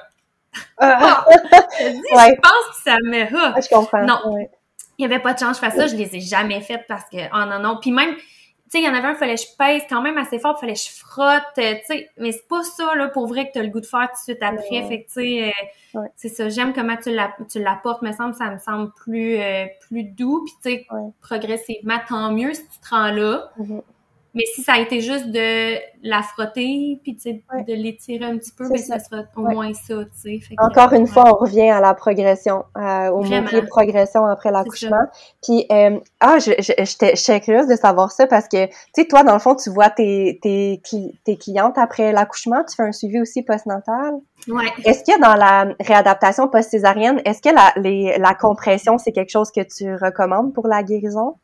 Ah! 0.78 1.24
je, 1.30 1.90
dis, 1.90 2.00
je 2.02 2.40
pense 2.40 2.76
que 2.76 2.82
ça 2.82 2.96
me... 3.04 3.36
Ah, 3.36 3.54
je 3.60 3.68
comprends. 3.68 4.04
Non. 4.04 4.18
Il 4.98 5.06
n'y 5.06 5.12
avait 5.12 5.22
pas 5.22 5.34
de 5.34 5.38
chance 5.38 5.60
de 5.60 5.66
faire 5.66 5.72
ça. 5.72 5.86
Je 5.86 5.94
les 5.94 6.16
ai 6.16 6.20
jamais 6.20 6.60
faites 6.62 6.86
parce 6.88 7.04
que, 7.10 7.18
oh 7.32 7.48
non, 7.48 7.60
non. 7.60 7.78
Puis 7.80 7.92
même, 7.92 8.16
sais, 8.76 8.82
il 8.82 8.84
y 8.84 8.88
en 8.88 8.94
avait 8.94 9.08
un, 9.08 9.12
il 9.12 9.16
fallait 9.16 9.34
que 9.34 9.40
je 9.40 9.56
pèse 9.58 9.82
quand 9.88 10.02
même 10.02 10.18
assez 10.18 10.38
fort, 10.38 10.54
il 10.58 10.60
fallait 10.60 10.74
que 10.74 10.80
je 10.80 10.90
frotte, 10.90 11.58
euh, 11.58 11.74
tu 11.74 11.86
sais, 11.86 12.10
mais 12.18 12.32
c'est 12.32 12.46
pas 12.48 12.62
ça, 12.62 12.94
là, 12.94 13.08
pour 13.08 13.26
vrai, 13.26 13.48
que 13.48 13.52
tu 13.52 13.58
as 13.58 13.62
le 13.62 13.68
goût 13.68 13.80
de 13.80 13.86
faire 13.86 14.08
tout 14.08 14.16
de 14.16 14.34
suite 14.34 14.42
après. 14.42 14.86
Fait 14.88 15.02
que, 15.02 15.06
tu 15.06 15.12
sais, 15.12 15.54
euh, 15.96 16.00
c'est 16.14 16.28
ça, 16.28 16.48
j'aime 16.48 16.72
comment 16.72 16.96
tu 16.96 17.10
l'apportes, 17.60 18.02
me 18.02 18.12
semble, 18.12 18.34
ça 18.34 18.50
me 18.50 18.58
semble 18.58 18.92
plus, 18.92 19.36
euh, 19.38 19.66
plus 19.88 20.04
doux, 20.04 20.44
puis 20.44 20.54
tu 20.62 20.84
sais, 20.84 20.86
progressivement, 21.20 21.98
tant 22.08 22.32
mieux 22.32 22.54
si 22.54 22.66
tu 22.68 22.78
te 22.80 22.88
rends 22.90 23.10
là. 23.10 23.50
Mm-hmm. 23.58 23.82
Mais 24.36 24.44
si 24.54 24.62
ça 24.62 24.74
a 24.74 24.80
été 24.80 25.00
juste 25.00 25.28
de 25.30 25.76
la 26.02 26.20
frotter, 26.20 27.00
puis 27.02 27.14
de 27.14 27.72
l'étirer 27.72 28.26
un 28.26 28.36
petit 28.36 28.52
peu, 28.52 28.68
ben, 28.68 28.76
ça. 28.76 28.98
sera 28.98 29.22
au 29.34 29.40
moins 29.40 29.72
ça, 29.72 30.04
tu 30.04 30.38
sais. 30.38 30.54
Encore 30.58 30.92
une 30.92 31.06
fois, 31.06 31.34
on 31.34 31.38
revient 31.42 31.70
à 31.70 31.80
la 31.80 31.94
progression, 31.94 32.64
euh, 32.76 33.08
au 33.08 33.22
mot-clé 33.22 33.62
progression 33.62 34.26
après 34.26 34.50
l'accouchement. 34.50 35.06
Puis, 35.42 35.64
euh, 35.72 35.98
ah, 36.20 36.36
je, 36.38 36.52
je, 36.58 36.72
je, 36.78 37.16
suis 37.16 37.40
curieuse 37.40 37.66
de 37.66 37.76
savoir 37.76 38.12
ça 38.12 38.26
parce 38.26 38.46
que, 38.46 38.66
tu 38.66 38.72
sais, 38.94 39.06
toi, 39.06 39.22
dans 39.22 39.32
le 39.32 39.38
fond, 39.38 39.54
tu 39.56 39.70
vois 39.70 39.88
tes, 39.88 40.38
tes, 40.42 40.82
tes 41.24 41.36
clientes 41.38 41.78
après 41.78 42.12
l'accouchement, 42.12 42.62
tu 42.68 42.76
fais 42.76 42.82
un 42.82 42.92
suivi 42.92 43.18
aussi 43.18 43.42
postnatal? 43.42 44.16
Ouais. 44.48 44.66
Est-ce 44.84 45.02
que 45.02 45.18
dans 45.18 45.34
la 45.34 45.74
réadaptation 45.80 46.48
post-césarienne, 46.48 47.22
est-ce 47.24 47.40
que 47.40 47.54
la, 47.54 47.72
les, 47.76 48.18
la 48.18 48.34
compression, 48.34 48.98
c'est 48.98 49.12
quelque 49.12 49.30
chose 49.30 49.50
que 49.50 49.62
tu 49.62 49.94
recommandes 49.94 50.52
pour 50.52 50.66
la 50.66 50.82
guérison? 50.82 51.36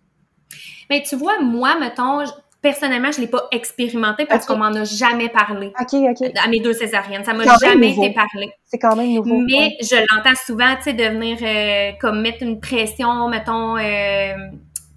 Mais 0.91 0.99
ben, 0.99 1.07
tu 1.09 1.17
vois, 1.17 1.41
moi, 1.41 1.79
mettons, 1.81 2.21
personnellement, 2.63 3.11
je 3.11 3.21
l'ai 3.21 3.27
pas 3.27 3.49
expérimenté 3.51 4.25
parce 4.25 4.47
qu'on 4.47 4.57
m'en 4.57 4.67
a 4.67 4.85
jamais 4.85 5.29
parlé. 5.29 5.73
OK, 5.79 5.93
OK. 5.95 6.31
À 6.43 6.49
mes 6.49 6.61
deux 6.61 6.73
césariennes. 6.73 7.25
Ça 7.25 7.35
m'a 7.35 7.45
jamais 7.61 7.91
été 7.91 8.11
parlé. 8.15 8.53
C'est 8.65 8.79
quand 8.79 8.97
même 8.97 9.13
nouveau. 9.13 9.39
Mais 9.41 9.77
je 9.81 9.97
l'entends 9.97 10.39
souvent, 10.47 10.77
tu 10.77 10.85
sais, 10.85 10.93
de 10.95 11.05
venir 11.05 11.39
euh, 11.43 11.93
comme 12.01 12.23
mettre 12.23 12.43
une 12.43 12.61
pression, 12.61 13.29
mettons, 13.29 13.77
euh, 13.77 14.35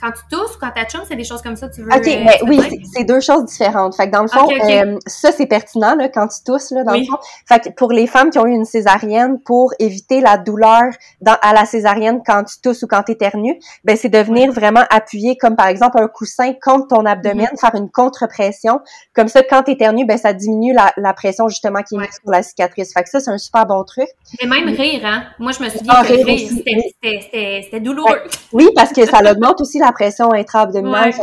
quand 0.06 0.12
tu 0.12 0.38
tousses 0.38 0.56
ou 0.56 0.60
quand 0.60 0.72
tu 0.72 0.98
c'est 1.08 1.16
des 1.16 1.24
choses 1.24 1.42
comme 1.42 1.56
ça, 1.56 1.68
tu 1.70 1.82
veux. 1.82 1.90
OK, 1.92 2.06
mais 2.06 2.40
oui, 2.44 2.62
c'est 2.94 3.04
deux 3.04 3.20
choses 3.20 3.46
différentes. 3.46 3.96
Fait 3.96 4.08
que 4.08 4.12
dans 4.12 4.22
le 4.22 4.28
fond, 4.28 4.48
euh, 4.50 4.98
ça, 5.08 5.32
c'est 5.32 5.48
pertinent, 5.48 5.96
là, 5.96 6.10
quand 6.10 6.28
tu 6.28 6.44
tousses, 6.46 6.72
là, 6.72 6.84
dans 6.84 6.94
le 6.94 7.04
fond. 7.04 7.18
Fait 7.48 7.60
que 7.60 7.70
pour 7.70 7.92
les 7.92 8.08
femmes 8.08 8.30
qui 8.30 8.38
ont 8.38 8.46
eu 8.46 8.54
une 8.54 8.66
césarienne, 8.66 9.40
pour 9.40 9.74
éviter 9.80 10.22
la 10.22 10.38
douleur 10.38 10.84
dans, 11.22 11.38
à 11.42 11.54
la 11.54 11.66
césarienne 11.66 12.22
quand 12.26 12.44
tu 12.44 12.60
tousses 12.62 12.84
ou 12.84 12.88
quand 12.88 13.04
tu 13.04 13.14
éternues, 13.14 13.60
ben, 13.84 13.98
c'est 13.98 14.10
de 14.10 14.20
venir 14.20 14.52
vraiment 14.52 14.84
appuyer, 14.90 15.38
comme 15.38 15.56
par 15.56 15.68
exemple 15.68 16.00
un 16.00 16.08
coussin 16.08 16.54
contre 16.62 16.90
ton 16.90 17.06
abdomen, 17.06 17.48
mhm. 17.52 17.58
faire 17.58 17.76
une 17.76 17.90
contre-pression. 17.90 18.80
Comme 19.14 19.28
ça, 19.28 19.42
quand 19.44 19.64
tu 19.64 19.72
éternues, 19.72 20.06
ben, 20.06 20.18
ça 20.18 20.34
diminue 20.34 20.74
la, 20.74 20.94
la 20.98 21.14
pression, 21.14 21.48
justement, 21.50 21.82
qui 21.82 21.96
est 21.96 22.00
mise 22.00 22.20
sur 22.22 22.32
la 22.32 22.44
cicatrice. 22.44 22.94
Fait 22.94 23.04
que 23.04 23.10
ça, 23.10 23.20
c'est 23.20 23.32
un 23.32 23.38
super 23.38 23.66
bon 23.66 23.84
truc. 23.84 24.08
Mais 24.42 24.48
même 24.48 24.70
rire, 24.76 25.02
hein. 25.04 25.24
Moi, 25.40 25.52
je 25.52 25.64
me 25.64 25.70
dit 25.70 25.86
ah, 25.88 26.04
que 26.06 26.14
rire, 26.14 27.64
c'était 27.64 27.80
douloureux. 27.80 28.20
oui, 28.54 28.70
parce 28.76 28.92
que 28.92 29.06
ça 29.06 29.20
augmente 29.32 29.62
aussi 29.62 29.80
la 29.80 29.92
pression 29.96 30.34
intra-abdominale. 30.34 31.14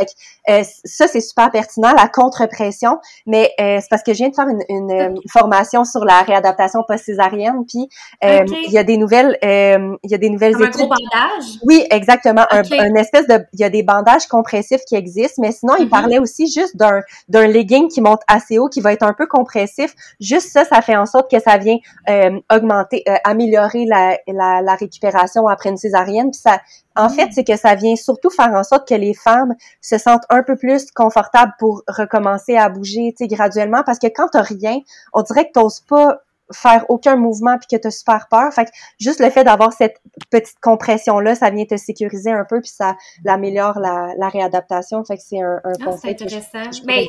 Euh, 0.49 0.63
ça, 0.83 1.07
c'est 1.07 1.21
super 1.21 1.51
pertinent, 1.51 1.93
la 1.95 2.07
contre-pression. 2.07 2.97
Mais 3.25 3.51
euh, 3.59 3.77
c'est 3.79 3.89
parce 3.89 4.03
que 4.03 4.13
je 4.13 4.17
viens 4.17 4.29
de 4.29 4.35
faire 4.35 4.47
une, 4.47 4.63
une, 4.67 4.91
euh, 4.91 5.15
formation 5.31 5.85
sur 5.85 6.03
la 6.03 6.21
réadaptation 6.21 6.81
post-césarienne, 6.87 7.65
puis 7.67 7.87
il 8.21 8.71
y 8.71 8.77
a 8.77 8.83
des 8.83 8.97
nouvelles, 8.97 9.37
il 9.41 10.11
y 10.11 10.15
a 10.15 10.17
des 10.17 10.29
nouvelles 10.29 10.53
études. 10.53 10.65
Un 10.65 10.69
gros 10.69 10.87
bandage? 10.87 11.45
Oui, 11.65 11.85
exactement. 11.89 12.45
Un, 12.51 12.95
espèce 12.95 13.27
de, 13.27 13.39
il 13.53 13.59
y 13.59 13.63
a 13.63 13.69
des 13.69 13.83
bandages 13.83 14.27
compressifs 14.27 14.81
qui 14.85 14.95
existent, 14.95 15.41
mais 15.41 15.51
sinon, 15.51 15.75
il 15.77 15.85
mm-hmm. 15.85 15.89
parlait 15.89 16.19
aussi 16.19 16.51
juste 16.51 16.75
d'un 16.75 17.01
d'un 17.29 17.47
legging 17.47 17.87
qui 17.87 18.01
monte 18.01 18.21
assez 18.27 18.57
haut, 18.59 18.67
qui 18.67 18.81
va 18.81 18.93
être 18.93 19.03
un 19.03 19.13
peu 19.13 19.27
compressif. 19.27 19.93
Juste 20.19 20.49
ça, 20.49 20.65
ça 20.65 20.81
fait 20.81 20.95
en 20.95 21.05
sorte 21.05 21.29
que 21.31 21.39
ça 21.39 21.57
vient 21.57 21.77
augmenter, 22.51 23.03
améliorer 23.23 23.85
la, 23.85 24.17
la, 24.27 24.61
la 24.61 24.75
récupération 24.75 25.47
après 25.47 25.69
une 25.69 25.77
césarienne. 25.77 26.31
Puis 26.31 26.41
ça, 26.41 26.59
en 26.95 27.09
fait, 27.09 27.29
c'est 27.31 27.43
que 27.43 27.55
ça 27.55 27.75
vient 27.75 27.95
surtout 27.95 28.29
faire 28.29 28.53
en 28.53 28.63
sorte 28.63 28.87
que 28.87 28.93
les 28.93 29.13
femmes 29.13 29.55
se 29.81 29.97
sentent 29.97 30.25
un 30.29 30.43
peu 30.43 30.55
plus 30.55 30.91
confortables 30.91 31.53
pour 31.59 31.83
recommencer 31.87 32.55
à 32.55 32.69
bouger, 32.69 33.13
tu 33.17 33.25
sais, 33.25 33.27
graduellement, 33.27 33.83
parce 33.85 33.99
que 33.99 34.07
quand 34.07 34.27
t'as 34.31 34.41
rien, 34.41 34.79
on 35.13 35.21
dirait 35.21 35.45
que 35.45 35.53
t'oses 35.53 35.81
pas 35.81 36.19
faire 36.51 36.85
aucun 36.89 37.15
mouvement 37.15 37.57
puis 37.57 37.67
que 37.71 37.81
t'as 37.81 37.91
super 37.91 38.27
peur. 38.29 38.53
Fait 38.53 38.65
que 38.65 38.71
juste 38.99 39.19
le 39.19 39.29
fait 39.29 39.43
d'avoir 39.43 39.73
cette 39.73 40.01
petite 40.29 40.59
compression 40.61 41.19
là, 41.19 41.35
ça 41.35 41.49
vient 41.49 41.65
te 41.65 41.77
sécuriser 41.77 42.31
un 42.31 42.45
peu 42.45 42.61
puis 42.61 42.69
ça 42.69 42.95
améliore 43.25 43.79
la, 43.79 44.13
la 44.17 44.29
réadaptation. 44.29 45.03
Fait 45.03 45.17
que 45.17 45.23
c'est 45.23 45.41
un, 45.41 45.61
un 45.63 45.73
ah, 45.79 45.85
conseil 45.85 46.11
intéressant. 46.11 46.69
Mais, 46.85 47.07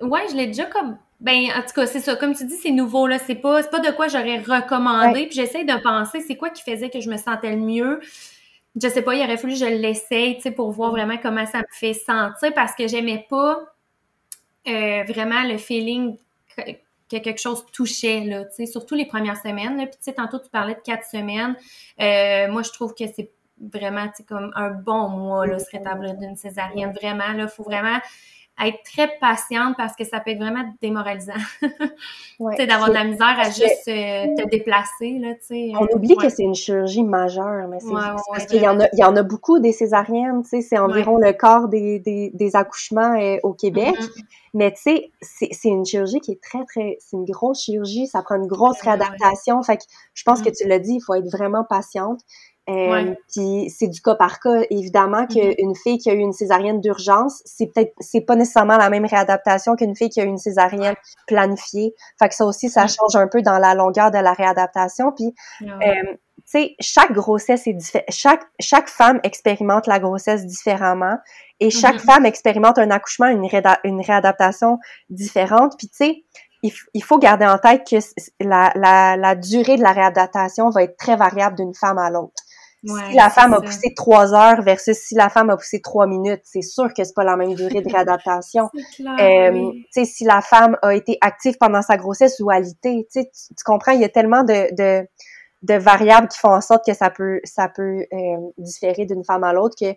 Ouais, 0.00 0.20
je 0.30 0.36
l'ai 0.36 0.46
déjà 0.46 0.66
comme 0.66 0.96
ben 1.20 1.46
en 1.56 1.62
tout 1.62 1.74
cas, 1.74 1.86
c'est 1.86 1.98
ça. 1.98 2.14
Comme 2.14 2.32
tu 2.32 2.44
dis 2.44 2.54
c'est 2.54 2.70
nouveau 2.70 3.08
là, 3.08 3.18
c'est 3.18 3.34
pas 3.34 3.62
c'est 3.62 3.70
pas 3.70 3.80
de 3.80 3.90
quoi 3.90 4.06
j'aurais 4.06 4.38
recommandé, 4.38 5.26
puis 5.26 5.34
j'essaie 5.34 5.64
de 5.64 5.82
penser 5.82 6.20
c'est 6.20 6.36
quoi 6.36 6.50
qui 6.50 6.62
faisait 6.62 6.88
que 6.88 7.00
je 7.00 7.10
me 7.10 7.16
sentais 7.16 7.50
le 7.50 7.56
mieux? 7.56 8.00
Je 8.80 8.88
sais 8.88 9.02
pas, 9.02 9.14
il 9.14 9.22
aurait 9.22 9.36
fallu 9.36 9.54
que 9.54 9.60
je 9.60 9.64
l'essaye, 9.64 10.36
tu 10.36 10.42
sais, 10.42 10.50
pour 10.50 10.70
voir 10.70 10.90
vraiment 10.90 11.16
comment 11.16 11.46
ça 11.46 11.58
me 11.58 11.64
fait 11.70 11.94
sentir 11.94 12.52
parce 12.54 12.74
que 12.74 12.86
j'aimais 12.86 13.26
pas 13.28 13.60
euh, 14.66 15.02
vraiment 15.04 15.42
le 15.44 15.56
feeling 15.58 16.16
que, 16.56 17.16
quelque 17.18 17.38
chose 17.38 17.64
touchait, 17.72 18.20
là, 18.20 18.44
tu 18.44 18.56
sais, 18.56 18.66
surtout 18.66 18.94
les 18.94 19.06
premières 19.06 19.38
semaines, 19.38 19.78
là. 19.78 19.86
Puis, 19.86 19.96
tu 19.96 20.04
sais, 20.04 20.12
tantôt, 20.12 20.38
tu 20.38 20.50
parlais 20.50 20.74
de 20.74 20.80
quatre 20.80 21.06
semaines. 21.06 21.56
Euh, 22.00 22.50
moi, 22.52 22.62
je 22.62 22.70
trouve 22.70 22.94
que 22.94 23.04
c'est 23.06 23.30
vraiment, 23.60 24.06
tu 24.08 24.16
sais, 24.16 24.24
comme 24.24 24.52
un 24.54 24.70
bon 24.70 25.08
mois, 25.08 25.46
là, 25.46 25.58
se 25.58 25.70
rétablir 25.72 26.14
d'une 26.16 26.36
césarienne. 26.36 26.92
Vraiment, 26.92 27.32
là, 27.32 27.48
faut 27.48 27.62
vraiment 27.62 27.98
être 28.66 28.78
très 28.84 29.08
patiente 29.20 29.76
parce 29.76 29.94
que 29.94 30.04
ça 30.04 30.20
peut 30.20 30.30
être 30.30 30.38
vraiment 30.38 30.64
démoralisant. 30.82 31.32
ouais, 32.40 32.56
tu 32.56 32.62
sais, 32.62 32.66
d'avoir 32.66 32.88
de 32.88 32.94
la 32.94 33.04
misère 33.04 33.36
à 33.38 33.44
juste 33.44 33.88
euh, 33.88 34.26
te 34.36 34.48
déplacer, 34.48 35.18
là, 35.18 35.34
tu 35.34 35.46
sais. 35.46 35.72
On 35.78 35.86
oublie 35.94 36.16
que 36.16 36.28
c'est 36.28 36.42
une 36.42 36.54
chirurgie 36.54 37.04
majeure, 37.04 37.68
mais 37.68 37.78
c'est 37.80 37.92
parce 37.92 38.46
qu'il 38.46 38.62
y 38.62 38.68
en 38.68 38.80
a, 38.80 38.86
il 38.92 38.98
y 38.98 39.04
en 39.04 39.16
a 39.16 39.22
beaucoup 39.22 39.58
des 39.58 39.72
césariennes, 39.72 40.42
tu 40.42 40.48
sais, 40.48 40.60
c'est 40.62 40.78
environ 40.78 41.18
le 41.18 41.32
quart 41.32 41.68
des, 41.68 42.00
des, 42.00 42.30
des 42.34 42.56
accouchements 42.56 43.14
euh, 43.18 43.36
au 43.42 43.52
Québec. 43.52 43.94
Mm-hmm. 43.94 44.22
Mais 44.54 44.72
tu 44.72 44.82
sais, 44.82 45.10
c'est 45.20 45.68
une 45.68 45.84
chirurgie 45.84 46.20
qui 46.20 46.32
est 46.32 46.42
très, 46.42 46.64
très, 46.64 46.96
c'est 47.00 47.16
une 47.16 47.24
grosse 47.24 47.62
chirurgie, 47.62 48.06
ça 48.06 48.22
prend 48.22 48.36
une 48.36 48.46
grosse 48.46 48.80
réadaptation. 48.80 49.62
Fait 49.62 49.76
que 49.76 49.84
je 50.14 50.24
pense 50.24 50.42
que 50.42 50.48
mm. 50.48 50.52
tu 50.52 50.68
l'as 50.68 50.78
dit, 50.78 50.94
il 50.94 51.00
faut 51.00 51.14
être 51.14 51.30
vraiment 51.30 51.64
patiente. 51.64 52.20
Euh, 52.68 53.14
Puis 53.32 53.70
c'est 53.70 53.88
du 53.88 54.00
cas 54.00 54.14
par 54.14 54.40
cas. 54.40 54.62
Évidemment 54.70 55.26
qu'une 55.26 55.52
mm-hmm. 55.52 55.82
fille 55.82 55.98
qui 55.98 56.10
a 56.10 56.14
eu 56.14 56.18
une 56.18 56.32
césarienne 56.32 56.80
d'urgence, 56.80 57.40
c'est 57.44 57.66
peut-être 57.66 57.94
c'est 57.98 58.20
pas 58.20 58.36
nécessairement 58.36 58.76
la 58.76 58.90
même 58.90 59.06
réadaptation 59.06 59.74
qu'une 59.74 59.96
fille 59.96 60.10
qui 60.10 60.20
a 60.20 60.24
eu 60.24 60.28
une 60.28 60.38
césarienne 60.38 60.94
planifiée. 61.26 61.94
Fait 62.18 62.28
que 62.28 62.34
ça 62.34 62.44
aussi, 62.44 62.68
ça 62.68 62.86
change 62.86 63.16
un 63.16 63.26
peu 63.26 63.40
dans 63.40 63.58
la 63.58 63.74
longueur 63.74 64.10
de 64.10 64.18
la 64.18 64.32
réadaptation. 64.32 65.12
Puis 65.12 65.34
euh, 65.62 65.66
tu 65.80 66.42
sais, 66.44 66.76
chaque 66.80 67.12
grossesse 67.12 67.66
est 67.66 67.72
différente. 67.72 68.06
Chaque 68.10 68.42
chaque 68.60 68.88
femme 68.88 69.20
expérimente 69.22 69.86
la 69.86 69.98
grossesse 69.98 70.44
différemment 70.44 71.16
et 71.60 71.70
chaque 71.70 71.96
mm-hmm. 71.96 72.00
femme 72.00 72.26
expérimente 72.26 72.78
un 72.78 72.90
accouchement, 72.90 73.28
une, 73.28 73.48
une 73.84 74.00
réadaptation 74.02 74.78
différente. 75.08 75.74
Puis 75.78 75.88
tu 75.88 75.96
sais, 75.96 76.24
il, 76.62 77.04
faut 77.04 77.18
garder 77.18 77.46
en 77.46 77.56
tête 77.56 77.86
que 77.88 77.96
la, 78.40 78.72
la, 78.74 79.16
la 79.16 79.34
durée 79.36 79.76
de 79.76 79.82
la 79.82 79.92
réadaptation 79.92 80.70
va 80.70 80.82
être 80.82 80.96
très 80.96 81.16
variable 81.16 81.56
d'une 81.56 81.72
femme 81.72 81.98
à 81.98 82.10
l'autre 82.10 82.42
si 82.84 83.14
la 83.14 83.28
femme 83.28 83.54
a 83.54 83.60
poussé 83.60 83.92
trois 83.94 84.34
heures 84.34 84.62
versus 84.62 84.96
si 84.96 85.14
la 85.14 85.28
femme 85.28 85.50
a 85.50 85.56
poussé 85.56 85.80
trois 85.80 86.06
minutes, 86.06 86.42
c'est 86.44 86.62
sûr 86.62 86.92
que 86.94 87.02
c'est 87.02 87.14
pas 87.14 87.24
la 87.24 87.36
même 87.36 87.54
durée 87.54 87.82
de 87.82 87.88
réadaptation. 87.92 88.70
euh, 89.20 89.72
Si 89.92 90.24
la 90.24 90.40
femme 90.40 90.76
a 90.82 90.94
été 90.94 91.18
active 91.20 91.56
pendant 91.58 91.82
sa 91.82 91.96
grossesse 91.96 92.38
ou 92.40 92.50
alité, 92.50 93.06
tu, 93.12 93.24
tu 93.24 93.64
comprends, 93.64 93.92
il 93.92 94.00
y 94.00 94.04
a 94.04 94.08
tellement 94.08 94.44
de, 94.44 94.74
de, 94.74 95.06
de, 95.62 95.74
variables 95.74 96.28
qui 96.28 96.38
font 96.38 96.52
en 96.52 96.60
sorte 96.60 96.86
que 96.86 96.94
ça 96.94 97.10
peut, 97.10 97.40
ça 97.44 97.68
peut 97.68 98.06
euh, 98.12 98.36
différer 98.58 99.06
d'une 99.06 99.24
femme 99.24 99.42
à 99.42 99.52
l'autre, 99.52 99.74
que 99.80 99.92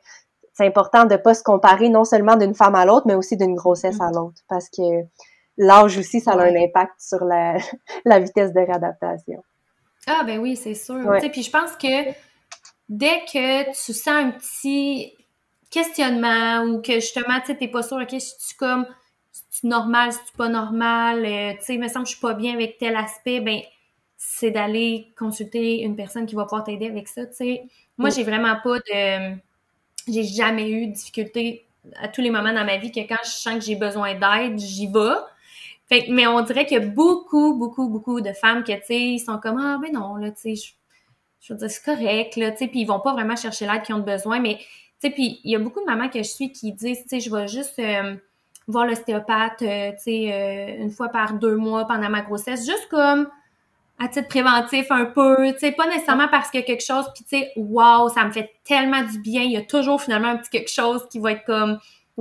c'est 0.54 0.66
important 0.66 1.06
de 1.06 1.16
pas 1.18 1.34
se 1.34 1.44
comparer 1.44 1.90
non 1.90 2.04
seulement 2.04 2.36
d'une 2.36 2.56
femme 2.56 2.76
à 2.76 2.86
l'autre, 2.86 3.06
mais 3.08 3.16
aussi 3.16 3.38
d'une 3.38 3.56
grossesse 3.56 4.02
à 4.02 4.10
mm. 4.10 4.16
l'autre, 4.16 4.42
parce 4.50 4.70
que 4.70 5.04
l'âge 5.58 6.00
aussi, 6.00 6.20
ça 6.20 6.32
a 6.32 6.42
un 6.42 6.56
impact 6.56 6.94
sur 6.98 7.24
la, 7.26 7.58
la 8.06 8.20
vitesse 8.20 8.54
de 8.54 8.60
réadaptation. 8.60 9.44
Ah 10.08 10.24
ben 10.26 10.40
oui, 10.40 10.56
c'est 10.56 10.74
sûr. 10.74 10.98
Puis 11.32 11.44
je 11.44 11.52
pense 11.52 11.76
que 11.76 12.31
dès 12.92 13.22
que 13.26 13.64
tu 13.72 13.94
sens 13.94 14.08
un 14.10 14.32
petit 14.32 15.14
questionnement 15.72 16.64
ou 16.66 16.82
que 16.82 16.96
justement, 16.96 17.40
tu 17.46 17.56
t'es 17.58 17.70
pas 17.70 17.84
sûr, 17.84 17.98
ok, 17.98 18.10
si 18.20 18.38
tu 18.50 18.56
comme, 18.58 18.86
si 19.32 19.62
tu 19.62 19.68
normal, 19.68 20.12
si 20.12 20.20
tu 20.30 20.38
pas 20.38 20.50
normal, 20.50 21.26
euh, 21.26 21.54
tu 21.54 21.66
sais, 21.66 21.76
il 21.76 21.80
me 21.80 21.88
semble 21.88 22.04
que 22.04 22.10
je 22.12 22.16
suis 22.18 22.22
pas 22.22 22.34
bien 22.34 22.54
avec 22.54 22.78
tel 22.78 22.96
aspect, 22.98 23.40
ben, 23.40 23.62
c'est 24.18 24.52
d'aller 24.52 25.08
consulter 25.18 25.82
une 25.84 25.96
personne 25.96 26.26
qui 26.26 26.36
va 26.36 26.44
pouvoir 26.44 26.66
t'aider 26.66 26.88
avec 26.88 27.08
ça, 27.08 27.26
tu 27.26 27.34
sais. 27.36 27.64
Moi, 27.98 28.10
j'ai 28.10 28.24
vraiment 28.24 28.58
pas 28.62 28.80
de, 28.80 29.36
j'ai 30.08 30.24
jamais 30.24 30.70
eu 30.70 30.88
de 30.88 30.94
difficulté 30.94 31.66
à 32.02 32.08
tous 32.10 32.22
les 32.22 32.30
moments 32.32 32.54
dans 32.54 32.66
ma 32.66 32.78
vie 32.78 32.92
que 32.92 33.00
quand 33.02 33.18
je 33.24 33.30
sens 33.30 33.56
que 33.56 33.62
j'ai 33.62 33.76
besoin 33.76 34.14
d'aide, 34.16 34.60
j'y 34.60 34.88
vais. 34.88 35.16
Fait, 35.90 36.08
mais 36.10 36.28
on 36.28 36.42
dirait 36.42 36.66
qu'il 36.66 36.80
y 36.80 36.82
a 36.84 36.86
beaucoup, 36.86 37.56
beaucoup, 37.56 37.90
beaucoup 37.90 38.22
de 38.22 38.34
femmes 38.34 38.64
qui, 38.64 38.74
tu 38.80 38.86
sais, 38.88 39.00
ils 39.00 39.20
sont 39.20 39.40
comme, 39.40 39.58
ah, 39.60 39.80
ben 39.82 39.92
non, 39.94 40.16
là, 40.16 40.32
tu 40.32 40.56
sais, 40.56 40.74
je 41.42 41.54
veux 41.54 41.60
dire, 41.60 41.70
c'est 41.70 41.84
correct, 41.84 42.36
là, 42.36 42.52
tu 42.52 42.58
sais, 42.58 42.68
puis 42.68 42.82
ils 42.82 42.86
vont 42.86 43.00
pas 43.00 43.14
vraiment 43.14 43.36
chercher 43.36 43.66
l'aide 43.66 43.82
qu'ils 43.82 43.96
ont 43.96 44.00
besoin, 44.00 44.40
mais, 44.40 44.58
tu 44.58 44.66
sais, 45.00 45.10
puis 45.10 45.40
il 45.44 45.52
y 45.52 45.56
a 45.56 45.60
beaucoup 45.60 45.82
de 45.82 45.86
mamans 45.86 46.08
que 46.08 46.20
je 46.20 46.30
suis 46.30 46.52
qui 46.52 46.72
disent, 46.72 47.02
tu 47.04 47.10
sais, 47.10 47.20
je 47.20 47.36
vais 47.36 47.48
juste 47.48 47.80
euh, 47.80 48.16
voir 48.68 48.86
l'ostéopathe, 48.86 49.64
euh, 49.64 49.92
tu 49.92 50.04
sais, 50.04 50.32
euh, 50.32 50.84
une 50.84 50.92
fois 50.92 51.10
par 51.10 51.34
deux 51.34 51.56
mois 51.56 51.86
pendant 51.86 52.10
ma 52.10 52.22
grossesse, 52.22 52.66
juste 52.66 52.88
comme 52.90 53.28
à 53.98 54.08
titre 54.08 54.28
préventif 54.28 54.92
un 54.92 55.06
peu, 55.06 55.52
tu 55.54 55.60
sais, 55.60 55.72
pas 55.72 55.88
nécessairement 55.88 56.28
parce 56.28 56.52
qu'il 56.52 56.60
y 56.60 56.64
a 56.64 56.66
quelque 56.66 56.86
chose, 56.86 57.06
puis 57.16 57.24
tu 57.24 57.40
sais, 57.40 57.52
wow, 57.56 58.10
ça 58.10 58.24
me 58.24 58.32
fait 58.32 58.52
tellement 58.64 59.04
du 59.04 59.20
bien, 59.20 59.42
il 59.42 59.52
y 59.52 59.58
a 59.58 59.64
toujours 59.64 60.02
finalement 60.02 60.30
un 60.30 60.38
petit 60.38 60.50
quelque 60.52 60.72
chose 60.72 61.08
qui 61.10 61.20
va 61.20 61.32
être 61.34 61.46
comme 61.46 61.80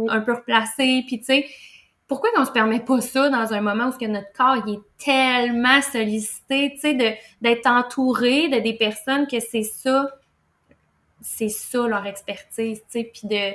un 0.08 0.20
peu 0.20 0.32
replacé, 0.32 1.04
puis 1.06 1.18
tu 1.18 1.24
sais, 1.26 1.46
pourquoi 2.10 2.30
on 2.36 2.44
se 2.44 2.50
permet 2.50 2.80
pas 2.80 3.00
ça 3.00 3.28
dans 3.28 3.54
un 3.54 3.60
moment 3.60 3.88
où 3.88 4.06
notre 4.08 4.32
corps 4.32 4.68
est 4.68 4.80
tellement 4.98 5.80
sollicité, 5.80 6.76
d'être 7.40 7.66
entouré 7.68 8.48
de 8.48 8.58
des 8.58 8.72
personnes 8.72 9.28
que 9.28 9.38
c'est 9.38 9.62
ça, 9.62 10.10
c'est 11.20 11.48
ça 11.48 11.86
leur 11.86 12.04
expertise, 12.06 12.82
puis 12.90 13.12
de 13.22 13.52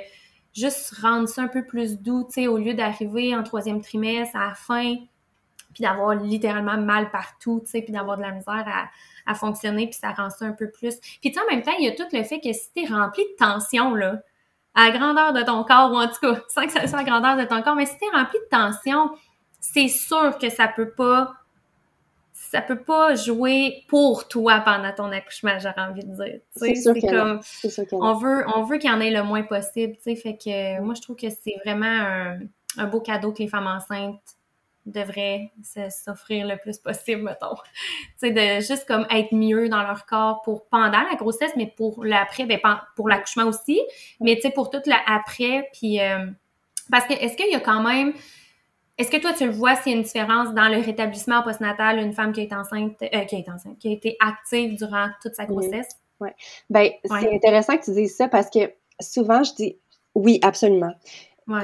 juste 0.54 0.94
rendre 1.02 1.28
ça 1.28 1.42
un 1.42 1.48
peu 1.48 1.66
plus 1.66 2.00
doux, 2.00 2.26
au 2.48 2.56
lieu 2.56 2.72
d'arriver 2.72 3.36
en 3.36 3.42
troisième 3.42 3.82
trimestre 3.82 4.34
à 4.36 4.46
la 4.46 4.54
fin, 4.54 4.94
puis 5.74 5.82
d'avoir 5.82 6.14
littéralement 6.14 6.78
mal 6.78 7.10
partout, 7.10 7.62
tu 7.70 7.82
puis 7.82 7.92
d'avoir 7.92 8.16
de 8.16 8.22
la 8.22 8.32
misère 8.32 8.88
à, 9.26 9.34
fonctionner, 9.34 9.86
puis 9.86 9.98
ça 10.00 10.12
rend 10.12 10.30
ça 10.30 10.46
un 10.46 10.52
peu 10.52 10.70
plus. 10.70 10.94
Puis 11.20 11.30
tu 11.30 11.38
en 11.38 11.44
même 11.50 11.62
temps, 11.62 11.74
il 11.78 11.84
y 11.84 11.88
a 11.88 11.94
tout 11.94 12.08
le 12.10 12.22
fait 12.22 12.40
que 12.40 12.54
si 12.54 12.72
t'es 12.72 12.86
rempli 12.86 13.22
de 13.22 13.36
tension, 13.36 13.94
là, 13.94 14.22
à 14.76 14.90
la 14.90 14.96
grandeur 14.96 15.32
de 15.32 15.42
ton 15.42 15.64
corps, 15.64 15.90
ou 15.90 15.96
en 15.96 16.06
tout 16.06 16.20
cas, 16.20 16.40
sans 16.48 16.66
que 16.66 16.72
ça 16.72 16.86
soit 16.86 16.98
à 16.98 17.02
la 17.02 17.08
grandeur 17.08 17.36
de 17.36 17.44
ton 17.44 17.62
corps, 17.62 17.74
mais 17.74 17.86
si 17.86 17.96
t'es 17.98 18.06
rempli 18.14 18.38
de 18.38 18.48
tension, 18.48 19.10
c'est 19.58 19.88
sûr 19.88 20.38
que 20.38 20.50
ça 20.50 20.68
peut 20.68 20.90
pas 20.90 21.32
ça 22.32 22.60
peut 22.60 22.78
pas 22.78 23.16
jouer 23.16 23.84
pour 23.88 24.28
toi 24.28 24.60
pendant 24.60 24.92
ton 24.92 25.10
accouchement, 25.10 25.58
j'aurais 25.58 25.80
envie 25.80 26.04
de 26.04 26.14
dire. 26.14 26.40
C'est 26.54 26.76
sûr 26.76 26.94
comme 27.00 27.40
on 27.92 28.14
veut 28.14 28.44
on 28.54 28.62
veut 28.62 28.76
qu'il 28.78 28.90
y 28.90 28.92
en 28.92 29.00
ait 29.00 29.10
le 29.10 29.24
moins 29.24 29.42
possible, 29.42 29.96
tu 29.96 30.02
sais, 30.02 30.16
fait 30.16 30.36
que 30.36 30.80
moi 30.80 30.94
je 30.94 31.00
trouve 31.00 31.16
que 31.16 31.28
c'est 31.30 31.56
vraiment 31.64 31.86
un, 31.86 32.38
un 32.76 32.86
beau 32.86 33.00
cadeau 33.00 33.32
que 33.32 33.38
les 33.42 33.48
femmes 33.48 33.66
enceintes 33.66 34.35
devraient 34.86 35.52
s'offrir 35.90 36.46
le 36.46 36.56
plus 36.56 36.78
possible, 36.78 37.22
mettons. 37.22 37.54
tu 38.18 38.28
sais, 38.28 38.30
de 38.30 38.60
juste 38.60 38.86
comme 38.86 39.06
être 39.10 39.34
mieux 39.34 39.68
dans 39.68 39.82
leur 39.82 40.06
corps 40.06 40.42
pour 40.42 40.66
pendant 40.66 41.02
la 41.02 41.16
grossesse, 41.16 41.52
mais 41.56 41.66
pour 41.66 42.04
l'après, 42.04 42.46
ben, 42.46 42.58
pour 42.94 43.08
l'accouchement 43.08 43.44
aussi, 43.44 43.80
mais 44.20 44.36
tu 44.36 44.42
sais, 44.42 44.50
pour 44.50 44.70
tout 44.70 44.82
l'après, 44.86 45.68
puis... 45.72 46.00
Euh, 46.00 46.26
parce 46.90 47.04
que, 47.06 47.14
est-ce 47.14 47.36
qu'il 47.36 47.50
y 47.50 47.54
a 47.54 47.60
quand 47.60 47.82
même... 47.82 48.12
Est-ce 48.96 49.10
que 49.10 49.18
toi, 49.18 49.34
tu 49.34 49.44
le 49.44 49.52
vois 49.52 49.76
s'il 49.76 49.92
y 49.92 49.94
a 49.94 49.98
une 49.98 50.04
différence 50.04 50.54
dans 50.54 50.68
le 50.68 50.78
rétablissement 50.80 51.42
postnatal, 51.42 51.98
une 51.98 52.14
femme 52.14 52.32
qui 52.32 52.40
est 52.40 52.52
enceinte, 52.52 52.96
euh, 53.02 53.24
qui 53.24 53.36
est 53.36 53.48
enceinte, 53.48 53.78
qui 53.78 53.88
a 53.88 53.92
été 53.92 54.16
active 54.20 54.76
durant 54.76 55.08
toute 55.20 55.34
sa 55.34 55.44
grossesse? 55.44 55.88
Oui. 56.20 56.30
Ben, 56.70 56.90
c'est 57.04 57.34
intéressant 57.34 57.76
que 57.76 57.84
tu 57.84 57.92
dises 57.92 58.16
ça 58.16 58.28
parce 58.28 58.48
que 58.48 58.72
souvent, 59.00 59.42
je 59.42 59.52
dis 59.54 59.76
oui, 60.14 60.38
absolument. 60.42 60.94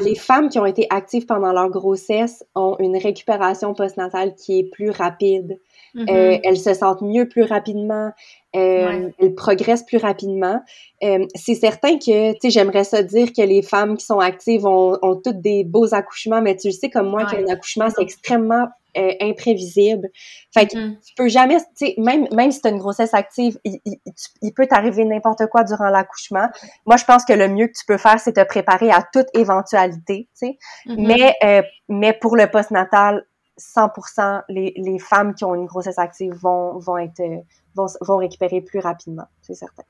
Les 0.01 0.15
femmes 0.15 0.49
qui 0.49 0.61
ont 0.61 0.67
été 0.67 0.87
actives 0.91 1.27
pendant 1.27 1.53
leur 1.53 1.69
grossesse 1.69 2.45
ont 2.55 2.77
une 2.79 2.97
récupération 2.97 3.75
postnatale 3.75 4.35
qui 4.37 4.61
est 4.61 4.71
plus 4.71 4.91
rapide. 4.91 5.59
Mm-hmm. 5.95 6.11
euh, 6.11 6.39
elles 6.43 6.57
se 6.57 6.73
sentent 6.73 7.03
mieux 7.03 7.29
plus 7.29 7.43
rapidement, 7.43 8.13
euh, 8.57 9.11
elles 9.19 9.35
progressent 9.35 9.85
plus 9.85 9.99
rapidement. 9.99 10.63
Euh, 11.03 11.27
c'est 11.35 11.55
certain 11.55 11.99
que, 11.99 12.33
tu 12.33 12.39
sais, 12.41 12.51
j'aimerais 12.51 12.85
ça 12.85 13.03
dire 13.03 13.33
que 13.33 13.43
les 13.43 13.61
femmes 13.61 13.99
qui 13.99 14.07
sont 14.07 14.19
actives 14.19 14.65
ont, 14.65 14.97
ont 15.03 15.17
toutes 15.17 15.43
des 15.43 15.65
beaux 15.65 15.93
accouchements, 15.93 16.41
mais 16.41 16.57
tu 16.57 16.69
le 16.69 16.73
sais 16.73 16.89
comme 16.89 17.11
moi 17.11 17.27
qu'un 17.27 17.47
accouchement, 17.47 17.89
c'est 17.91 18.03
extrêmement 18.03 18.69
euh, 18.97 19.13
imprévisible. 19.21 20.09
Fait 20.53 20.67
que 20.67 20.77
mm-hmm. 20.77 21.01
tu 21.01 21.15
peux 21.17 21.29
jamais, 21.29 21.59
tu 21.59 21.87
sais, 21.87 21.95
même, 21.99 22.27
même 22.33 22.51
si 22.51 22.61
tu 22.61 22.69
as 22.69 22.71
une 22.71 22.79
grossesse 22.79 23.15
active, 23.15 23.59
il, 23.65 23.81
il, 23.85 24.53
peut 24.53 24.67
t'arriver 24.67 25.05
n'importe 25.05 25.47
quoi 25.47 25.65
durant 25.65 25.89
l'accouchement. 25.89 26.49
Moi, 26.87 26.97
je 26.97 27.05
pense 27.05 27.25
que 27.25 27.33
le 27.33 27.49
mieux 27.49 27.69
que 27.69 27.73
tu 27.79 27.85
peux 27.87 27.99
faire, 27.99 28.21
c'est 28.21 28.35
te 28.35 28.45
préparer 28.45 28.91
à 28.91 29.03
toute 29.13 29.29
éventualité, 29.35 30.29
tu 30.39 30.47
sais. 30.47 30.59
Mm-hmm. 30.87 31.07
Mais, 31.07 31.35
euh, 31.45 31.63
mais 31.89 32.13
pour 32.13 32.37
le 32.37 32.51
postnatal, 32.51 33.25
100% 33.59 34.43
les, 34.49 34.73
les 34.77 34.99
femmes 34.99 35.35
qui 35.35 35.45
ont 35.45 35.55
une 35.55 35.67
grossesse 35.67 35.99
active 35.99 36.33
vont, 36.35 36.79
vont, 36.79 36.99
être, 36.99 37.21
euh, 37.21 37.41
vont, 37.75 37.87
vont 38.01 38.17
récupérer 38.17 38.61
plus 38.61 38.81
rapidement, 38.81 39.27
c'est 39.43 39.55
certain. 39.55 39.85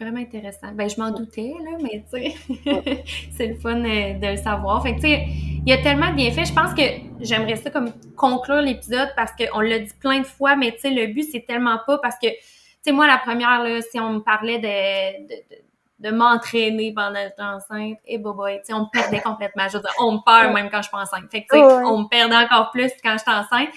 Vraiment 0.00 0.20
intéressant. 0.20 0.72
Ben, 0.72 0.88
je 0.88 0.98
m'en 0.98 1.10
doutais, 1.10 1.52
là, 1.62 1.76
mais 1.82 2.02
tu 2.10 2.22
sais, 2.22 3.04
c'est 3.36 3.48
le 3.48 3.54
fun 3.56 3.84
euh, 3.84 4.14
de 4.14 4.28
le 4.28 4.36
savoir. 4.38 4.82
Fait 4.82 4.92
que, 4.96 5.00
tu 5.00 5.08
sais, 5.08 5.26
il 5.28 5.68
y 5.68 5.72
a 5.74 5.78
tellement 5.82 6.10
bien 6.14 6.30
fait. 6.30 6.46
Je 6.46 6.54
pense 6.54 6.72
que 6.72 6.82
j'aimerais 7.20 7.56
ça 7.56 7.68
comme 7.68 7.92
conclure 8.16 8.62
l'épisode 8.62 9.10
parce 9.14 9.32
qu'on 9.32 9.60
l'a 9.60 9.78
dit 9.78 9.92
plein 10.00 10.20
de 10.20 10.26
fois, 10.26 10.56
mais 10.56 10.72
tu 10.72 10.78
sais, 10.80 10.90
le 10.90 11.08
but, 11.08 11.24
c'est 11.30 11.44
tellement 11.46 11.78
pas 11.86 11.98
parce 11.98 12.16
que, 12.16 12.28
tu 12.28 12.36
sais, 12.80 12.92
moi, 12.92 13.06
la 13.06 13.18
première, 13.18 13.62
là, 13.62 13.82
si 13.82 14.00
on 14.00 14.14
me 14.14 14.20
parlait 14.20 14.58
de, 14.58 15.28
de, 15.28 16.08
de, 16.08 16.16
m'entraîner 16.16 16.94
pendant 16.94 17.20
temps 17.36 17.56
enceinte, 17.56 17.98
et 18.06 18.14
eh, 18.14 18.18
bah, 18.18 18.32
tu 18.48 18.58
sais, 18.64 18.72
on 18.72 18.80
me 18.80 18.90
perdait 18.90 19.20
complètement. 19.20 19.68
Je 19.68 19.76
veux 19.76 19.82
dire, 19.82 19.92
on 19.98 20.12
me 20.12 20.24
perd 20.24 20.54
même 20.54 20.70
quand 20.70 20.80
je 20.80 20.88
suis 20.88 20.96
enceinte. 20.96 21.30
Fait 21.30 21.42
que, 21.42 21.54
tu 21.54 21.60
sais, 21.60 21.84
on 21.84 21.98
me 21.98 22.08
perdait 22.08 22.36
encore 22.36 22.70
plus 22.70 22.90
quand 23.04 23.12
je 23.12 23.18
suis 23.18 23.30
enceinte. 23.30 23.68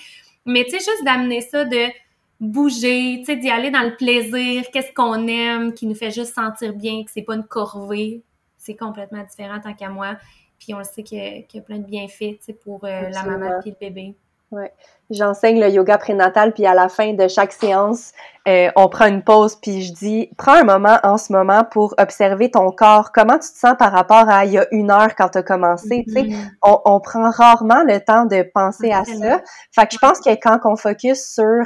Mais, 0.45 0.63
tu 0.63 0.69
sais, 0.69 0.77
juste 0.77 1.03
d'amener 1.03 1.41
ça 1.41 1.65
de 1.65 1.87
bouger, 2.39 3.17
tu 3.19 3.25
sais, 3.25 3.35
d'y 3.37 3.49
aller 3.49 3.71
dans 3.71 3.83
le 3.83 3.95
plaisir, 3.95 4.63
qu'est-ce 4.71 4.93
qu'on 4.93 5.27
aime, 5.27 5.73
qui 5.73 5.85
nous 5.85 5.95
fait 5.95 6.11
juste 6.11 6.33
sentir 6.33 6.73
bien, 6.73 7.03
que 7.03 7.11
c'est 7.11 7.21
pas 7.21 7.35
une 7.35 7.45
corvée. 7.45 8.21
C'est 8.57 8.75
complètement 8.75 9.23
différent 9.23 9.59
tant 9.59 9.73
qu'à 9.73 9.89
moi. 9.89 10.17
Puis 10.59 10.73
on 10.73 10.77
le 10.77 10.83
sait 10.83 11.03
qu'il 11.03 11.17
y, 11.17 11.57
a 11.57 11.61
plein 11.61 11.79
de 11.79 11.85
bienfaits, 11.85 12.19
tu 12.19 12.37
sais, 12.41 12.53
pour 12.53 12.83
euh, 12.85 13.09
la 13.09 13.23
maman 13.23 13.59
et 13.65 13.69
le 13.69 13.75
bébé. 13.79 14.15
Ouais. 14.53 14.71
J'enseigne 15.09 15.59
le 15.59 15.69
yoga 15.69 15.97
prénatal, 15.97 16.53
puis 16.53 16.65
à 16.65 16.73
la 16.73 16.87
fin 16.89 17.13
de 17.13 17.27
chaque 17.27 17.51
séance, 17.51 18.13
euh, 18.47 18.69
on 18.75 18.87
prend 18.87 19.05
une 19.07 19.21
pause, 19.21 19.55
puis 19.55 19.81
je 19.81 19.93
dis, 19.93 20.29
prends 20.37 20.53
un 20.53 20.63
moment 20.63 20.97
en 21.03 21.17
ce 21.17 21.33
moment 21.33 21.63
pour 21.69 21.93
observer 21.97 22.51
ton 22.51 22.71
corps. 22.71 23.11
Comment 23.11 23.33
tu 23.33 23.51
te 23.51 23.57
sens 23.57 23.75
par 23.77 23.91
rapport 23.91 24.29
à 24.29 24.45
il 24.45 24.53
y 24.53 24.57
a 24.57 24.65
une 24.71 24.91
heure 24.91 25.15
quand 25.15 25.29
tu 25.29 25.39
as 25.39 25.43
commencé? 25.43 26.05
mm-hmm. 26.07 26.49
on, 26.63 26.79
on, 26.85 26.99
prend 26.99 27.29
rarement 27.31 27.83
le 27.83 27.99
temps 27.99 28.25
de 28.25 28.43
penser 28.53 28.91
à 28.91 29.03
ça. 29.03 29.41
Fait 29.73 29.87
que 29.87 29.93
je 29.93 29.97
pense 29.97 30.19
que 30.19 30.29
quand 30.35 30.59
on 30.63 30.75
focus 30.75 31.33
sur 31.33 31.65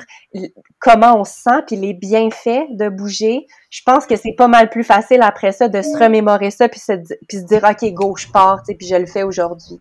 comment 0.80 1.20
on 1.20 1.24
se 1.24 1.42
sent, 1.42 1.62
puis 1.68 1.76
les 1.76 1.94
bienfaits 1.94 2.68
de 2.72 2.90
bouger, 2.90 3.46
je 3.70 3.82
pense 3.86 4.06
que 4.06 4.16
c'est 4.16 4.36
pas 4.38 4.48
mal 4.48 4.70
plus 4.70 4.84
facile 4.84 5.22
après 5.22 5.52
ça 5.52 5.68
de 5.68 5.82
se 5.82 5.98
remémorer 5.98 6.52
ça, 6.52 6.70
puis 6.70 6.80
se, 6.80 6.94
puis 7.28 7.38
se 7.38 7.44
dire, 7.44 7.64
OK, 7.70 7.94
go, 7.94 8.16
je 8.16 8.28
pars, 8.28 8.62
puis 8.66 8.88
je 8.88 8.96
le 8.96 9.06
fais 9.06 9.24
aujourd'hui. 9.24 9.80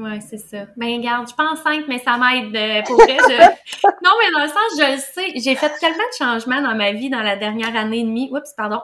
Oui, 0.00 0.20
c'est 0.20 0.38
ça. 0.38 0.66
Ben, 0.76 0.98
regarde, 0.98 1.24
je 1.24 1.30
suis 1.30 1.36
pas 1.36 1.50
enceinte, 1.50 1.86
mais 1.88 1.98
ça 1.98 2.16
m'aide. 2.16 2.54
Euh, 2.54 2.82
pour 2.86 2.94
vrai, 2.98 3.16
je... 3.18 3.36
non, 4.04 4.12
mais 4.20 4.30
dans 4.32 4.42
le 4.42 4.48
sens, 4.48 4.78
je 4.78 4.92
le 4.92 4.98
sais, 4.98 5.32
j'ai 5.34 5.56
fait 5.56 5.72
tellement 5.80 5.96
de 5.96 6.16
changements 6.16 6.62
dans 6.62 6.76
ma 6.76 6.92
vie 6.92 7.10
dans 7.10 7.20
la 7.20 7.34
dernière 7.34 7.74
année 7.74 7.98
et 7.98 8.04
demie. 8.04 8.30
Oups, 8.32 8.52
pardon. 8.56 8.80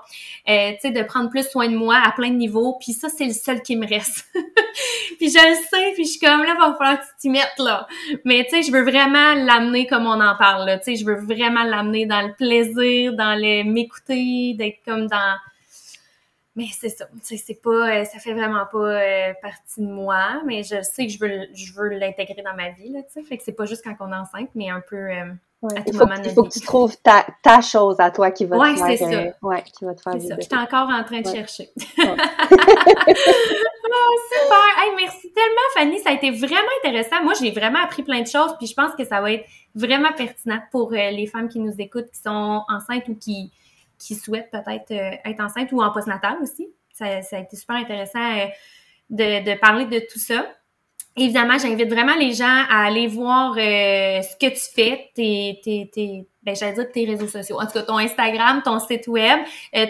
Euh, 0.48 0.72
tu 0.72 0.78
sais, 0.80 0.90
de 0.90 1.04
prendre 1.04 1.30
plus 1.30 1.48
soin 1.48 1.68
de 1.68 1.76
moi 1.76 2.00
à 2.04 2.10
plein 2.10 2.30
de 2.30 2.34
niveaux. 2.34 2.78
Puis 2.80 2.94
ça, 2.94 3.08
c'est 3.08 3.26
le 3.26 3.32
seul 3.32 3.62
qui 3.62 3.76
me 3.76 3.86
reste. 3.86 4.26
puis 4.34 5.30
je 5.30 5.38
le 5.38 5.54
sais, 5.54 5.92
puis 5.94 6.04
je 6.04 6.10
suis 6.10 6.18
comme, 6.18 6.42
là, 6.42 6.56
va 6.58 6.74
falloir 6.76 6.98
que 6.98 7.04
tu 7.04 7.12
t'y 7.20 7.30
mettes, 7.30 7.58
là. 7.58 7.86
Mais 8.24 8.42
tu 8.42 8.56
sais, 8.56 8.62
je 8.62 8.72
veux 8.72 8.82
vraiment 8.82 9.34
l'amener 9.34 9.86
comme 9.86 10.06
on 10.06 10.20
en 10.20 10.34
parle, 10.34 10.66
là. 10.66 10.78
Tu 10.78 10.84
sais, 10.84 10.96
je 10.96 11.06
veux 11.06 11.20
vraiment 11.20 11.62
l'amener 11.62 12.06
dans 12.06 12.22
le 12.22 12.32
plaisir, 12.32 13.12
dans 13.12 13.38
le 13.38 13.62
m'écouter, 13.62 14.54
d'être 14.58 14.80
comme 14.84 15.06
dans 15.06 15.36
mais 16.56 16.66
c'est 16.72 16.88
ça, 16.88 17.06
c'est 17.22 17.60
pas, 17.60 17.70
euh, 17.70 18.04
ça 18.04 18.18
fait 18.20 18.32
vraiment 18.32 18.64
pas 18.70 18.78
euh, 18.78 19.32
partie 19.42 19.80
de 19.80 19.86
moi, 19.86 20.40
mais 20.46 20.62
je 20.62 20.82
sais 20.82 21.06
que 21.06 21.12
je 21.12 21.18
veux, 21.18 21.48
je 21.52 21.72
veux 21.72 21.88
l'intégrer 21.88 22.42
dans 22.42 22.54
ma 22.54 22.70
vie, 22.70 22.90
là, 22.90 23.02
tu 23.02 23.12
sais. 23.12 23.22
Fait 23.24 23.36
que 23.36 23.42
c'est 23.42 23.52
pas 23.52 23.64
juste 23.64 23.82
quand 23.82 23.96
on 23.98 24.12
est 24.12 24.16
enceinte, 24.16 24.50
mais 24.54 24.70
un 24.70 24.80
peu 24.80 24.96
euh, 24.96 25.32
à 25.74 25.82
tout 25.82 25.96
moment 25.96 26.14
Il 26.24 26.30
faut 26.30 26.44
que 26.44 26.52
tu 26.52 26.60
trouves 26.60 26.96
ta, 26.98 27.26
ta, 27.42 27.60
chose 27.60 27.96
à 27.98 28.12
toi 28.12 28.30
qui 28.30 28.44
va 28.44 28.56
ouais, 28.56 28.74
te 28.74 28.78
faire... 28.78 28.98
Ça. 28.98 29.46
ouais, 29.48 29.64
qui 29.64 29.84
va 29.84 29.94
te 29.94 30.02
faire 30.02 30.12
C'est 30.12 30.28
ça, 30.28 30.36
je 30.38 30.42
suis 30.42 30.54
encore 30.54 30.88
en 30.88 31.02
train 31.02 31.22
de 31.22 31.26
chercher. 31.26 31.70
oh, 31.76 31.82
super! 34.30 34.64
Hey, 34.78 34.92
merci 34.96 35.32
tellement, 35.32 35.68
Fanny, 35.74 35.98
ça 35.98 36.10
a 36.10 36.12
été 36.12 36.30
vraiment 36.30 36.70
intéressant. 36.84 37.24
Moi, 37.24 37.32
j'ai 37.40 37.50
vraiment 37.50 37.82
appris 37.82 38.04
plein 38.04 38.20
de 38.20 38.28
choses, 38.28 38.54
puis 38.58 38.68
je 38.68 38.74
pense 38.74 38.94
que 38.94 39.04
ça 39.04 39.20
va 39.20 39.32
être 39.32 39.44
vraiment 39.74 40.12
pertinent 40.12 40.60
pour 40.70 40.92
les 40.92 41.26
femmes 41.26 41.48
qui 41.48 41.58
nous 41.58 41.74
écoutent, 41.80 42.12
qui 42.12 42.20
sont 42.20 42.62
enceintes 42.68 43.08
ou 43.08 43.16
qui 43.16 43.50
qui 44.04 44.14
souhaitent 44.14 44.50
peut-être 44.50 44.90
euh, 44.90 45.16
être 45.24 45.40
enceinte 45.40 45.72
ou 45.72 45.82
en 45.82 45.90
postnatal 45.90 46.36
aussi. 46.42 46.68
Ça, 46.92 47.06
a 47.06 47.38
été 47.38 47.56
super 47.56 47.76
intéressant 47.76 48.20
euh, 48.20 48.46
de, 49.10 49.58
parler 49.58 49.86
de 49.86 49.98
tout 49.98 50.18
ça. 50.18 50.46
Évidemment, 51.16 51.58
j'invite 51.58 51.88
vraiment 51.88 52.14
les 52.16 52.32
gens 52.32 52.64
à 52.68 52.86
aller 52.86 53.06
voir 53.06 53.52
euh, 53.52 54.20
ce 54.22 54.36
que 54.36 54.52
tu 54.52 54.74
fais, 54.74 55.10
tes, 55.14 55.60
tes, 55.62 55.90
tes 55.92 56.26
ben, 56.42 56.54
j'allais 56.54 56.74
dire 56.74 56.90
tes 56.92 57.06
réseaux 57.06 57.28
sociaux, 57.28 57.58
en 57.58 57.66
tout 57.66 57.72
cas 57.72 57.82
ton 57.82 57.98
Instagram, 57.98 58.60
ton 58.62 58.78
site 58.80 59.06
web. 59.06 59.38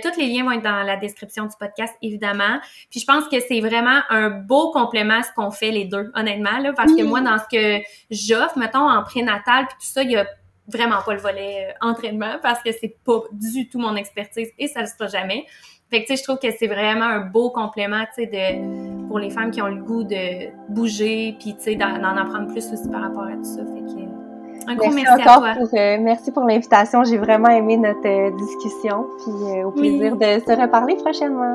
tous 0.03 0.17
les 0.19 0.27
liens 0.27 0.45
vont 0.45 0.53
être 0.53 0.63
dans 0.63 0.83
la 0.83 0.97
description 0.97 1.45
du 1.45 1.55
podcast, 1.59 1.95
évidemment. 2.01 2.61
Puis 2.91 3.01
je 3.01 3.07
pense 3.07 3.27
que 3.29 3.41
c'est 3.41 3.61
vraiment 3.61 4.03
un 4.11 4.31
beau 4.31 4.71
complément 4.71 5.15
à 5.15 5.23
ce 5.23 5.33
qu'on 5.35 5.51
fait 5.51 5.71
les 5.71 5.87
deux, 5.87 6.13
honnêtement, 6.15 6.59
là, 6.59 6.73
parce 6.75 6.95
que 6.95 7.03
moi, 7.03 7.23
dans 7.23 7.39
ce 7.39 7.49
que 7.51 7.85
j'offre, 8.11 8.59
mettons, 8.59 8.89
en 8.89 9.03
prénatal, 9.03 9.67
puis 9.67 9.77
tout 9.81 9.93
ça, 9.93 10.03
il 10.03 10.13
y 10.13 10.17
a 10.17 10.27
vraiment 10.69 11.03
pas 11.05 11.15
le 11.15 11.21
volet 11.21 11.69
euh, 11.69 11.87
entraînement 11.89 12.39
parce 12.43 12.63
que 12.63 12.71
c'est 12.73 12.97
pas 13.05 13.21
du 13.33 13.69
tout 13.69 13.79
mon 13.79 13.97
expertise 13.97 14.49
et 14.59 14.69
ça 14.69 14.81
le 14.81 14.87
sera 14.87 15.07
jamais. 15.07 15.45
Fait 15.91 16.03
que 16.03 16.07
tu 16.07 16.17
sais, 16.17 16.23
je 16.23 16.25
trouve 16.25 16.39
que 16.39 16.51
c'est 16.59 16.67
vraiment 16.67 17.05
un 17.05 17.21
beau 17.21 17.51
complément, 17.51 18.05
tu 18.15 18.25
sais, 18.25 18.27
de 18.27 19.07
pour 19.07 19.19
les 19.19 19.31
femmes 19.31 19.51
qui 19.51 19.61
ont 19.61 19.69
le 19.69 19.83
goût 19.83 20.03
de 20.03 20.51
bouger, 20.73 21.37
puis 21.39 21.55
tu 21.55 21.63
sais, 21.63 21.75
d'en 21.77 22.03
apprendre 22.17 22.49
plus 22.49 22.73
aussi 22.73 22.89
par 22.91 23.03
rapport 23.03 23.25
à 23.25 23.37
tout 23.37 23.45
ça. 23.45 23.61
Fait 23.67 23.81
que 23.81 24.25
un 24.67 24.77
gros 24.77 24.91
merci, 24.91 25.07
à 25.07 25.19
toi. 25.19 25.55
Pour, 25.59 25.79
euh, 25.79 25.99
merci 26.01 26.33
pour 26.33 26.45
l'invitation. 26.45 27.05
J'ai 27.05 27.19
vraiment 27.19 27.51
aimé 27.51 27.77
notre 27.77 28.09
euh, 28.09 28.31
discussion, 28.31 29.07
puis 29.19 29.63
au 29.63 29.71
plaisir 29.71 30.17
de 30.17 30.25
se 30.25 30.61
reparler 30.61 30.97
prochainement. 30.97 31.53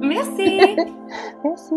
Merci. 0.00 0.76
merci. 1.44 1.74